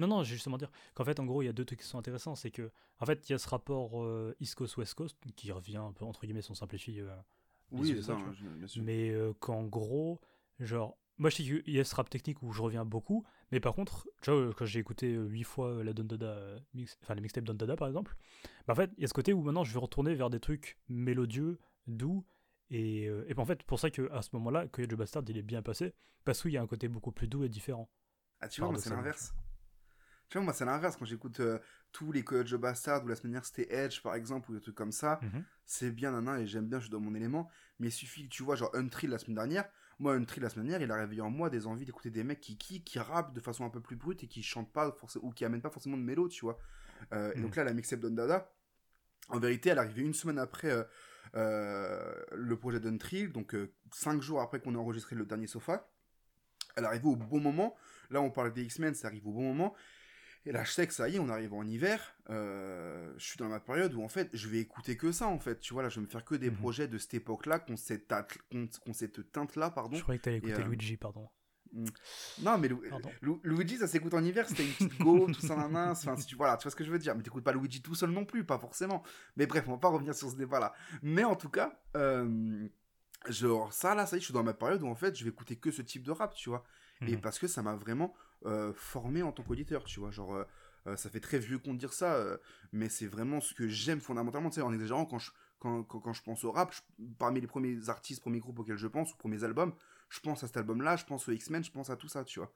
Non, 0.00 0.06
non, 0.06 0.22
j'ai 0.22 0.34
justement 0.34 0.58
dire 0.58 0.70
qu'en 0.94 1.04
fait, 1.04 1.18
en 1.20 1.24
gros, 1.26 1.42
il 1.42 1.46
y 1.46 1.48
a 1.48 1.52
deux 1.52 1.64
trucs 1.64 1.80
qui 1.80 1.86
sont 1.86 1.98
intéressants. 1.98 2.34
C'est 2.36 2.50
que, 2.50 2.70
en 3.00 3.06
fait, 3.06 3.28
il 3.28 3.32
y 3.32 3.34
a 3.34 3.38
ce 3.38 3.48
rapport 3.48 4.02
euh, 4.02 4.34
East 4.40 4.54
Coast-West 4.54 4.94
Coast 4.94 5.16
qui 5.36 5.50
revient 5.52 5.76
un 5.78 5.92
peu, 5.92 6.04
entre 6.04 6.20
guillemets, 6.24 6.42
si 6.42 6.50
on 6.50 6.54
simplifie. 6.54 7.00
euh, 7.00 7.14
Oui, 7.72 7.88
c'est 7.88 8.02
ça, 8.02 8.12
hein, 8.14 8.34
bien 8.56 8.66
sûr. 8.68 8.82
mais 8.82 9.10
euh, 9.10 9.32
qu'en 9.40 9.64
gros, 9.64 10.20
genre, 10.60 10.96
moi 11.18 11.30
je 11.30 11.36
sais 11.36 11.42
qu'il 11.42 11.62
y 11.74 11.80
a 11.80 11.84
ce 11.84 11.94
rap 11.94 12.08
technique 12.10 12.42
où 12.42 12.52
je 12.52 12.62
reviens 12.62 12.84
beaucoup, 12.84 13.24
mais 13.52 13.60
par 13.60 13.74
contre, 13.74 14.08
tu 14.22 14.30
vois, 14.30 14.52
quand 14.54 14.64
j'ai 14.66 14.80
écouté 14.80 15.14
euh, 15.14 15.26
huit 15.26 15.44
fois 15.44 15.68
euh, 15.70 15.84
la 15.84 15.92
Don 15.92 16.04
Dada, 16.04 16.26
euh, 16.26 16.58
mix, 16.74 16.98
enfin 17.02 17.14
les 17.14 17.20
mixtapes 17.20 17.44
Don 17.44 17.54
Dada 17.54 17.76
par 17.76 17.88
exemple, 17.88 18.16
bah 18.66 18.72
en 18.74 18.76
fait, 18.76 18.90
il 18.96 19.02
y 19.02 19.04
a 19.04 19.08
ce 19.08 19.14
côté 19.14 19.32
où 19.32 19.42
maintenant 19.42 19.64
je 19.64 19.72
vais 19.72 19.78
retourner 19.80 20.14
vers 20.14 20.30
des 20.30 20.40
trucs 20.40 20.78
mélodieux, 20.88 21.58
doux, 21.86 22.24
et, 22.70 23.06
euh, 23.08 23.24
et 23.28 23.38
en 23.38 23.44
fait, 23.46 23.62
pour 23.62 23.80
ça 23.80 23.90
qu'à 23.90 24.22
ce 24.22 24.28
moment-là, 24.34 24.68
que 24.68 24.88
Joe 24.88 24.98
Bastard 24.98 25.24
il 25.28 25.38
est 25.38 25.42
bien 25.42 25.62
passé, 25.62 25.94
parce 26.24 26.42
qu'il 26.42 26.52
y 26.52 26.56
a 26.58 26.62
un 26.62 26.66
côté 26.66 26.88
beaucoup 26.88 27.12
plus 27.12 27.26
doux 27.28 27.44
et 27.44 27.48
différent. 27.48 27.88
Ah, 28.40 28.48
tu 28.48 28.60
vois, 28.60 28.70
moi, 28.70 28.78
c'est 28.78 28.90
l'inverse. 28.90 29.34
Tu 30.28 30.36
vois, 30.36 30.44
moi, 30.44 30.52
c'est 30.52 30.66
l'inverse. 30.66 30.96
Quand 30.96 31.06
j'écoute 31.06 31.40
euh, 31.40 31.58
tous 31.90 32.12
les 32.12 32.22
Coyote 32.22 32.46
Joe 32.46 32.60
Bastard 32.60 33.02
ou 33.04 33.08
la 33.08 33.16
semaine 33.16 33.32
dernière 33.32 33.46
c'était 33.46 33.72
Edge, 33.72 34.02
par 34.02 34.14
exemple, 34.14 34.50
ou 34.50 34.54
des 34.54 34.60
trucs 34.60 34.74
comme 34.74 34.92
ça, 34.92 35.18
Mhm. 35.22 35.42
c'est 35.64 35.90
bien, 35.90 36.12
nana, 36.12 36.40
et 36.40 36.46
j'aime 36.46 36.68
bien, 36.68 36.78
je 36.78 36.84
suis 36.84 36.92
dans 36.92 37.00
mon 37.00 37.14
élément. 37.14 37.48
Mais 37.78 37.88
il 37.88 37.92
suffit 37.92 38.24
que 38.24 38.28
tu 38.34 38.42
vois, 38.42 38.54
genre, 38.56 38.70
Untrill 38.74 39.10
la 39.10 39.18
semaine 39.18 39.36
dernière. 39.36 39.68
Moi, 39.98 40.14
Untrill 40.14 40.42
la 40.42 40.48
semaine 40.48 40.68
dernière, 40.68 40.86
il 40.86 40.92
a 40.92 40.96
réveillé 40.96 41.20
en 41.22 41.30
moi 41.30 41.50
des 41.50 41.66
envies 41.66 41.84
d'écouter 41.84 42.10
des 42.10 42.22
mecs 42.22 42.40
qui 42.40 42.56
kick, 42.56 42.84
qui 42.84 42.98
rappent 42.98 43.34
de 43.34 43.40
façon 43.40 43.64
un 43.64 43.70
peu 43.70 43.80
plus 43.80 43.96
brute 43.96 44.22
et 44.22 44.28
qui 44.28 44.42
chantent 44.42 44.72
pas 44.72 44.92
forcément, 44.92 45.26
ou 45.26 45.32
qui 45.32 45.44
amènent 45.44 45.60
pas 45.60 45.70
forcément 45.70 45.96
de 45.96 46.02
mélo, 46.02 46.28
tu 46.28 46.44
vois. 46.44 46.58
Euh, 47.12 47.32
Et 47.34 47.40
donc 47.40 47.56
là, 47.56 47.64
la 47.64 47.72
mixtape 47.72 48.00
Don 48.00 48.10
Dada, 48.10 48.52
en 49.28 49.40
vérité, 49.40 49.70
elle 49.70 49.78
est 49.78 49.80
arrivée 49.80 50.02
une 50.02 50.14
semaine 50.14 50.38
après 50.38 50.70
euh, 50.70 50.84
euh, 51.34 52.14
le 52.32 52.56
projet 52.56 52.78
d'Untrill, 52.78 53.32
donc 53.32 53.56
cinq 53.92 54.22
jours 54.22 54.40
après 54.40 54.60
qu'on 54.60 54.74
ait 54.74 54.78
enregistré 54.78 55.16
le 55.16 55.26
dernier 55.26 55.48
sofa. 55.48 55.90
Elle 56.76 56.84
est 56.84 56.86
arrivée 56.86 57.08
au 57.08 57.16
bon 57.16 57.40
moment. 57.40 57.74
Là, 58.10 58.20
on 58.20 58.30
parle 58.30 58.52
des 58.52 58.62
X-Men, 58.62 58.94
ça 58.94 59.08
arrive 59.08 59.26
au 59.26 59.32
bon 59.32 59.42
moment. 59.42 59.74
Et 60.46 60.52
là, 60.52 60.64
je 60.64 60.70
sais 60.70 60.86
que 60.86 60.94
ça 60.94 61.08
y 61.08 61.16
est, 61.16 61.18
on 61.18 61.28
arrive 61.28 61.52
en 61.52 61.64
hiver. 61.66 62.14
euh, 62.30 63.12
je 63.18 63.24
suis 63.26 63.36
dans 63.38 63.48
ma 63.48 63.60
période 63.60 63.92
où, 63.94 64.02
en 64.02 64.08
fait, 64.08 64.30
je 64.34 64.48
vais 64.48 64.58
écouter 64.58 64.96
que 64.96 65.12
ça, 65.12 65.26
en 65.28 65.38
fait. 65.38 65.60
Tu 65.60 65.72
vois, 65.74 65.82
là, 65.82 65.88
je 65.88 65.96
vais 66.00 66.06
me 66.06 66.10
faire 66.10 66.24
que 66.24 66.34
des 66.34 66.50
Mhm. 66.50 66.56
projets 66.56 66.88
de 66.88 66.96
cette 66.98 67.14
époque-là, 67.14 67.58
qu'on 67.58 67.76
cette, 67.76 68.12
qu'on 68.50 68.92
cette 68.92 69.32
teinte-là, 69.32 69.70
pardon. 69.70 69.96
Je 69.96 70.02
croyais 70.02 70.18
que 70.18 70.24
t'allais 70.24 70.38
écouter 70.38 70.54
euh, 70.62 70.64
Luigi, 70.68 70.96
pardon. 70.96 71.28
Non, 72.40 72.56
mais 72.56 72.68
Lu- 72.68 72.88
Pardon. 72.88 73.10
Lu- 73.20 73.40
Luigi, 73.42 73.76
ça 73.76 73.86
s'écoute 73.86 74.14
en 74.14 74.24
hiver, 74.24 74.48
c'était 74.48 74.64
une 74.64 74.72
petite 74.72 74.98
go, 74.98 75.26
tout 75.26 75.40
ça, 75.40 75.54
nanan. 75.54 75.90
Enfin, 75.90 76.16
si 76.16 76.24
tu, 76.26 76.34
voilà, 76.36 76.56
tu 76.56 76.62
vois 76.62 76.70
ce 76.70 76.76
que 76.76 76.84
je 76.84 76.90
veux 76.90 76.98
dire. 76.98 77.14
Mais 77.14 77.22
t'écoutes 77.22 77.44
pas 77.44 77.52
Luigi 77.52 77.82
tout 77.82 77.94
seul 77.94 78.10
non 78.10 78.24
plus, 78.24 78.44
pas 78.44 78.58
forcément. 78.58 79.02
Mais 79.36 79.46
bref, 79.46 79.64
on 79.68 79.72
va 79.72 79.78
pas 79.78 79.88
revenir 79.88 80.14
sur 80.14 80.30
ce 80.30 80.36
débat-là. 80.36 80.72
Mais 81.02 81.24
en 81.24 81.36
tout 81.36 81.50
cas, 81.50 81.78
euh, 81.96 82.66
genre, 83.28 83.72
ça, 83.72 83.94
là, 83.94 84.06
ça 84.06 84.16
y 84.16 84.18
est, 84.18 84.20
je 84.20 84.24
suis 84.26 84.34
dans 84.34 84.42
ma 84.44 84.54
période 84.54 84.82
où, 84.82 84.86
en 84.88 84.94
fait, 84.94 85.14
je 85.16 85.24
vais 85.24 85.30
écouter 85.30 85.56
que 85.56 85.70
ce 85.70 85.82
type 85.82 86.04
de 86.04 86.10
rap, 86.12 86.34
tu 86.34 86.48
vois. 86.48 86.64
Et 87.06 87.12
Mhm. 87.16 87.20
parce 87.20 87.38
que 87.38 87.46
ça 87.46 87.62
m'a 87.62 87.74
vraiment 87.76 88.14
euh, 88.46 88.72
formé 88.74 89.22
en 89.22 89.32
tant 89.32 89.42
qu'auditeur, 89.42 89.84
tu 89.84 90.00
vois. 90.00 90.10
Genre, 90.10 90.34
euh, 90.34 90.44
euh, 90.86 90.96
ça 90.96 91.10
fait 91.10 91.20
très 91.20 91.38
vieux 91.38 91.58
con 91.58 91.74
de 91.74 91.78
dire 91.78 91.92
ça, 91.92 92.24
mais 92.72 92.88
c'est 92.88 93.06
vraiment 93.06 93.40
ce 93.40 93.52
que 93.54 93.68
j'aime 93.68 94.00
fondamentalement, 94.00 94.50
tu 94.50 94.56
sais, 94.56 94.62
en 94.62 94.72
exagérant, 94.72 95.04
quand 95.06 95.18
je, 95.18 95.32
quand, 95.58 95.82
quand, 95.82 96.00
quand 96.00 96.12
je 96.12 96.22
pense 96.22 96.44
au 96.44 96.52
rap, 96.52 96.72
je- 96.72 97.04
parmi 97.18 97.40
les 97.40 97.46
premiers 97.48 97.88
artistes, 97.88 98.20
premiers 98.20 98.38
groupes 98.40 98.58
auxquels 98.60 98.76
je 98.78 98.86
pense, 98.86 99.12
ou 99.12 99.16
premiers 99.16 99.42
albums, 99.44 99.74
je 100.08 100.20
pense 100.20 100.44
à 100.44 100.46
cet 100.46 100.56
album-là, 100.56 100.96
je 100.96 101.04
pense 101.04 101.28
aux 101.28 101.32
X-Men, 101.32 101.64
je 101.64 101.70
pense 101.72 101.90
à 101.90 101.96
tout 101.96 102.08
ça, 102.08 102.24
tu 102.24 102.38
vois. 102.38 102.52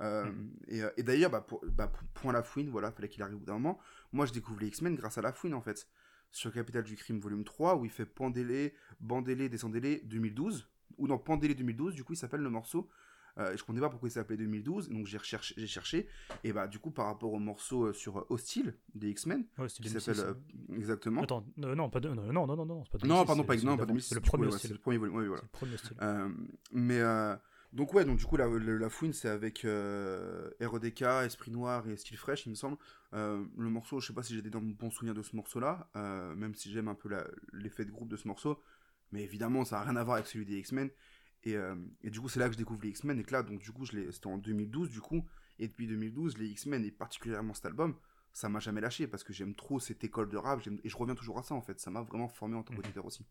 Euh, 0.00 0.24
Mhm. 0.26 0.52
Et, 0.68 0.82
et 0.98 1.02
d'ailleurs, 1.02 1.30
bah, 1.30 1.40
pour, 1.40 1.64
bah, 1.66 1.90
point 2.14 2.32
La 2.32 2.42
Fouine, 2.42 2.68
voilà, 2.70 2.92
fallait 2.92 3.08
qu'il 3.08 3.22
arrive 3.22 3.36
au 3.36 3.38
bout 3.40 3.46
d'un 3.46 3.54
moment. 3.54 3.80
Moi, 4.12 4.26
je 4.26 4.32
découvre 4.32 4.60
les 4.60 4.68
X-Men 4.68 4.94
grâce 4.94 5.18
à 5.18 5.22
La 5.22 5.32
Fouine, 5.32 5.54
en 5.54 5.62
fait. 5.62 5.88
Sur 6.30 6.52
Capital 6.52 6.84
du 6.84 6.94
Crime, 6.96 7.18
volume 7.20 7.42
3, 7.44 7.76
où 7.76 7.84
il 7.84 7.90
fait 7.90 8.06
Pandélé, 8.06 8.74
Bandélé, 9.00 9.48
Descendélé 9.48 10.00
2012. 10.04 10.68
Ou 10.98 11.08
non, 11.08 11.18
Pandélé 11.18 11.54
2012, 11.54 11.94
du 11.94 12.04
coup, 12.04 12.12
il 12.12 12.16
s'appelle 12.16 12.40
le 12.42 12.50
morceau. 12.50 12.88
Euh, 13.38 13.52
je 13.56 13.60
comprenais 13.62 13.80
pas 13.80 13.88
pourquoi 13.88 14.08
il 14.08 14.12
s'appelait 14.12 14.36
2012, 14.36 14.90
donc 14.90 15.06
j'ai 15.06 15.16
recherché, 15.18 15.54
j'ai 15.56 15.66
cherché. 15.66 16.06
Et 16.44 16.52
bah, 16.52 16.68
du 16.68 16.78
coup, 16.78 16.90
par 16.90 17.06
rapport 17.06 17.32
au 17.32 17.38
morceau 17.38 17.86
euh, 17.86 17.92
sur 17.92 18.18
euh, 18.18 18.26
Hostile 18.28 18.74
des 18.94 19.10
X-Men, 19.10 19.46
Ouais, 19.58 19.66
qui 19.68 19.82
2006, 19.82 20.00
s'appelle 20.00 20.34
euh, 20.70 20.76
exactement. 20.76 21.22
Attends, 21.22 21.46
euh, 21.62 21.74
non, 21.74 21.88
pas 21.88 22.00
de, 22.00 22.08
non, 22.10 22.30
non, 22.32 22.46
non, 22.46 22.56
non, 22.56 22.66
non, 22.66 22.84
c'est 22.84 22.92
pas 22.92 22.98
2006, 22.98 23.08
non, 23.08 23.24
pardon, 23.24 23.44
pas, 23.44 23.56
non, 23.56 23.62
pas 23.62 23.76
d'avant, 23.76 23.86
2006, 23.86 24.08
C'est 24.08 24.14
le 24.14 24.20
premier 24.20 24.46
ouais, 24.46 24.58
style. 24.58 24.72
le 24.72 24.78
premier 24.78 24.98
volume, 24.98 25.16
oui, 25.16 25.26
voilà. 25.26 25.42
C'est 25.42 25.46
le 25.46 25.58
premier 25.58 25.76
style. 25.78 25.96
Mais 26.72 27.00
donc 27.72 27.94
ouais, 27.94 28.04
donc 28.04 28.18
du 28.18 28.26
coup 28.26 28.36
la, 28.36 28.46
la, 28.46 28.72
la 28.78 28.90
fouine 28.90 29.14
c'est 29.14 29.30
avec 29.30 29.64
euh, 29.64 30.50
RODK, 30.60 31.02
Esprit 31.24 31.50
Noir 31.50 31.88
et 31.88 31.96
Style 31.96 32.18
Fresh 32.18 32.44
il 32.44 32.50
me 32.50 32.54
semble. 32.54 32.76
Euh, 33.14 33.42
le 33.56 33.70
morceau, 33.70 33.98
je 33.98 34.06
sais 34.08 34.12
pas 34.12 34.22
si 34.22 34.34
j'ai 34.34 34.42
des 34.42 34.50
bons 34.50 34.90
souvenirs 34.90 35.14
de 35.14 35.22
ce 35.22 35.34
morceau-là, 35.36 35.88
euh, 35.96 36.34
même 36.34 36.54
si 36.54 36.70
j'aime 36.70 36.88
un 36.88 36.94
peu 36.94 37.08
l'effet 37.54 37.86
de 37.86 37.90
groupe 37.90 38.08
de 38.08 38.16
ce 38.16 38.28
morceau, 38.28 38.60
mais 39.10 39.22
évidemment 39.22 39.64
ça 39.64 39.80
a 39.80 39.84
rien 39.84 39.96
à 39.96 40.04
voir 40.04 40.16
avec 40.16 40.26
celui 40.26 40.44
des 40.44 40.58
X-Men. 40.58 40.90
Et, 41.44 41.56
euh, 41.56 41.74
et 42.02 42.10
du 42.10 42.20
coup 42.20 42.28
c'est 42.28 42.38
là 42.40 42.46
que 42.46 42.52
je 42.52 42.58
découvre 42.58 42.82
les 42.82 42.90
X-Men 42.90 43.18
et 43.18 43.24
que 43.24 43.32
là 43.32 43.42
donc 43.42 43.60
du 43.60 43.72
coup 43.72 43.84
c'était 43.86 44.26
en 44.26 44.38
2012 44.38 44.90
du 44.90 45.00
coup 45.00 45.26
et 45.58 45.66
depuis 45.66 45.86
2012 45.88 46.38
les 46.38 46.46
X-Men 46.48 46.84
et 46.84 46.90
particulièrement 46.92 47.52
cet 47.54 47.66
album 47.66 47.96
ça 48.32 48.48
m'a 48.48 48.60
jamais 48.60 48.80
lâché 48.80 49.06
parce 49.08 49.24
que 49.24 49.32
j'aime 49.32 49.54
trop 49.54 49.80
cette 49.80 50.04
école 50.04 50.28
de 50.28 50.36
rap 50.36 50.60
et 50.66 50.88
je 50.88 50.96
reviens 50.96 51.14
toujours 51.16 51.38
à 51.38 51.42
ça 51.42 51.54
en 51.54 51.60
fait 51.60 51.80
ça 51.80 51.90
m'a 51.90 52.02
vraiment 52.02 52.28
formé 52.28 52.56
en 52.56 52.62
tant 52.62 52.72
Mhm. 52.74 52.80
qu'auditeur 52.80 53.04
aussi. 53.06 53.26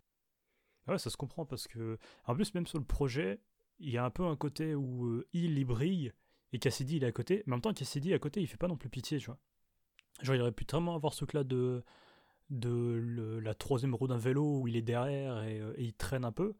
Ah 0.88 0.94
Ouais, 0.94 0.98
ça 1.00 1.10
se 1.12 1.18
comprend 1.18 1.46
parce 1.46 1.68
que, 1.68 2.00
en 2.26 2.34
plus, 2.36 2.54
même 2.56 2.66
sur 2.66 2.80
le 2.80 2.84
projet, 2.86 3.40
il 3.80 3.92
y 3.92 3.98
a 3.98 4.04
un 4.04 4.10
peu 4.10 4.24
un 4.26 4.36
côté 4.36 4.74
où 4.74 5.06
euh, 5.06 5.28
il 5.32 5.58
y 5.60 5.64
brille 5.64 6.12
et 6.54 6.60
Cassidy 6.60 6.98
il 6.98 7.04
est 7.04 7.08
à 7.08 7.12
côté. 7.12 7.44
Mais 7.46 7.54
en 7.54 7.58
même 7.58 7.62
temps, 7.62 7.74
Cassidy 7.74 8.14
à 8.16 8.20
côté, 8.20 8.42
il 8.42 8.48
fait 8.48 8.58
pas 8.58 8.68
non 8.68 8.78
plus 8.78 8.90
pitié, 8.90 9.20
tu 9.20 9.28
vois. 9.28 9.38
Genre, 10.24 10.36
il 10.36 10.42
aurait 10.42 10.52
pu 10.52 10.66
tellement 10.66 10.96
avoir 10.96 11.14
ce 11.14 11.20
truc-là 11.20 11.44
de, 11.44 11.84
de 12.50 12.70
le- 13.00 13.40
la 13.40 13.54
troisième 13.54 13.94
roue 13.96 14.08
d'un 14.08 14.18
vélo 14.18 14.60
où 14.62 14.68
il 14.68 14.76
est 14.76 14.82
derrière 14.82 15.44
et, 15.44 15.60
euh, 15.62 15.74
et 15.78 15.84
il 15.86 15.94
traîne 15.94 16.26
un 16.26 16.32
peu. 16.32 16.56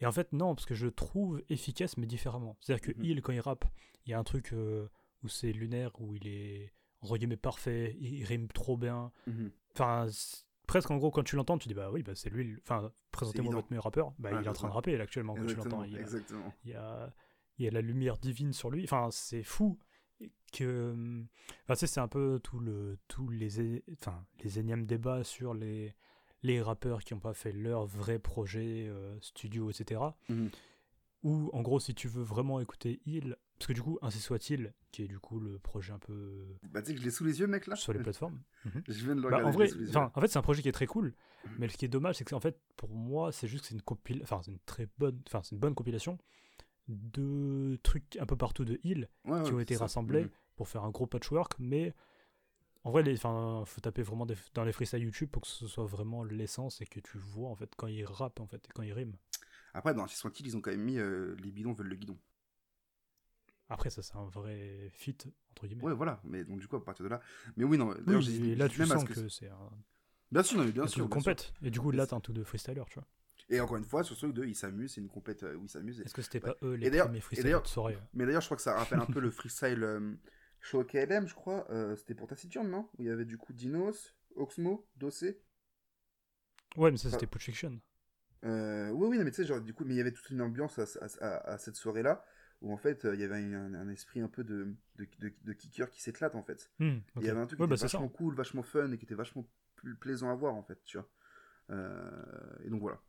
Et 0.00 0.06
en 0.06 0.12
fait, 0.12 0.32
non, 0.32 0.54
parce 0.54 0.66
que 0.66 0.74
je 0.74 0.88
trouve 0.88 1.42
efficace, 1.48 1.96
mais 1.96 2.06
différemment. 2.06 2.56
C'est-à-dire 2.60 2.82
que 2.94 2.98
Mhm. 2.98 3.04
il, 3.04 3.22
quand 3.22 3.32
il 3.32 3.40
rappe, 3.40 3.64
il 4.04 4.10
y 4.10 4.14
a 4.14 4.18
un 4.18 4.24
truc 4.24 4.52
euh, 4.52 4.88
où 5.22 5.28
c'est 5.28 5.52
lunaire, 5.52 5.90
où 6.00 6.14
il 6.14 6.26
est, 6.28 6.72
guillemets, 7.02 7.36
parfait, 7.36 7.96
il 8.00 8.24
rime 8.24 8.48
trop 8.48 8.76
bien. 8.76 9.10
Mhm. 9.26 9.50
Enfin, 9.74 10.06
presque 10.66 10.90
en 10.90 10.96
gros, 10.96 11.10
quand 11.10 11.22
tu 11.22 11.36
l'entends, 11.36 11.56
tu 11.58 11.68
dis 11.68 11.74
bah 11.74 11.90
oui, 11.92 12.02
bah 12.02 12.14
c'est 12.14 12.30
lui. 12.30 12.56
Enfin, 12.62 12.92
présentez-moi 13.12 13.54
votre 13.54 13.70
meilleur 13.70 13.84
rappeur. 13.84 14.12
Bah 14.18 14.30
il 14.32 14.44
est 14.44 14.48
en 14.48 14.52
train 14.52 14.68
de 14.68 14.72
rapper 14.72 14.96
là, 14.96 15.04
actuellement 15.04 15.34
quand 15.34 15.46
tu 15.46 15.54
l'entends. 15.54 15.84
Il, 15.84 15.92
y 15.92 15.96
a- 15.96 16.00
exactement. 16.00 16.52
il 16.64 16.70
y 16.70 16.74
a, 16.74 17.14
il 17.58 17.64
y 17.64 17.68
a 17.68 17.70
la 17.70 17.80
lumière 17.80 18.18
divine 18.18 18.52
sur 18.52 18.70
lui. 18.70 18.84
Enfin, 18.84 19.08
c'est 19.10 19.42
fou. 19.44 19.78
Que, 20.52 20.94
enfin, 21.64 21.74
c'est 21.74 22.00
un 22.00 22.08
peu 22.08 22.40
tout 22.42 22.58
le, 22.60 22.98
tous 23.08 23.28
les, 23.28 23.82
enfin, 24.00 24.24
les 24.42 24.58
énièmes 24.58 24.86
débats 24.86 25.22
sur 25.24 25.52
les, 25.54 25.94
les 26.46 26.62
rappeurs 26.62 27.02
qui 27.04 27.12
n'ont 27.14 27.20
pas 27.20 27.34
fait 27.34 27.52
leur 27.52 27.84
vrai 27.86 28.18
projet 28.18 28.86
euh, 28.88 29.18
studio, 29.20 29.70
etc. 29.70 30.00
Mhm. 30.28 30.50
Ou 31.22 31.50
en 31.52 31.62
gros, 31.62 31.80
si 31.80 31.94
tu 31.94 32.08
veux 32.08 32.22
vraiment 32.22 32.60
écouter 32.60 33.00
Il, 33.06 33.36
parce 33.58 33.68
que 33.68 33.72
du 33.72 33.82
coup, 33.82 33.98
ainsi 34.02 34.20
soit-il, 34.20 34.72
qui 34.92 35.02
est 35.02 35.08
du 35.08 35.18
coup 35.18 35.40
le 35.40 35.58
projet 35.58 35.92
un 35.92 35.98
peu 35.98 36.44
Bah, 36.70 36.80
tu 36.82 36.88
sais 36.88 36.94
que 36.94 37.00
je 37.00 37.04
l'ai 37.04 37.10
sous 37.10 37.24
les 37.24 37.40
yeux, 37.40 37.46
mec, 37.46 37.66
là 37.66 37.74
sur 37.76 37.92
les 37.92 38.00
plateformes. 38.00 38.40
Mhm. 38.66 38.82
Je 38.88 39.04
viens 39.04 39.14
de 39.16 39.20
le 39.22 39.28
Bah, 39.30 39.40
en 39.44 39.50
vrai, 39.50 39.68
en 39.96 40.20
fait, 40.20 40.28
c'est 40.28 40.38
un 40.38 40.42
projet 40.42 40.62
qui 40.62 40.68
est 40.68 40.72
très 40.72 40.86
cool, 40.86 41.14
mais 41.58 41.68
ce 41.68 41.76
qui 41.76 41.84
est 41.84 41.88
dommage, 41.88 42.16
c'est 42.16 42.24
que 42.24 42.34
en 42.34 42.40
fait, 42.40 42.58
pour 42.76 42.90
moi, 42.90 43.32
c'est 43.32 43.48
juste 43.48 43.62
que 43.62 43.68
c'est 43.68 43.74
une 43.74 43.82
compil, 43.82 44.20
enfin, 44.22 44.40
c'est 44.44 44.50
une 44.52 44.58
très 44.66 44.88
bonne, 44.98 45.20
enfin, 45.26 45.40
c'est 45.42 45.52
une 45.52 45.60
bonne 45.60 45.74
compilation 45.74 46.18
de 46.88 47.78
trucs 47.82 48.16
un 48.16 48.26
peu 48.26 48.36
partout 48.36 48.64
de 48.64 48.78
Hill 48.84 49.08
Ouais, 49.24 49.40
qui 49.42 49.50
ouais, 49.50 49.56
ont 49.56 49.60
été 49.60 49.74
ça. 49.74 49.84
rassemblés 49.84 50.24
Mhm. 50.24 50.30
pour 50.56 50.68
faire 50.68 50.84
un 50.84 50.90
gros 50.90 51.06
patchwork, 51.06 51.54
mais 51.58 51.94
en 52.86 52.90
vrai, 52.92 53.02
il 53.04 53.18
faut 53.18 53.80
taper 53.82 54.02
vraiment 54.02 54.26
des- 54.26 54.36
dans 54.54 54.64
les 54.64 54.72
freestyles 54.72 55.02
YouTube 55.02 55.28
pour 55.30 55.42
que 55.42 55.48
ce 55.48 55.66
soit 55.66 55.84
vraiment 55.86 56.22
l'essence 56.22 56.80
et 56.80 56.86
que 56.86 57.00
tu 57.00 57.18
vois 57.18 57.48
en 57.50 57.56
fait 57.56 57.70
quand 57.76 57.88
ils 57.88 58.04
rappent 58.04 58.40
en 58.40 58.46
fait 58.46 58.64
et 58.64 58.72
quand 58.74 58.82
ils 58.82 58.92
riment. 58.92 59.16
Après, 59.74 59.92
dans 59.92 60.02
Artist 60.02 60.22
Wanted, 60.24 60.46
ils 60.46 60.56
ont 60.56 60.60
quand 60.60 60.70
même 60.70 60.84
mis 60.84 60.98
euh, 60.98 61.34
les 61.42 61.50
bidons 61.50 61.72
veulent 61.72 61.88
le 61.88 61.96
guidon. 61.96 62.16
Après, 63.68 63.90
ça 63.90 64.02
c'est 64.02 64.14
un 64.16 64.26
vrai 64.26 64.88
fit 64.92 65.16
entre 65.50 65.66
guillemets. 65.66 65.82
Ouais, 65.82 65.94
voilà. 65.94 66.20
Mais 66.24 66.44
donc, 66.44 66.60
du 66.60 66.68
coup, 66.68 66.76
à 66.76 66.84
partir 66.84 67.04
de 67.04 67.08
là. 67.10 67.20
Mais 67.56 67.64
oui, 67.64 67.76
non. 67.76 67.92
Oui, 68.06 68.22
j'ai- 68.22 68.54
là 68.54 68.68
tu 68.68 68.84
sens 68.86 69.04
que, 69.04 69.28
c'est 69.28 69.48
un, 69.48 69.70
Bien 70.30 70.42
sûr, 70.42 70.58
non, 70.58 70.64
mais 70.64 70.72
bien 70.72 70.86
sûr. 70.86 71.02
sûr. 71.02 71.08
compète. 71.10 71.52
Et 71.62 71.70
du 71.70 71.80
coup, 71.80 71.90
là, 71.90 72.06
t'as 72.06 72.16
un 72.16 72.20
tout 72.20 72.32
de 72.32 72.44
freestyler, 72.44 72.82
tu 72.88 72.94
vois. 72.94 73.06
Et 73.48 73.60
encore 73.60 73.76
une 73.76 73.84
fois, 73.84 74.02
sur 74.04 74.14
ce 74.16 74.20
truc 74.26 74.34
de 74.34 74.44
ils 74.44 74.54
s'amusent, 74.56 74.92
c'est 74.94 75.00
une 75.00 75.08
compète 75.08 75.42
euh, 75.44 75.54
où 75.56 75.64
ils 75.64 75.68
s'amusent. 75.70 76.00
Est-ce 76.00 76.14
que 76.14 76.22
c'était 76.22 76.42
Ouais. 76.44 76.52
pas 76.52 76.66
eux 76.66 76.74
les 76.74 76.90
premiers 76.90 77.20
d'ailleurs- 77.42 77.62
de 77.62 77.66
soirée 77.68 77.98
Mais 78.14 78.26
d'ailleurs, 78.26 78.40
je 78.42 78.46
crois 78.46 78.56
que 78.56 78.62
ça 78.62 78.74
rappelle 78.76 79.00
un 79.00 79.06
peu 79.06 79.20
le 79.20 79.30
freestyle 79.30 79.82
euh, 79.84 80.14
show 80.66 80.84
KLM, 80.84 81.26
je 81.28 81.34
crois. 81.34 81.70
Euh, 81.70 81.96
C'était 81.96 82.14
pour 82.14 82.26
Taciturne, 82.28 82.68
non? 82.70 82.88
Où 82.98 83.02
il 83.02 83.06
y 83.06 83.10
avait 83.10 83.24
du 83.24 83.38
coup 83.38 83.52
Dinos, 83.52 84.14
Oxmo, 84.36 84.86
Dossé. 84.96 85.40
Ouais, 86.76 86.90
mais 86.90 86.96
ça 86.96 87.08
Ah. 87.08 87.10
c'était 87.12 87.26
Put 87.26 87.40
Fiction. 87.40 87.80
Euh, 88.44 88.90
oui, 88.90 89.08
oui, 89.08 89.18
non, 89.18 89.24
mais 89.24 89.30
tu 89.30 89.36
sais, 89.36 89.44
genre, 89.44 89.60
du 89.60 89.74
coup, 89.74 89.84
mais 89.84 89.94
il 89.94 89.96
y 89.96 90.00
avait 90.00 90.12
toute 90.12 90.30
une 90.30 90.40
ambiance 90.42 90.78
à, 90.78 90.84
à- 91.00 91.24
à- 91.26 91.52
à 91.54 91.58
cette 91.58 91.76
soirée-là, 91.76 92.24
où 92.60 92.72
en 92.72 92.76
fait, 92.76 93.04
euh, 93.04 93.14
il 93.14 93.20
y 93.20 93.24
avait 93.24 93.36
un, 93.36 93.74
un 93.74 93.88
esprit 93.88 94.20
un 94.20 94.28
peu 94.28 94.44
de, 94.44 94.74
de, 94.96 95.06
de, 95.18 95.32
de 95.42 95.52
kicker 95.52 95.90
qui 95.90 96.02
s'éclate, 96.02 96.34
en 96.34 96.42
fait. 96.42 96.70
Hmm. 96.78 96.98
Il 97.16 97.24
y 97.24 97.30
avait 97.30 97.40
un 97.40 97.46
truc 97.46 97.58
qui 97.58 97.62
Ouais, 97.62 97.68
bah, 97.68 97.74
était 97.76 97.82
vachement 97.84 98.08
cool, 98.08 98.34
vachement 98.34 98.62
fun, 98.62 98.92
et 98.92 98.98
qui 98.98 99.04
était 99.04 99.14
vachement 99.14 99.48
plus 99.76 99.96
plaisant 99.96 100.30
à 100.30 100.34
voir, 100.34 100.54
en 100.54 100.62
fait, 100.62 100.78
tu 100.84 100.98
vois. 100.98 101.08
Euh, 101.70 102.56
et 102.64 102.70
donc, 102.70 102.80
voilà. 102.80 103.00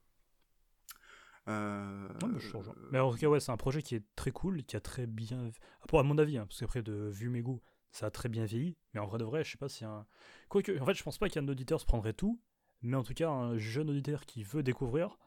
Euh, 1.47 2.07
Ouais, 2.21 2.29
bah, 2.29 2.37
je 2.37 2.57
rejoins. 2.57 2.75
Mais 2.91 2.99
en 2.99 3.11
tout 3.11 3.17
cas, 3.17 3.27
ouais, 3.27 3.39
c'est 3.39 3.51
un 3.51 3.57
projet 3.57 3.81
qui 3.81 3.95
est 3.95 4.03
très 4.15 4.31
cool, 4.31 4.63
qui 4.63 4.75
a 4.75 4.79
très 4.81 5.05
bien. 5.07 5.49
Pour 5.87 5.99
à 5.99 6.03
mon 6.03 6.17
avis, 6.17 6.37
hein, 6.37 6.45
parce 6.47 6.59
qu'après, 6.59 6.81
de 6.81 7.09
vu 7.09 7.29
mes 7.29 7.41
goûts, 7.41 7.61
ça 7.91 8.07
a 8.07 8.11
très 8.11 8.29
bien 8.29 8.45
vieilli. 8.45 8.75
Mais 8.93 8.99
en 8.99 9.05
vrai 9.05 9.17
de 9.19 9.23
vrai, 9.23 9.43
je 9.43 9.51
sais 9.51 9.57
pas 9.57 9.69
si 9.69 9.85
un. 9.85 10.05
Quoique, 10.49 10.77
en 10.79 10.85
fait, 10.85 10.93
je 10.93 11.03
pense 11.03 11.17
pas 11.17 11.29
qu'un 11.29 11.47
auditeur 11.47 11.79
se 11.79 11.85
prendrait 11.85 12.13
tout. 12.13 12.39
Mais 12.81 12.95
en 12.97 13.03
tout 13.03 13.13
cas, 13.13 13.29
un 13.29 13.57
jeune 13.57 13.89
auditeur 13.89 14.25
qui 14.25 14.43
veut 14.43 14.61
découvrir, 14.63 15.17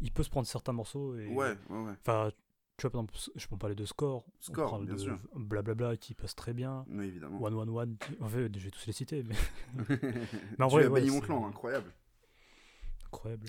il 0.00 0.12
peut 0.12 0.22
se 0.22 0.30
prendre 0.30 0.46
certains 0.46 0.72
morceaux. 0.72 1.16
Et... 1.16 1.26
Ouais, 1.28 1.56
ouais, 1.70 1.78
ouais. 1.82 1.92
Enfin, 2.00 2.30
tu 2.76 2.82
vois, 2.82 2.90
par 2.90 3.00
exemple, 3.02 3.14
je 3.36 3.46
peux 3.48 3.56
parler 3.56 3.74
de 3.74 3.84
Score. 3.84 4.24
Score, 4.38 4.78
bien 4.80 4.94
de 4.94 4.98
sûr. 4.98 5.18
Blablabla 5.34 5.96
qui 5.96 6.14
passe 6.14 6.34
très 6.34 6.52
bien. 6.54 6.84
Oui, 6.88 7.06
évidemment. 7.06 7.42
One 7.42 7.54
One 7.54 7.68
One, 7.70 7.96
qui- 7.98 8.16
en 8.22 8.28
fait, 8.28 8.50
je 8.56 8.64
vais 8.64 8.70
tous 8.70 8.86
les 8.86 8.92
citer, 8.92 9.22
mais 9.24 9.34
mais 10.58 10.64
en 10.64 10.68
tu 10.68 10.74
vrai, 10.74 10.84
as 10.84 10.90
ouais, 10.90 11.00
banni 11.00 11.10
mon 11.10 11.20
clan, 11.20 11.46
incroyable. 11.46 11.92
incroyable. 13.06 13.46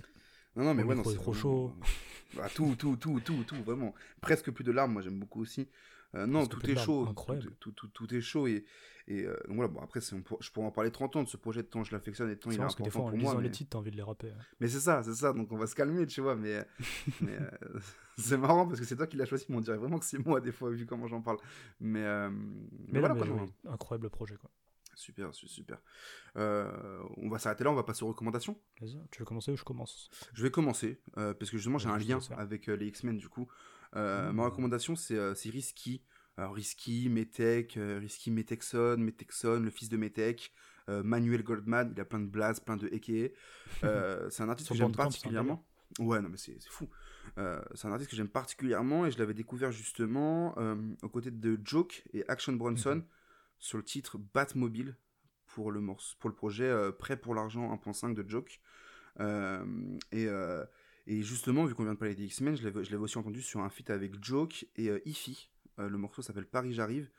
Non, 0.55 0.65
non, 0.65 0.73
mais 0.73 0.83
ouais, 0.83 0.95
non, 0.95 1.03
c'est 1.03 1.15
trop 1.15 1.33
Bah, 2.35 2.47
tout, 2.55 2.75
tout, 2.77 2.95
tout, 2.95 3.19
tout, 3.19 3.43
tout, 3.43 3.61
vraiment. 3.63 3.93
Presque 4.21 4.51
plus 4.51 4.63
de 4.63 4.71
larmes, 4.71 4.93
moi 4.93 5.01
j'aime 5.01 5.19
beaucoup 5.19 5.41
aussi. 5.41 5.67
Euh, 6.15 6.25
non, 6.25 6.45
tout 6.45 6.65
est 6.69 6.75
chaud. 6.75 7.07
incroyable. 7.09 7.51
Tout, 7.59 7.71
tout, 7.71 7.87
tout, 7.87 8.13
est 8.13 8.21
chaud. 8.21 8.47
Et, 8.47 8.65
et 9.07 9.23
euh, 9.25 9.35
donc 9.47 9.55
voilà, 9.55 9.67
bon, 9.69 9.81
après, 9.81 9.99
pour- 10.25 10.41
je 10.41 10.51
pourrais 10.51 10.67
en 10.67 10.71
parler 10.71 10.91
30 10.91 11.15
ans 11.15 11.23
de 11.23 11.27
ce 11.29 11.37
projet 11.37 11.61
de 11.63 11.67
temps, 11.67 11.83
je 11.83 11.91
l'affectionne 11.93 12.29
et 12.29 12.35
de 12.35 12.39
temps, 12.39 12.51
il 12.51 12.55
est 12.55 12.57
parce 12.59 12.75
que 12.75 12.83
des 12.83 12.89
important 12.89 13.03
fois, 13.03 13.07
en 13.07 13.09
pour 13.09 13.17
moi. 13.33 13.35
les 13.41 13.49
Mais, 13.49 13.51
titres, 13.51 13.69
t'as 13.71 13.77
envie 13.79 13.91
de 13.91 13.95
les 13.97 14.01
rapper. 14.03 14.29
hein. 14.29 14.41
mais 14.59 14.67
c'est 14.67 14.79
ça, 14.79 15.03
c'est 15.03 15.13
ça, 15.13 15.33
donc 15.33 15.51
on 15.51 15.57
va 15.57 15.67
se 15.67 15.75
calmer, 15.75 16.05
tu 16.05 16.21
vois. 16.21 16.35
Mais, 16.35 16.65
mais 17.21 17.37
euh, 17.37 17.79
c'est 18.17 18.37
marrant 18.37 18.67
parce 18.67 18.79
que 18.79 18.85
c'est 18.85 18.95
toi 18.97 19.07
qui 19.07 19.17
l'as 19.17 19.25
choisi, 19.25 19.45
mais 19.49 19.55
on 19.57 19.61
dirait 19.61 19.77
vraiment 19.77 19.99
que 19.99 20.05
c'est 20.05 20.25
moi, 20.25 20.41
des 20.41 20.51
fois, 20.51 20.69
vu 20.69 20.85
comment 20.85 21.07
j'en 21.07 21.21
parle. 21.21 21.37
Mais, 21.79 22.03
euh, 22.03 22.29
mais, 22.29 22.67
Mais, 22.93 22.99
voilà, 22.99 23.15
là, 23.15 23.25
quoi, 23.25 23.35
oui, 23.43 23.53
incroyable 23.69 24.09
projet, 24.09 24.35
quoi. 24.35 24.49
Super, 24.95 25.33
su- 25.33 25.47
super. 25.47 25.77
Euh, 26.37 27.01
on 27.17 27.29
va 27.29 27.39
s'arrêter 27.39 27.63
là, 27.63 27.71
on 27.71 27.75
va 27.75 27.83
passer 27.83 28.03
aux 28.03 28.07
recommandations. 28.09 28.59
Vas-y, 28.79 28.99
tu 29.11 29.19
veux 29.19 29.25
commencer 29.25 29.51
ou 29.51 29.57
je 29.57 29.63
commence? 29.63 30.09
Je 30.33 30.43
vais 30.43 30.51
commencer, 30.51 31.01
euh, 31.17 31.33
parce 31.33 31.49
que 31.51 31.57
justement 31.57 31.77
j'ai 31.77 31.89
un 31.89 31.97
lien 31.97 32.19
avec 32.37 32.69
euh, 32.69 32.75
les 32.75 32.87
X-Men 32.87 33.17
du 33.17 33.29
coup. 33.29 33.47
Mmh. 33.95 34.31
Ma 34.31 34.45
recommandation 34.45 34.95
c'est 34.95 35.49
Risky. 35.49 36.03
Alors 36.37 36.55
Risky, 36.55 37.09
Metech, 37.09 37.77
Risky 37.77 38.31
Metexon, 38.31 38.95
Metexon, 38.97 39.59
le 39.59 39.69
fils 39.69 39.89
de 39.89 39.97
Metech, 39.97 40.53
Manuel 40.87 41.43
Goldman, 41.43 41.91
il 41.95 41.99
a 42.01 42.05
plein 42.05 42.19
de 42.19 42.25
blazes, 42.25 42.59
plein 42.59 42.77
de. 42.77 42.89
Euh, 43.83 44.29
c'est 44.29 44.43
un 44.43 44.49
artiste 44.49 44.69
que 44.69 44.75
j'aime 44.75 44.91
particulièrement. 44.95 45.65
Ouais, 45.99 46.21
non 46.21 46.29
mais 46.29 46.37
c'est 46.37 46.57
fou. 46.69 46.89
Euh, 47.37 47.61
c'est 47.75 47.87
un 47.87 47.91
artiste 47.91 48.09
que 48.09 48.15
j'aime 48.15 48.29
particulièrement 48.29 49.05
et 49.05 49.11
je 49.11 49.19
l'avais 49.19 49.33
découvert 49.33 49.71
justement 49.71 50.55
euh, 50.57 50.75
aux 51.01 51.09
côtés 51.09 51.31
de 51.31 51.59
Joke 51.63 52.03
et 52.13 52.23
Action 52.29 52.53
Bronson 52.53 52.95
Mhm. 52.95 53.03
Sur 53.61 53.77
le 53.77 53.83
titre 53.85 54.17
Batmobile 54.33 54.97
pour 55.45 55.71
le, 55.71 55.79
morce- 55.79 56.15
pour 56.19 56.29
le 56.29 56.35
projet 56.35 56.65
euh, 56.65 56.91
Prêt 56.91 57.15
pour 57.15 57.33
l'argent 57.35 57.73
1.5 57.73 58.13
de 58.13 58.27
Joke. 58.29 58.59
Euh, 59.19 59.63
et, 60.11 60.25
euh, 60.27 60.65
et 61.07 61.21
justement, 61.21 61.65
vu 61.65 61.75
qu'on 61.75 61.83
vient 61.83 61.93
de 61.93 61.97
parler 61.99 62.15
des 62.15 62.25
X-Men, 62.25 62.55
je 62.57 62.63
l'avais 62.67 62.95
aussi 62.97 63.17
entendu 63.17 63.41
sur 63.41 63.61
un 63.61 63.69
feat 63.69 63.89
avec 63.89 64.21
Joke 64.23 64.65
et 64.75 64.89
Ify. 65.05 65.49
Euh, 65.79 65.87
le 65.89 65.97
morceau 65.97 66.21
s'appelle 66.21 66.45
Paris 66.47 66.73
J'arrive, 66.73 67.09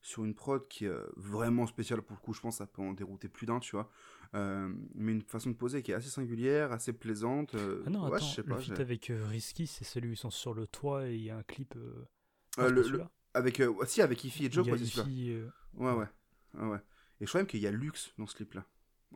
sur 0.00 0.24
une 0.24 0.34
prod 0.34 0.66
qui 0.68 0.84
est 0.86 0.92
vraiment 1.16 1.66
spéciale 1.66 2.02
pour 2.02 2.16
le 2.16 2.22
coup, 2.22 2.32
je 2.32 2.40
pense 2.40 2.54
que 2.54 2.58
ça 2.58 2.66
peut 2.66 2.82
en 2.82 2.92
dérouter 2.92 3.28
plus 3.28 3.46
d'un, 3.46 3.58
tu 3.58 3.72
vois. 3.74 3.90
Mais 4.34 5.12
une 5.12 5.22
façon 5.22 5.50
de 5.50 5.56
poser 5.56 5.82
qui 5.82 5.90
est 5.90 5.94
assez 5.94 6.10
singulière, 6.10 6.70
assez 6.72 6.92
plaisante. 6.92 7.54
Ah 7.86 7.90
non, 7.90 8.08
ouais, 8.08 8.16
attends, 8.16 8.26
je 8.26 8.34
sais 8.36 8.42
le 8.42 8.48
pas. 8.48 8.58
feat 8.60 8.76
j'ai- 8.76 8.82
avec 8.82 9.10
Risky, 9.30 9.66
c'est 9.66 9.84
celui 9.84 10.10
où 10.10 10.12
ils 10.12 10.16
sont 10.16 10.30
sur 10.30 10.54
le 10.54 10.66
toit 10.68 11.08
et 11.08 11.14
il 11.16 11.22
y 11.22 11.30
a 11.30 11.36
un 11.38 11.42
clip. 11.42 11.74
Le- 12.58 13.04
Avec, 13.34 13.60
euh, 13.60 13.72
si, 13.86 14.02
avec 14.02 14.24
Ify 14.24 14.44
et 14.46 14.58
a 14.58 14.60
ouais, 14.62 14.78
c'est 14.78 14.84
celui-là. 14.86 15.38
Euh, 15.38 15.48
Ouais, 15.74 15.92
ouais, 15.92 16.06
ouais, 16.54 16.66
ouais. 16.68 16.78
Et 17.20 17.26
je 17.26 17.30
crois 17.30 17.40
même 17.40 17.46
qu'il 17.46 17.60
y 17.60 17.66
a 17.66 17.70
Lux 17.70 18.12
dans 18.18 18.26
ce 18.26 18.34
clip-là, 18.34 18.64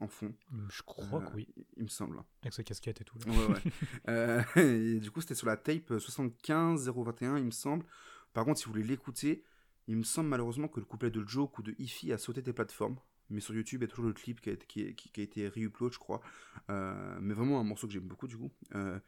en 0.01 0.09
fond. 0.09 0.35
Je 0.69 0.83
crois 0.83 1.23
Euh, 1.23 1.27
que 1.31 1.35
oui, 1.35 1.49
Il 1.77 1.85
me 1.85 1.89
semble. 1.89 2.19
hein. 2.19 2.25
avec 2.43 2.53
sa 2.53 2.63
casquette 2.63 3.01
et 3.01 3.05
tout. 3.05 3.19
Là. 3.27 3.33
Ouais, 3.33 3.47
ouais. 3.55 3.63
Euh, 4.09 4.43
et 4.57 5.01
du 5.01 5.11
coup, 5.11 5.21
c'était 5.21 5.35
sur 5.35 5.47
la 5.47 5.57
tape 5.57 5.91
75-021, 5.91 7.39
il 7.39 7.45
me 7.47 7.51
semble. 7.51 7.85
Par 8.33 8.45
contre, 8.45 8.59
si 8.59 8.67
vous 8.67 8.73
voulez 8.73 8.85
l'écouter, 8.85 9.45
il 9.89 9.97
me 9.97 10.03
semble 10.05 10.29
malheureusement 10.29 10.69
que 10.69 10.81
le 10.81 10.87
couplet 10.87 11.11
de 11.11 11.27
Joke 11.27 11.59
ou 11.59 11.63
de 11.63 11.75
Ify 11.79 12.13
a 12.13 12.19
sauté 12.19 12.43
des 12.43 12.53
plateformes. 12.53 12.97
Mais 13.31 13.41
sur 13.41 13.55
YouTube, 13.55 13.81
il 13.83 13.85
y 13.85 13.89
a 13.89 13.89
toujours 13.89 14.07
le 14.07 14.13
clip 14.13 14.41
qui 14.41 14.51
a 14.51 14.53
été, 14.53 14.67
qui, 14.67 14.95
qui- 14.95 15.11
qui 15.11 15.21
a 15.21 15.25
été 15.25 15.49
re-upload, 15.49 15.93
je 15.93 15.99
crois. 15.99 16.21
Euh, 16.71 17.19
mais 17.21 17.35
vraiment 17.35 17.59
un 17.61 17.65
morceau 17.65 17.87
que 17.87 17.93
j'aime 17.93 18.03
beaucoup, 18.07 18.27
du 18.29 18.37
coup. 18.37 18.53
Euh, 18.75 18.99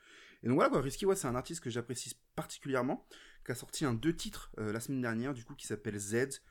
et 0.43 0.47
donc 0.49 0.55
voilà, 0.57 0.71
quoi. 0.71 0.81
Risky, 0.81 1.05
ouais, 1.05 1.17
c'est 1.17 1.27
un 1.29 1.35
artiste 1.35 1.63
que 1.63 1.69
j'apprécie 1.71 2.15
particulièrement, 2.35 3.07
qui 3.45 3.53
a 3.53 3.55
sorti 3.55 3.85
un 3.85 3.95
deux 3.95 4.15
titres 4.15 4.51
euh, 4.59 4.73
la 4.73 4.81
semaine 4.81 5.03
dernière, 5.03 5.35
du 5.35 5.45
coup, 5.45 5.55
qui 5.55 5.67
s'appelle 5.67 5.99
Z. 5.99 6.43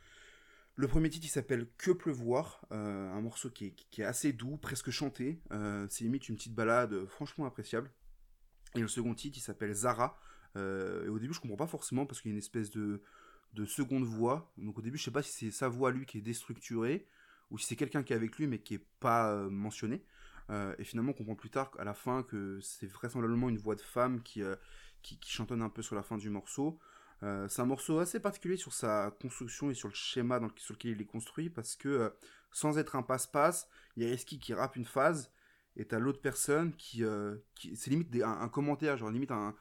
Le 0.76 0.88
premier 0.88 1.10
titre, 1.10 1.26
il 1.26 1.30
s'appelle 1.30 1.68
Que 1.78 1.92
pleuvoir, 1.92 2.66
euh, 2.72 3.12
un 3.12 3.22
morceau 3.22 3.50
qui 3.50 3.76
est, 3.98 4.04
assez 4.04 4.34
doux, 4.34 4.58
presque 4.58 4.90
chanté. 4.90 5.42
Euh, 5.52 5.86
c'est 5.90 6.04
limite 6.04 6.30
une 6.30 6.36
petite 6.36 6.56
balade 6.56 7.06
franchement 7.06 7.46
appréciable. 7.46 7.92
Et 8.76 8.80
le 8.80 8.88
second 8.88 9.14
titre, 9.14 9.38
il 9.38 9.42
s'appelle 9.42 9.74
Zara. 9.74 10.18
Et 10.56 11.10
au 11.10 11.18
début, 11.18 11.34
je 11.34 11.40
comprends 11.40 11.58
pas 11.58 11.68
forcément 11.68 12.06
parce 12.06 12.22
qu'il 12.22 12.30
y 12.30 12.32
a 12.32 12.36
une 12.36 12.40
espèce 12.40 12.70
de, 12.70 13.02
de 13.54 13.66
seconde 13.66 14.04
voix. 14.04 14.54
Donc 14.58 14.78
au 14.78 14.82
début, 14.84 15.00
je 15.00 15.04
sais 15.04 15.12
pas 15.12 15.24
si 15.24 15.32
c'est 15.32 15.52
sa 15.52 15.68
voix 15.68 15.92
lui 15.92 16.06
qui 16.06 16.20
est 16.20 16.22
déstructurée 16.22 17.08
ou 17.50 17.58
si 17.58 17.66
c'est 17.66 17.76
quelqu'un 17.76 18.04
qui 18.04 18.14
est 18.14 18.16
avec 18.16 18.38
lui 18.38 18.46
mais 18.46 18.60
qui 18.60 18.76
est 18.76 18.86
pas 19.00 19.36
mentionné. 19.50 20.06
Et 20.78 20.84
finalement, 20.84 21.12
on 21.12 21.16
comprend 21.16 21.36
plus 21.36 21.50
tard 21.50 21.72
à 21.80 21.84
la 21.84 21.96
fin 21.96 22.22
que 22.22 22.60
c'est 22.62 22.86
vraisemblablement 22.86 23.50
une 23.50 23.58
voix 23.58 23.74
de 23.74 23.82
femme 23.82 24.22
qui, 24.22 24.44
qui, 25.04 25.20
qui 25.20 25.32
chantonne 25.32 25.62
un 25.62 25.70
peu 25.70 25.84
sur 25.84 25.96
la 25.96 26.02
fin 26.02 26.18
du 26.18 26.30
morceau. 26.30 26.80
Euh, 27.24 27.48
c'est 27.48 27.62
un 27.62 27.66
morceau 27.66 28.00
assez 28.00 28.20
particulier 28.20 28.58
sur 28.58 28.74
sa 28.74 29.12
construction 29.22 29.70
et 29.70 29.74
sur 29.74 29.88
le 29.88 29.94
schéma 29.94 30.40
dans 30.40 30.50
sur 30.58 30.74
lequel 30.74 30.92
il 30.92 31.02
est 31.02 31.06
construit 31.06 31.50
parce 31.50 31.76
que 31.76 31.88
euh, 31.88 32.10
sans 32.52 32.78
être 32.78 32.96
un 32.96 33.04
passe-passe, 33.04 33.68
il 33.96 34.04
y 34.04 34.06
a 34.06 34.10
Risky 34.10 34.40
qui 34.40 34.54
rappe 34.54 34.76
une 34.76 34.86
phase 34.86 35.32
et 35.78 35.86
t'as 35.86 36.00
l'autre 36.00 36.22
personne 36.22 36.74
qui, 36.74 37.04
euh, 37.04 37.38
c'est 37.76 37.90
limite 37.92 38.14
un, 38.22 38.50
commentaire, 38.50 38.98
genre 38.98 39.10
limite 39.10 39.32
un, 39.32 39.56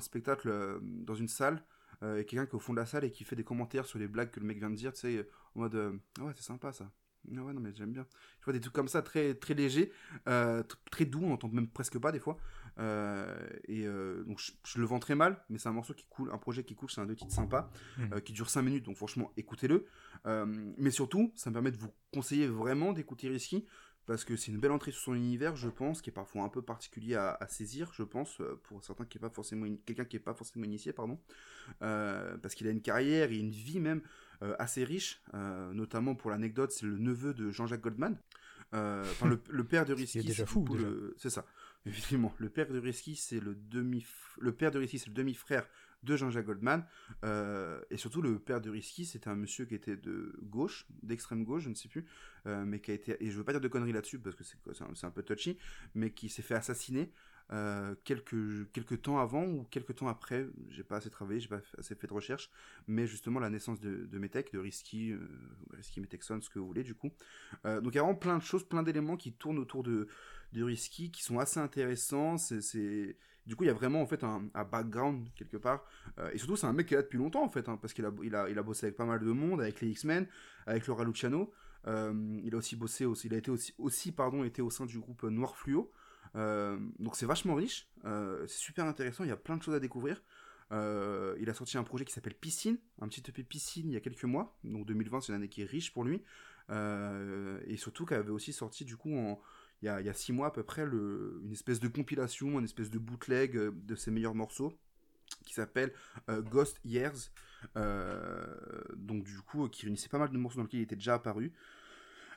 spectacle 0.00 0.78
dans 0.82 1.14
une 1.14 1.28
salle 1.28 1.64
et 2.02 2.24
quelqu'un 2.24 2.46
qui 2.46 2.52
est 2.52 2.54
au 2.54 2.60
fond 2.60 2.72
de 2.72 2.78
la 2.78 2.86
salle 2.86 3.04
et 3.04 3.10
qui 3.10 3.24
fait 3.24 3.36
des 3.36 3.44
commentaires 3.44 3.84
sur 3.84 3.98
les 3.98 4.08
blagues 4.08 4.30
que 4.30 4.40
le 4.40 4.46
mec 4.46 4.58
vient 4.58 4.70
de 4.70 4.76
dire, 4.76 4.92
tu 4.92 5.00
sais, 5.00 5.28
en 5.54 5.60
mode 5.60 6.00
Ah 6.18 6.24
ouais 6.24 6.32
c'est 6.34 6.42
sympa 6.42 6.72
ça. 6.72 6.90
Ah 7.36 7.42
ouais 7.42 7.52
non 7.52 7.60
mais 7.60 7.72
j'aime 7.74 7.92
bien. 7.92 8.06
Tu 8.38 8.44
vois 8.44 8.52
des 8.52 8.60
trucs 8.60 8.74
comme 8.74 8.88
ça 8.88 9.02
très 9.02 9.34
très 9.34 9.54
légers, 9.54 9.92
très 10.24 11.04
doux, 11.06 11.22
on 11.22 11.32
entend 11.32 11.48
même 11.48 11.68
presque 11.68 11.98
pas 11.98 12.12
des 12.12 12.20
fois. 12.20 12.38
Euh, 12.80 13.36
et 13.68 13.86
euh, 13.86 14.24
donc 14.24 14.40
je, 14.40 14.52
je 14.64 14.78
le 14.80 14.86
vends 14.86 14.98
très 15.00 15.14
mal, 15.14 15.44
mais 15.50 15.58
c'est 15.58 15.68
un 15.68 15.72
morceau 15.72 15.92
qui 15.94 16.06
coule, 16.08 16.30
un 16.32 16.38
projet 16.38 16.64
qui 16.64 16.74
coule, 16.74 16.90
c'est 16.90 17.00
un 17.00 17.06
deux 17.06 17.14
titres 17.16 17.32
sympa, 17.34 17.70
Mhm. 17.98 18.12
euh, 18.14 18.20
qui 18.20 18.32
dure 18.32 18.48
5 18.48 18.62
minutes, 18.62 18.84
donc 18.86 18.96
franchement 18.96 19.32
écoutez-le. 19.36 19.86
Mais 20.78 20.90
surtout, 20.90 21.32
ça 21.36 21.50
me 21.50 21.54
permet 21.54 21.70
de 21.72 21.76
vous 21.76 21.92
conseiller 22.12 22.46
vraiment 22.46 22.92
d'écouter 22.92 23.28
Risky, 23.28 23.66
parce 24.06 24.24
que 24.24 24.34
c'est 24.34 24.50
une 24.50 24.58
belle 24.58 24.72
entrée 24.72 24.92
sur 24.92 25.00
son 25.02 25.14
univers, 25.14 25.56
je 25.56 25.68
pense, 25.68 26.00
qui 26.02 26.10
est 26.10 26.12
parfois 26.12 26.42
un 26.42 26.48
peu 26.48 26.62
particulier 26.62 27.14
à, 27.14 27.36
à 27.38 27.46
saisir, 27.48 27.92
je 27.92 28.02
pense, 28.02 28.40
pour 28.64 28.82
certains 28.82 29.04
qui 29.04 29.18
est 29.18 29.20
pas 29.20 29.30
forcément 29.30 29.66
quelqu'un 29.86 30.04
qui 30.04 30.16
est 30.16 30.20
pas 30.20 30.34
forcément 30.34 30.64
initié, 30.64 30.92
pardon, 30.92 31.18
parce 31.80 32.54
qu'il 32.54 32.66
a 32.66 32.70
une 32.70 32.82
carrière 32.82 33.30
et 33.30 33.36
une 33.36 33.50
vie 33.50 33.80
même 33.80 34.02
assez 34.58 34.84
riche, 34.84 35.22
notamment 35.72 36.14
pour 36.14 36.30
l'anecdote, 36.30 36.72
c'est 36.72 36.86
le 36.86 36.98
neveu 36.98 37.34
de 37.34 37.50
Jean-Jacques 37.50 37.82
Goldman. 37.82 38.16
Enfin, 38.72 39.26
le, 39.28 39.40
le, 39.48 39.64
père 39.64 39.84
de 39.84 39.92
Risky, 40.00 40.20
c'est 40.20 40.26
déjà 40.26 40.46
fou. 40.46 40.64
C'est 41.16 41.30
ça. 41.30 41.44
Effectivement, 41.86 42.34
le 42.38 42.50
père 42.50 42.68
de 42.68 42.78
Risky, 42.78 43.16
c'est 43.16 43.40
le 43.40 43.54
demi, 43.54 44.04
le 44.38 44.52
père 44.52 44.70
de 44.70 44.78
Risky, 44.78 44.98
c'est 44.98 45.08
le 45.08 45.14
demi-frère 45.14 45.66
de 46.02 46.16
Jean-Jacques 46.16 46.46
Goldman. 46.46 46.84
Euh, 47.24 47.80
et 47.90 47.96
surtout, 47.96 48.22
le 48.22 48.38
père 48.38 48.60
de 48.60 48.70
Risky, 48.70 49.04
c'était 49.04 49.28
un 49.28 49.36
monsieur 49.36 49.64
qui 49.64 49.74
était 49.74 49.96
de 49.96 50.38
gauche, 50.42 50.86
d'extrême 51.02 51.44
gauche, 51.44 51.64
je 51.64 51.68
ne 51.70 51.74
sais 51.74 51.88
plus, 51.88 52.06
euh, 52.46 52.64
mais 52.64 52.80
qui 52.80 52.90
a 52.90 52.94
été, 52.94 53.22
et 53.22 53.30
je 53.30 53.36
veux 53.36 53.44
pas 53.44 53.52
dire 53.52 53.60
de 53.60 53.68
conneries 53.68 53.92
là-dessus 53.92 54.18
parce 54.18 54.36
que 54.36 54.44
c'est 54.44 55.04
un, 55.04 55.10
peu 55.10 55.22
touchy, 55.22 55.58
mais 55.94 56.10
qui 56.10 56.28
s'est 56.28 56.42
fait 56.42 56.54
assassiner 56.54 57.12
euh, 57.52 57.94
quelques, 58.04 59.02
temps 59.02 59.18
avant 59.18 59.44
ou 59.44 59.64
quelques 59.64 59.96
temps 59.96 60.08
après. 60.08 60.46
J'ai 60.68 60.84
pas 60.84 60.98
assez 60.98 61.10
travaillé, 61.10 61.40
j'ai 61.40 61.48
pas 61.48 61.60
assez 61.78 61.94
fait 61.94 62.06
de 62.06 62.12
recherche, 62.12 62.50
mais 62.86 63.06
justement 63.06 63.40
la 63.40 63.50
naissance 63.50 63.80
de, 63.80 64.06
de 64.06 64.18
Metec, 64.18 64.52
de 64.52 64.58
Risky, 64.58 65.14
Risky 65.72 66.00
Metexon, 66.00 66.40
ce 66.40 66.48
que 66.48 66.58
vous 66.58 66.66
voulez, 66.66 66.84
du 66.84 66.94
coup. 66.94 67.10
donc 67.64 67.92
il 67.92 67.96
y 67.96 67.98
a 67.98 68.02
vraiment 68.02 68.14
plein 68.14 68.38
de 68.38 68.42
choses, 68.42 68.64
plein 68.64 68.82
d'éléments 68.82 69.16
qui 69.16 69.32
tournent 69.32 69.58
autour 69.58 69.82
de, 69.82 70.08
de 70.52 70.62
Risky 70.62 71.10
qui 71.10 71.22
sont 71.22 71.38
assez 71.38 71.60
intéressants. 71.60 72.38
C'est 72.38 73.16
du 73.46 73.56
coup, 73.56 73.64
il 73.64 73.68
y 73.68 73.70
a 73.70 73.74
vraiment 73.74 74.02
en 74.02 74.06
fait 74.06 74.22
un, 74.22 74.48
background 74.70 75.28
quelque 75.34 75.56
part. 75.56 75.84
Euh, 76.18 76.30
et 76.32 76.38
surtout, 76.38 76.56
c'est 76.56 76.66
un 76.66 76.72
mec 76.72 76.86
qui 76.86 76.94
est 76.94 76.98
là 76.98 77.02
depuis 77.02 77.18
longtemps 77.18 77.42
en 77.42 77.48
fait, 77.48 77.68
hein, 77.68 77.78
parce 77.80 77.92
qu'il 77.92 78.04
a, 78.04 78.12
il 78.22 78.34
a, 78.34 78.48
il 78.48 78.58
a 78.58 78.62
bossé 78.62 78.86
avec 78.86 78.96
pas 78.96 79.04
mal 79.04 79.18
de 79.20 79.32
monde, 79.32 79.60
avec 79.60 79.80
les 79.80 79.88
X-Men, 79.88 80.26
avec 80.66 80.86
Laura 80.86 81.04
Luciano. 81.04 81.52
Euh, 81.86 82.40
il 82.44 82.54
a 82.54 82.58
aussi 82.58 82.76
bossé, 82.76 83.06
aussi, 83.06 83.26
il 83.26 83.34
a 83.34 83.38
été 83.38 83.50
aussi, 83.50 83.74
aussi 83.78 84.12
pardon, 84.12 84.44
été 84.44 84.62
au 84.62 84.70
sein 84.70 84.86
du 84.86 84.98
groupe 84.98 85.24
Noir 85.24 85.56
Fluo. 85.56 85.90
Euh, 86.36 86.78
donc 87.00 87.16
c'est 87.16 87.26
vachement 87.26 87.56
riche, 87.56 87.90
c'est 88.04 88.46
super 88.46 88.84
intéressant, 88.84 89.24
il 89.24 89.30
y 89.30 89.32
a 89.32 89.36
plein 89.36 89.56
de 89.56 89.62
choses 89.64 89.74
à 89.74 89.80
découvrir. 89.80 90.22
il 90.70 91.48
a 91.48 91.54
sorti 91.54 91.76
un 91.76 91.82
projet 91.82 92.04
qui 92.04 92.12
s'appelle 92.12 92.36
Piscine, 92.36 92.78
un 93.00 93.08
petit 93.08 93.22
EP 93.28 93.42
Piscine 93.42 93.90
il 93.90 93.94
y 93.94 93.96
a 93.96 94.00
quelques 94.00 94.22
mois, 94.22 94.56
donc 94.62 94.86
2020 94.86 95.22
c'est 95.22 95.32
une 95.32 95.36
année 95.36 95.48
qui 95.48 95.62
est 95.62 95.64
riche 95.64 95.92
pour 95.92 96.04
lui, 96.04 96.22
et 96.70 97.76
surtout 97.76 98.06
qu'il 98.06 98.16
avait 98.16 98.30
aussi 98.30 98.52
sorti 98.52 98.84
du 98.84 98.96
coup 98.96 99.16
en, 99.16 99.40
il 99.82 99.86
y 99.86 99.88
a, 99.88 100.12
six 100.12 100.32
mois 100.32 100.48
à 100.48 100.50
peu 100.50 100.62
près 100.62 100.84
le, 100.84 101.40
une 101.44 101.52
espèce 101.52 101.80
de 101.80 101.88
compilation, 101.88 102.58
une 102.58 102.64
espèce 102.64 102.90
de 102.90 102.98
bootleg 102.98 103.56
euh, 103.56 103.70
de 103.74 103.94
ses 103.94 104.10
meilleurs 104.10 104.34
morceaux 104.34 104.78
qui 105.44 105.54
s'appelle 105.54 105.92
euh, 106.28 106.42
Ghost 106.42 106.80
Years. 106.84 107.30
Euh, 107.76 108.82
donc 108.96 109.24
du 109.24 109.40
coup, 109.40 109.68
qui 109.68 109.82
réunissait 109.82 110.08
pas 110.08 110.18
mal 110.18 110.30
de 110.30 110.36
morceaux 110.36 110.58
dans 110.58 110.64
lesquels 110.64 110.80
il 110.80 110.84
était 110.84 110.96
déjà 110.96 111.14
apparu. 111.14 111.52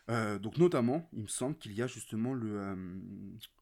donc 0.07 0.57
notamment, 0.57 1.09
il 1.13 1.23
me 1.23 1.27
semble 1.27 1.57
qu'il 1.57 1.73
y 1.73 1.81
a 1.81 1.87
justement 1.87 2.33
le, 2.33 2.75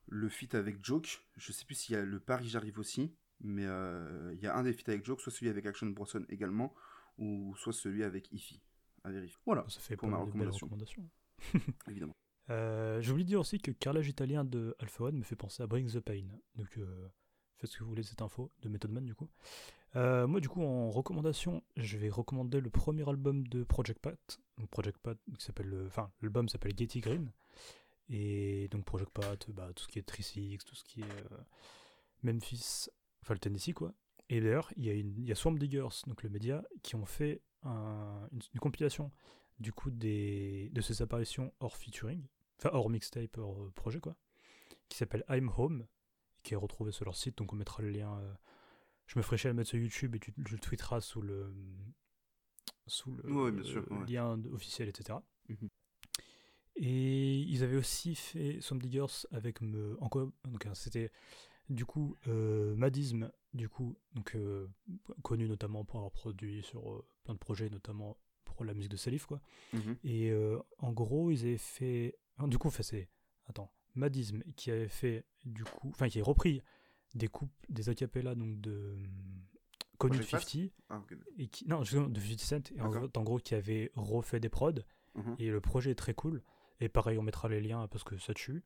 le 0.10 0.30
feat 0.30 0.54
avec 0.56 0.84
Joke. 0.84 1.24
Je 1.38 1.52
sais 1.52 1.66
plus 1.66 1.76
s'il 1.76 1.96
y 1.96 2.00
a 2.00 2.04
le 2.04 2.20
Paris 2.20 2.50
j'arrive 2.50 2.80
aussi, 2.80 3.14
mais 3.42 3.64
il 3.64 4.40
y 4.42 4.48
a 4.48 4.56
un 4.56 4.64
des 4.64 4.74
feats 4.74 4.92
avec 4.92 5.06
Joke, 5.06 5.22
soit 5.22 5.32
celui 5.32 5.50
avec 5.50 5.66
Action 5.66 5.88
Bronson 5.88 6.26
également, 6.30 6.74
ou 7.18 7.56
soit 7.58 7.74
celui 7.74 8.04
avec 8.04 8.32
Ify. 8.32 8.62
À 9.04 9.12
vérifier. 9.12 9.40
Voilà, 9.46 9.66
ça 9.68 9.80
fait 9.80 9.96
pour 9.96 10.10
ma 10.10 10.18
recommandation. 10.18 10.70
Évidemment. 11.88 12.16
Euh, 12.50 13.02
oublié 13.10 13.24
de 13.24 13.30
dire 13.30 13.40
aussi 13.40 13.60
que 13.60 13.72
carrelage 13.72 14.08
italien 14.08 14.44
de 14.44 14.76
Alpha 14.80 15.06
One 15.06 15.18
me 15.18 15.24
fait 15.24 15.36
penser 15.36 15.64
à 15.64 15.68
Bring 15.68 15.90
the 15.90 16.00
Pain. 16.00 16.26
Donc 16.56 16.78
euh, 16.78 17.08
faites 17.58 17.70
ce 17.70 17.78
que 17.78 17.84
vous 17.84 17.90
voulez 17.90 18.02
de 18.02 18.08
cette 18.08 18.22
info, 18.22 18.52
de 18.62 18.70
Method 18.70 18.92
Man 18.92 19.06
du 19.06 19.16
coup. 19.16 19.30
Euh, 19.96 20.26
moi 20.28 20.40
du 20.40 20.50
coup 20.50 20.64
en 20.64 20.90
recommandation, 20.90 21.64
je 21.78 21.98
vais 21.98 22.10
recommander 22.10 22.60
le 22.60 22.70
premier 22.70 23.08
album 23.08 23.48
de 23.48 23.64
Project 23.64 24.00
Pat. 24.00 24.40
Donc 24.58 24.70
Project 24.70 24.98
Pat 25.00 25.18
qui 25.38 25.46
s'appelle, 25.46 25.74
enfin 25.86 26.12
l'album 26.22 26.50
s'appelle 26.50 26.78
Getty 26.78 27.00
Green. 27.00 27.32
Et 28.10 28.68
donc 28.70 28.84
Project 28.86 29.12
Pat, 29.12 29.50
bah, 29.52 29.70
tout 29.76 29.84
ce 29.84 29.88
qui 29.88 30.00
est 30.00 30.04
36, 30.04 30.66
tout 30.66 30.76
ce 30.76 30.84
qui 30.84 31.02
est 31.02 31.24
Memphis, 32.24 32.90
enfin 33.22 33.36
le 33.36 33.40
Tennessee 33.40 33.74
quoi. 33.74 33.94
Et 34.30 34.42
d'ailleurs 34.42 34.72
il 34.76 34.86
y, 34.86 35.28
y 35.28 35.32
a 35.32 35.36
Swamp 35.36 35.56
Diggers, 35.56 35.88
donc 36.08 36.24
le 36.24 36.30
média, 36.30 36.64
qui 36.84 36.96
ont 36.96 37.06
fait 37.06 37.42
un, 37.64 38.28
une, 38.32 38.60
compilation 38.60 39.12
du 39.62 39.72
coup 39.72 39.92
des, 39.92 40.70
de 40.74 40.82
ces 40.82 41.02
apparitions 41.02 41.54
hors 41.60 41.78
featuring 41.78 42.26
enfin 42.62 42.76
hors 42.76 42.90
mixtape, 42.90 43.38
hors 43.38 43.64
euh, 43.64 43.72
projet 43.72 44.00
quoi, 44.00 44.16
qui 44.90 44.98
s'appelle 44.98 45.24
I'm 45.30 45.52
Home, 45.58 45.88
qui 46.44 46.54
est 46.54 46.58
retrouvé 46.58 46.92
sur 46.92 47.06
leur 47.06 47.16
site, 47.16 47.38
donc 47.38 47.54
on 47.54 47.56
mettra 47.56 47.82
le 47.82 47.90
lien. 47.90 48.20
Euh, 48.20 48.34
je 49.08 49.18
me 49.18 49.24
ferai 49.24 49.38
chier 49.38 49.50
à 49.50 49.54
le 49.54 49.58
mettre 49.58 49.70
sur 49.70 49.80
YouTube 49.80 50.16
et 50.16 50.20
tu, 50.20 50.34
le 50.38 50.58
tweeteras 50.58 51.02
sous 51.02 51.22
le 51.22 51.54
sous 52.88 53.16
le, 53.16 54.06
lien 54.06 54.42
officiel, 54.52 54.90
etc. 54.90 55.20
Mhm. 55.50 55.70
Et 56.76 57.40
ils 57.40 57.64
avaient 57.64 57.78
aussi 57.78 58.16
fait 58.16 58.62
Some 58.62 58.82
Diggers 58.82 59.28
avec 59.32 59.62
me, 59.62 59.98
encore, 60.02 60.32
donc 60.46 60.66
hein, 60.66 60.74
c'était 60.74 61.12
du 61.70 61.86
coup 61.86 62.16
euh, 62.28 62.76
Madism, 62.76 63.30
du 63.54 63.68
coup 63.68 63.98
donc 64.14 64.38
connu 65.22 65.48
notamment 65.48 65.84
pour 65.84 65.98
avoir 65.98 66.12
produit 66.12 66.64
sur 66.64 67.04
plein 67.24 67.34
de 67.34 67.40
projets, 67.40 67.70
notamment 67.70 68.18
pour 68.54 68.66
la 68.66 68.74
musique 68.74 68.92
de 68.92 68.98
Salif 68.98 69.26
quoi. 69.26 69.42
Mhm. 69.74 69.98
Et 70.04 70.34
en 70.80 70.92
gros 70.92 71.32
ils 71.32 71.42
avaient 71.42 71.58
fait 71.58 72.18
du 72.48 72.58
coup, 72.58 72.72
c'est. 72.72 73.10
Attends. 73.48 73.72
Madism, 73.96 74.42
qui 74.56 74.72
avait 74.72 74.88
fait, 74.88 75.26
du 75.44 75.64
coup. 75.64 75.90
Enfin, 75.90 76.08
qui 76.08 76.20
a 76.20 76.24
repris 76.24 76.62
des 77.14 77.28
coupes, 77.28 77.52
des 77.70 77.90
acapellas, 77.90 78.36
donc 78.36 78.60
de. 78.62 78.98
Connu 79.98 80.18
de 80.18 80.24
50. 80.24 80.72
Ah, 80.90 81.04
et 81.38 81.48
qui, 81.48 81.68
non, 81.68 81.82
de 81.82 81.86
50 81.86 82.40
Cent. 82.40 82.72
Et 82.76 82.82
en, 82.82 83.24
gros, 83.24 83.38
qui 83.38 83.54
avait 83.54 83.92
refait 83.96 84.40
des 84.40 84.50
prods. 84.50 84.74
Mhm. 85.16 85.36
Et 85.40 85.50
le 85.50 85.62
projet 85.62 85.92
est 85.92 85.96
très 85.96 86.14
cool. 86.14 86.42
Et 86.80 86.90
pareil, 86.90 87.18
on 87.20 87.22
mettra 87.22 87.50
les 87.50 87.62
liens 87.62 87.88
parce 87.88 88.04
que 88.04 88.18
ça 88.18 88.34
tue. 88.34 88.64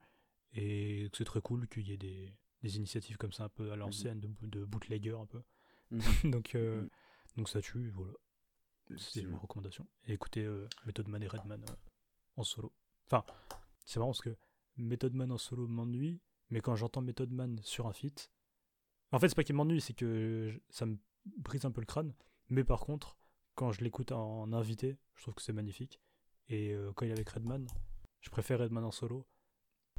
Et 0.53 1.09
c'est 1.13 1.25
très 1.25 1.41
cool 1.41 1.67
qu'il 1.67 1.88
y 1.89 1.91
ait 1.91 1.97
des, 1.97 2.33
des, 2.61 2.77
initiatives 2.77 3.17
comme 3.17 3.33
ça, 3.33 3.45
un 3.45 3.49
peu 3.49 3.71
à 3.71 3.75
l'ancienne, 3.75 4.21
de, 4.21 4.29
de 4.43 4.63
bootlegger 4.63 5.17
un 5.19 5.25
peu. 5.25 5.41
Donc, 6.23 6.55
euh, 6.55 6.88
donc 7.36 7.49
ça 7.49 7.61
tue, 7.61 7.89
voilà. 7.89 8.13
C'est 8.97 9.21
une 9.21 9.36
recommandation. 9.36 9.88
Et 10.05 10.13
écoutez 10.13 10.43
euh, 10.43 10.67
Method 10.86 11.07
Man 11.07 11.23
et 11.23 11.27
Redman 11.27 11.61
euh, 11.69 11.73
en 12.38 12.43
solo. 12.43 12.73
Enfin, 13.07 13.23
c'est 13.86 13.99
marrant 13.99 14.11
parce 14.11 14.21
que 14.21 14.36
Method 14.77 15.13
Man 15.13 15.31
en 15.31 15.38
solo 15.38 15.67
m'ennuie, 15.67 16.21
mais 16.49 16.61
quand 16.61 16.75
j'entends 16.75 17.01
Method 17.01 17.31
Man 17.31 17.59
sur 17.63 17.88
un 17.88 17.93
feat, 17.93 18.31
en 19.11 19.19
fait, 19.19 19.29
c'est 19.29 19.36
pas 19.36 19.43
qu'il 19.43 19.55
m'ennuie, 19.55 19.81
c'est 19.81 19.93
que 19.93 20.59
ça 20.69 20.86
me 20.86 20.97
brise 21.38 21.65
un 21.65 21.71
peu 21.71 21.81
le 21.81 21.86
crâne. 21.86 22.13
Mais 22.49 22.63
par 22.63 22.81
contre, 22.81 23.17
quand 23.55 23.71
je 23.71 23.81
l'écoute 23.81 24.11
en 24.11 24.51
invité, 24.53 24.97
je 25.15 25.23
trouve 25.23 25.36
que 25.36 25.41
c'est 25.41 25.53
magnifique. 25.53 26.01
Et 26.49 26.73
euh, 26.73 26.91
quand 26.93 27.05
il 27.05 27.09
est 27.09 27.13
avec 27.13 27.29
Redman, 27.29 27.65
je 28.21 28.29
préfère 28.29 28.59
Redman 28.59 28.83
en 28.83 28.91
solo, 28.91 29.27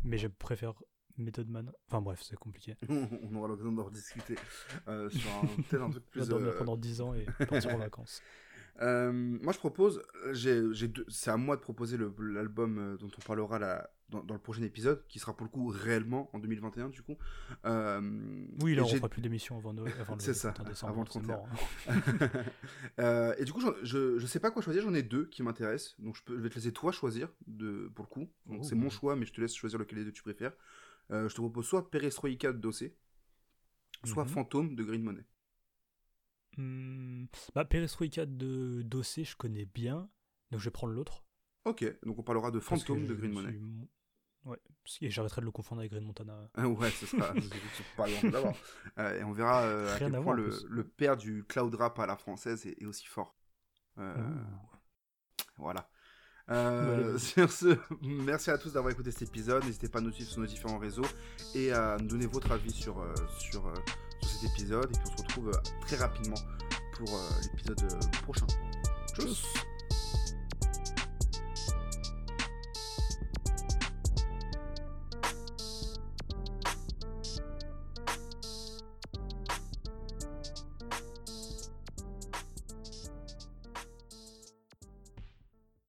mais 0.04 0.18
je 0.18 0.28
préfère 0.28 0.74
Method 1.16 1.48
Man. 1.48 1.72
Enfin 1.88 2.00
bref, 2.00 2.22
c'est 2.22 2.36
compliqué. 2.36 2.76
On 2.88 3.34
aura 3.34 3.48
l'occasion 3.48 3.72
d'en 3.72 3.84
rediscuter 3.84 4.36
euh, 4.86 5.08
sur 5.10 5.30
un, 5.30 5.62
tel 5.68 5.82
un 5.82 5.90
truc 5.90 6.04
plus. 6.10 6.28
dormir 6.28 6.50
euh, 6.50 6.58
pendant 6.58 6.76
10 6.76 7.00
ans 7.00 7.14
et 7.14 7.24
partir 7.48 7.74
en 7.74 7.78
vacances. 7.78 8.22
Euh, 8.82 9.12
moi, 9.12 9.52
je 9.52 9.58
propose, 9.58 10.02
c'est 11.08 11.30
à 11.30 11.36
moi 11.36 11.56
de 11.56 11.60
proposer 11.60 11.96
l'album 12.18 12.78
euh, 12.78 12.96
dont 12.96 13.10
on 13.16 13.22
parlera 13.22 13.88
dans, 14.10 14.22
le 14.28 14.38
prochain 14.38 14.62
épisode, 14.62 15.04
qui 15.08 15.18
sera 15.18 15.34
pour 15.34 15.44
le 15.44 15.50
coup 15.50 15.66
réellement 15.66 16.30
en 16.34 16.38
2021, 16.38 16.90
du 16.90 17.02
coup. 17.02 17.16
Euh, 17.64 18.00
oui, 18.60 18.74
là, 18.74 18.82
on 18.84 18.88
fera 18.88 19.08
plus 19.08 19.22
d'émissions 19.22 19.56
avant, 19.56 19.70
avant 20.00 20.14
le, 20.14 20.20
ça, 20.20 20.54
décembre, 20.66 20.92
avant 20.92 21.00
le 21.02 21.06
31. 21.06 21.40
Hein. 21.88 23.34
et 23.38 23.44
du 23.44 23.52
coup, 23.52 23.60
je, 23.82 24.18
je 24.18 24.26
sais 24.26 24.40
pas 24.40 24.50
quoi 24.50 24.62
choisir, 24.62 24.82
j'en 24.82 24.94
ai 24.94 25.02
deux 25.02 25.26
qui 25.26 25.42
m'intéressent, 25.42 25.96
donc 25.98 26.16
je, 26.16 26.22
peux, 26.22 26.36
je, 26.36 26.42
vais 26.42 26.50
te 26.50 26.54
laisser 26.54 26.72
toi 26.72 26.92
choisir, 26.92 27.28
de, 27.46 27.90
pour 27.94 28.04
le 28.04 28.10
coup. 28.10 28.30
Donc, 28.46 28.64
c'est 28.64 28.76
mon 28.76 28.90
choix, 28.90 29.16
mais 29.16 29.26
je 29.26 29.32
te 29.32 29.40
laisse 29.40 29.54
choisir 29.54 29.78
lequel 29.78 29.98
des 29.98 30.04
deux 30.04 30.12
tu 30.12 30.22
préfères. 30.22 30.52
je 31.10 31.28
te 31.28 31.40
propose 31.40 31.66
soit 31.66 31.90
Perestroika 31.90 32.52
de 32.52 32.58
Dossé, 32.58 32.94
soit 34.04 34.24
mhm. 34.24 34.30
Fantôme 34.30 34.74
de 34.76 34.84
Green 34.84 35.02
Money. 35.02 35.24
Hmm, 36.56 37.26
bah, 37.54 37.64
Perestroika 37.64 38.26
de 38.26 38.82
Dossé, 38.82 39.24
je 39.24 39.36
connais 39.36 39.66
bien, 39.66 40.08
donc 40.50 40.60
je 40.60 40.64
vais 40.64 40.70
prendre 40.70 40.92
l'autre. 40.92 41.24
Ok, 41.64 41.84
donc 42.04 42.18
on 42.18 42.22
parlera 42.22 42.50
de 42.50 42.60
Phantom 42.60 43.06
de 43.06 43.14
Green 43.14 43.32
Money. 43.32 43.58
Ouais, 44.44 44.58
et 45.00 45.10
j'arrêterai 45.10 45.40
de 45.40 45.46
le 45.46 45.50
confondre 45.50 45.80
avec 45.80 45.90
Green 45.90 46.04
Montana. 46.04 46.48
Ah 46.54 46.68
ouais, 46.68 46.90
ce 46.90 47.06
sera 47.06 47.34
pas 47.96 48.06
loin 48.06 48.30
d'avoir. 48.30 48.54
Euh, 48.98 49.20
et 49.20 49.24
on 49.24 49.32
verra 49.32 49.62
euh, 49.62 49.94
à 49.94 49.98
quel 49.98 50.12
point 50.12 50.34
le, 50.34 50.56
le, 50.68 50.84
père 50.84 51.16
du 51.16 51.44
cloud 51.44 51.74
rap 51.74 51.98
à 51.98 52.06
la 52.06 52.16
française 52.16 52.64
est, 52.64 52.84
aussi 52.84 53.06
fort. 53.06 53.34
Euh, 53.98 54.14
voilà. 55.58 55.88
sur 57.18 57.50
ce, 57.50 57.76
merci 58.02 58.50
à 58.52 58.58
tous 58.58 58.74
d'avoir 58.74 58.92
écouté 58.92 59.10
cet 59.10 59.28
épisode. 59.28 59.64
N'hésitez 59.64 59.88
pas 59.88 59.98
à 59.98 60.02
nous 60.02 60.12
suivre 60.12 60.30
sur 60.30 60.40
nos 60.40 60.46
différents 60.46 60.78
réseaux 60.78 61.06
et 61.56 61.72
à 61.72 61.96
nous 61.98 62.06
donner 62.06 62.26
votre 62.26 62.52
avis 62.52 62.70
sur, 62.70 63.04
sur 63.40 63.72
cet 64.22 64.50
épisode. 64.50 64.90
Et 64.90 64.98
puis 64.98 65.08
on 65.12 65.16
se 65.16 65.22
retrouve 65.22 65.48
euh, 65.48 65.70
très 65.80 65.96
rapidement 65.96 66.36
pour 66.92 67.08
euh, 67.14 67.30
l'épisode 67.42 67.82
euh, 67.92 68.22
prochain. 68.22 68.46
Tchuss 69.14 69.44